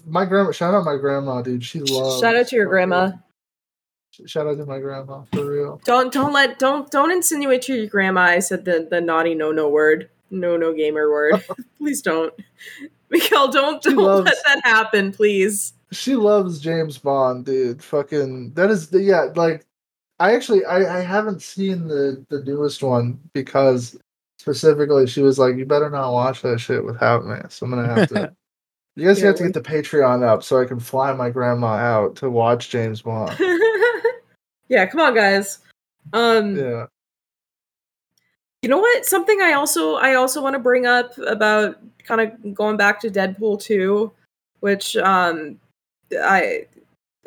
my 0.08 0.24
grandma 0.24 0.50
shout 0.50 0.74
out 0.74 0.84
my 0.84 0.96
grandma 0.96 1.40
dude 1.40 1.62
she 1.62 1.78
loves 1.78 2.20
shout 2.20 2.34
out 2.34 2.48
to 2.48 2.56
your 2.56 2.66
grandma 2.66 3.12
Shout 4.26 4.46
out 4.46 4.58
to 4.58 4.66
my 4.66 4.78
grandma 4.78 5.22
for 5.32 5.44
real. 5.44 5.80
Don't 5.84 6.12
don't 6.12 6.32
let 6.32 6.58
don't 6.58 6.90
don't 6.90 7.10
insinuate 7.10 7.62
to 7.62 7.74
your 7.74 7.86
grandma 7.86 8.22
I 8.22 8.38
said 8.38 8.64
the 8.64 8.86
the 8.88 9.00
naughty 9.00 9.34
no 9.34 9.52
no 9.52 9.68
word 9.68 10.10
no 10.30 10.56
no 10.56 10.72
gamer 10.72 11.10
word. 11.10 11.44
please 11.78 12.02
don't, 12.02 12.32
Mikhail. 13.10 13.48
Don't 13.48 13.82
don't 13.82 13.96
loves, 13.96 14.26
let 14.26 14.36
that 14.44 14.60
happen, 14.64 15.12
please. 15.12 15.72
She 15.92 16.16
loves 16.16 16.60
James 16.60 16.98
Bond, 16.98 17.46
dude. 17.46 17.82
Fucking 17.82 18.52
that 18.54 18.70
is 18.70 18.90
the 18.90 19.02
yeah. 19.02 19.28
Like 19.34 19.64
I 20.20 20.34
actually 20.34 20.64
I 20.64 20.98
I 20.98 21.00
haven't 21.00 21.42
seen 21.42 21.88
the 21.88 22.24
the 22.28 22.42
newest 22.42 22.82
one 22.82 23.18
because 23.32 23.96
specifically 24.38 25.06
she 25.06 25.22
was 25.22 25.38
like, 25.38 25.56
you 25.56 25.66
better 25.66 25.90
not 25.90 26.12
watch 26.12 26.42
that 26.42 26.60
shit 26.60 26.84
without 26.84 27.26
me. 27.26 27.36
So 27.48 27.66
I'm 27.66 27.70
gonna 27.70 27.94
have 27.94 28.08
to. 28.10 28.34
You 28.96 29.08
guys 29.08 29.18
yeah, 29.18 29.26
have 29.26 29.36
to 29.38 29.42
get 29.42 29.54
the 29.54 29.60
Patreon 29.60 30.22
up 30.22 30.44
so 30.44 30.60
I 30.60 30.66
can 30.66 30.78
fly 30.78 31.12
my 31.14 31.28
grandma 31.28 31.74
out 31.74 32.14
to 32.16 32.30
watch 32.30 32.70
James 32.70 33.02
Bond. 33.02 33.36
Yeah, 34.68 34.86
come 34.86 35.00
on, 35.00 35.14
guys. 35.14 35.58
Um, 36.12 36.56
yeah. 36.56 36.86
You 38.62 38.70
know 38.70 38.78
what? 38.78 39.04
Something 39.04 39.40
I 39.42 39.52
also 39.52 39.96
I 39.96 40.14
also 40.14 40.42
want 40.42 40.54
to 40.54 40.60
bring 40.60 40.86
up 40.86 41.16
about 41.18 41.78
kind 42.04 42.20
of 42.20 42.54
going 42.54 42.76
back 42.76 43.00
to 43.00 43.10
Deadpool 43.10 43.62
2, 43.62 44.10
which 44.60 44.96
um 44.96 45.60
I 46.12 46.66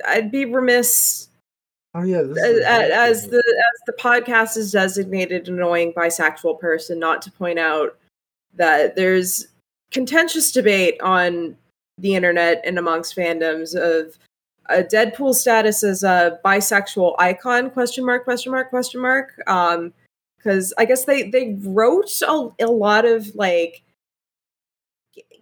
I'd 0.07 0.31
be 0.31 0.45
remiss 0.45 1.27
Oh 1.97 2.03
yeah, 2.03 2.19
as, 2.19 2.59
as 2.59 3.27
the 3.27 3.37
as 3.37 3.81
the 3.87 3.93
podcast 3.93 4.55
is 4.55 4.71
designated 4.71 5.47
annoying 5.47 5.93
bisexual 5.93 6.59
person 6.59 6.99
not 6.99 7.23
to 7.23 7.31
point 7.31 7.57
out 7.57 7.97
that 8.53 8.95
there's 8.95 9.47
contentious 9.89 10.51
debate 10.51 11.01
on 11.01 11.57
the 11.97 12.13
internet 12.13 12.61
and 12.65 12.77
amongst 12.77 13.15
fandoms 13.15 13.73
of 13.73 14.19
a 14.69 14.83
Deadpool 14.83 15.33
status 15.33 15.83
as 15.83 16.03
a 16.03 16.39
bisexual 16.43 17.15
icon? 17.19 17.69
Question 17.69 18.05
mark? 18.05 18.23
Question 18.23 18.51
mark? 18.51 18.69
Question 18.69 19.01
mark? 19.01 19.41
Um, 19.47 19.93
because 20.37 20.73
I 20.77 20.85
guess 20.85 21.05
they 21.05 21.29
they 21.29 21.57
wrote 21.59 22.09
a, 22.21 22.49
a 22.59 22.67
lot 22.67 23.05
of 23.05 23.35
like 23.35 23.83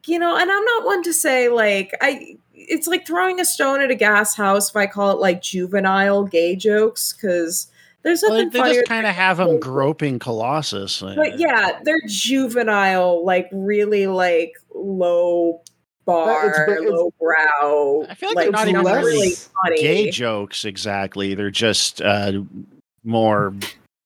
you 0.08 0.20
know, 0.20 0.38
and 0.38 0.52
I'm 0.52 0.66
not 0.66 0.86
one 0.86 1.04
to 1.04 1.14
say 1.14 1.50
like 1.50 1.94
I 2.02 2.38
it's 2.54 2.88
like 2.88 3.06
throwing 3.06 3.40
a 3.40 3.46
stone 3.46 3.82
at 3.82 3.92
a 3.92 3.96
gas 3.96 4.36
house 4.36 4.70
if 4.70 4.76
I 4.76 4.88
call 4.88 5.12
it 5.12 5.20
like 5.20 5.42
juvenile 5.42 6.24
gay 6.24 6.56
jokes 6.56 7.14
because 7.14 7.68
there's 8.04 8.22
nothing 8.22 8.52
well, 8.54 8.66
they 8.66 8.74
just 8.76 8.88
kind 8.88 9.08
of 9.08 9.16
have 9.16 9.40
him 9.40 9.60
groping 9.60 10.20
Colossus. 10.20 11.02
But 11.02 11.40
yeah, 11.40 11.80
they're 11.84 12.02
juvenile, 12.08 13.26
like 13.26 13.50
really 13.52 14.08
like 14.08 14.54
low 14.74 15.62
bar, 16.06 16.50
it's, 16.50 16.60
it's, 16.82 16.92
low 16.92 17.14
brow. 17.20 18.06
I 18.10 18.16
feel 18.16 18.30
like, 18.30 18.36
like 18.36 18.46
they're 18.46 18.52
not 18.52 18.68
even 18.68 18.86
really 18.86 19.32
funny. 19.32 19.82
gay 19.82 20.12
jokes 20.12 20.66
exactly. 20.66 21.36
They're 21.36 21.52
just 21.52 22.02
uh, 22.02 22.42
more 23.04 23.54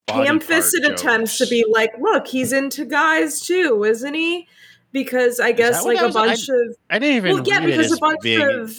ham-fisted 0.10 0.86
attempts 0.86 1.38
to 1.38 1.48
be 1.48 1.66
like, 1.70 1.92
look, 2.00 2.28
he's 2.28 2.54
into 2.54 2.86
guys 2.86 3.42
too, 3.42 3.84
isn't 3.84 4.14
he? 4.14 4.48
Because 4.92 5.40
I 5.40 5.52
guess 5.52 5.86
like 5.86 6.00
a 6.00 6.10
bunch 6.10 6.50
I, 6.50 6.54
of 6.54 6.76
I 6.90 7.00
didn't 7.00 7.18
even 7.18 7.34
well, 7.36 7.44
yeah, 7.46 7.64
because 7.64 7.92
a 7.92 7.98
bunch 7.98 8.22
being... 8.22 8.42
of 8.42 8.76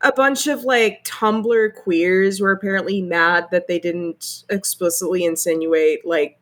a 0.00 0.12
bunch 0.12 0.46
of 0.46 0.64
like 0.64 1.04
Tumblr 1.04 1.74
queers 1.74 2.40
were 2.40 2.52
apparently 2.52 3.02
mad 3.02 3.48
that 3.50 3.68
they 3.68 3.78
didn't 3.78 4.44
explicitly 4.48 5.24
insinuate 5.24 6.06
like 6.06 6.38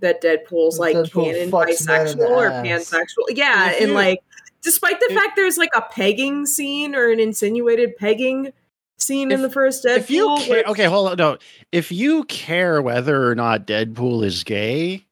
that 0.00 0.22
Deadpool's 0.22 0.78
like 0.78 0.96
Deadpool 0.96 1.32
canon 1.32 1.50
bisexual 1.50 2.30
or 2.30 2.50
pansexual. 2.50 3.26
Yeah, 3.34 3.72
and 3.80 3.92
like 3.92 4.20
despite 4.68 5.00
the 5.00 5.06
if, 5.08 5.16
fact 5.16 5.34
there's 5.34 5.56
like 5.56 5.70
a 5.74 5.80
pegging 5.80 6.44
scene 6.44 6.94
or 6.94 7.10
an 7.10 7.18
insinuated 7.18 7.96
pegging 7.96 8.52
scene 8.98 9.30
if, 9.30 9.36
in 9.36 9.42
the 9.42 9.48
first 9.48 9.82
Deadpool. 9.82 9.96
If 9.96 10.10
you 10.10 10.36
care, 10.40 10.64
okay, 10.66 10.84
hold 10.84 11.08
on. 11.08 11.16
No, 11.16 11.38
if 11.72 11.90
you 11.90 12.24
care 12.24 12.82
whether 12.82 13.30
or 13.30 13.34
not 13.34 13.66
Deadpool 13.66 14.26
is 14.26 14.44
gay, 14.44 15.06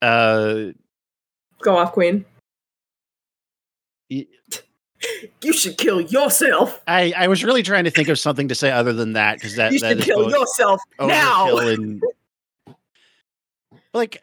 uh, 0.00 0.66
go 1.60 1.76
off, 1.76 1.92
Queen. 1.92 2.24
you 4.08 4.26
should 5.52 5.76
kill 5.76 6.00
yourself. 6.00 6.80
I, 6.86 7.12
I 7.16 7.26
was 7.26 7.42
really 7.42 7.64
trying 7.64 7.84
to 7.84 7.90
think 7.90 8.08
of 8.08 8.18
something 8.18 8.46
to 8.46 8.54
say 8.54 8.70
other 8.70 8.92
than 8.92 9.14
that 9.14 9.38
because 9.38 9.56
that 9.56 9.72
you 9.72 9.80
that 9.80 9.96
should 9.96 10.04
kill 10.04 10.30
yourself 10.30 10.80
now. 11.00 11.58
And, 11.58 12.00
like, 13.92 14.22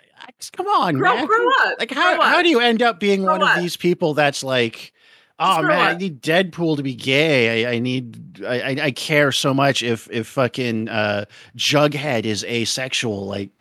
come 0.51 0.67
on, 0.67 0.95
grow, 0.95 1.15
man. 1.15 1.25
Grow 1.25 1.47
up. 1.61 1.79
Like, 1.79 1.91
how 1.91 2.21
how 2.21 2.41
do 2.41 2.49
you 2.49 2.59
end 2.59 2.81
up 2.81 2.99
being 2.99 3.23
grow 3.23 3.33
one 3.33 3.43
up. 3.43 3.57
of 3.57 3.61
these 3.61 3.77
people 3.77 4.13
that's 4.13 4.43
like? 4.43 4.93
Oh 5.39 5.61
man, 5.61 5.79
I 5.79 5.93
need 5.95 6.21
Deadpool 6.21 6.77
to 6.77 6.83
be 6.83 6.95
gay. 6.95 7.65
I, 7.65 7.73
I 7.73 7.79
need 7.79 8.43
I, 8.43 8.77
I 8.81 8.91
care 8.91 9.31
so 9.31 9.53
much 9.53 9.83
if 9.83 10.09
if 10.11 10.27
fucking 10.27 10.89
uh 10.89 11.25
Jughead 11.55 12.25
is 12.25 12.43
asexual. 12.43 13.27
Like, 13.27 13.51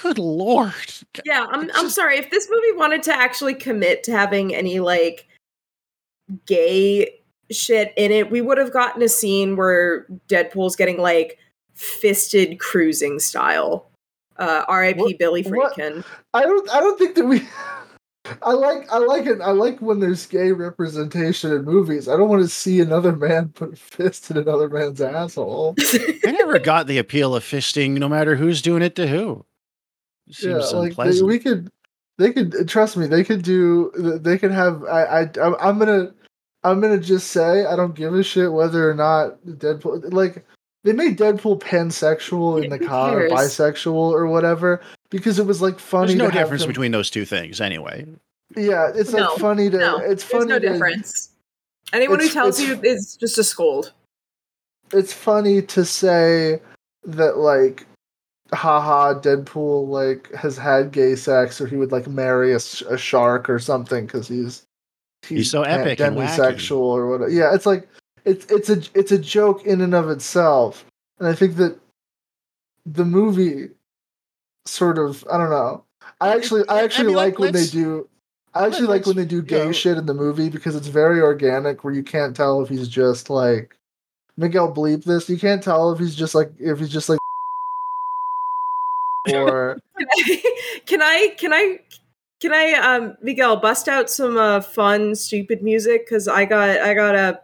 good 0.00 0.18
lord. 0.18 0.72
Yeah, 1.24 1.46
I'm 1.50 1.70
I'm 1.74 1.90
sorry. 1.90 2.18
If 2.18 2.30
this 2.30 2.48
movie 2.48 2.76
wanted 2.76 3.02
to 3.04 3.14
actually 3.14 3.54
commit 3.54 4.04
to 4.04 4.12
having 4.12 4.54
any 4.54 4.78
like 4.78 5.26
gay 6.46 7.18
shit 7.50 7.92
in 7.96 8.12
it, 8.12 8.30
we 8.30 8.40
would 8.40 8.58
have 8.58 8.72
gotten 8.72 9.02
a 9.02 9.08
scene 9.08 9.56
where 9.56 10.06
Deadpool's 10.28 10.76
getting 10.76 10.98
like 10.98 11.38
fisted 11.74 12.60
cruising 12.60 13.18
style. 13.18 13.90
Uh, 14.38 14.64
R.I.P. 14.68 15.14
Billy 15.14 15.44
Friedkin. 15.44 16.04
I 16.34 16.42
don't. 16.42 16.70
I 16.70 16.80
don't 16.80 16.98
think 16.98 17.14
that 17.16 17.26
we. 17.26 17.42
I 18.42 18.52
like. 18.52 18.90
I 18.90 18.98
like 18.98 19.26
it. 19.26 19.40
I 19.40 19.50
like 19.50 19.80
when 19.80 20.00
there's 20.00 20.26
gay 20.26 20.52
representation 20.52 21.52
in 21.52 21.64
movies. 21.64 22.08
I 22.08 22.16
don't 22.16 22.28
want 22.28 22.42
to 22.42 22.48
see 22.48 22.80
another 22.80 23.14
man 23.14 23.48
put 23.48 23.72
a 23.72 23.76
fist 23.76 24.30
in 24.30 24.36
another 24.36 24.68
man's 24.68 25.00
asshole. 25.00 25.74
I 26.24 26.30
never 26.38 26.58
got 26.58 26.86
the 26.86 26.98
appeal 26.98 27.34
of 27.34 27.44
fisting, 27.44 27.92
no 27.98 28.08
matter 28.08 28.36
who's 28.36 28.62
doing 28.62 28.82
it 28.82 28.94
to 28.96 29.06
who. 29.06 29.44
yeah, 30.40 30.56
like 30.56 30.96
they, 30.96 31.22
we 31.22 31.38
could. 31.38 31.70
They 32.18 32.32
could 32.32 32.68
trust 32.68 32.96
me. 32.96 33.06
They 33.06 33.24
could 33.24 33.42
do. 33.42 33.90
They 34.22 34.38
could 34.38 34.52
have. 34.52 34.84
I. 34.84 35.22
I. 35.22 35.30
I'm 35.60 35.78
gonna. 35.78 36.14
I'm 36.64 36.80
gonna 36.80 36.98
just 36.98 37.30
say 37.30 37.64
I 37.64 37.74
don't 37.74 37.94
give 37.94 38.14
a 38.14 38.22
shit 38.22 38.52
whether 38.52 38.88
or 38.88 38.94
not 38.94 39.42
Deadpool 39.44 40.12
like 40.12 40.44
they 40.84 40.92
made 40.92 41.16
Deadpool 41.16 41.60
pansexual 41.60 42.62
in 42.62 42.70
the 42.70 42.78
car, 42.78 43.28
bisexual 43.28 43.94
or 43.94 44.26
whatever, 44.26 44.80
because 45.10 45.38
it 45.38 45.46
was 45.46 45.62
like 45.62 45.78
funny. 45.78 46.08
There's 46.08 46.18
no 46.18 46.30
difference 46.30 46.62
him... 46.62 46.68
between 46.68 46.92
those 46.92 47.10
two 47.10 47.24
things, 47.24 47.60
anyway. 47.60 48.06
Yeah, 48.56 48.90
it's 48.94 49.12
no, 49.12 49.30
like 49.30 49.38
funny 49.38 49.70
to. 49.70 49.78
No, 49.78 49.98
it's 49.98 50.24
funny. 50.24 50.46
There's 50.46 50.62
no 50.62 50.68
to, 50.68 50.72
difference. 50.72 51.30
Anyone 51.92 52.20
who 52.20 52.28
tells 52.28 52.60
you 52.60 52.80
is 52.82 53.16
just 53.16 53.38
a 53.38 53.44
scold. 53.44 53.92
It's 54.92 55.12
funny 55.12 55.62
to 55.62 55.84
say 55.84 56.60
that 57.04 57.38
like, 57.38 57.86
haha, 58.52 59.14
Deadpool 59.14 59.88
like 59.88 60.32
has 60.34 60.58
had 60.58 60.90
gay 60.90 61.14
sex, 61.14 61.60
or 61.60 61.66
he 61.66 61.76
would 61.76 61.92
like 61.92 62.08
marry 62.08 62.52
a, 62.52 62.56
a 62.88 62.98
shark 62.98 63.48
or 63.48 63.58
something 63.58 64.06
because 64.06 64.26
he's 64.26 64.64
he's, 65.22 65.38
he's 65.38 65.50
so 65.50 65.62
epic 65.62 65.98
demisexual 65.98 66.78
or 66.78 67.08
whatever. 67.08 67.30
Yeah, 67.30 67.54
it's 67.54 67.66
like 67.66 67.88
it's 68.24 68.46
it's 68.46 68.70
a 68.70 68.82
it's 68.94 69.12
a 69.12 69.18
joke 69.18 69.64
in 69.64 69.80
and 69.80 69.94
of 69.94 70.10
itself, 70.10 70.84
and 71.18 71.28
I 71.28 71.34
think 71.34 71.56
that 71.56 71.78
the 72.86 73.04
movie 73.04 73.70
sort 74.64 74.98
of 74.98 75.24
I 75.30 75.38
don't 75.38 75.50
know. 75.50 75.84
I 76.20 76.34
actually 76.34 76.62
I 76.68 76.82
actually 76.82 77.04
I 77.04 77.08
mean, 77.08 77.16
like, 77.16 77.38
when 77.38 77.52
they 77.52 77.66
do. 77.66 78.08
I 78.54 78.66
actually 78.66 78.88
like 78.88 79.06
when 79.06 79.16
they 79.16 79.24
do 79.24 79.40
gay 79.40 79.64
go. 79.64 79.72
shit 79.72 79.96
in 79.96 80.04
the 80.04 80.14
movie 80.14 80.50
because 80.50 80.76
it's 80.76 80.88
very 80.88 81.22
organic, 81.22 81.84
where 81.84 81.94
you 81.94 82.02
can't 82.02 82.36
tell 82.36 82.60
if 82.62 82.68
he's 82.68 82.86
just 82.86 83.30
like 83.30 83.76
Miguel 84.36 84.72
bleep 84.72 85.04
this. 85.04 85.28
You 85.28 85.38
can't 85.38 85.62
tell 85.62 85.90
if 85.92 85.98
he's 85.98 86.14
just 86.14 86.34
like 86.34 86.52
if 86.58 86.78
he's 86.78 86.90
just 86.90 87.08
like 87.08 87.18
or 89.34 89.78
can 90.86 91.00
I 91.00 91.34
can 91.38 91.52
I 91.52 91.80
can 92.40 92.52
I 92.52 92.72
um 92.74 93.16
Miguel 93.22 93.56
bust 93.56 93.88
out 93.88 94.10
some 94.10 94.36
uh, 94.36 94.60
fun 94.60 95.14
stupid 95.14 95.62
music 95.62 96.04
because 96.04 96.28
I 96.28 96.44
got 96.44 96.68
I 96.68 96.92
got 96.92 97.14
a 97.14 97.40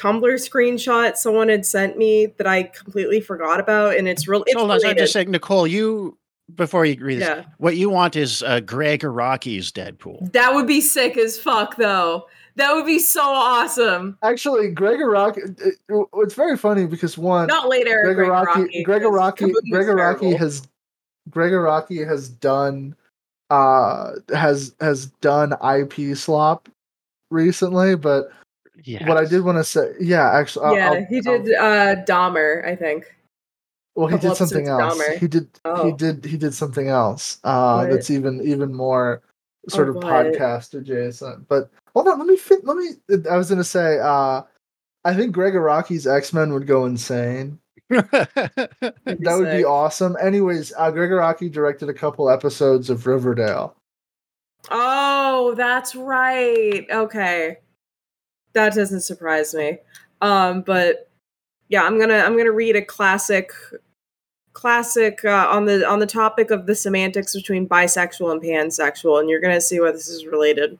Tumblr 0.00 0.22
screenshot 0.22 1.16
someone 1.16 1.48
had 1.48 1.66
sent 1.66 1.98
me 1.98 2.26
that 2.38 2.46
I 2.46 2.64
completely 2.64 3.20
forgot 3.20 3.60
about, 3.60 3.96
and 3.96 4.08
it's 4.08 4.26
real. 4.26 4.42
It's 4.46 4.58
Hold 4.58 4.70
on, 4.70 4.80
so 4.80 4.94
just 4.94 5.12
saying, 5.12 5.30
Nicole, 5.30 5.66
you 5.66 6.16
before 6.54 6.84
you 6.84 6.96
read 7.04 7.20
this, 7.20 7.28
yeah. 7.28 7.44
what 7.58 7.76
you 7.76 7.90
want 7.90 8.16
is 8.16 8.42
uh, 8.42 8.60
Gregg 8.60 9.02
Araki's 9.02 9.70
Deadpool. 9.70 10.32
That 10.32 10.54
would 10.54 10.66
be 10.66 10.80
sick 10.80 11.16
as 11.18 11.38
fuck, 11.38 11.76
though. 11.76 12.26
That 12.56 12.74
would 12.74 12.86
be 12.86 12.98
so 12.98 13.22
awesome. 13.22 14.18
Actually, 14.22 14.70
Gregg 14.70 14.98
Araki, 14.98 15.60
it, 15.60 15.74
it's 16.14 16.34
very 16.34 16.56
funny 16.56 16.86
because 16.86 17.16
one, 17.16 17.46
not 17.46 17.68
later. 17.68 18.02
Gregg, 18.02 18.16
Gregg 18.16 18.28
Araki, 18.28 18.84
Gregg 18.84 19.02
Araki, 19.02 19.52
Gregg 19.70 19.86
Araki 19.86 20.36
has 20.36 20.66
Gregg 21.28 21.52
Araki 21.52 22.06
has 22.06 22.28
done 22.28 22.96
uh 23.50 24.12
has 24.34 24.74
has 24.80 25.06
done 25.20 25.54
IP 25.62 26.16
slop 26.16 26.68
recently, 27.30 27.96
but 27.96 28.30
yes. 28.84 29.06
what 29.08 29.16
I 29.16 29.24
did 29.24 29.44
want 29.44 29.58
to 29.58 29.64
say, 29.64 29.92
yeah, 30.00 30.30
actually, 30.30 30.76
yeah, 30.76 30.90
I'll, 30.90 31.04
he 31.04 31.20
did 31.20 31.54
I'll, 31.54 31.92
uh 31.92 32.04
Dahmer, 32.04 32.66
I 32.66 32.76
think. 32.76 33.14
Well, 33.94 34.08
he 34.08 34.18
did 34.18 34.36
something 34.36 34.68
else. 34.68 35.00
He 35.18 35.28
did 35.28 35.48
oh. 35.64 35.86
he 35.86 35.92
did 35.92 36.24
he 36.24 36.36
did 36.36 36.54
something 36.54 36.88
else 36.88 37.38
uh 37.44 37.82
what? 37.82 37.90
that's 37.90 38.10
even 38.10 38.40
even 38.40 38.74
more 38.74 39.22
sort 39.68 39.88
oh, 39.88 39.90
of 39.90 39.96
what? 39.96 40.04
podcast 40.04 40.74
adjacent. 40.74 41.48
But 41.48 41.70
hold 41.94 42.08
on, 42.08 42.18
let 42.18 42.26
me 42.26 42.36
fit 42.36 42.64
let 42.64 42.76
me 42.76 42.90
I 43.30 43.36
was 43.36 43.50
gonna 43.50 43.64
say 43.64 43.98
uh 43.98 44.42
I 45.04 45.14
think 45.14 45.34
Araki's 45.34 46.06
X 46.06 46.32
Men 46.32 46.52
would 46.52 46.66
go 46.66 46.86
insane 46.86 47.58
that 47.90 49.36
would 49.38 49.50
be 49.50 49.64
awesome. 49.64 50.16
Anyways, 50.20 50.72
uh, 50.76 50.92
Araki 50.92 51.50
directed 51.50 51.88
a 51.88 51.94
couple 51.94 52.30
episodes 52.30 52.88
of 52.88 53.06
Riverdale. 53.06 53.76
Oh, 54.70 55.54
that's 55.56 55.96
right. 55.96 56.86
Okay, 56.90 57.58
that 58.52 58.74
doesn't 58.74 59.00
surprise 59.00 59.54
me. 59.54 59.78
Um, 60.20 60.62
but 60.62 61.10
yeah, 61.68 61.82
I'm 61.82 61.98
gonna 61.98 62.18
I'm 62.18 62.36
gonna 62.36 62.52
read 62.52 62.76
a 62.76 62.82
classic, 62.82 63.52
classic 64.52 65.24
uh, 65.24 65.46
on 65.50 65.64
the 65.66 65.88
on 65.88 65.98
the 65.98 66.06
topic 66.06 66.50
of 66.50 66.66
the 66.66 66.74
semantics 66.74 67.34
between 67.34 67.68
bisexual 67.68 68.32
and 68.32 68.42
pansexual, 68.42 69.20
and 69.20 69.30
you're 69.30 69.40
gonna 69.40 69.60
see 69.60 69.80
why 69.80 69.92
this 69.92 70.08
is 70.08 70.26
related. 70.26 70.78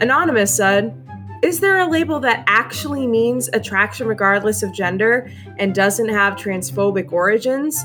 Anonymous 0.00 0.54
said, 0.54 0.96
Is 1.42 1.60
there 1.60 1.78
a 1.78 1.86
label 1.86 2.20
that 2.20 2.42
actually 2.46 3.06
means 3.06 3.50
attraction 3.52 4.06
regardless 4.06 4.62
of 4.62 4.72
gender 4.72 5.30
and 5.58 5.74
doesn't 5.74 6.08
have 6.08 6.36
transphobic 6.36 7.12
origins? 7.12 7.84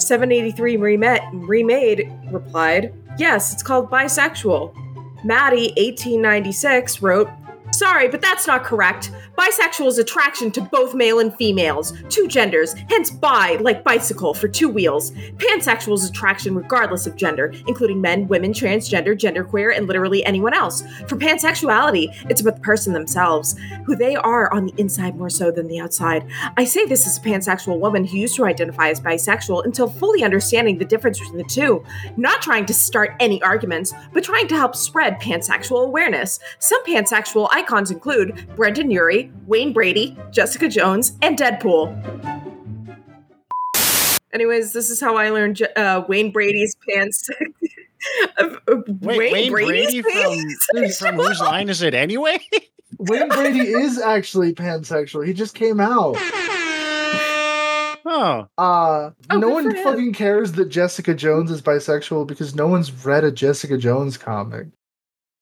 783 0.00 0.76
Remade, 0.76 2.12
replied, 2.30 2.94
Yes, 3.18 3.52
it's 3.52 3.62
called 3.62 3.90
bisexual. 3.90 4.74
Maddie, 5.24 5.72
1896, 5.76 7.02
wrote, 7.02 7.28
Sorry, 7.78 8.08
but 8.08 8.20
that's 8.20 8.48
not 8.48 8.64
correct. 8.64 9.12
Bisexual 9.36 9.86
is 9.86 9.98
attraction 9.98 10.50
to 10.50 10.60
both 10.60 10.96
male 10.96 11.20
and 11.20 11.32
females, 11.36 11.92
two 12.08 12.26
genders, 12.26 12.74
hence 12.90 13.08
bi, 13.08 13.56
like 13.60 13.84
bicycle, 13.84 14.34
for 14.34 14.48
two 14.48 14.68
wheels. 14.68 15.12
Pansexual 15.36 15.94
is 15.94 16.10
attraction 16.10 16.56
regardless 16.56 17.06
of 17.06 17.14
gender, 17.14 17.54
including 17.68 18.00
men, 18.00 18.26
women, 18.26 18.52
transgender, 18.52 19.16
genderqueer, 19.16 19.76
and 19.76 19.86
literally 19.86 20.24
anyone 20.24 20.54
else. 20.54 20.82
For 21.06 21.14
pansexuality, 21.14 22.08
it's 22.28 22.40
about 22.40 22.56
the 22.56 22.62
person 22.62 22.92
themselves, 22.92 23.54
who 23.86 23.94
they 23.94 24.16
are 24.16 24.52
on 24.52 24.66
the 24.66 24.74
inside 24.76 25.14
more 25.14 25.30
so 25.30 25.52
than 25.52 25.68
the 25.68 25.78
outside. 25.78 26.26
I 26.56 26.64
say 26.64 26.84
this 26.84 27.06
as 27.06 27.18
a 27.18 27.20
pansexual 27.20 27.78
woman 27.78 28.04
who 28.04 28.16
used 28.16 28.34
to 28.34 28.44
identify 28.44 28.88
as 28.88 29.00
bisexual 29.00 29.64
until 29.64 29.88
fully 29.88 30.24
understanding 30.24 30.78
the 30.78 30.84
difference 30.84 31.20
between 31.20 31.38
the 31.38 31.44
two. 31.44 31.84
Not 32.16 32.42
trying 32.42 32.66
to 32.66 32.74
start 32.74 33.14
any 33.20 33.40
arguments, 33.42 33.94
but 34.12 34.24
trying 34.24 34.48
to 34.48 34.56
help 34.56 34.74
spread 34.74 35.20
pansexual 35.20 35.84
awareness. 35.84 36.40
Some 36.58 36.84
pansexual 36.84 37.48
icons 37.68 37.90
include 37.90 38.46
Brendon 38.56 38.90
Urie, 38.90 39.30
Wayne 39.46 39.72
Brady, 39.72 40.16
Jessica 40.30 40.68
Jones, 40.68 41.12
and 41.22 41.38
Deadpool. 41.38 41.94
Anyways, 44.32 44.72
this 44.72 44.90
is 44.90 45.00
how 45.00 45.16
I 45.16 45.30
learned 45.30 45.66
uh, 45.76 46.04
Wayne 46.08 46.30
Brady's 46.32 46.76
pants. 46.88 47.28
Wait, 48.40 49.18
Wayne, 49.18 49.32
Wayne 49.32 49.50
Brady 49.50 50.02
from, 50.02 50.88
from 50.98 51.16
whose 51.16 51.40
line 51.40 51.68
is 51.68 51.82
it 51.82 51.94
anyway? 51.94 52.38
Wayne 52.98 53.28
Brady 53.28 53.60
is 53.60 53.98
actually 53.98 54.54
pansexual. 54.54 55.26
He 55.26 55.32
just 55.32 55.54
came 55.54 55.80
out. 55.80 56.16
Oh. 58.10 58.48
Uh, 58.56 59.10
oh, 59.30 59.38
no 59.38 59.48
one 59.50 59.74
fucking 59.82 60.14
cares 60.14 60.52
that 60.52 60.70
Jessica 60.70 61.14
Jones 61.14 61.50
is 61.50 61.60
bisexual 61.60 62.26
because 62.26 62.54
no 62.54 62.66
one's 62.66 62.90
read 63.04 63.24
a 63.24 63.30
Jessica 63.30 63.76
Jones 63.76 64.16
comic. 64.16 64.68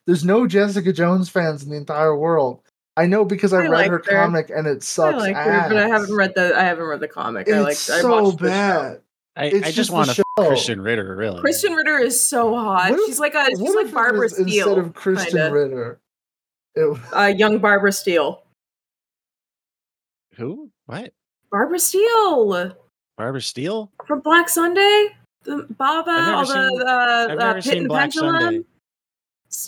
There's 0.06 0.24
no 0.24 0.46
Jessica 0.46 0.92
Jones 0.92 1.28
fans 1.28 1.64
in 1.64 1.70
the 1.70 1.76
entire 1.76 2.16
world. 2.16 2.62
I 2.96 3.06
know 3.06 3.24
because 3.24 3.52
I, 3.52 3.58
I 3.58 3.60
read 3.62 3.70
like 3.70 3.90
her, 3.90 4.02
her, 4.04 4.10
comic 4.10 4.50
and 4.50 4.66
it 4.66 4.82
sucks. 4.82 5.14
I 5.14 5.18
like 5.18 5.36
ass. 5.36 5.64
her, 5.64 5.74
but 5.74 5.78
I 5.78 5.88
haven't 5.88 6.14
read 6.14 6.34
the 6.34 6.56
I 6.56 6.62
haven't 6.62 6.84
read 6.84 7.00
the 7.00 7.08
comic. 7.08 7.46
It's 7.46 7.56
I 7.56 7.60
like 7.60 7.76
so 7.76 8.32
I 8.32 8.34
bad. 8.36 9.00
I, 9.38 9.44
I, 9.64 9.70
just, 9.70 9.90
want 9.90 10.08
a 10.08 10.24
Krysten 10.38 10.82
Ritter, 10.82 11.14
really. 11.14 11.42
Krysten 11.42 11.76
Ritter 11.76 11.98
is 11.98 12.24
so 12.24 12.56
hot. 12.56 12.90
If, 12.90 12.98
she's 13.04 13.20
like 13.20 13.34
a 13.34 13.44
she's 13.50 13.74
like 13.74 13.92
Barbara 13.92 14.30
Steele 14.30 14.46
instead 14.46 14.78
of 14.78 14.94
Krysten 14.94 15.26
kinda. 15.26 15.52
Ritter. 15.52 16.00
It, 16.74 16.98
uh, 17.14 17.34
young 17.36 17.58
Barbara 17.58 17.92
Steele. 17.92 18.44
Who? 20.36 20.70
What? 20.86 21.12
Barbara 21.50 21.78
Steele. 21.78 22.74
Barbara 23.18 23.42
Steele 23.42 23.92
from 24.06 24.20
Black 24.20 24.48
Sunday. 24.48 25.08
The 25.42 25.66
Baba, 25.76 26.34
all 26.34 26.46
the 26.46 26.84
uh, 26.86 27.34
uh, 27.34 27.54
Pit 27.60 27.78
and 27.78 27.88
Black 27.88 28.12
Pendulum. 28.12 28.40
Sunday. 28.40 28.64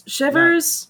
Shivers. 0.06 0.88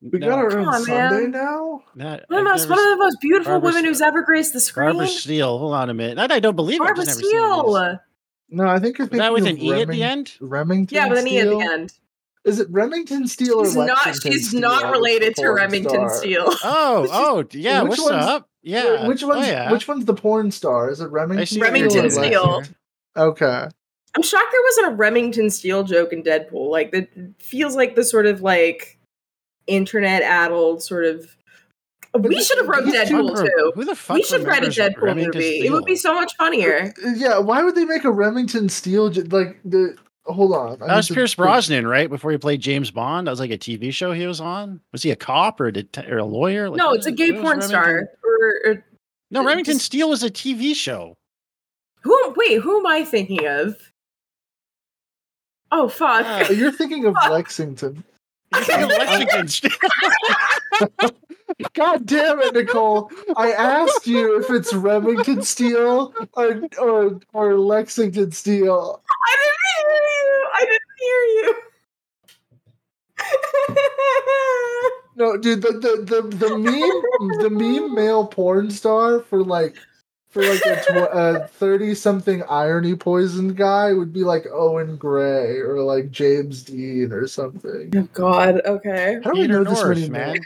We 0.00 0.18
no. 0.18 0.28
got 0.28 0.38
our 0.38 0.58
own 0.58 0.66
on, 0.66 0.82
Sunday 0.82 1.22
man. 1.22 1.30
now. 1.30 1.84
Not, 1.94 2.22
one, 2.28 2.40
of 2.40 2.44
most, 2.44 2.68
one 2.68 2.78
of 2.78 2.84
the 2.84 2.96
most 2.96 3.20
beautiful 3.20 3.52
Barbara 3.52 3.68
women 3.68 3.84
who's 3.84 4.00
ever 4.00 4.22
graced 4.22 4.52
the 4.52 4.60
screen. 4.60 4.96
Barbara 4.96 5.06
Steele. 5.06 5.58
Hold 5.58 5.74
on 5.74 5.90
a 5.90 5.94
minute. 5.94 6.16
That 6.16 6.32
I 6.32 6.40
don't 6.40 6.56
believe 6.56 6.80
Barbara 6.80 7.06
Steele. 7.06 7.98
No, 8.54 8.66
I 8.66 8.78
think 8.80 8.98
you're 8.98 9.06
it's 9.06 9.16
that 9.16 9.32
with 9.32 9.46
an 9.46 9.58
E 9.58 9.80
at 9.80 9.88
the 9.88 10.02
end. 10.02 10.32
Remington. 10.40 10.94
Yeah, 10.94 11.08
with 11.08 11.20
an 11.20 11.28
E 11.28 11.38
at 11.38 11.48
the 11.48 11.60
end. 11.60 11.92
Is 12.44 12.58
it 12.58 12.68
Remington 12.70 13.28
Steele 13.28 13.64
she's 13.64 13.76
or 13.76 13.86
not? 13.86 14.16
She's 14.20 14.48
Steele 14.48 14.60
not 14.60 14.90
related 14.90 15.36
to 15.36 15.48
Remington 15.48 16.08
star? 16.08 16.14
Steele. 16.16 16.48
Oh, 16.64 17.06
oh, 17.10 17.44
yeah. 17.52 17.82
Which 17.82 17.98
what's 17.98 18.10
up? 18.10 18.48
Yeah. 18.62 19.06
Which 19.06 19.22
oh, 19.22 19.28
one's 19.28 19.46
oh, 19.46 19.50
yeah. 19.50 19.70
which 19.70 19.86
one's 19.86 20.04
the 20.04 20.14
porn 20.14 20.50
star? 20.50 20.90
Is 20.90 21.00
it 21.00 21.10
Remington? 21.10 21.60
Remington 21.60 22.10
Steele. 22.10 22.62
Okay. 23.16 23.68
I'm 24.14 24.22
shocked 24.22 24.48
there 24.52 24.62
wasn't 24.62 24.86
a 24.88 24.96
Remington 24.96 25.50
Steele 25.50 25.84
joke 25.84 26.12
in 26.12 26.22
Deadpool. 26.22 26.70
Like 26.70 26.92
that 26.92 27.08
feels 27.38 27.76
like 27.76 27.94
the 27.94 28.04
sort 28.04 28.26
of 28.26 28.42
like 28.42 28.98
internet 29.66 30.22
addled 30.22 30.82
sort 30.82 31.04
of. 31.04 31.36
We 32.14 32.42
should 32.42 32.58
have 32.58 32.68
wrote 32.68 32.84
Deadpool 32.84 33.42
too. 33.42 33.72
Who 33.74 33.86
the 33.86 33.96
fuck 33.96 34.16
we 34.16 34.22
should 34.22 34.44
write 34.44 34.64
a 34.64 34.66
Deadpool 34.66 35.00
Remington 35.00 35.40
movie. 35.40 35.60
Steele? 35.60 35.72
It 35.72 35.74
would 35.74 35.86
be 35.86 35.96
so 35.96 36.14
much 36.14 36.36
funnier. 36.36 36.92
Uh, 37.02 37.12
yeah, 37.16 37.38
why 37.38 37.62
would 37.62 37.74
they 37.74 37.86
make 37.86 38.04
a 38.04 38.10
Remington 38.10 38.68
Steele 38.68 39.10
like 39.30 39.58
the? 39.64 39.96
Hold 40.26 40.52
on, 40.54 40.78
that 40.78 40.94
was 40.94 41.08
Pierce 41.10 41.34
Brosnan, 41.34 41.84
right? 41.84 42.08
Before 42.08 42.30
he 42.30 42.38
played 42.38 42.60
James 42.60 42.92
Bond, 42.92 43.26
that 43.26 43.32
was 43.32 43.40
like 43.40 43.50
a 43.50 43.58
TV 43.58 43.92
show 43.92 44.12
he 44.12 44.24
was 44.24 44.40
on. 44.40 44.80
Was 44.92 45.02
he 45.02 45.10
a 45.10 45.16
cop 45.16 45.60
or 45.60 45.66
a, 45.66 45.72
det- 45.72 46.06
or 46.08 46.18
a 46.18 46.24
lawyer? 46.24 46.70
Like, 46.70 46.78
no, 46.78 46.92
it's 46.92 47.06
a 47.06 47.12
gay 47.12 47.32
porn 47.32 47.60
star. 47.60 48.08
Or, 48.22 48.54
or, 48.64 48.84
no, 49.32 49.42
Remington 49.44 49.74
just, 49.74 49.86
Steele 49.86 50.10
was 50.10 50.22
a 50.22 50.30
TV 50.30 50.76
show. 50.76 51.16
Who? 52.02 52.34
Wait, 52.36 52.60
who 52.60 52.78
am 52.78 52.86
I 52.86 53.04
thinking 53.04 53.48
of? 53.48 53.74
Oh 55.74 55.88
fuck! 55.88 56.26
Uh, 56.26 56.52
you're 56.52 56.70
thinking 56.70 57.06
of 57.06 57.14
Lexington. 57.30 58.04
Lexington. 58.52 59.72
God 61.72 62.04
damn 62.04 62.40
it, 62.40 62.52
Nicole! 62.54 63.10
I 63.36 63.52
asked 63.52 64.06
you 64.06 64.38
if 64.38 64.50
it's 64.50 64.74
Remington 64.74 65.42
Steele 65.42 66.14
or 66.34 66.60
or, 66.78 67.20
or 67.32 67.58
Lexington 67.58 68.32
Steele. 68.32 69.02
I 69.10 69.36
didn't 69.42 69.58
hear 69.78 69.96
you. 70.12 70.48
I 70.54 70.60
didn't 70.60 70.92
hear 71.00 71.22
you. 71.38 71.54
no, 75.16 75.38
dude, 75.38 75.62
the 75.62 75.72
the 75.72 76.02
the, 76.04 76.20
the 76.36 76.58
meme 76.58 77.02
the 77.40 77.48
meme 77.50 77.94
male 77.94 78.26
porn 78.26 78.70
star 78.70 79.20
for 79.20 79.42
like 79.42 79.76
for 80.32 80.42
like 80.42 80.62
a 80.64 81.46
thirty 81.46 81.94
something 81.94 82.42
irony 82.44 82.94
poisoned 82.94 83.54
guy 83.54 83.92
would 83.92 84.14
be 84.14 84.24
like 84.24 84.46
Owen 84.50 84.96
Gray 84.96 85.58
or 85.58 85.82
like 85.82 86.10
James 86.10 86.62
Dean 86.62 87.12
or 87.12 87.26
something. 87.26 87.92
Oh 87.94 88.08
God. 88.14 88.62
Okay. 88.64 89.18
How 89.22 89.32
do 89.32 89.40
we 89.42 89.46
know 89.46 89.62
North, 89.62 89.76
this 89.76 89.84
many 89.84 90.08
man? 90.08 90.38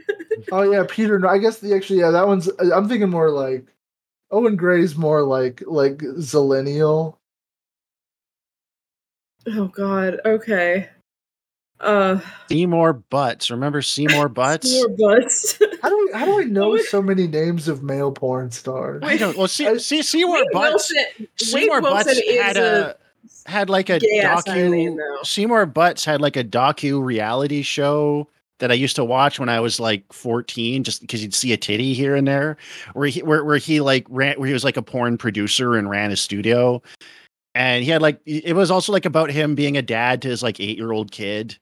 oh 0.52 0.62
yeah, 0.62 0.84
Peter. 0.88 1.24
I 1.28 1.36
guess 1.36 1.58
the 1.58 1.74
actually 1.74 2.00
yeah 2.00 2.10
that 2.10 2.26
one's. 2.26 2.48
Uh, 2.48 2.74
I'm 2.74 2.88
thinking 2.88 3.10
more 3.10 3.30
like 3.30 3.66
Owen 4.30 4.56
Gray's 4.56 4.96
more 4.96 5.22
like 5.22 5.62
like 5.66 5.98
Zillennial. 5.98 7.18
Oh 9.46 9.68
God. 9.68 10.20
Okay. 10.24 10.88
Uh, 11.80 12.20
Seymour 12.48 12.94
Butts. 12.94 13.50
Remember 13.50 13.82
Seymour 13.82 14.28
Butts? 14.28 14.70
Seymour 14.70 14.96
Butts. 14.96 15.58
how 15.82 15.88
do 15.88 15.98
we 15.98 16.18
how 16.18 16.24
do 16.24 16.40
I 16.40 16.44
know 16.44 16.76
so 16.78 17.02
many 17.02 17.26
names 17.26 17.68
of 17.68 17.82
male 17.82 18.12
porn 18.12 18.50
stars? 18.50 19.02
I 19.04 19.16
don't. 19.16 19.36
Well, 19.36 19.48
see, 19.48 19.78
see 19.78 20.02
Seymour 20.02 20.36
Wade 20.36 20.46
Butts. 20.52 20.92
Wilson, 20.94 21.28
Seymour 21.36 21.80
Butts 21.82 22.20
had 22.38 22.56
a, 22.56 22.96
a 23.46 23.50
had 23.50 23.70
like 23.70 23.90
a 23.90 23.98
docu. 23.98 24.98
Seymour 25.24 25.66
Butts 25.66 26.04
had 26.04 26.20
like 26.20 26.36
a 26.36 26.44
docu 26.44 27.02
reality 27.02 27.62
show 27.62 28.28
that 28.60 28.70
I 28.70 28.74
used 28.74 28.96
to 28.96 29.04
watch 29.04 29.40
when 29.40 29.48
I 29.48 29.60
was 29.60 29.80
like 29.80 30.10
14, 30.12 30.84
just 30.84 31.00
because 31.00 31.22
you'd 31.22 31.34
see 31.34 31.52
a 31.52 31.56
titty 31.56 31.92
here 31.92 32.14
and 32.14 32.26
there, 32.26 32.56
where 32.92 33.08
he 33.08 33.22
where, 33.22 33.44
where 33.44 33.58
he 33.58 33.80
like 33.80 34.06
ran 34.08 34.38
where 34.38 34.46
he 34.46 34.52
was 34.52 34.64
like 34.64 34.76
a 34.76 34.82
porn 34.82 35.18
producer 35.18 35.76
and 35.76 35.90
ran 35.90 36.12
a 36.12 36.16
studio. 36.16 36.82
And 37.56 37.84
he 37.84 37.90
had 37.90 38.00
like 38.00 38.20
it 38.24 38.56
was 38.56 38.70
also 38.70 38.92
like 38.92 39.04
about 39.04 39.30
him 39.30 39.54
being 39.54 39.76
a 39.76 39.82
dad 39.82 40.22
to 40.22 40.28
his 40.28 40.42
like 40.42 40.60
eight 40.60 40.78
year 40.78 40.92
old 40.92 41.10
kid 41.10 41.58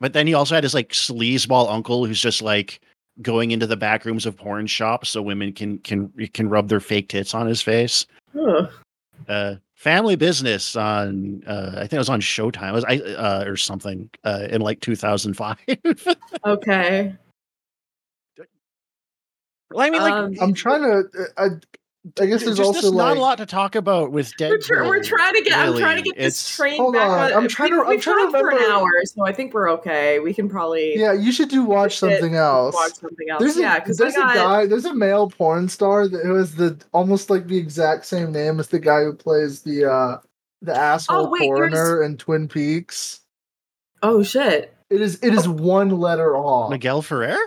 but 0.00 0.12
then 0.12 0.26
he 0.26 0.34
also 0.34 0.54
had 0.54 0.64
his 0.64 0.74
like 0.74 0.90
sleazeball 0.90 1.70
uncle 1.70 2.04
who's 2.06 2.20
just 2.20 2.42
like 2.42 2.80
going 3.22 3.50
into 3.50 3.66
the 3.66 3.76
back 3.76 4.04
rooms 4.04 4.26
of 4.26 4.36
porn 4.36 4.66
shops 4.66 5.10
so 5.10 5.22
women 5.22 5.52
can 5.52 5.78
can 5.78 6.08
can 6.32 6.48
rub 6.48 6.68
their 6.68 6.80
fake 6.80 7.08
tits 7.08 7.34
on 7.34 7.46
his 7.46 7.62
face. 7.62 8.06
Huh. 8.34 8.68
Uh, 9.28 9.54
family 9.74 10.16
business 10.16 10.76
on 10.76 11.42
uh, 11.46 11.72
I 11.76 11.80
think 11.80 11.94
it 11.94 11.98
was 11.98 12.08
on 12.08 12.20
Showtime. 12.20 12.70
It 12.70 12.72
was 12.72 12.84
I 12.84 12.98
uh, 12.98 13.44
or 13.46 13.56
something 13.56 14.10
uh, 14.24 14.48
in 14.50 14.60
like 14.60 14.80
2005. 14.80 15.56
okay. 16.46 17.14
I 19.76 19.90
mean, 19.90 20.00
like, 20.00 20.12
um, 20.12 20.34
I'm 20.40 20.54
trying 20.54 20.82
to. 20.82 21.04
I, 21.36 21.48
I 22.20 22.26
guess 22.26 22.44
there's 22.44 22.60
also 22.60 22.90
like, 22.90 23.08
not 23.08 23.16
a 23.16 23.20
lot 23.20 23.38
to 23.38 23.46
talk 23.46 23.74
about 23.74 24.12
with 24.12 24.32
Deadpool. 24.36 24.50
We're, 24.50 24.58
tr- 24.58 24.84
we're 24.84 25.02
trying 25.02 25.34
to 25.34 25.42
get. 25.42 25.56
Really. 25.56 25.76
I'm 25.76 25.80
trying 25.80 25.96
to 25.96 26.02
get 26.02 26.16
this 26.16 26.56
train 26.56 26.76
hold 26.76 26.94
back. 26.94 27.32
On. 27.32 27.42
I'm 27.42 27.48
trying 27.48 27.70
to. 27.70 27.82
I'm 27.82 27.98
trying 27.98 28.30
to 28.30 28.38
for 28.38 28.50
an 28.50 28.58
hour, 28.70 28.90
so 29.04 29.26
I 29.26 29.32
think 29.32 29.52
we're 29.52 29.70
okay. 29.72 30.20
We 30.20 30.32
can 30.32 30.48
probably. 30.48 30.96
Yeah, 30.96 31.12
you 31.12 31.32
should 31.32 31.48
do 31.48 31.64
watch 31.64 31.98
something 31.98 32.34
it, 32.34 32.38
else. 32.38 32.74
Watch 32.74 32.94
something 32.94 33.28
else. 33.28 33.40
There's 33.40 33.58
yeah, 33.58 33.80
because 33.80 33.96
there's 33.96 34.14
got... 34.14 34.36
a 34.36 34.38
guy. 34.38 34.66
There's 34.66 34.84
a 34.84 34.94
male 34.94 35.28
porn 35.30 35.68
star 35.68 36.06
that 36.06 36.24
who 36.24 36.34
has 36.36 36.54
the 36.54 36.78
almost 36.92 37.28
like 37.28 37.48
the 37.48 37.58
exact 37.58 38.06
same 38.06 38.30
name 38.30 38.60
as 38.60 38.68
the 38.68 38.78
guy 38.78 39.02
who 39.02 39.12
plays 39.12 39.62
the 39.62 39.90
uh 39.90 40.18
the 40.62 40.76
asshole 40.76 41.26
oh, 41.26 41.30
wait, 41.30 41.40
coroner 41.40 42.02
in 42.02 42.16
Twin 42.16 42.46
Peaks. 42.46 43.20
Oh 44.02 44.22
shit! 44.22 44.72
It 44.90 45.00
is. 45.00 45.18
It 45.22 45.34
is 45.34 45.46
oh. 45.46 45.52
one 45.52 45.90
letter 45.90 46.36
off. 46.36 46.70
Miguel 46.70 47.02
Ferrer. 47.02 47.38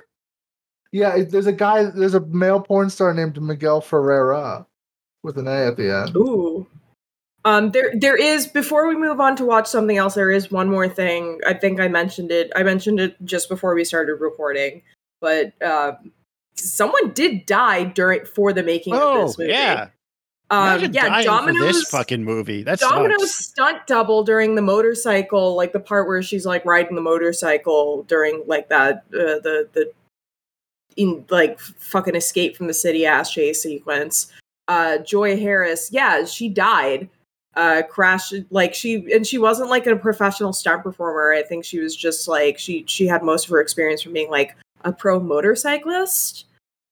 Yeah, 0.91 1.23
there's 1.23 1.47
a 1.47 1.53
guy. 1.53 1.83
There's 1.85 2.15
a 2.15 2.21
male 2.21 2.59
porn 2.59 2.89
star 2.89 3.13
named 3.13 3.41
Miguel 3.41 3.81
Ferreira 3.81 4.65
with 5.23 5.37
an 5.37 5.47
A 5.47 5.67
at 5.67 5.77
the 5.77 5.95
end. 5.95 6.15
Ooh. 6.15 6.67
Um, 7.45 7.71
there, 7.71 7.93
there 7.95 8.17
is. 8.17 8.47
Before 8.47 8.87
we 8.87 8.95
move 8.95 9.19
on 9.19 9.35
to 9.37 9.45
watch 9.45 9.67
something 9.67 9.97
else, 9.97 10.15
there 10.15 10.31
is 10.31 10.51
one 10.51 10.69
more 10.69 10.89
thing. 10.89 11.39
I 11.47 11.53
think 11.53 11.79
I 11.79 11.87
mentioned 11.87 12.31
it. 12.31 12.51
I 12.55 12.63
mentioned 12.63 12.99
it 12.99 13.15
just 13.23 13.49
before 13.49 13.75
we 13.75 13.85
started 13.85 14.15
recording, 14.15 14.81
but 15.21 15.53
um, 15.61 16.11
someone 16.55 17.11
did 17.11 17.45
die 17.45 17.85
during 17.85 18.25
for 18.25 18.51
the 18.51 18.63
making 18.63 18.93
oh, 18.95 19.21
of 19.21 19.27
this 19.27 19.37
movie. 19.37 19.51
Yeah. 19.51 19.89
Um, 20.51 20.91
yeah, 20.91 21.21
Domino's 21.21 21.61
this 21.61 21.89
fucking 21.89 22.23
movie. 22.23 22.63
That's 22.63 22.81
Domino's 22.81 23.35
stunt 23.35 23.85
double 23.85 24.23
during 24.23 24.55
the 24.55 24.63
motorcycle, 24.63 25.55
like 25.55 25.73
the 25.73 25.79
part 25.79 26.07
where 26.07 26.23
she's 26.23 26.43
like 26.43 26.65
riding 26.65 26.95
the 26.95 27.01
motorcycle 27.01 28.01
during 28.03 28.43
like 28.47 28.69
that 28.69 29.03
uh, 29.13 29.37
the 29.43 29.69
the 29.73 29.91
in 30.99 31.25
like 31.29 31.59
fucking 31.59 32.15
escape 32.15 32.57
from 32.57 32.67
the 32.67 32.73
city 32.73 33.05
ass 33.05 33.31
chase 33.31 33.63
sequence. 33.63 34.31
Uh, 34.67 34.97
Joi 34.99 35.39
Harris, 35.39 35.89
yeah, 35.91 36.25
she 36.25 36.49
died. 36.49 37.09
Uh, 37.55 37.81
crashed 37.89 38.35
like 38.51 38.73
she 38.75 39.11
and 39.11 39.25
she 39.25 39.37
wasn't 39.37 39.69
like 39.69 39.87
a 39.87 39.95
professional 39.95 40.53
stunt 40.53 40.83
performer. 40.83 41.33
I 41.33 41.41
think 41.41 41.65
she 41.65 41.79
was 41.79 41.95
just 41.95 42.27
like 42.27 42.59
she 42.59 42.83
she 42.85 43.07
had 43.07 43.23
most 43.23 43.45
of 43.45 43.51
her 43.51 43.61
experience 43.61 44.01
from 44.01 44.13
being 44.13 44.29
like 44.29 44.55
a 44.81 44.91
pro 44.91 45.19
motorcyclist. 45.19 46.45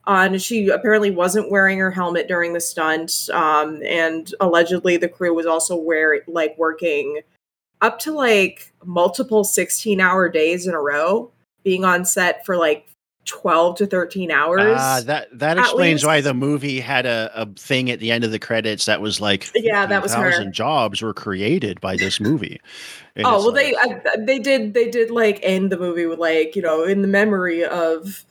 Uh, 0.07 0.29
and 0.31 0.41
she 0.41 0.69
apparently 0.69 1.11
wasn't 1.11 1.51
wearing 1.51 1.77
her 1.77 1.91
helmet 1.91 2.29
during 2.29 2.53
the 2.53 2.61
stunt. 2.61 3.29
Um, 3.33 3.81
and 3.85 4.33
allegedly, 4.39 4.95
the 4.95 5.09
crew 5.09 5.33
was 5.33 5.45
also 5.45 5.75
wearing 5.75 6.21
like 6.27 6.57
working 6.57 7.19
up 7.81 7.99
to 7.99 8.13
like 8.13 8.73
multiple 8.85 9.43
16 9.43 9.99
hour 9.99 10.29
days 10.29 10.65
in 10.65 10.73
a 10.73 10.81
row, 10.81 11.29
being 11.63 11.83
on 11.83 12.05
set 12.05 12.45
for 12.45 12.55
like 12.55 12.87
12 13.27 13.77
to 13.77 13.85
13 13.85 14.31
hours. 14.31 14.61
Uh, 14.61 15.01
that 15.05 15.27
that 15.37 15.57
explains 15.57 16.03
why 16.03 16.21
the 16.21 16.33
movie 16.33 16.79
had 16.79 17.05
a, 17.05 17.31
a 17.35 17.45
thing 17.45 17.91
at 17.91 17.99
the 17.99 18.11
end 18.11 18.23
of 18.23 18.31
the 18.31 18.39
credits 18.39 18.85
that 18.85 19.01
was 19.01 19.21
like 19.21 19.49
yeah, 19.53 19.85
that 19.85 20.01
was 20.01 20.13
her. 20.13 20.45
jobs 20.45 21.01
were 21.01 21.13
created 21.13 21.79
by 21.79 21.95
this 21.95 22.19
movie. 22.19 22.59
oh 23.17 23.23
well, 23.23 23.53
like, 23.53 23.55
they 23.55 23.75
uh, 23.75 24.25
they 24.25 24.39
did 24.39 24.73
they 24.73 24.89
did 24.89 25.11
like 25.11 25.39
end 25.43 25.71
the 25.71 25.77
movie 25.77 26.05
with 26.05 26.19
like 26.19 26.55
you 26.55 26.61
know 26.61 26.83
in 26.83 27.01
the 27.01 27.07
memory 27.07 27.63
of, 27.63 28.25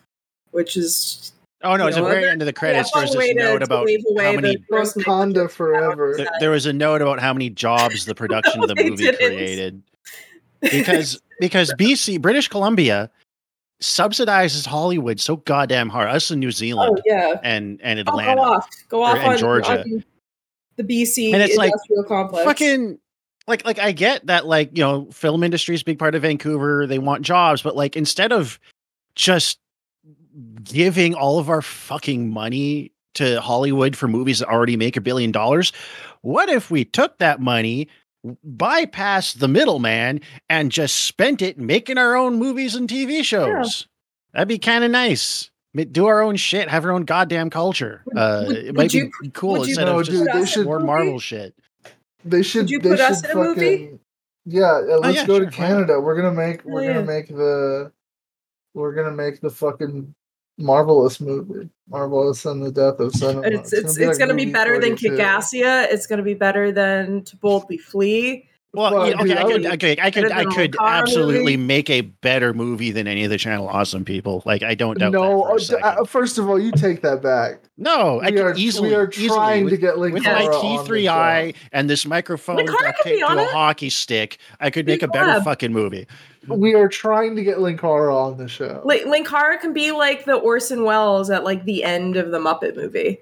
which 0.50 0.76
is 0.76 1.32
Oh 1.62 1.74
no! 1.76 1.86
It's 1.86 1.96
the 1.96 2.02
very 2.02 2.28
end 2.28 2.42
of 2.42 2.46
the 2.46 2.52
credits. 2.52 2.90
Yeah, 2.94 3.00
there's 3.00 3.14
this 3.14 3.34
note 3.34 3.62
about 3.62 3.88
how 3.88 4.32
many 4.32 4.56
Wakanda 4.70 5.50
forever. 5.50 6.14
There, 6.16 6.28
there, 6.38 6.50
was 6.50 6.66
a 6.66 6.72
note 6.72 7.00
about 7.00 7.18
how 7.18 7.32
many 7.32 7.48
jobs 7.50 8.04
the 8.04 8.14
production 8.14 8.60
no, 8.60 8.64
of 8.64 8.68
the 8.68 8.84
movie 8.84 9.04
didn't. 9.04 9.16
created. 9.16 9.82
Because 10.60 11.20
because 11.40 11.72
BC 11.78 12.20
British 12.20 12.48
Columbia 12.48 13.10
subsidizes 13.80 14.66
Hollywood 14.66 15.20
so 15.20 15.36
goddamn 15.36 15.88
hard. 15.88 16.08
Us 16.08 16.30
in 16.30 16.40
New 16.40 16.50
Zealand, 16.50 16.98
oh, 16.98 17.02
yeah, 17.04 17.40
and 17.42 17.80
and 17.82 17.98
Atlanta, 17.98 18.40
oh, 18.40 18.44
go 18.44 18.52
off, 18.52 18.68
go 18.88 19.02
off 19.02 19.18
on, 19.18 19.38
Georgia, 19.38 19.82
on 19.82 20.04
the 20.76 20.84
BC 20.84 21.32
and 21.32 21.42
it's 21.42 21.54
industrial 21.54 22.02
like, 22.02 22.08
complex. 22.08 22.44
Fucking 22.44 22.98
like 23.46 23.64
like 23.64 23.78
I 23.78 23.92
get 23.92 24.26
that 24.26 24.46
like 24.46 24.76
you 24.76 24.82
know 24.82 25.06
film 25.10 25.42
industry 25.42 25.74
is 25.74 25.82
a 25.82 25.84
big 25.84 25.98
part 25.98 26.14
of 26.14 26.22
Vancouver. 26.22 26.86
They 26.86 26.98
want 26.98 27.22
jobs, 27.22 27.62
but 27.62 27.76
like 27.76 27.96
instead 27.96 28.32
of 28.32 28.58
just 29.14 29.58
giving 30.62 31.14
all 31.14 31.38
of 31.38 31.48
our 31.48 31.62
fucking 31.62 32.30
money 32.30 32.92
to 33.14 33.40
Hollywood 33.40 33.96
for 33.96 34.08
movies 34.08 34.40
that 34.40 34.48
already 34.48 34.76
make 34.76 34.96
a 34.96 35.00
billion 35.00 35.32
dollars, 35.32 35.72
what 36.20 36.50
if 36.50 36.70
we 36.70 36.84
took 36.84 37.18
that 37.18 37.40
money, 37.40 37.88
bypassed 38.24 39.38
the 39.38 39.48
middleman, 39.48 40.20
and 40.48 40.70
just 40.70 40.96
spent 40.96 41.42
it 41.42 41.58
making 41.58 41.98
our 41.98 42.16
own 42.16 42.36
movies 42.36 42.74
and 42.74 42.88
TV 42.88 43.24
shows? 43.24 43.86
Yeah. 43.86 43.92
That'd 44.32 44.48
be 44.48 44.58
kind 44.58 44.84
of 44.84 44.90
nice. 44.90 45.50
Do 45.74 46.06
our 46.06 46.22
own 46.22 46.36
shit, 46.36 46.68
have 46.70 46.84
our 46.84 46.92
own 46.92 47.04
goddamn 47.04 47.50
culture. 47.50 48.02
Uh, 48.16 48.44
would, 48.46 48.56
it 48.56 48.74
might 48.74 48.94
you, 48.94 49.10
be 49.20 49.28
cool 49.30 49.62
instead 49.62 49.88
of 49.88 50.04
just 50.04 50.24
they 50.32 50.46
should, 50.46 50.64
more 50.64 50.80
Marvel 50.80 51.18
shit. 51.18 51.54
They 52.24 52.42
should. 52.42 52.62
Would 52.62 52.70
you 52.70 52.80
put 52.80 53.00
us 53.00 53.22
in 53.24 53.30
a 53.30 53.34
movie? 53.34 53.98
Yeah, 54.46 54.72
let's 54.72 55.04
oh, 55.04 55.08
yeah, 55.08 55.26
go 55.26 55.38
sure, 55.38 55.44
to 55.46 55.50
Canada. 55.50 56.00
We're 56.00 56.16
gonna 56.16 56.32
make. 56.32 56.64
We're 56.64 56.82
yeah. 56.82 56.94
gonna 56.94 57.06
make 57.06 57.28
the. 57.28 57.92
We're 58.74 58.94
gonna 58.94 59.14
make 59.14 59.40
the 59.40 59.50
fucking 59.50 60.14
marvelous 60.58 61.20
movie. 61.20 61.68
Marvelous 61.88 62.44
and 62.46 62.64
the 62.64 62.72
death 62.72 62.98
of 62.98 63.12
cinema. 63.12 63.42
It's 63.42 63.72
it's, 63.72 63.96
it's, 63.96 64.18
gonna, 64.18 64.34
be, 64.34 64.50
better 64.50 64.80
than 64.80 64.96
Kickassia. 64.96 65.86
It's 65.90 66.06
gonna 66.06 66.22
be 66.22 66.34
better 66.34 66.72
than 66.72 67.22
To 67.24 67.36
Boldly 67.36 67.78
Flee. 67.78 68.45
Well, 68.72 68.92
well 68.92 69.08
yeah, 69.08 69.20
okay, 69.20 69.36
I 69.36 69.44
could, 69.44 69.66
okay, 69.66 69.96
I 70.00 70.10
could, 70.10 70.32
I 70.32 70.44
could 70.44 70.76
absolutely 70.78 71.56
movie. 71.56 71.56
make 71.56 71.88
a 71.88 72.02
better 72.02 72.52
movie 72.52 72.90
than 72.90 73.06
any 73.06 73.24
of 73.24 73.30
the 73.30 73.38
Channel 73.38 73.68
Awesome 73.68 74.04
people. 74.04 74.42
Like, 74.44 74.62
I 74.62 74.74
don't 74.74 74.98
doubt. 74.98 75.12
No, 75.12 75.44
uh, 75.44 76.04
first 76.04 76.36
of 76.36 76.48
all, 76.48 76.58
you 76.58 76.72
take 76.72 77.00
that 77.00 77.22
back. 77.22 77.60
No, 77.78 78.20
we 78.22 78.38
I 78.38 78.42
are, 78.42 78.54
easily. 78.54 78.90
We 78.90 78.94
are 78.94 79.06
trying 79.06 79.66
easily, 79.66 79.70
to 79.70 79.76
get 79.78 79.94
Linkara 79.94 80.12
with 80.12 80.24
my 80.24 80.60
T 80.60 80.86
three 80.86 81.08
I 81.08 81.54
and 81.72 81.88
this 81.88 82.04
microphone 82.04 82.58
taped 82.58 83.02
to 83.04 83.10
a 83.10 83.42
it. 83.42 83.50
hockey 83.50 83.88
stick. 83.88 84.38
I 84.60 84.70
could 84.70 84.86
make 84.86 85.02
a 85.02 85.08
better 85.08 85.40
fucking 85.42 85.72
movie 85.72 86.06
we 86.48 86.74
are 86.74 86.88
trying 86.88 87.36
to 87.36 87.42
get 87.42 87.58
Linkara 87.58 88.14
on 88.14 88.36
the 88.36 88.48
show. 88.48 88.80
Like 88.84 89.02
Linkara 89.02 89.60
can 89.60 89.72
be 89.72 89.92
like 89.92 90.24
the 90.24 90.34
Orson 90.34 90.84
Welles 90.84 91.30
at 91.30 91.44
like 91.44 91.64
the 91.64 91.84
end 91.84 92.16
of 92.16 92.30
the 92.30 92.38
Muppet 92.38 92.76
movie. 92.76 93.18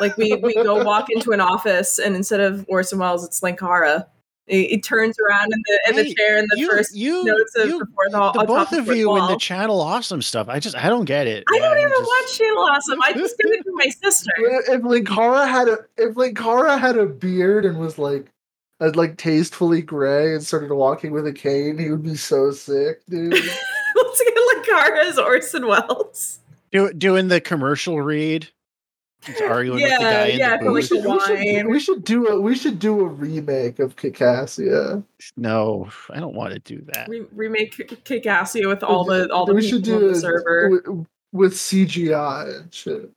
Like 0.00 0.16
we 0.16 0.34
we 0.36 0.54
go 0.54 0.82
walk 0.84 1.08
into 1.10 1.32
an 1.32 1.40
office 1.40 1.98
and 1.98 2.16
instead 2.16 2.40
of 2.40 2.64
Orson 2.68 2.98
Welles, 2.98 3.24
it's 3.24 3.40
Linkara. 3.40 4.06
It, 4.48 4.82
turns 4.82 5.16
around 5.18 5.52
in 5.52 5.62
the 5.66 5.80
in 5.88 5.94
hey, 5.94 6.02
the 6.04 6.14
chair 6.14 6.38
in 6.38 6.46
the 6.48 6.58
you, 6.58 6.70
first 6.70 6.96
you, 6.96 7.22
notes 7.24 7.54
of 7.56 7.68
you, 7.68 7.78
before 7.80 8.08
the, 8.10 8.32
the 8.32 8.44
both 8.44 8.72
of 8.72 8.86
you 8.88 9.14
in 9.16 9.26
the 9.26 9.36
channel 9.36 9.80
awesome 9.80 10.22
stuff. 10.22 10.48
I 10.48 10.58
just 10.58 10.74
I 10.74 10.88
don't 10.88 11.04
get 11.04 11.26
it. 11.26 11.44
I 11.52 11.58
don't 11.58 11.78
even 11.78 11.90
just... 11.90 12.02
watch 12.02 12.38
channel 12.38 12.62
awesome. 12.70 13.02
I 13.02 13.12
just 13.12 13.36
give 13.38 13.52
it 13.52 13.62
to 13.64 13.72
my 13.74 13.88
sister. 14.02 14.30
If 14.68 14.82
Linkara 14.82 15.48
had 15.48 15.68
a 15.68 15.78
if 15.96 16.14
Linkara 16.14 16.78
had 16.78 16.96
a 16.96 17.06
beard 17.06 17.64
and 17.64 17.78
was 17.78 17.98
like 17.98 18.30
as 18.80 18.96
like 18.96 19.18
tastefully 19.18 19.82
gray 19.82 20.34
and 20.34 20.42
started 20.42 20.72
walking 20.72 21.12
with 21.12 21.26
a 21.26 21.32
cane, 21.32 21.78
he 21.78 21.90
would 21.90 22.02
be 22.02 22.16
so 22.16 22.50
sick, 22.50 23.04
dude. 23.06 23.32
Let's 23.96 24.22
get 24.22 24.34
Linkara 24.34 25.04
as 25.06 25.18
Orson 25.18 25.66
Welles. 25.66 26.38
Do, 26.72 26.92
doing 26.92 27.28
the 27.28 27.40
commercial 27.40 28.00
read. 28.00 28.48
He's 29.26 29.40
arguing 29.40 29.80
yeah, 29.80 29.88
with 29.88 29.98
the 29.98 30.04
guy 30.04 30.26
yeah, 30.26 30.58
in 30.58 30.64
the 30.64 30.72
we 30.72 30.82
should, 30.82 31.04
we, 31.04 31.20
should, 31.20 31.66
we 31.66 31.80
should 31.80 32.04
do 32.04 32.28
a 32.28 32.40
we 32.40 32.54
should 32.54 32.78
do 32.78 33.00
a 33.00 33.08
remake 33.08 33.78
of 33.78 33.96
Kickassia. 33.96 35.02
No, 35.36 35.88
I 36.10 36.20
don't 36.20 36.34
want 36.34 36.54
to 36.54 36.60
do 36.60 36.80
that. 36.92 37.08
Re- 37.08 37.26
remake 37.32 37.76
Kickassia 37.76 38.68
with 38.68 38.82
all 38.82 39.04
the 39.04 39.30
all 39.32 39.44
the 39.44 39.54
we 39.54 39.68
should 39.68 39.82
do 39.82 39.96
on 39.96 40.12
the 40.12 40.14
server 40.14 40.70
with, 40.70 41.06
with 41.32 41.54
CGI 41.54 42.60
and 42.60 42.72
shit. 42.72 43.12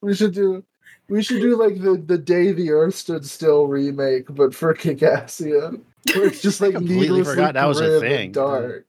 we 0.00 0.14
should 0.14 0.34
do 0.34 0.64
we 1.08 1.22
should 1.22 1.42
do 1.42 1.56
like 1.56 1.80
the 1.80 1.96
the 1.96 2.18
day 2.18 2.52
the 2.52 2.70
Earth 2.70 2.94
stood 2.94 3.26
still 3.26 3.66
remake, 3.66 4.26
but 4.30 4.54
for 4.54 4.72
Kickassia, 4.74 5.80
where 6.14 6.26
it's 6.26 6.42
just 6.42 6.60
like 6.62 6.74
completely 6.74 7.24
forgot 7.24 7.54
that 7.54 7.66
was 7.66 7.80
a 7.80 8.00
thing. 8.00 8.32
Dark. 8.32 8.86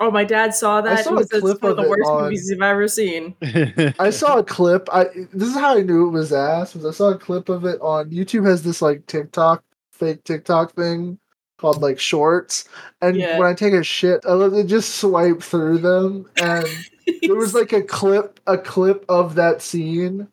Oh, 0.00 0.10
my 0.10 0.24
dad 0.24 0.54
saw 0.54 0.80
that. 0.80 0.98
I 0.98 1.02
saw 1.02 1.16
a 1.16 1.26
clip 1.26 1.62
of 1.64 1.76
the 1.76 1.88
worst 1.88 2.08
on, 2.08 2.22
movies 2.24 2.48
you've 2.48 2.62
ever 2.62 2.86
seen. 2.86 3.34
I 3.98 4.10
saw 4.10 4.38
a 4.38 4.44
clip. 4.44 4.88
I 4.92 5.06
this 5.32 5.48
is 5.48 5.54
how 5.54 5.76
I 5.76 5.82
knew 5.82 6.06
it 6.06 6.10
was 6.10 6.32
ass. 6.32 6.74
Was 6.74 6.86
I 6.86 6.92
saw 6.92 7.10
a 7.10 7.18
clip 7.18 7.48
of 7.48 7.64
it 7.64 7.80
on 7.80 8.10
YouTube. 8.10 8.46
Has 8.46 8.62
this 8.62 8.80
like 8.80 9.06
TikTok 9.06 9.64
fake 9.90 10.22
TikTok 10.24 10.74
thing 10.74 11.18
called 11.58 11.82
like 11.82 11.98
Shorts, 11.98 12.68
and 13.02 13.16
yeah. 13.16 13.38
when 13.38 13.48
I 13.48 13.54
take 13.54 13.74
a 13.74 13.82
shit, 13.82 14.24
I 14.24 14.62
just 14.62 14.96
swipe 14.96 15.42
through 15.42 15.78
them, 15.78 16.28
and 16.36 16.66
there 17.22 17.34
was 17.34 17.54
like 17.54 17.72
a 17.72 17.82
clip, 17.82 18.38
a 18.46 18.56
clip 18.56 19.04
of 19.08 19.34
that 19.34 19.62
scene 19.62 20.28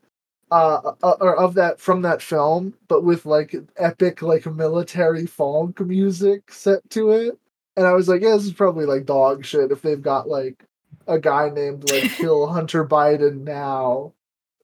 uh, 0.51 0.93
uh, 1.01 1.15
or 1.19 1.35
of 1.35 1.55
that 1.55 1.79
from 1.79 2.03
that 2.03 2.21
film, 2.21 2.73
but 2.87 3.03
with 3.03 3.25
like 3.25 3.55
epic 3.77 4.21
like 4.21 4.45
military 4.45 5.25
funk 5.25 5.79
music 5.79 6.51
set 6.51 6.87
to 6.91 7.11
it. 7.11 7.39
And 7.77 7.85
I 7.85 7.93
was 7.93 8.07
like, 8.07 8.21
yeah, 8.21 8.31
this 8.31 8.45
is 8.45 8.53
probably 8.53 8.85
like 8.85 9.05
dog 9.05 9.45
shit 9.45 9.71
if 9.71 9.81
they've 9.81 10.01
got 10.01 10.27
like 10.27 10.63
a 11.07 11.19
guy 11.19 11.49
named 11.49 11.89
like 11.91 12.11
Kill 12.15 12.47
Hunter 12.47 12.85
Biden 12.85 13.41
now, 13.41 14.13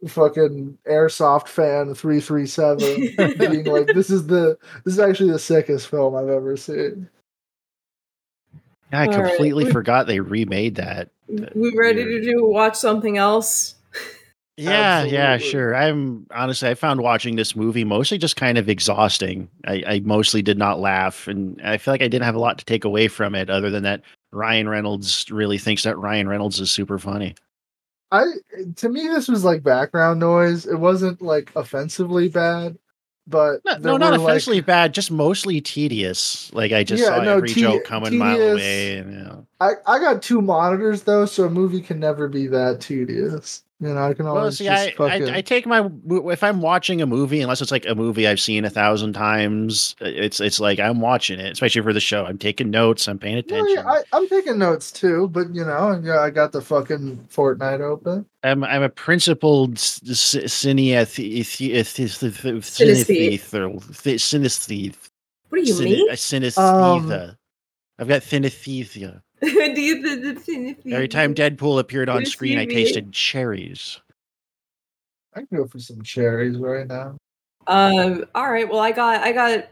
fucking 0.07 0.77
airsoft 0.89 1.47
fan 1.47 1.93
three 1.93 2.21
three 2.21 2.47
seven, 2.47 3.13
being 3.37 3.65
like, 3.65 3.87
this 3.87 4.09
is 4.09 4.27
the 4.27 4.57
this 4.85 4.93
is 4.93 4.99
actually 4.99 5.31
the 5.31 5.39
sickest 5.39 5.87
film 5.87 6.15
I've 6.15 6.29
ever 6.29 6.55
seen. 6.57 7.09
Yeah, 8.91 9.01
I 9.01 9.07
completely 9.07 9.65
right. 9.65 9.73
forgot 9.73 10.07
they 10.07 10.19
remade 10.19 10.75
that. 10.75 11.09
We 11.27 11.73
ready 11.77 12.03
to 12.03 12.21
do 12.21 12.45
watch 12.45 12.75
something 12.75 13.17
else? 13.17 13.75
Yeah, 14.57 14.71
Absolutely. 14.71 15.17
yeah, 15.17 15.37
sure. 15.37 15.75
I'm 15.75 16.27
honestly, 16.31 16.69
I 16.69 16.75
found 16.75 17.01
watching 17.01 17.35
this 17.35 17.55
movie 17.55 17.83
mostly 17.83 18.17
just 18.17 18.35
kind 18.35 18.57
of 18.57 18.69
exhausting. 18.69 19.49
I, 19.65 19.83
I, 19.87 19.99
mostly 20.01 20.41
did 20.41 20.57
not 20.57 20.79
laugh, 20.79 21.27
and 21.27 21.59
I 21.63 21.77
feel 21.77 21.93
like 21.93 22.01
I 22.01 22.07
didn't 22.07 22.25
have 22.25 22.35
a 22.35 22.39
lot 22.39 22.59
to 22.59 22.65
take 22.65 22.83
away 22.83 23.07
from 23.07 23.33
it, 23.33 23.49
other 23.49 23.69
than 23.69 23.83
that 23.83 24.01
Ryan 24.31 24.67
Reynolds 24.67 25.25
really 25.31 25.57
thinks 25.57 25.83
that 25.83 25.97
Ryan 25.97 26.27
Reynolds 26.27 26.59
is 26.59 26.69
super 26.69 26.99
funny. 26.99 27.33
I 28.11 28.25
to 28.75 28.89
me, 28.89 29.07
this 29.07 29.29
was 29.29 29.43
like 29.45 29.63
background 29.63 30.19
noise. 30.19 30.65
It 30.65 30.77
wasn't 30.77 31.21
like 31.21 31.51
offensively 31.55 32.27
bad, 32.27 32.77
but 33.25 33.61
no, 33.65 33.77
no 33.77 33.97
not 33.97 34.13
offensively 34.13 34.57
like, 34.57 34.65
bad, 34.65 34.93
just 34.93 35.11
mostly 35.11 35.61
tedious. 35.61 36.53
Like 36.53 36.73
I 36.73 36.83
just 36.83 37.01
yeah, 37.01 37.09
saw 37.09 37.23
no, 37.23 37.37
every 37.37 37.49
te- 37.49 37.61
joke 37.61 37.85
coming 37.85 38.11
tedious. 38.11 38.19
mile 38.19 38.51
away. 38.51 38.97
And, 38.97 39.13
you 39.13 39.19
know. 39.19 39.47
I 39.61 39.73
I 39.85 39.99
got 39.99 40.23
two 40.23 40.41
monitors 40.41 41.03
though, 41.03 41.25
so 41.27 41.45
a 41.45 41.49
movie 41.49 41.81
can 41.81 41.99
never 41.99 42.27
be 42.27 42.47
that 42.47 42.81
tedious. 42.81 43.63
You 43.79 43.93
know, 43.93 44.09
I 44.09 44.13
can 44.13 44.25
always 44.27 44.41
well, 44.41 44.51
see, 44.51 44.69
I, 44.69 44.93
fucking... 44.95 45.29
I, 45.29 45.37
I, 45.37 45.41
take 45.41 45.65
my 45.65 45.89
if 46.07 46.43
I'm 46.43 46.61
watching 46.61 47.01
a 47.01 47.07
movie, 47.07 47.41
unless 47.41 47.61
it's 47.61 47.71
like 47.71 47.85
a 47.87 47.95
movie 47.95 48.27
I've 48.27 48.39
seen 48.39 48.63
a 48.63 48.69
thousand 48.69 49.13
times, 49.13 49.95
it's 49.99 50.39
it's 50.39 50.59
like 50.59 50.79
I'm 50.79 50.99
watching 50.99 51.39
it, 51.39 51.51
especially 51.51 51.81
for 51.81 51.93
the 51.93 51.99
show. 51.99 52.25
I'm 52.25 52.39
taking 52.39 52.71
notes, 52.71 53.07
I'm 53.07 53.19
paying 53.19 53.37
attention. 53.37 53.83
Well, 53.83 53.95
yeah, 53.97 54.01
I, 54.13 54.17
am 54.17 54.27
taking 54.29 54.57
notes 54.57 54.91
too, 54.91 55.29
but 55.29 55.53
you 55.53 55.63
know, 55.63 55.99
yeah, 56.03 56.21
I 56.21 56.31
got 56.31 56.51
the 56.51 56.61
fucking 56.61 57.27
Fortnite 57.31 57.81
open. 57.81 58.25
I'm 58.43 58.63
I'm 58.63 58.81
a 58.83 58.89
principled 58.89 59.75
cineath 59.75 61.17
synesthete. 64.21 65.09
What 65.49 65.57
do 65.57 65.71
you 65.71 65.79
mean? 65.79 66.07
A. 66.09 66.61
Um, 66.61 67.35
I've 67.99 68.07
got 68.07 68.21
synesthesia. 68.21 69.21
Every 69.43 71.07
time 71.07 71.33
Deadpool 71.33 71.79
appeared 71.79 72.09
on 72.09 72.25
screen, 72.25 72.59
I 72.59 72.65
tasted 72.65 73.11
cherries. 73.11 73.99
I 75.33 75.39
can 75.39 75.57
go 75.57 75.65
for 75.65 75.79
some 75.79 76.03
cherries 76.03 76.57
right 76.57 76.87
now. 76.87 77.17
Um. 77.65 78.25
All 78.35 78.51
right. 78.51 78.69
Well, 78.69 78.79
I 78.79 78.91
got 78.91 79.21
I 79.21 79.31
got 79.31 79.67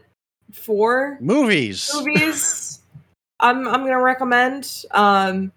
four 0.52 1.18
movies. 1.20 1.90
Movies. 1.94 2.80
I'm 3.40 3.68
I'm 3.68 3.84
gonna 3.84 4.00
recommend. 4.00 4.84
Um. 4.90 5.52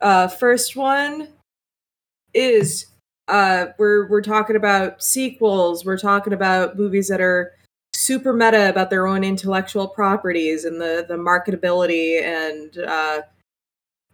Uh. 0.00 0.28
First 0.28 0.74
one 0.74 1.28
is 2.32 2.86
uh 3.28 3.66
we're 3.76 4.08
we're 4.08 4.22
talking 4.22 4.56
about 4.56 5.02
sequels. 5.02 5.84
We're 5.84 5.98
talking 5.98 6.32
about 6.32 6.78
movies 6.78 7.08
that 7.08 7.20
are 7.20 7.52
super 8.00 8.32
meta 8.32 8.70
about 8.70 8.88
their 8.88 9.06
own 9.06 9.22
intellectual 9.22 9.86
properties 9.86 10.64
and 10.64 10.80
the 10.80 11.04
the 11.06 11.14
marketability 11.14 12.22
and 12.22 12.78
uh, 12.78 13.20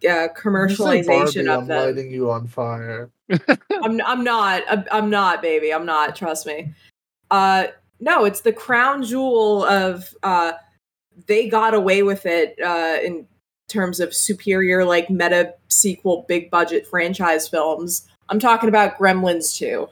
uh 0.09 0.29
commercialization 0.37 1.49
of 1.49 1.63
I'm 1.63 1.67
them. 1.69 1.87
lighting 1.87 2.11
you 2.11 2.31
on 2.31 2.49
fire. 2.49 3.11
I'm 3.31 4.01
I'm 4.05 4.25
not 4.25 4.63
I'm, 4.69 4.85
I'm 4.91 5.11
not 5.11 5.41
baby. 5.41 5.73
I'm 5.73 5.87
not. 5.87 6.17
Trust 6.17 6.47
me. 6.47 6.75
Uh, 7.31 7.69
no, 8.01 8.25
it's 8.25 8.41
the 8.41 8.53
crown 8.53 9.03
jewel 9.05 9.65
of 9.65 10.15
uh, 10.23 10.53
they 11.27 11.49
got 11.49 11.73
away 11.73 12.03
with 12.03 12.27
it 12.27 12.57
uh, 12.61 12.99
in 13.03 13.27
terms 13.69 14.01
of 14.01 14.15
superior 14.15 14.85
like 14.85 15.11
meta 15.11 15.55
sequel 15.69 16.25
big 16.29 16.51
budget 16.51 16.87
franchise 16.87 17.49
films. 17.49 18.07
I'm 18.29 18.41
talking 18.41 18.69
about 18.69 18.99
Gremlins 18.99 19.57
2. 19.57 19.89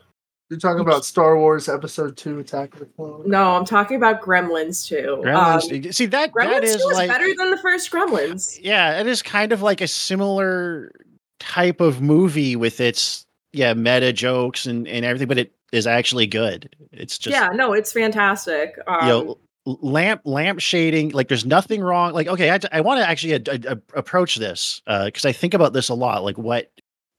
You're 0.50 0.60
talking 0.60 0.80
about 0.80 1.04
Star 1.04 1.38
Wars 1.38 1.68
Episode 1.68 2.16
Two: 2.16 2.38
Attack 2.38 2.74
of 2.74 2.80
the 2.80 2.86
Clones. 2.86 3.26
No, 3.26 3.56
I'm 3.56 3.64
talking 3.64 3.96
about 3.96 4.20
Gremlins 4.20 4.86
2. 4.86 5.22
Gremlins. 5.24 5.86
Um, 5.86 5.92
see 5.92 6.06
that 6.06 6.32
Gremlins 6.32 6.50
that 6.50 6.64
is 6.64 6.82
2 6.82 6.88
is 6.90 6.96
like 6.96 7.08
better 7.08 7.34
than 7.36 7.50
the 7.50 7.56
first 7.58 7.90
Gremlins. 7.90 8.58
Yeah, 8.60 9.00
it 9.00 9.06
is 9.06 9.22
kind 9.22 9.52
of 9.52 9.62
like 9.62 9.80
a 9.80 9.88
similar 9.88 10.92
type 11.40 11.80
of 11.80 12.02
movie 12.02 12.56
with 12.56 12.80
its 12.80 13.26
yeah 13.52 13.72
meta 13.72 14.12
jokes 14.12 14.66
and 14.66 14.86
and 14.86 15.04
everything, 15.04 15.28
but 15.28 15.38
it 15.38 15.54
is 15.72 15.86
actually 15.86 16.26
good. 16.26 16.74
It's 16.92 17.16
just 17.16 17.34
yeah, 17.34 17.48
no, 17.48 17.72
it's 17.72 17.92
fantastic. 17.92 18.78
Um, 18.86 19.00
you 19.00 19.08
know, 19.08 19.38
lamp 19.66 20.20
lamp 20.24 20.60
shading 20.60 21.10
like 21.10 21.28
there's 21.28 21.46
nothing 21.46 21.80
wrong 21.80 22.12
like 22.12 22.26
okay 22.26 22.50
i, 22.50 22.58
I 22.70 22.82
want 22.82 23.00
to 23.00 23.08
actually 23.08 23.32
a, 23.32 23.40
a, 23.46 23.72
a 23.72 23.98
approach 23.98 24.36
this 24.36 24.82
because 24.84 25.24
uh, 25.24 25.28
i 25.28 25.32
think 25.32 25.54
about 25.54 25.72
this 25.72 25.88
a 25.88 25.94
lot 25.94 26.22
like 26.22 26.36
what 26.36 26.70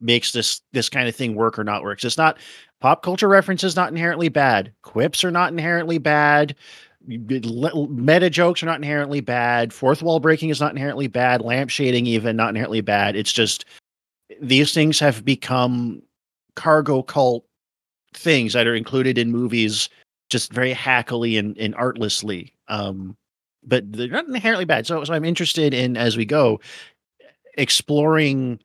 makes 0.05 0.31
this 0.31 0.61
this 0.71 0.89
kind 0.89 1.07
of 1.07 1.15
thing 1.15 1.35
work 1.35 1.57
or 1.57 1.63
not 1.63 1.83
works. 1.83 2.03
it's 2.03 2.17
not 2.17 2.37
pop 2.79 3.03
culture 3.03 3.27
references 3.27 3.75
not 3.75 3.89
inherently 3.89 4.29
bad 4.29 4.71
quips 4.81 5.23
are 5.23 5.31
not 5.31 5.51
inherently 5.51 5.97
bad 5.97 6.55
meta 7.07 8.29
jokes 8.29 8.63
are 8.63 8.67
not 8.67 8.77
inherently 8.77 9.21
bad 9.21 9.71
fourth 9.71 10.01
wall 10.01 10.19
breaking 10.19 10.49
is 10.49 10.59
not 10.59 10.71
inherently 10.71 11.07
bad 11.07 11.41
lamp 11.41 11.69
shading 11.69 12.05
even 12.05 12.35
not 12.35 12.49
inherently 12.49 12.81
bad 12.81 13.15
it's 13.15 13.33
just 13.33 13.65
these 14.41 14.73
things 14.73 14.99
have 14.99 15.23
become 15.23 16.01
cargo 16.55 17.01
cult 17.01 17.45
things 18.13 18.53
that 18.53 18.67
are 18.67 18.75
included 18.75 19.17
in 19.17 19.31
movies 19.31 19.89
just 20.29 20.51
very 20.51 20.73
hackily 20.73 21.37
and, 21.37 21.57
and 21.57 21.75
artlessly. 21.75 22.53
Um, 22.67 23.15
but 23.63 23.91
they're 23.91 24.07
not 24.07 24.27
inherently 24.27 24.65
bad. 24.65 24.87
So, 24.87 25.03
so 25.03 25.13
I'm 25.13 25.25
interested 25.25 25.73
in 25.73 25.97
as 25.97 26.17
we 26.17 26.25
go 26.25 26.59
exploring 27.57 28.59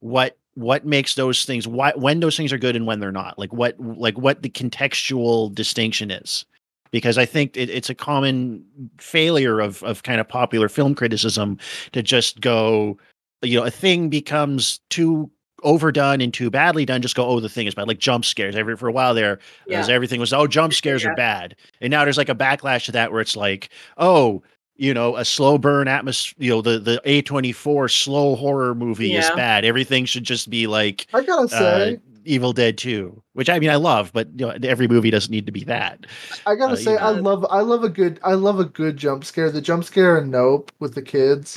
what 0.00 0.36
what 0.56 0.84
makes 0.86 1.14
those 1.14 1.44
things 1.44 1.68
why 1.68 1.92
when 1.96 2.20
those 2.20 2.36
things 2.36 2.52
are 2.52 2.58
good 2.58 2.74
and 2.74 2.86
when 2.86 2.98
they're 2.98 3.12
not 3.12 3.38
like 3.38 3.52
what 3.52 3.78
like 3.78 4.18
what 4.18 4.42
the 4.42 4.48
contextual 4.48 5.54
distinction 5.54 6.10
is 6.10 6.44
because 6.90 7.18
i 7.18 7.26
think 7.26 7.56
it, 7.56 7.70
it's 7.70 7.90
a 7.90 7.94
common 7.94 8.64
failure 8.98 9.60
of 9.60 9.82
of 9.82 10.02
kind 10.02 10.20
of 10.20 10.28
popular 10.28 10.68
film 10.68 10.94
criticism 10.94 11.58
to 11.92 12.02
just 12.02 12.40
go 12.40 12.98
you 13.42 13.58
know 13.58 13.66
a 13.66 13.70
thing 13.70 14.08
becomes 14.08 14.80
too 14.88 15.30
overdone 15.62 16.20
and 16.20 16.32
too 16.32 16.50
badly 16.50 16.84
done, 16.84 17.02
just 17.02 17.16
go, 17.16 17.26
oh, 17.26 17.40
the 17.40 17.48
thing 17.48 17.66
is 17.66 17.74
bad. 17.74 17.88
Like 17.88 17.98
jump 17.98 18.24
scares. 18.24 18.54
Every 18.54 18.76
for 18.76 18.88
a 18.88 18.92
while 18.92 19.14
there, 19.14 19.38
yeah. 19.66 19.86
everything 19.88 20.20
was, 20.20 20.32
oh, 20.32 20.46
jump 20.46 20.72
scares 20.74 21.02
yeah. 21.02 21.10
are 21.10 21.16
bad. 21.16 21.56
And 21.80 21.90
now 21.90 22.04
there's 22.04 22.18
like 22.18 22.28
a 22.28 22.34
backlash 22.34 22.84
to 22.86 22.92
that 22.92 23.10
where 23.10 23.20
it's 23.20 23.36
like, 23.36 23.70
oh, 23.96 24.42
you 24.76 24.92
know, 24.94 25.16
a 25.16 25.24
slow 25.24 25.58
burn 25.58 25.88
atmosphere, 25.88 26.36
you 26.38 26.50
know, 26.50 26.62
the 26.62 26.78
the 26.78 27.00
A24 27.04 27.90
slow 27.90 28.36
horror 28.36 28.74
movie 28.74 29.08
yeah. 29.08 29.20
is 29.20 29.30
bad. 29.30 29.64
Everything 29.64 30.04
should 30.04 30.24
just 30.24 30.50
be 30.50 30.66
like 30.66 31.06
I 31.14 31.22
gotta 31.22 31.48
say 31.48 31.94
uh, 31.94 31.96
Evil 32.24 32.52
Dead 32.52 32.76
2, 32.76 33.22
which 33.34 33.48
I 33.48 33.58
mean 33.58 33.70
I 33.70 33.76
love, 33.76 34.12
but 34.12 34.28
you 34.38 34.46
know, 34.46 34.56
every 34.62 34.88
movie 34.88 35.10
doesn't 35.10 35.30
need 35.30 35.46
to 35.46 35.52
be 35.52 35.64
that. 35.64 36.06
I 36.46 36.54
gotta 36.54 36.74
uh, 36.74 36.76
say, 36.76 36.96
I 36.96 37.10
love 37.10 37.46
I 37.50 37.60
love 37.60 37.84
a 37.84 37.88
good 37.88 38.20
I 38.22 38.34
love 38.34 38.60
a 38.60 38.64
good 38.64 38.96
jump 38.96 39.24
scare. 39.24 39.50
The 39.50 39.60
jump 39.60 39.84
scare 39.84 40.18
in 40.18 40.30
Nope 40.30 40.72
with 40.78 40.94
the 40.94 41.02
kids 41.02 41.56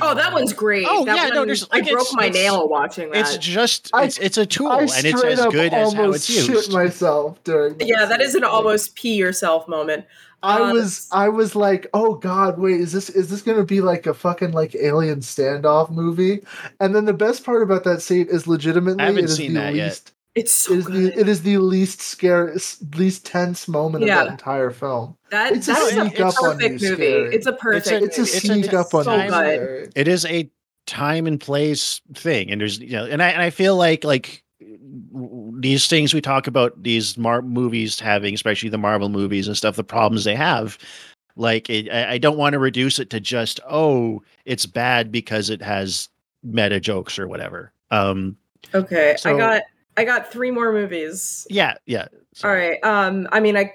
oh, 0.00 0.14
that 0.14 0.32
one's 0.32 0.52
great. 0.52 0.86
Oh 0.88 1.04
that 1.04 1.16
yeah, 1.16 1.24
one, 1.24 1.34
no, 1.34 1.44
there's 1.44 1.66
I 1.70 1.80
broke 1.82 2.06
my 2.12 2.28
nail 2.28 2.68
watching 2.68 3.10
that. 3.10 3.20
It's 3.20 3.38
just 3.38 3.90
it's 3.94 4.18
it's 4.18 4.38
a 4.38 4.46
tool, 4.46 4.68
I 4.68 4.80
and 4.80 5.04
it's 5.04 5.24
as 5.24 5.46
good 5.46 5.72
as 5.72 5.92
how 5.92 6.10
it's 6.12 6.28
used. 6.28 6.46
Shit 6.46 6.72
myself 6.72 7.42
during. 7.44 7.76
Yeah, 7.80 8.06
that 8.06 8.20
is 8.20 8.34
an 8.34 8.44
almost 8.44 8.94
pee 8.94 9.14
yourself 9.14 9.68
moment. 9.68 10.04
I 10.42 10.60
uh, 10.60 10.72
was 10.72 11.08
I 11.12 11.28
was 11.28 11.54
like, 11.54 11.86
oh 11.92 12.14
god, 12.14 12.58
wait, 12.58 12.80
is 12.80 12.92
this 12.92 13.10
is 13.10 13.30
this 13.30 13.42
gonna 13.42 13.64
be 13.64 13.80
like 13.80 14.06
a 14.06 14.14
fucking 14.14 14.52
like 14.52 14.74
alien 14.74 15.20
standoff 15.20 15.90
movie? 15.90 16.42
And 16.78 16.94
then 16.94 17.04
the 17.04 17.12
best 17.12 17.44
part 17.44 17.62
about 17.62 17.84
that 17.84 18.02
scene 18.02 18.26
is 18.28 18.46
legitimately 18.46 19.02
I 19.02 19.06
haven't 19.06 19.24
it 19.24 19.30
is 19.30 19.36
seen 19.36 19.54
the 19.54 19.60
that 19.60 19.74
least 19.74 20.06
yet. 20.06 20.12
It's 20.36 20.52
so 20.52 20.74
it 20.74 20.78
is, 20.78 20.86
the, 20.86 21.20
it 21.20 21.28
is 21.28 21.42
the 21.42 21.58
least 21.58 22.00
scary, 22.00 22.56
least 22.94 23.26
tense 23.26 23.66
moment 23.66 24.04
yeah. 24.04 24.20
of 24.20 24.26
that 24.26 24.32
entire 24.32 24.70
film. 24.70 25.16
That, 25.30 25.52
it's 25.52 25.66
a 25.66 25.72
that 25.72 25.82
a 25.82 25.90
sneak 25.90 26.20
up 26.20 26.34
on 26.42 26.60
you 26.60 26.68
movie. 26.70 26.86
Scary. 26.86 27.34
It's 27.34 27.46
a 27.46 27.52
perfect. 27.52 28.04
It's 28.04 28.18
a, 28.18 28.22
it's 28.22 28.34
a 28.34 28.40
sneak 28.40 28.72
up 28.72 28.94
on 28.94 29.04
so 29.04 29.16
you. 29.16 29.28
Good. 29.28 29.92
It 29.96 30.06
is 30.06 30.24
a 30.26 30.48
time 30.86 31.26
and 31.26 31.40
place 31.40 32.00
thing, 32.14 32.52
and 32.52 32.60
there's 32.60 32.78
you 32.78 32.92
know, 32.92 33.06
and 33.06 33.20
I 33.20 33.30
and 33.30 33.42
I 33.42 33.50
feel 33.50 33.76
like 33.76 34.04
like 34.04 34.44
these 35.58 35.86
things 35.86 36.14
we 36.14 36.20
talk 36.20 36.46
about 36.46 36.82
these 36.82 37.16
Mar- 37.18 37.42
movies 37.42 37.98
having, 37.98 38.34
especially 38.34 38.68
the 38.68 38.78
Marvel 38.78 39.08
movies 39.08 39.46
and 39.46 39.56
stuff, 39.56 39.76
the 39.76 39.84
problems 39.84 40.24
they 40.24 40.36
have. 40.36 40.78
Like 41.36 41.70
it, 41.70 41.90
I 41.90 42.18
don't 42.18 42.36
want 42.36 42.52
to 42.54 42.58
reduce 42.58 42.98
it 42.98 43.10
to 43.10 43.20
just 43.20 43.60
oh, 43.68 44.22
it's 44.44 44.66
bad 44.66 45.10
because 45.10 45.48
it 45.48 45.62
has 45.62 46.08
meta 46.42 46.80
jokes 46.80 47.18
or 47.18 47.28
whatever. 47.28 47.72
Um, 47.90 48.36
okay, 48.74 49.14
so, 49.18 49.34
I 49.34 49.38
got 49.38 49.62
I 49.96 50.04
got 50.04 50.30
three 50.30 50.50
more 50.50 50.72
movies. 50.72 51.46
Yeah, 51.50 51.74
yeah. 51.86 52.08
So. 52.34 52.48
All 52.48 52.54
right. 52.54 52.82
Um, 52.84 53.28
I 53.32 53.40
mean, 53.40 53.56
I, 53.56 53.72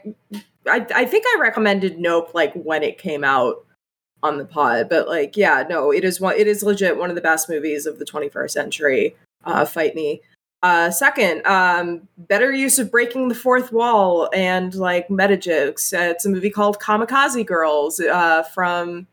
I, 0.68 0.85
I 0.93 1.06
think 1.06 1.26
I 1.27 1.39
recommended 1.39 1.99
Nope 1.99 2.34
like 2.34 2.53
when 2.53 2.84
it 2.84 2.97
came 2.97 3.23
out 3.23 3.65
on 4.23 4.38
the 4.38 4.45
pod, 4.45 4.89
but 4.89 5.07
like, 5.07 5.38
yeah, 5.38 5.64
no, 5.69 5.91
it 5.91 6.03
is 6.03 6.19
one. 6.19 6.35
It 6.35 6.47
is 6.47 6.64
legit 6.64 6.97
one 6.97 7.10
of 7.10 7.15
the 7.15 7.22
best 7.22 7.49
movies 7.49 7.85
of 7.85 7.99
the 7.99 8.06
21st 8.06 8.52
century. 8.52 9.15
Uh, 9.43 9.65
Fight 9.65 9.95
me. 9.95 10.22
Uh, 10.66 10.90
second, 10.90 11.46
um, 11.46 12.08
better 12.18 12.52
use 12.52 12.80
of 12.80 12.90
breaking 12.90 13.28
the 13.28 13.36
fourth 13.36 13.72
wall 13.72 14.28
and 14.34 14.74
like 14.74 15.08
meta 15.12 15.38
jokes. 15.38 15.94
Uh, 15.94 16.10
it's 16.10 16.26
a 16.26 16.30
movie 16.30 16.50
called 16.50 16.80
Kamikaze 16.80 17.46
Girls 17.46 18.00
uh, 18.00 18.42
from 18.42 19.06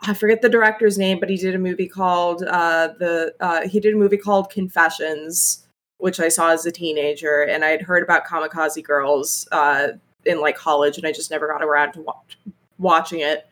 I 0.00 0.14
forget 0.14 0.40
the 0.40 0.48
director's 0.48 0.96
name, 0.96 1.20
but 1.20 1.28
he 1.28 1.36
did 1.36 1.54
a 1.54 1.58
movie 1.58 1.88
called 1.88 2.42
uh, 2.44 2.88
the 2.98 3.34
uh, 3.38 3.68
he 3.68 3.80
did 3.80 3.92
a 3.92 3.98
movie 3.98 4.16
called 4.16 4.48
Confessions 4.48 5.66
which 5.98 6.20
I 6.20 6.28
saw 6.28 6.50
as 6.50 6.64
a 6.64 6.72
teenager, 6.72 7.42
and 7.42 7.64
I 7.64 7.68
had 7.68 7.82
heard 7.82 8.02
about 8.02 8.26
Kamikaze 8.26 8.82
Girls 8.82 9.46
uh, 9.52 9.88
in 10.24 10.40
like 10.40 10.56
college, 10.56 10.96
and 10.96 11.06
I 11.06 11.12
just 11.12 11.30
never 11.30 11.48
got 11.48 11.62
around 11.62 11.92
to 11.92 12.00
watch, 12.00 12.38
watching 12.78 13.20
it. 13.20 13.46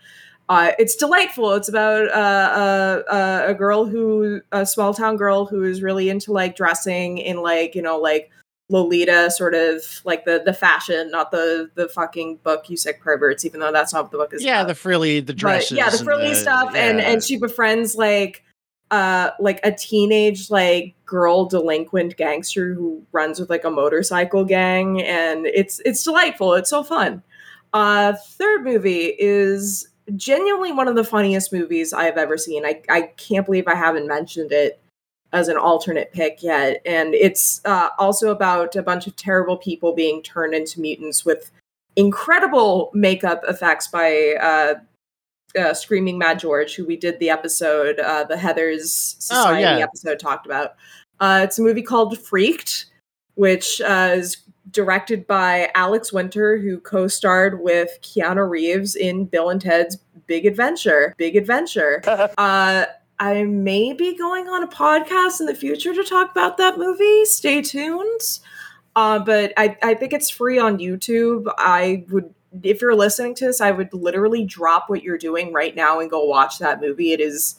Uh, 0.53 0.73
it's 0.79 0.95
delightful. 0.95 1.55
It's 1.55 1.70
about 1.70 2.09
uh, 2.11 3.03
uh, 3.11 3.45
a 3.47 3.55
girl 3.55 3.87
who, 3.87 4.43
a 4.53 4.66
small 4.66 4.93
town 4.93 5.16
girl 5.16 5.47
who 5.47 5.65
is 5.65 5.83
really 5.83 6.11
into 6.11 6.31
like 6.31 6.57
dressing 6.57 7.16
in 7.16 7.39
like 7.39 7.74
you 7.74 7.81
know 7.81 7.99
like 7.99 8.31
Lolita 8.69 9.31
sort 9.31 9.55
of 9.55 9.83
like 10.05 10.27
the 10.27 10.43
the 10.45 10.53
fashion, 10.53 11.11
not 11.11 11.31
the 11.31 11.70
the 11.74 11.89
fucking 11.89 12.37
book 12.45 12.69
you 12.69 12.77
sick 12.77 13.01
perverts. 13.01 13.47
Even 13.47 13.61
though 13.61 13.73
that's 13.73 13.95
not 13.95 14.03
what 14.03 14.11
the 14.11 14.19
book 14.19 14.35
is. 14.35 14.45
Yeah, 14.45 14.61
about. 14.61 14.69
the 14.69 14.74
frilly, 14.74 15.20
the 15.20 15.33
dresses. 15.33 15.70
But, 15.70 15.79
yeah, 15.79 15.89
the 15.89 16.05
frilly 16.05 16.29
the, 16.29 16.35
stuff, 16.35 16.73
yeah. 16.74 16.83
and 16.83 17.01
and 17.01 17.24
she 17.24 17.39
befriends 17.39 17.97
like 17.97 18.45
uh 18.91 19.31
like 19.41 19.59
a 19.65 19.73
teenage 19.73 20.51
like 20.51 20.95
girl 21.07 21.47
delinquent 21.47 22.19
gangster 22.19 22.74
who 22.74 23.03
runs 23.12 23.41
with 23.41 23.49
like 23.49 23.65
a 23.65 23.70
motorcycle 23.70 24.45
gang 24.45 25.03
and 25.03 25.47
it's 25.47 25.81
it's 25.87 26.05
delightful 26.05 26.53
it's 26.53 26.69
so 26.69 26.83
fun 26.83 27.23
uh 27.73 28.12
third 28.37 28.65
movie 28.65 29.15
is 29.19 29.89
genuinely 30.16 30.73
one 30.73 30.89
of 30.89 30.97
the 30.97 31.05
funniest 31.05 31.53
movies 31.53 31.93
i've 31.93 32.16
ever 32.16 32.37
seen 32.37 32.65
i 32.65 32.81
i 32.91 33.03
can't 33.16 33.47
believe 33.47 33.69
i 33.69 33.74
haven't 33.74 34.07
mentioned 34.07 34.53
it 34.53 34.81
as 35.33 35.49
an 35.49 35.57
alternate 35.57 36.12
pick 36.12 36.43
yet 36.43 36.83
and 36.85 37.15
it's 37.15 37.61
uh, 37.65 37.89
also 37.99 38.31
about 38.31 38.77
a 38.77 38.83
bunch 38.83 39.07
of 39.07 39.16
terrible 39.16 39.57
people 39.57 39.95
being 39.95 40.23
turned 40.23 40.55
into 40.55 40.81
mutants 40.81 41.24
with 41.24 41.51
incredible 41.97 42.91
makeup 42.95 43.43
effects 43.49 43.89
by 43.89 44.35
uh, 44.41 44.74
uh, 45.59 45.74
Screaming 45.74 46.19
Mad 46.19 46.39
George, 46.39 46.74
who 46.74 46.87
we 46.87 46.97
did 46.97 47.19
the 47.19 47.31
episode, 47.31 47.99
uh, 48.01 48.24
the 48.24 48.37
Heather's 48.37 48.93
Society 49.19 49.65
oh, 49.65 49.77
yeah. 49.79 49.85
episode, 49.85 50.19
talked 50.19 50.47
about. 50.47 50.77
Uh, 51.20 51.41
it's 51.45 51.59
a 51.59 51.62
movie 51.62 51.83
called 51.83 52.19
Freaked, 52.19 52.87
which 53.35 53.81
uh, 53.81 54.12
is 54.15 54.39
directed 54.70 55.26
by 55.26 55.70
Alex 55.74 56.12
Winter, 56.12 56.56
who 56.56 56.78
co-starred 56.80 57.60
with 57.60 57.90
Keanu 58.02 58.48
Reeves 58.48 58.94
in 58.94 59.24
Bill 59.24 59.51
and 59.51 59.60
Ted's 59.60 59.98
Big 60.26 60.47
Adventure. 60.47 61.14
Big 61.18 61.36
Adventure. 61.36 62.02
uh, 62.39 62.84
I 63.18 63.44
may 63.44 63.93
be 63.93 64.16
going 64.16 64.48
on 64.48 64.62
a 64.62 64.68
podcast 64.68 65.40
in 65.40 65.47
the 65.47 65.55
future 65.55 65.94
to 65.94 66.05
talk 66.05 66.30
about 66.30 66.56
that 66.56 66.78
movie. 66.78 67.24
Stay 67.24 67.62
tuned. 67.62 68.40
Uh, 68.94 69.18
but 69.18 69.52
I, 69.56 69.76
I 69.82 69.94
think 69.94 70.12
it's 70.12 70.30
free 70.30 70.59
on 70.59 70.78
YouTube. 70.78 71.52
I 71.56 72.05
would, 72.10 72.32
if 72.62 72.82
you're 72.82 72.94
listening 72.94 73.34
to 73.36 73.47
this, 73.47 73.60
I 73.60 73.70
would 73.70 73.93
literally 73.94 74.44
drop 74.44 74.90
what 74.90 75.02
you're 75.02 75.18
doing 75.18 75.52
right 75.52 75.74
now 75.74 76.01
and 76.01 76.10
go 76.10 76.24
watch 76.24 76.59
that 76.59 76.80
movie. 76.80 77.12
It 77.12 77.20
is, 77.20 77.56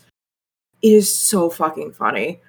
it 0.82 0.90
is 0.90 1.16
so 1.18 1.50
fucking 1.50 1.94
funny. 1.94 2.42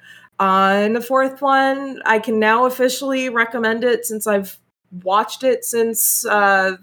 And 0.44 0.94
the 0.94 1.00
fourth 1.00 1.40
one, 1.40 2.02
I 2.04 2.18
can 2.18 2.38
now 2.38 2.66
officially 2.66 3.30
recommend 3.30 3.82
it 3.82 4.04
since 4.04 4.26
I've 4.26 4.58
watched 5.02 5.42
it 5.42 5.64
since 5.64 6.24
uh, 6.26 6.76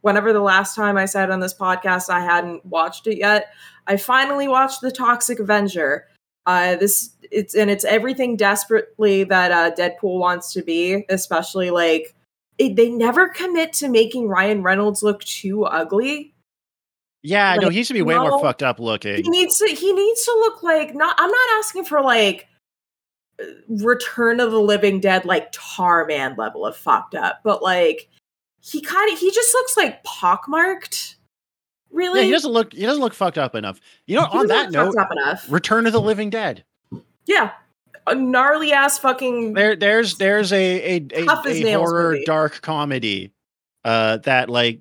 whenever 0.00 0.32
the 0.32 0.40
last 0.40 0.74
time 0.74 0.96
I 0.96 1.04
said 1.04 1.30
on 1.30 1.40
this 1.40 1.54
podcast 1.54 2.08
I 2.08 2.20
hadn't 2.20 2.64
watched 2.64 3.06
it 3.06 3.18
yet. 3.18 3.52
I 3.86 3.98
finally 3.98 4.48
watched 4.48 4.80
The 4.80 4.90
Toxic 4.90 5.38
Avenger. 5.38 6.06
Uh, 6.46 6.76
this 6.76 7.10
it's 7.30 7.54
and 7.54 7.70
it's 7.70 7.84
everything 7.84 8.36
desperately 8.36 9.24
that 9.24 9.52
uh, 9.52 9.74
Deadpool 9.74 10.18
wants 10.18 10.52
to 10.54 10.62
be, 10.62 11.04
especially 11.10 11.70
like 11.70 12.14
it, 12.58 12.76
they 12.76 12.88
never 12.90 13.28
commit 13.28 13.72
to 13.74 13.88
making 13.88 14.28
Ryan 14.28 14.62
Reynolds 14.62 15.02
look 15.02 15.22
too 15.24 15.64
ugly. 15.64 16.33
Yeah, 17.26 17.52
like, 17.52 17.62
no, 17.62 17.68
he 17.70 17.82
should 17.82 17.94
be 17.94 18.02
way 18.02 18.14
no, 18.14 18.28
more 18.28 18.40
fucked 18.40 18.62
up 18.62 18.78
looking. 18.78 19.16
He 19.16 19.30
needs 19.30 19.56
to 19.56 19.66
he 19.66 19.92
needs 19.94 20.24
to 20.26 20.30
look 20.40 20.62
like 20.62 20.94
not 20.94 21.14
I'm 21.18 21.30
not 21.30 21.58
asking 21.58 21.86
for 21.86 22.02
like 22.02 22.46
Return 23.68 24.40
of 24.40 24.50
the 24.50 24.60
Living 24.60 25.00
Dead 25.00 25.24
like 25.24 25.48
Tar 25.50 26.04
Man 26.04 26.36
level 26.36 26.66
of 26.66 26.76
fucked 26.76 27.14
up, 27.14 27.40
but 27.42 27.62
like 27.62 28.10
he 28.60 28.82
kind 28.82 29.10
of 29.10 29.18
he 29.18 29.30
just 29.30 29.54
looks 29.54 29.74
like 29.74 30.04
pockmarked. 30.04 31.16
Really? 31.90 32.20
Yeah, 32.20 32.26
he 32.26 32.32
doesn't 32.32 32.52
look 32.52 32.74
he 32.74 32.82
doesn't 32.82 33.00
look 33.00 33.14
fucked 33.14 33.38
up 33.38 33.54
enough. 33.54 33.80
You 34.06 34.16
know, 34.16 34.26
he 34.26 34.38
on 34.38 34.46
that 34.48 34.70
note, 34.70 34.94
Return 35.48 35.86
of 35.86 35.94
the 35.94 36.02
Living 36.02 36.28
Dead. 36.28 36.62
Yeah. 37.24 37.52
A 38.06 38.14
gnarly 38.14 38.72
ass 38.72 38.98
fucking 38.98 39.54
there 39.54 39.76
there's 39.76 40.18
there's 40.18 40.52
a 40.52 40.98
a, 40.98 41.06
a, 41.14 41.24
a 41.24 41.72
horror 41.78 42.12
movie. 42.12 42.24
dark 42.26 42.60
comedy 42.60 43.32
uh 43.82 44.18
that 44.18 44.50
like 44.50 44.80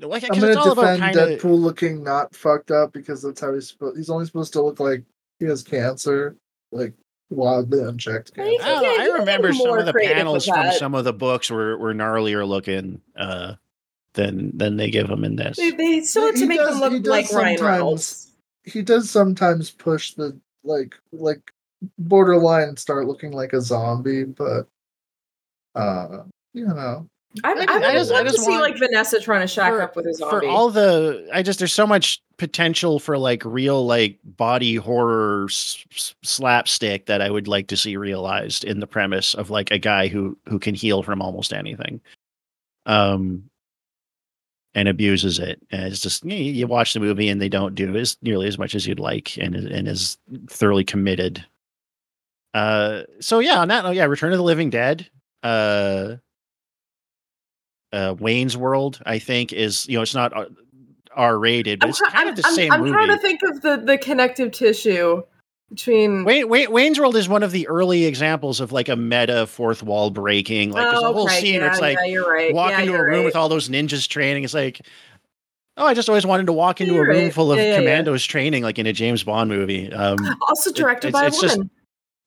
like 0.00 0.24
I'm 0.24 0.38
gonna 0.38 0.54
defend 0.54 1.02
kinda... 1.02 1.36
Deadpool 1.36 1.58
looking 1.58 2.02
not 2.02 2.34
fucked 2.34 2.70
up 2.70 2.92
because 2.92 3.22
that's 3.22 3.40
how 3.40 3.54
he's 3.54 3.68
supposed. 3.68 3.96
He's 3.96 4.10
only 4.10 4.26
supposed 4.26 4.52
to 4.54 4.62
look 4.62 4.80
like 4.80 5.02
he 5.38 5.46
has 5.46 5.62
cancer, 5.62 6.36
like 6.72 6.92
wildly 7.30 7.82
unchecked. 7.82 8.34
Cancer. 8.34 8.62
I, 8.62 8.98
I 9.00 9.18
remember 9.18 9.52
some 9.52 9.78
of 9.78 9.86
the 9.86 9.92
panels 9.92 10.46
from 10.46 10.72
some 10.72 10.94
of 10.94 11.04
the 11.04 11.12
books 11.12 11.50
were 11.50 11.76
were 11.78 11.94
gnarlier 11.94 12.46
looking 12.46 13.00
uh, 13.16 13.54
than 14.14 14.56
than 14.56 14.76
they 14.76 14.90
give 14.90 15.08
him 15.08 15.24
in 15.24 15.36
this. 15.36 15.56
They, 15.56 15.70
they 15.70 16.00
still 16.00 16.32
to 16.32 16.46
make 16.46 16.58
does, 16.58 16.80
them 16.80 16.92
look 16.92 17.06
like 17.06 17.32
Ryan 17.32 17.62
Reynolds. 17.62 18.32
He 18.64 18.82
does 18.82 19.10
sometimes 19.10 19.70
push 19.70 20.14
the 20.14 20.38
like 20.64 20.94
like 21.12 21.52
borderline 21.98 22.76
start 22.76 23.06
looking 23.06 23.32
like 23.32 23.52
a 23.52 23.60
zombie, 23.60 24.24
but 24.24 24.66
uh, 25.74 26.24
you 26.54 26.66
know, 26.66 27.08
I, 27.44 27.52
I, 27.52 27.54
I, 27.54 27.90
I 27.90 27.94
just, 27.94 28.12
I 28.12 28.22
just 28.22 28.36
to 28.36 28.42
see 28.42 28.58
like 28.58 28.78
Vanessa 28.78 29.20
trying 29.20 29.40
to 29.42 29.46
shack 29.46 29.72
for, 29.72 29.82
up 29.82 29.96
with 29.96 30.06
a 30.06 30.14
zombie. 30.14 30.46
For 30.46 30.50
all 30.50 30.70
the, 30.70 31.28
I 31.32 31.42
just 31.42 31.58
there's 31.58 31.72
so 31.72 31.86
much 31.86 32.22
potential 32.38 32.98
for 32.98 33.18
like 33.18 33.44
real 33.44 33.84
like 33.84 34.18
body 34.24 34.76
horror 34.76 35.46
s- 35.48 35.84
slapstick 36.22 37.06
that 37.06 37.20
I 37.20 37.30
would 37.30 37.48
like 37.48 37.68
to 37.68 37.76
see 37.76 37.96
realized 37.96 38.64
in 38.64 38.80
the 38.80 38.86
premise 38.86 39.34
of 39.34 39.50
like 39.50 39.70
a 39.70 39.78
guy 39.78 40.08
who 40.08 40.36
who 40.48 40.58
can 40.58 40.74
heal 40.74 41.02
from 41.02 41.20
almost 41.20 41.52
anything, 41.52 42.00
um, 42.86 43.44
and 44.74 44.88
abuses 44.88 45.38
it. 45.38 45.60
And 45.70 45.84
it's 45.92 46.00
just 46.00 46.24
you, 46.24 46.36
you 46.36 46.66
watch 46.66 46.92
the 46.92 47.00
movie 47.00 47.28
and 47.28 47.40
they 47.40 47.48
don't 47.48 47.74
do 47.74 47.96
as 47.96 48.16
nearly 48.22 48.46
as 48.48 48.58
much 48.58 48.74
as 48.74 48.86
you'd 48.86 49.00
like, 49.00 49.36
and 49.38 49.54
and 49.54 49.88
is 49.88 50.18
thoroughly 50.48 50.84
committed. 50.84 51.44
Uh, 52.54 53.02
so 53.20 53.38
yeah, 53.40 53.58
on 53.60 53.68
that, 53.68 53.84
oh 53.84 53.90
yeah, 53.90 54.04
Return 54.04 54.32
of 54.32 54.38
the 54.38 54.44
Living 54.44 54.70
Dead. 54.70 55.08
Uh 55.42 56.16
uh, 57.96 58.14
Wayne's 58.18 58.56
World, 58.56 59.00
I 59.06 59.18
think, 59.18 59.52
is 59.52 59.88
you 59.88 59.96
know 59.96 60.02
it's 60.02 60.14
not 60.14 60.36
uh, 60.36 60.46
R 61.14 61.38
rated, 61.38 61.80
but 61.80 61.86
I'm 61.86 61.90
it's 61.90 62.00
kind 62.02 62.28
of 62.28 62.36
the 62.36 62.42
I'm, 62.46 62.54
same. 62.54 62.72
I'm 62.72 62.80
movie. 62.80 62.92
trying 62.92 63.08
to 63.08 63.18
think 63.18 63.40
of 63.42 63.62
the 63.62 63.78
the 63.78 63.98
connective 63.98 64.52
tissue 64.52 65.22
between 65.70 66.24
Wayne, 66.24 66.48
Wayne, 66.48 66.70
Wayne's 66.70 67.00
World 67.00 67.16
is 67.16 67.28
one 67.28 67.42
of 67.42 67.50
the 67.50 67.66
early 67.68 68.04
examples 68.04 68.60
of 68.60 68.70
like 68.70 68.88
a 68.88 68.96
meta 68.96 69.46
fourth 69.46 69.82
wall 69.82 70.10
breaking. 70.10 70.72
Like 70.72 70.86
oh, 70.86 70.90
there's 70.90 71.02
a 71.02 71.12
whole 71.12 71.24
okay. 71.24 71.40
scene 71.40 71.54
yeah, 71.54 71.60
where 71.60 71.70
it's 71.70 71.80
like 71.80 71.98
yeah, 71.98 72.04
you're 72.04 72.30
right. 72.30 72.54
walk 72.54 72.70
yeah, 72.70 72.80
into 72.80 72.94
a 72.94 73.02
room 73.02 73.14
right. 73.16 73.24
with 73.24 73.34
all 73.34 73.48
those 73.48 73.68
ninjas 73.68 74.06
training. 74.06 74.44
It's 74.44 74.54
like, 74.54 74.82
oh, 75.76 75.86
I 75.86 75.94
just 75.94 76.08
always 76.08 76.26
wanted 76.26 76.46
to 76.46 76.52
walk 76.52 76.80
into 76.80 76.94
you're 76.94 77.04
a 77.04 77.08
room 77.08 77.24
right. 77.24 77.34
full 77.34 77.50
of 77.50 77.58
commandos 77.58 78.24
training, 78.24 78.62
like 78.62 78.78
in 78.78 78.86
a 78.86 78.92
James 78.92 79.24
Bond 79.24 79.48
movie. 79.48 79.92
Um, 79.92 80.18
also 80.48 80.70
directed 80.70 81.08
it, 81.08 81.12
by 81.12 81.26
it's, 81.26 81.42
a 81.42 81.46
woman. 81.46 81.62
Just, 81.62 81.70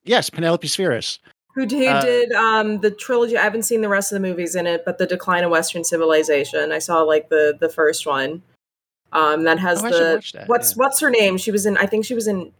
yes, 0.04 0.30
Penelope 0.30 0.68
Spheeris 0.68 1.20
who, 1.54 1.66
who 1.66 1.86
uh, 1.86 2.02
did 2.02 2.32
um, 2.32 2.80
the 2.80 2.92
trilogy. 2.92 3.38
I 3.38 3.44
haven't 3.44 3.64
seen 3.64 3.82
the 3.82 3.90
rest 3.90 4.12
of 4.12 4.22
the 4.22 4.28
movies 4.28 4.56
in 4.56 4.68
it, 4.68 4.84
but 4.86 4.98
the 4.98 5.08
Decline 5.08 5.44
of 5.44 5.52
Western 5.52 5.84
Civilization. 5.84 6.72
I 6.72 6.80
saw 6.80 7.02
like 7.02 7.30
the 7.30 7.58
the 7.60 7.70
first 7.70 8.06
one. 8.06 8.44
Um, 9.12 9.44
that 9.44 9.58
has 9.58 9.84
oh, 9.84 9.90
the 9.90 10.22
that, 10.34 10.48
what's 10.48 10.72
yeah. 10.72 10.84
what's 10.84 11.00
her 11.00 11.10
name? 11.10 11.38
She 11.38 11.52
was 11.52 11.66
in. 11.66 11.78
I 11.78 11.86
think 11.86 12.06
she 12.06 12.14
was 12.14 12.28
in 12.28 12.52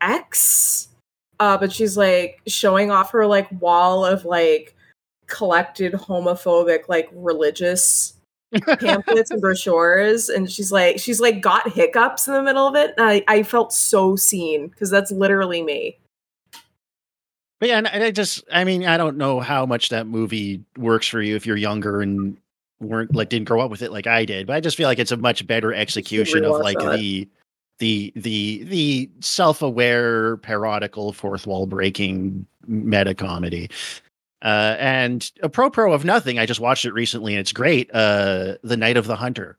X. 0.00 0.88
Uh, 1.38 1.56
but 1.58 1.70
she's 1.70 1.96
like 1.96 2.40
showing 2.46 2.90
off 2.90 3.12
her 3.12 3.26
like 3.26 3.48
wall 3.60 4.04
of 4.04 4.24
like 4.24 4.74
collected 5.26 5.92
homophobic 5.92 6.88
like 6.88 7.08
religious 7.12 8.14
pamphlets 8.80 9.30
and 9.30 9.40
brochures 9.40 10.28
and 10.28 10.50
she's 10.50 10.70
like 10.70 10.98
she's 10.98 11.20
like 11.20 11.42
got 11.42 11.70
hiccups 11.72 12.28
in 12.28 12.34
the 12.34 12.42
middle 12.42 12.66
of 12.66 12.76
it 12.76 12.94
and 12.96 13.06
i, 13.06 13.24
I 13.26 13.42
felt 13.42 13.72
so 13.72 14.14
seen 14.14 14.68
because 14.68 14.88
that's 14.88 15.10
literally 15.10 15.62
me 15.62 15.98
but 17.58 17.68
yeah, 17.68 17.78
and 17.78 17.88
I 17.88 18.10
just, 18.10 18.44
I 18.52 18.64
mean, 18.64 18.84
I 18.84 18.96
don't 18.96 19.16
know 19.16 19.40
how 19.40 19.66
much 19.66 19.88
that 19.90 20.06
movie 20.06 20.62
works 20.76 21.06
for 21.08 21.22
you 21.22 21.36
if 21.36 21.46
you're 21.46 21.56
younger 21.56 22.00
and 22.00 22.36
weren't 22.80 23.14
like 23.14 23.30
didn't 23.30 23.48
grow 23.48 23.60
up 23.60 23.70
with 23.70 23.82
it 23.82 23.92
like 23.92 24.06
I 24.06 24.24
did. 24.24 24.46
But 24.46 24.56
I 24.56 24.60
just 24.60 24.76
feel 24.76 24.88
like 24.88 24.98
it's 24.98 25.12
a 25.12 25.16
much 25.16 25.46
better 25.46 25.72
execution 25.72 26.44
of 26.44 26.60
like 26.60 26.78
that. 26.78 26.98
the 26.98 27.28
the 27.78 28.12
the 28.16 28.64
the 28.64 29.10
self-aware 29.20 30.36
parodical 30.38 31.12
fourth 31.12 31.46
wall 31.46 31.66
breaking 31.66 32.46
meta 32.66 33.14
comedy. 33.14 33.70
Uh, 34.42 34.76
and 34.78 35.32
a 35.42 35.48
pro 35.48 35.70
pro 35.70 35.92
of 35.92 36.04
nothing. 36.04 36.38
I 36.38 36.46
just 36.46 36.60
watched 36.60 36.84
it 36.84 36.92
recently 36.92 37.32
and 37.32 37.40
it's 37.40 37.52
great. 37.52 37.90
Uh, 37.92 38.56
The 38.62 38.76
Night 38.76 38.96
of 38.96 39.06
the 39.06 39.16
Hunter 39.16 39.58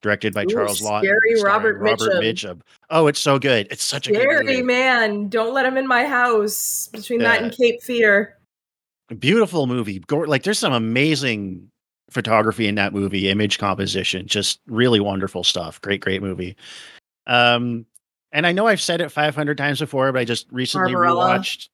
directed 0.00 0.34
by 0.34 0.44
Ooh, 0.44 0.48
Charles 0.48 0.82
Law. 0.82 1.00
Scary 1.00 1.42
Robert, 1.42 1.78
Robert 1.78 2.12
Mitchum. 2.12 2.22
Mitchum. 2.22 2.60
Oh, 2.90 3.06
it's 3.06 3.20
so 3.20 3.38
good. 3.38 3.66
It's 3.70 3.82
such 3.82 4.08
a 4.08 4.14
scary 4.14 4.62
man. 4.62 5.28
Don't 5.28 5.52
let 5.54 5.66
him 5.66 5.76
in 5.76 5.86
my 5.86 6.04
house. 6.04 6.88
Between 6.92 7.20
yeah. 7.20 7.32
that 7.32 7.42
and 7.42 7.52
Cape 7.52 7.82
Fear. 7.82 8.36
Beautiful 9.18 9.66
movie. 9.66 10.02
Like 10.10 10.42
there's 10.42 10.58
some 10.58 10.72
amazing 10.72 11.70
photography 12.10 12.66
in 12.66 12.74
that 12.76 12.92
movie, 12.92 13.28
image 13.28 13.58
composition, 13.58 14.26
just 14.26 14.60
really 14.66 15.00
wonderful 15.00 15.44
stuff. 15.44 15.80
Great, 15.80 16.00
great 16.00 16.22
movie. 16.22 16.56
Um, 17.26 17.86
and 18.32 18.46
I 18.46 18.52
know 18.52 18.66
I've 18.66 18.80
said 18.80 19.00
it 19.00 19.10
500 19.10 19.56
times 19.56 19.80
before, 19.80 20.12
but 20.12 20.20
I 20.20 20.24
just 20.24 20.46
recently 20.50 20.92
Barbarella. 20.92 21.38
rewatched. 21.38 21.68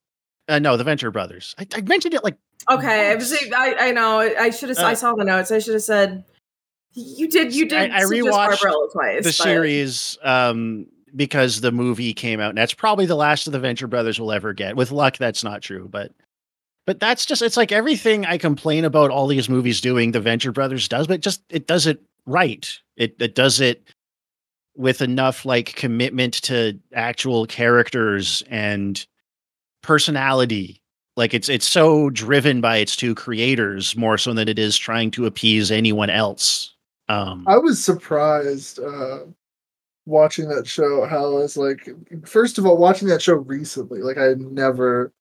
Uh, 0.47 0.59
no, 0.59 0.77
the 0.77 0.85
Venture 0.85 1.11
Brothers. 1.11 1.55
I, 1.59 1.67
I 1.75 1.81
mentioned 1.81 2.15
it 2.15 2.23
like. 2.23 2.37
Okay, 2.71 3.11
I, 3.11 3.15
was, 3.15 3.33
I, 3.55 3.75
I 3.79 3.91
know. 3.93 4.21
I 4.21 4.51
should 4.51 4.69
have. 4.69 4.79
Uh, 4.79 4.87
I 4.87 4.95
saw 4.95 5.15
the 5.15 5.25
notes. 5.25 5.51
I 5.51 5.59
should 5.59 5.75
have 5.75 5.83
said 5.83 6.25
you 6.95 7.29
did. 7.29 7.55
You 7.55 7.69
did. 7.69 7.91
I, 7.91 7.99
I 7.99 8.03
rewatched 8.03 8.61
twice, 8.93 9.25
the 9.25 9.29
but... 9.29 9.35
series 9.35 10.19
um, 10.23 10.87
because 11.15 11.61
the 11.61 11.73
movie 11.73 12.15
came 12.15 12.41
out, 12.41 12.51
and 12.51 12.59
that's 12.59 12.75
probably 12.75 13.07
the 13.07 13.17
last 13.17 13.47
of 13.47 13.53
the 13.53 13.59
Venture 13.59 13.87
Brothers 13.87 14.19
we'll 14.19 14.33
ever 14.33 14.53
get. 14.53 14.77
With 14.77 14.91
luck, 14.91 15.17
that's 15.19 15.45
not 15.45 15.63
true, 15.63 15.89
but 15.91 16.13
but 16.87 17.01
that's 17.01 17.27
just 17.27 17.43
it's 17.43 17.57
like 17.57 17.73
everything 17.73 18.27
I 18.27 18.39
complain 18.39 18.85
about 18.85 19.11
all 19.11 19.27
these 19.27 19.49
movies 19.49 19.81
doing, 19.81 20.13
the 20.13 20.21
Venture 20.21 20.53
Brothers 20.53 20.89
does, 20.89 21.07
but 21.07 21.21
just 21.21 21.43
it 21.51 21.67
does 21.67 21.87
it 21.87 22.03
right. 22.27 22.79
It 22.97 23.17
it 23.21 23.35
does 23.35 23.61
it 23.61 23.89
with 24.77 25.03
enough 25.03 25.45
like 25.45 25.75
commitment 25.77 26.35
to 26.43 26.79
actual 26.93 27.47
characters 27.47 28.43
and 28.49 29.07
personality 29.83 30.81
like 31.17 31.35
it's 31.35 31.49
it's 31.49 31.67
so 31.67 32.11
driven 32.11 32.61
by 32.61 32.79
its 32.79 32.97
two 32.97 33.15
creators 33.15 33.97
more 33.97 34.19
so 34.19 34.33
than 34.33 34.49
it 34.49 34.59
is 34.59 34.77
trying 34.77 35.11
to 35.11 35.27
appease 35.27 35.71
anyone 35.71 36.11
else 36.11 36.74
um, 37.09 37.45
I 37.47 37.59
was 37.59 37.83
surprised 37.83 38.79
uh, 38.81 39.21
watching 40.07 40.49
that 40.49 40.67
show. 40.67 41.07
How 41.07 41.39
it's 41.39 41.57
like, 41.57 41.89
first 42.25 42.59
of 42.59 42.67
all, 42.67 42.77
watching 42.77 43.09
that 43.09 43.23
show 43.23 43.35
recently, 43.35 44.01
like 44.01 44.19
I 44.19 44.35
never 44.35 45.13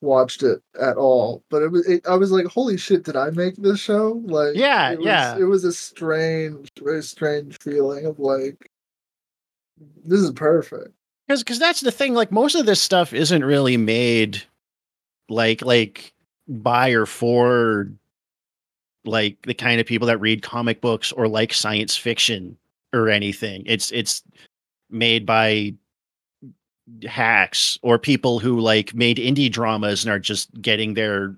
watched 0.00 0.42
it 0.42 0.62
at 0.80 0.96
all. 0.96 1.42
But 1.50 1.62
it 1.62 1.72
was, 1.72 1.86
it, 1.88 2.06
I 2.06 2.14
was 2.14 2.30
like, 2.30 2.46
holy 2.46 2.76
shit, 2.76 3.04
did 3.04 3.16
I 3.16 3.30
make 3.30 3.56
this 3.56 3.80
show? 3.80 4.22
Like, 4.24 4.54
yeah, 4.54 4.92
it 4.92 4.98
was, 4.98 5.06
yeah. 5.06 5.36
It 5.38 5.44
was 5.44 5.64
a 5.64 5.72
strange, 5.72 6.70
very 6.80 7.02
strange 7.02 7.58
feeling 7.58 8.06
of 8.06 8.18
like, 8.18 8.70
this 10.04 10.20
is 10.20 10.30
perfect. 10.32 10.90
Because, 11.26 11.42
because 11.42 11.58
that's 11.58 11.80
the 11.80 11.90
thing. 11.90 12.14
Like 12.14 12.32
most 12.32 12.54
of 12.54 12.64
this 12.64 12.80
stuff 12.80 13.12
isn't 13.12 13.44
really 13.44 13.76
made, 13.76 14.42
like, 15.28 15.62
like 15.62 16.14
by 16.46 16.90
or 16.90 17.04
for 17.04 17.90
like 19.08 19.42
the 19.42 19.54
kind 19.54 19.80
of 19.80 19.86
people 19.86 20.06
that 20.06 20.20
read 20.20 20.42
comic 20.42 20.80
books 20.80 21.12
or 21.12 21.28
like 21.28 21.52
science 21.52 21.96
fiction 21.96 22.56
or 22.92 23.08
anything. 23.08 23.62
It's 23.66 23.90
it's 23.90 24.22
made 24.90 25.26
by 25.26 25.74
hacks 27.06 27.78
or 27.82 27.98
people 27.98 28.38
who 28.38 28.60
like 28.60 28.94
made 28.94 29.18
indie 29.18 29.50
dramas 29.50 30.04
and 30.04 30.12
are 30.12 30.18
just 30.18 30.50
getting 30.60 30.94
their 30.94 31.36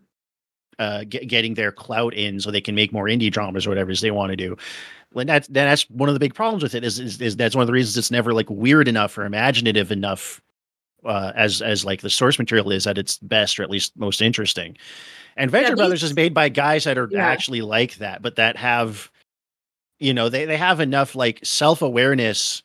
uh 0.78 1.04
get, 1.08 1.28
getting 1.28 1.54
their 1.54 1.72
clout 1.72 2.14
in 2.14 2.40
so 2.40 2.50
they 2.50 2.60
can 2.60 2.74
make 2.74 2.92
more 2.92 3.06
indie 3.06 3.32
dramas 3.32 3.66
or 3.66 3.70
whatever 3.70 3.92
they 3.92 4.12
want 4.12 4.30
to 4.30 4.36
do 4.36 4.56
when 5.12 5.26
that's 5.26 5.48
that's 5.48 5.90
one 5.90 6.08
of 6.08 6.14
the 6.14 6.20
big 6.20 6.34
problems 6.34 6.62
with 6.62 6.74
it 6.74 6.84
is, 6.84 7.00
is, 7.00 7.20
is 7.20 7.36
that's 7.36 7.56
one 7.56 7.62
of 7.62 7.66
the 7.66 7.72
reasons 7.72 7.96
it's 7.96 8.12
never 8.12 8.32
like 8.32 8.48
weird 8.48 8.86
enough 8.86 9.18
or 9.18 9.24
imaginative 9.24 9.90
enough 9.90 10.40
uh, 11.04 11.32
as 11.34 11.62
as 11.62 11.84
like 11.84 12.00
the 12.00 12.10
source 12.10 12.38
material 12.38 12.70
is 12.70 12.86
at 12.86 12.98
its 12.98 13.18
best 13.18 13.58
or 13.58 13.62
at 13.62 13.70
least 13.70 13.96
most 13.96 14.20
interesting. 14.20 14.76
And 15.36 15.50
Venture 15.50 15.70
yeah, 15.70 15.74
Brothers 15.74 16.02
is 16.02 16.14
made 16.14 16.34
by 16.34 16.48
guys 16.48 16.84
that 16.84 16.98
are 16.98 17.08
yeah. 17.10 17.26
actually 17.26 17.62
like 17.62 17.96
that, 17.96 18.22
but 18.22 18.36
that 18.36 18.56
have 18.56 19.10
you 19.98 20.14
know 20.14 20.28
they 20.28 20.44
they 20.44 20.56
have 20.56 20.80
enough 20.80 21.14
like 21.14 21.40
self 21.42 21.82
awareness 21.82 22.62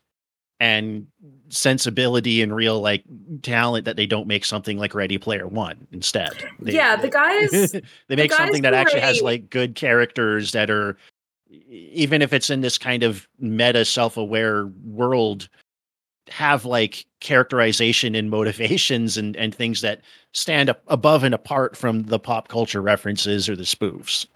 and 0.60 1.08
sensibility 1.50 2.42
and 2.42 2.56
real 2.56 2.82
like 2.82 3.04
talent 3.42 3.86
that 3.86 3.98
they 3.98 4.06
don't 4.06 4.28
make 4.28 4.46
something 4.46 4.78
like 4.78 4.96
Ready 4.96 5.18
Player 5.18 5.48
One 5.48 5.88
instead. 5.92 6.32
They, 6.60 6.74
yeah, 6.74 6.96
the 6.96 7.10
guys 7.10 7.72
they 7.72 7.82
make 8.16 8.32
the 8.32 8.38
something 8.38 8.62
that 8.64 8.74
actually 8.74 9.02
has 9.02 9.22
like 9.22 9.50
good 9.50 9.76
characters 9.76 10.52
that 10.54 10.70
are 10.70 10.98
even 11.68 12.22
if 12.22 12.34
it's 12.34 12.50
in 12.50 12.62
this 12.62 12.78
kind 12.78 13.04
of 13.04 13.28
meta 13.40 13.86
self-aware 13.86 14.68
world 14.84 15.48
have 16.30 16.66
like 16.66 17.06
characterization 17.20 18.16
and 18.16 18.30
motivations 18.30 19.18
and 19.18 19.36
and 19.36 19.54
things 19.54 19.82
that 19.82 20.02
stand 20.34 20.70
up 20.70 20.82
above 20.88 21.24
and 21.24 21.34
apart 21.34 21.78
from 21.78 22.04
the 22.04 22.20
pop 22.20 22.48
culture 22.48 22.82
references 22.82 23.48
or 23.48 23.56
the 23.56 23.64
spoofs. 23.64 24.28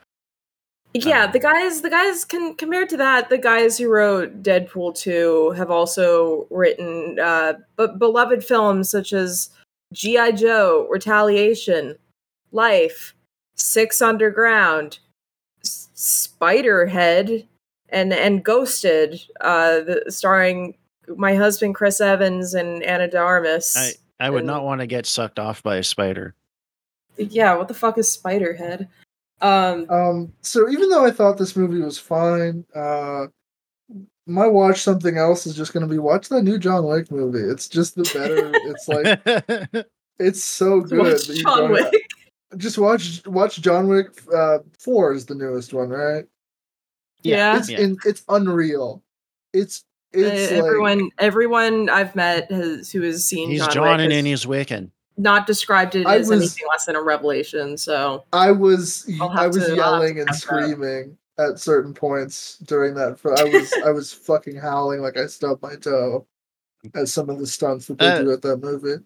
Yeah 0.93 1.25
um, 1.25 1.31
the 1.31 1.39
guys 1.39 1.81
the 1.81 1.89
guys 1.89 2.25
can 2.25 2.55
compared 2.55 2.89
to 2.89 2.97
that 2.97 3.29
the 3.29 3.37
guys 3.37 3.77
who 3.77 3.89
wrote 3.89 4.41
deadpool 4.41 4.97
2 4.97 5.51
have 5.51 5.69
also 5.69 6.47
written 6.49 7.19
uh 7.19 7.53
but 7.75 7.99
beloved 7.99 8.43
films 8.43 8.89
such 8.89 9.13
as 9.13 9.49
gi 9.93 10.31
joe 10.33 10.87
retaliation 10.89 11.95
life 12.51 13.13
six 13.55 14.01
underground 14.01 14.97
Spiderhead 15.99 17.45
and 17.89 18.13
and 18.13 18.43
Ghosted, 18.43 19.21
uh, 19.41 19.81
the, 19.81 20.03
starring 20.07 20.75
my 21.17 21.35
husband 21.35 21.75
Chris 21.75 22.01
Evans 22.01 22.53
and 22.53 22.83
Ana 22.83 23.07
de 23.07 23.19
I 23.19 23.93
I 24.19 24.29
would 24.29 24.39
and, 24.39 24.47
not 24.47 24.63
want 24.63 24.81
to 24.81 24.87
get 24.87 25.05
sucked 25.05 25.39
off 25.39 25.63
by 25.63 25.77
a 25.77 25.83
spider. 25.83 26.35
Yeah, 27.17 27.55
what 27.55 27.67
the 27.67 27.73
fuck 27.73 27.97
is 27.97 28.17
Spiderhead? 28.17 28.87
Um, 29.41 29.89
um, 29.89 30.33
so 30.41 30.69
even 30.69 30.89
though 30.89 31.05
I 31.05 31.11
thought 31.11 31.37
this 31.37 31.55
movie 31.55 31.81
was 31.81 31.97
fine, 31.97 32.65
uh, 32.75 33.27
my 34.25 34.47
watch 34.47 34.81
something 34.81 35.17
else 35.17 35.45
is 35.45 35.55
just 35.55 35.73
going 35.73 35.85
to 35.85 35.91
be 35.91 35.97
watch 35.97 36.29
that 36.29 36.43
new 36.43 36.57
John 36.57 36.85
Wick 36.85 37.11
movie. 37.11 37.39
It's 37.39 37.67
just 37.67 37.95
the 37.95 38.03
better. 38.13 38.51
it's 38.53 38.87
like 38.87 39.85
it's 40.19 40.43
so 40.43 40.81
good. 40.81 40.99
Watch 40.99 41.27
John 41.27 41.71
Wick 41.71 41.93
just 42.57 42.77
watch 42.77 43.25
watch 43.25 43.61
John 43.61 43.87
Wick 43.87 44.07
uh, 44.33 44.59
Four 44.77 45.13
is 45.13 45.25
the 45.25 45.35
newest 45.35 45.73
one, 45.73 45.89
right? 45.89 46.25
Yeah, 47.21 47.57
it's 47.57 47.69
yeah. 47.69 47.79
In, 47.79 47.97
it's 48.05 48.23
unreal. 48.29 49.03
It's 49.53 49.83
it's 50.13 50.51
uh, 50.51 50.55
everyone 50.55 51.03
like, 51.03 51.13
everyone 51.19 51.89
I've 51.89 52.15
met 52.15 52.51
has 52.51 52.91
who 52.91 53.01
has 53.01 53.23
seen 53.23 53.49
he's 53.49 53.59
John, 53.59 53.71
John 53.71 53.97
Wick 53.99 54.11
and 54.11 54.27
he's 54.27 54.45
Wiccan. 54.45 54.91
Not 55.17 55.47
described 55.47 55.95
it 55.95 56.07
as 56.07 56.29
was, 56.29 56.39
anything 56.39 56.67
less 56.69 56.85
than 56.85 56.95
a 56.95 57.01
revelation. 57.01 57.77
So 57.77 58.23
I 58.33 58.51
was 58.51 59.09
I 59.21 59.47
was 59.47 59.65
to, 59.65 59.75
yelling 59.75 60.19
and 60.19 60.33
screaming 60.35 61.17
that. 61.37 61.51
at 61.51 61.59
certain 61.59 61.93
points 61.93 62.57
during 62.59 62.95
that. 62.95 63.19
For 63.19 63.37
I 63.37 63.43
was 63.43 63.73
I 63.85 63.91
was 63.91 64.13
fucking 64.13 64.55
howling 64.55 65.01
like 65.01 65.17
I 65.17 65.27
stubbed 65.27 65.61
my 65.61 65.75
toe 65.75 66.25
at 66.95 67.09
some 67.09 67.29
of 67.29 67.39
the 67.39 67.47
stunts 67.47 67.87
that 67.87 67.99
they 67.99 68.07
uh, 68.07 68.21
do 68.21 68.31
at 68.31 68.41
that 68.43 68.57
movie. 68.63 69.03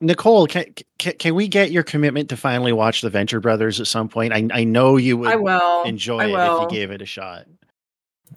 Nicole, 0.00 0.48
can, 0.48 0.64
can, 0.98 1.12
can 1.12 1.34
we 1.36 1.46
get 1.46 1.70
your 1.70 1.84
commitment 1.84 2.28
to 2.30 2.36
finally 2.36 2.72
watch 2.72 3.02
the 3.02 3.10
Venture 3.10 3.38
Brothers 3.38 3.80
at 3.80 3.86
some 3.86 4.08
point? 4.08 4.32
I 4.32 4.48
I 4.52 4.64
know 4.64 4.96
you 4.96 5.16
would 5.16 5.30
I 5.30 5.36
will. 5.36 5.84
enjoy 5.84 6.18
I 6.18 6.24
it 6.26 6.52
if 6.54 6.62
you 6.62 6.76
gave 6.76 6.90
it 6.90 7.00
a 7.00 7.06
shot. 7.06 7.46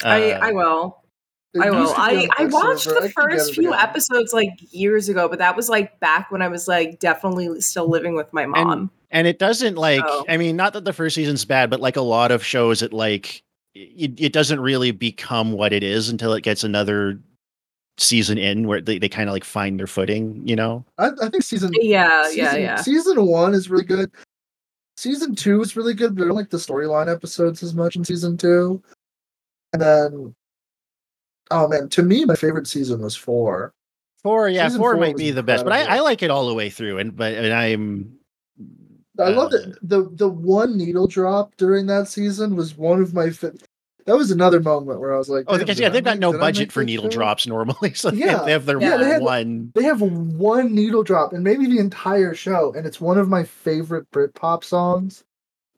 Uh, 0.03 0.09
I 0.09 0.29
I 0.31 0.51
will. 0.51 1.01
I 1.61 1.69
will. 1.69 1.93
I, 1.95 2.27
I 2.37 2.45
watched 2.45 2.85
the 2.85 3.11
first 3.15 3.55
few 3.55 3.73
episodes 3.73 4.33
like 4.33 4.49
years 4.71 5.09
ago, 5.09 5.27
but 5.29 5.39
that 5.39 5.55
was 5.55 5.69
like 5.69 5.99
back 5.99 6.31
when 6.31 6.41
I 6.41 6.47
was 6.47 6.67
like 6.67 6.99
definitely 6.99 7.61
still 7.61 7.89
living 7.89 8.15
with 8.15 8.31
my 8.33 8.45
mom. 8.45 8.71
And, 8.71 8.89
and 9.11 9.27
it 9.27 9.39
doesn't 9.39 9.75
like 9.75 10.05
so. 10.05 10.25
I 10.27 10.37
mean, 10.37 10.55
not 10.55 10.73
that 10.73 10.85
the 10.85 10.93
first 10.93 11.15
season's 11.15 11.45
bad, 11.45 11.69
but 11.69 11.79
like 11.79 11.95
a 11.95 12.01
lot 12.01 12.31
of 12.31 12.43
shows, 12.43 12.81
it 12.81 12.91
like 12.93 13.41
it, 13.73 14.19
it 14.19 14.33
doesn't 14.33 14.59
really 14.59 14.91
become 14.91 15.51
what 15.51 15.73
it 15.73 15.83
is 15.83 16.09
until 16.09 16.33
it 16.33 16.41
gets 16.41 16.63
another 16.63 17.19
season 17.97 18.37
in 18.37 18.67
where 18.67 18.81
they, 18.81 18.97
they 18.97 19.09
kind 19.09 19.29
of 19.29 19.33
like 19.33 19.43
find 19.43 19.79
their 19.79 19.87
footing, 19.87 20.41
you 20.45 20.55
know? 20.55 20.83
I, 20.97 21.09
I 21.21 21.29
think 21.29 21.43
season 21.43 21.71
Yeah, 21.79 22.23
season, 22.27 22.43
yeah, 22.43 22.55
yeah. 22.55 22.75
Season 22.81 23.25
one 23.25 23.53
is 23.53 23.69
really 23.69 23.85
good. 23.85 24.11
Season 24.97 25.35
two 25.35 25.61
is 25.61 25.75
really 25.75 25.93
good, 25.93 26.15
but 26.15 26.23
I 26.23 26.27
don't 26.27 26.35
like 26.35 26.49
the 26.49 26.57
storyline 26.57 27.11
episodes 27.11 27.63
as 27.63 27.73
much 27.73 27.95
in 27.95 28.03
season 28.03 28.37
two. 28.37 28.81
And 29.73 29.81
then 29.81 30.35
oh 31.51 31.67
man, 31.67 31.89
to 31.89 32.03
me 32.03 32.25
my 32.25 32.35
favorite 32.35 32.67
season 32.67 33.01
was 33.01 33.15
four. 33.15 33.73
Four, 34.23 34.49
yeah, 34.49 34.69
four, 34.69 34.93
four 34.93 34.97
might 34.97 35.17
be 35.17 35.29
the 35.31 35.43
best, 35.43 35.63
but 35.63 35.73
I, 35.73 35.97
I 35.97 35.99
like 35.99 36.23
it 36.23 36.31
all 36.31 36.47
the 36.47 36.53
way 36.53 36.71
through, 36.71 36.97
and 36.97 37.15
but 37.15 37.33
and 37.33 37.53
I'm 37.53 38.17
I 39.19 39.29
love 39.29 39.53
uh, 39.53 39.57
it. 39.57 39.75
The 39.81 40.09
the 40.11 40.27
one 40.27 40.77
needle 40.77 41.07
drop 41.07 41.55
during 41.57 41.85
that 41.87 42.07
season 42.07 42.55
was 42.55 42.75
one 42.75 43.01
of 43.01 43.13
my 43.13 43.29
that 44.05 44.15
was 44.15 44.29
another 44.29 44.59
moment 44.59 44.99
where 44.99 45.13
I 45.13 45.17
was 45.17 45.29
like, 45.29 45.45
"Oh, 45.47 45.57
because 45.57 45.79
yeah, 45.79 45.89
they've 45.89 46.03
got 46.03 46.19
no 46.19 46.31
budget 46.31 46.71
for 46.71 46.83
needle 46.83 47.05
show? 47.05 47.17
drops 47.17 47.47
normally, 47.47 47.93
so 47.95 48.11
yeah, 48.11 48.43
they 48.43 48.51
have 48.51 48.65
their 48.65 48.79
yeah, 48.79 48.97
they 48.97 49.17
one. 49.19 49.71
They 49.73 49.83
have 49.83 50.01
one 50.01 50.75
needle 50.75 51.03
drop, 51.03 51.33
and 51.33 51.43
maybe 51.43 51.65
the 51.65 51.79
entire 51.79 52.33
show, 52.33 52.73
and 52.75 52.85
it's 52.85 53.01
one 53.01 53.17
of 53.17 53.29
my 53.29 53.43
favorite 53.43 54.09
Britpop 54.11 54.63
songs. 54.63 55.23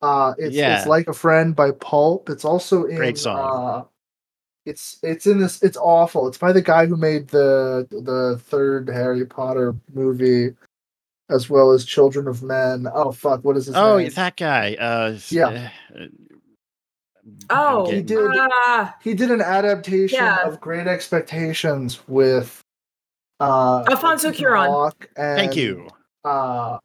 Uh, 0.01 0.33
it's 0.37 0.55
yeah. 0.55 0.77
it's 0.77 0.87
like 0.87 1.07
a 1.07 1.13
friend 1.13 1.55
by 1.55 1.71
Pulp. 1.71 2.29
It's 2.29 2.45
also 2.45 2.83
in 2.83 2.97
great 2.97 3.17
song. 3.17 3.37
Uh, 3.37 3.83
it's 4.67 4.99
it's 5.01 5.25
in 5.25 5.39
this. 5.39 5.63
It's 5.63 5.77
awful. 5.77 6.27
It's 6.27 6.37
by 6.37 6.51
the 6.51 6.61
guy 6.61 6.85
who 6.85 6.97
made 6.97 7.29
the 7.29 7.87
the 7.89 8.39
third 8.43 8.89
Harry 8.89 9.25
Potter 9.25 9.75
movie 9.93 10.55
as 11.29 11.49
well 11.49 11.71
as 11.71 11.85
Children 11.85 12.27
of 12.27 12.43
Men. 12.43 12.87
Oh 12.93 13.11
fuck, 13.11 13.43
what 13.43 13.57
is 13.57 13.65
his 13.67 13.75
oh, 13.75 13.97
name? 13.97 14.07
Oh, 14.07 14.09
that 14.11 14.35
guy. 14.35 14.75
Uh, 14.75 15.17
yeah. 15.29 15.69
Uh, 15.95 16.05
Oh, 17.49 17.91
he 17.91 18.01
did. 18.01 18.25
Uh, 18.65 18.91
he 19.03 19.13
did 19.13 19.31
an 19.31 19.41
adaptation 19.41 20.19
yeah. 20.19 20.47
of 20.47 20.61
Great 20.61 20.87
Expectations 20.87 21.99
with 22.07 22.63
uh, 23.41 23.83
Alfonso 23.89 24.31
Cuarón. 24.31 24.93
Thank 25.15 25.55
you. 25.55 25.89
Uh, 26.23 26.77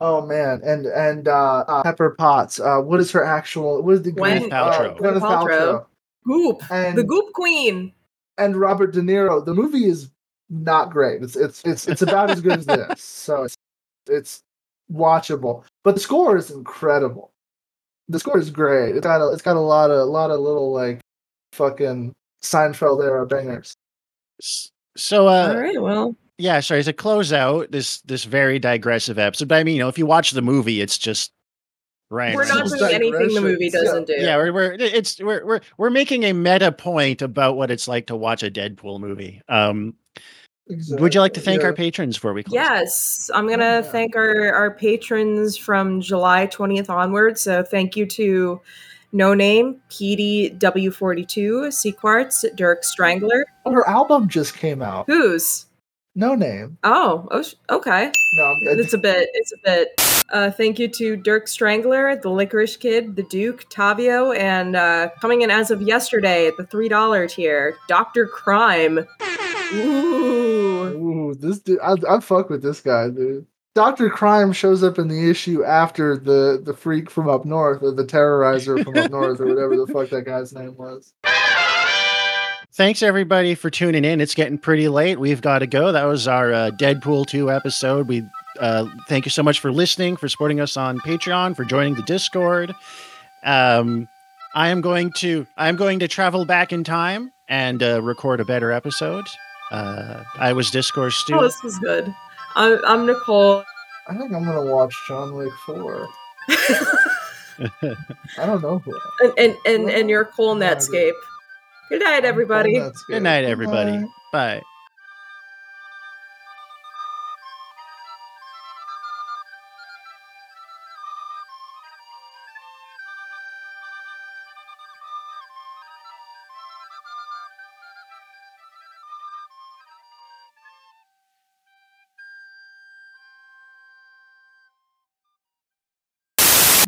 oh 0.00 0.26
man, 0.26 0.60
and 0.62 0.86
and 0.86 1.26
uh, 1.26 1.64
uh, 1.66 1.82
Pepper 1.84 2.14
Potts. 2.18 2.60
Uh, 2.60 2.80
what 2.80 3.00
is 3.00 3.10
her 3.12 3.24
actual? 3.24 3.82
What 3.82 3.94
is 3.94 4.02
the 4.02 4.12
Gwyneth 4.12 4.50
Paltrow? 4.50 4.90
Uh, 4.90 4.94
Gwyneth 4.94 5.20
Paltrow. 5.20 5.86
Goop, 6.24 6.62
and, 6.70 6.96
the 6.96 7.04
Goop 7.04 7.32
Queen, 7.32 7.92
and 8.38 8.56
Robert 8.56 8.92
De 8.92 9.00
Niro. 9.00 9.44
The 9.44 9.54
movie 9.54 9.84
is 9.84 10.10
not 10.50 10.90
great. 10.90 11.22
It's 11.22 11.36
it's 11.36 11.62
it's 11.64 11.88
it's 11.88 12.02
about 12.02 12.30
as 12.30 12.40
good 12.40 12.58
as 12.58 12.66
this. 12.66 13.02
So 13.02 13.44
it's 13.44 13.56
it's 14.08 14.42
watchable, 14.92 15.64
but 15.84 15.94
the 15.94 16.00
score 16.00 16.36
is 16.36 16.50
incredible 16.50 17.32
the 18.12 18.18
score 18.18 18.38
is 18.38 18.50
great. 18.50 18.96
It's 18.96 19.06
got 19.06 19.20
a, 19.20 19.32
it's 19.32 19.42
got 19.42 19.56
a 19.56 19.60
lot 19.60 19.90
of 19.90 19.98
a 19.98 20.04
lot 20.04 20.30
of 20.30 20.40
little 20.40 20.72
like 20.72 21.00
fucking 21.52 22.12
Seinfeld 22.42 23.02
era 23.02 23.26
bangers. 23.26 23.74
So 24.96 25.28
uh 25.28 25.48
all 25.48 25.60
right, 25.60 25.80
well 25.80 26.16
yeah, 26.38 26.60
sorry 26.60 26.82
to 26.82 26.92
close 26.92 27.32
out 27.32 27.70
this 27.70 28.00
this 28.02 28.24
very 28.24 28.58
digressive 28.58 29.18
episode. 29.18 29.48
But 29.48 29.58
I 29.58 29.64
mean, 29.64 29.76
you 29.76 29.82
know, 29.82 29.88
if 29.88 29.98
you 29.98 30.06
watch 30.06 30.32
the 30.32 30.42
movie, 30.42 30.80
it's 30.80 30.98
just 30.98 31.32
right. 32.12 32.34
We're 32.34 32.46
not 32.46 32.68
doing 32.68 32.94
anything 32.94 33.34
the 33.34 33.40
movie 33.40 33.70
doesn't 33.70 34.08
yeah. 34.08 34.16
do. 34.16 34.22
Yeah, 34.22 34.36
we're, 34.36 34.52
we're 34.52 34.72
it's 34.74 35.20
we're 35.20 35.44
we're 35.44 35.60
we're 35.78 35.90
making 35.90 36.24
a 36.24 36.32
meta 36.32 36.70
point 36.70 37.22
about 37.22 37.56
what 37.56 37.70
it's 37.70 37.88
like 37.88 38.06
to 38.06 38.16
watch 38.16 38.42
a 38.42 38.50
Deadpool 38.50 39.00
movie. 39.00 39.42
Um 39.48 39.94
Exactly. 40.68 41.02
Would 41.02 41.14
you 41.14 41.20
like 41.20 41.34
to 41.34 41.40
thank 41.40 41.60
yeah. 41.60 41.66
our 41.66 41.72
patrons 41.72 42.16
before 42.16 42.32
we 42.32 42.44
close? 42.44 42.54
Yes, 42.54 43.30
I'm 43.34 43.48
gonna 43.48 43.64
yeah. 43.64 43.82
thank 43.82 44.14
our 44.14 44.52
our 44.52 44.70
patrons 44.70 45.56
from 45.56 46.00
July 46.00 46.46
20th 46.46 46.88
onward. 46.88 47.36
So 47.36 47.64
thank 47.64 47.96
you 47.96 48.06
to 48.06 48.60
No 49.10 49.34
Name, 49.34 49.80
PD 49.90 50.56
W42, 50.58 51.66
Sequartz, 51.72 52.44
Dirk 52.56 52.84
Strangler. 52.84 53.44
Oh, 53.66 53.72
her 53.72 53.86
album 53.88 54.28
just 54.28 54.56
came 54.56 54.82
out. 54.82 55.06
Whose? 55.06 55.66
No 56.14 56.34
Name. 56.34 56.78
Oh, 56.84 57.26
oh 57.30 57.44
okay. 57.70 58.12
No, 58.34 58.54
it's 58.62 58.92
a 58.92 58.98
bit. 58.98 59.30
It's 59.32 59.52
a 59.52 59.56
bit. 59.64 59.88
Uh, 60.30 60.50
thank 60.50 60.78
you 60.78 60.88
to 60.88 61.16
Dirk 61.16 61.48
Strangler, 61.48 62.16
the 62.16 62.30
Licorice 62.30 62.76
Kid, 62.78 63.16
the 63.16 63.22
Duke, 63.24 63.68
Tavio, 63.70 64.36
and 64.36 64.76
uh, 64.76 65.10
coming 65.20 65.42
in 65.42 65.50
as 65.50 65.70
of 65.70 65.82
yesterday 65.82 66.46
at 66.46 66.56
the 66.56 66.66
three 66.66 66.88
dollar 66.88 67.26
tier, 67.26 67.76
Doctor 67.88 68.26
Crime. 68.26 69.06
Ooh. 69.74 70.82
Ooh, 70.84 71.34
this 71.34 71.60
dude, 71.60 71.80
I, 71.80 71.96
I 72.08 72.20
fuck 72.20 72.50
with 72.50 72.62
this 72.62 72.80
guy, 72.80 73.08
dude. 73.08 73.46
Doctor 73.74 74.10
Crime 74.10 74.52
shows 74.52 74.82
up 74.84 74.98
in 74.98 75.08
the 75.08 75.30
issue 75.30 75.64
after 75.64 76.18
the 76.18 76.60
the 76.62 76.74
freak 76.74 77.10
from 77.10 77.28
up 77.28 77.46
north, 77.46 77.82
or 77.82 77.92
the 77.92 78.04
terrorizer 78.04 78.84
from 78.84 78.96
up 78.98 79.10
north, 79.10 79.40
or 79.40 79.46
whatever 79.46 79.76
the 79.76 79.86
fuck 79.86 80.10
that 80.10 80.26
guy's 80.26 80.52
name 80.52 80.76
was. 80.76 81.14
Thanks 82.72 83.02
everybody 83.02 83.54
for 83.54 83.70
tuning 83.70 84.04
in. 84.04 84.20
It's 84.20 84.34
getting 84.34 84.58
pretty 84.58 84.88
late. 84.88 85.20
We've 85.20 85.40
got 85.40 85.60
to 85.60 85.66
go. 85.66 85.92
That 85.92 86.04
was 86.04 86.26
our 86.26 86.52
uh, 86.52 86.70
Deadpool 86.70 87.26
2 87.26 87.50
episode. 87.50 88.08
We 88.08 88.24
uh, 88.60 88.86
thank 89.08 89.24
you 89.24 89.30
so 89.30 89.42
much 89.42 89.60
for 89.60 89.72
listening, 89.72 90.16
for 90.16 90.28
supporting 90.28 90.60
us 90.60 90.76
on 90.76 90.98
Patreon, 91.00 91.56
for 91.56 91.64
joining 91.64 91.94
the 91.94 92.02
Discord. 92.02 92.74
Um, 93.44 94.08
I 94.54 94.68
am 94.68 94.80
going 94.80 95.12
to 95.12 95.46
I'm 95.56 95.76
going 95.76 95.98
to 96.00 96.08
travel 96.08 96.44
back 96.44 96.72
in 96.72 96.84
time 96.84 97.32
and 97.48 97.82
uh, 97.82 98.02
record 98.02 98.40
a 98.40 98.44
better 98.44 98.70
episode. 98.72 99.24
Uh, 99.70 100.22
I 100.38 100.52
was 100.52 100.70
Discord 100.70 101.12
Stu. 101.12 101.34
Oh, 101.36 101.42
this 101.42 101.62
was 101.62 101.78
good. 101.78 102.14
I'm, 102.54 102.78
I'm 102.84 103.06
Nicole. 103.06 103.64
I 104.08 104.16
think 104.16 104.32
I'm 104.32 104.44
gonna 104.44 104.70
watch 104.70 104.94
John 105.08 105.34
Wick 105.34 105.52
Four. 105.64 106.06
I 106.50 108.46
don't 108.46 108.60
know 108.60 108.78
who. 108.80 108.98
And 109.22 109.32
and 109.38 109.56
and, 109.64 109.90
and 109.90 110.10
you're 110.10 110.26
Cole 110.26 110.54
Netscape. 110.54 111.12
Good 111.88 112.02
night, 112.02 112.24
everybody. 112.24 112.80
Good 113.08 113.22
night, 113.22 113.44
everybody. 113.44 113.98
Bye. 113.98 114.06
Bye. 114.32 114.62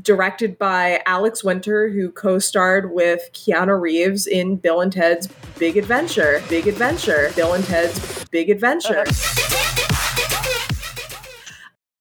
Directed 0.04 0.58
by 0.58 1.02
Alex 1.06 1.42
Winter, 1.42 1.88
who 1.88 2.10
co 2.12 2.38
starred 2.38 2.92
with 2.92 3.22
Keanu 3.32 3.80
Reeves 3.80 4.26
in 4.26 4.56
Bill 4.56 4.80
and 4.80 4.92
Ted's 4.92 5.28
Big 5.58 5.76
Adventure. 5.76 6.42
Big 6.48 6.68
Adventure. 6.68 7.32
Bill 7.34 7.54
and 7.54 7.64
Ted's 7.64 8.24
Big 8.26 8.50
Adventure. 8.50 9.04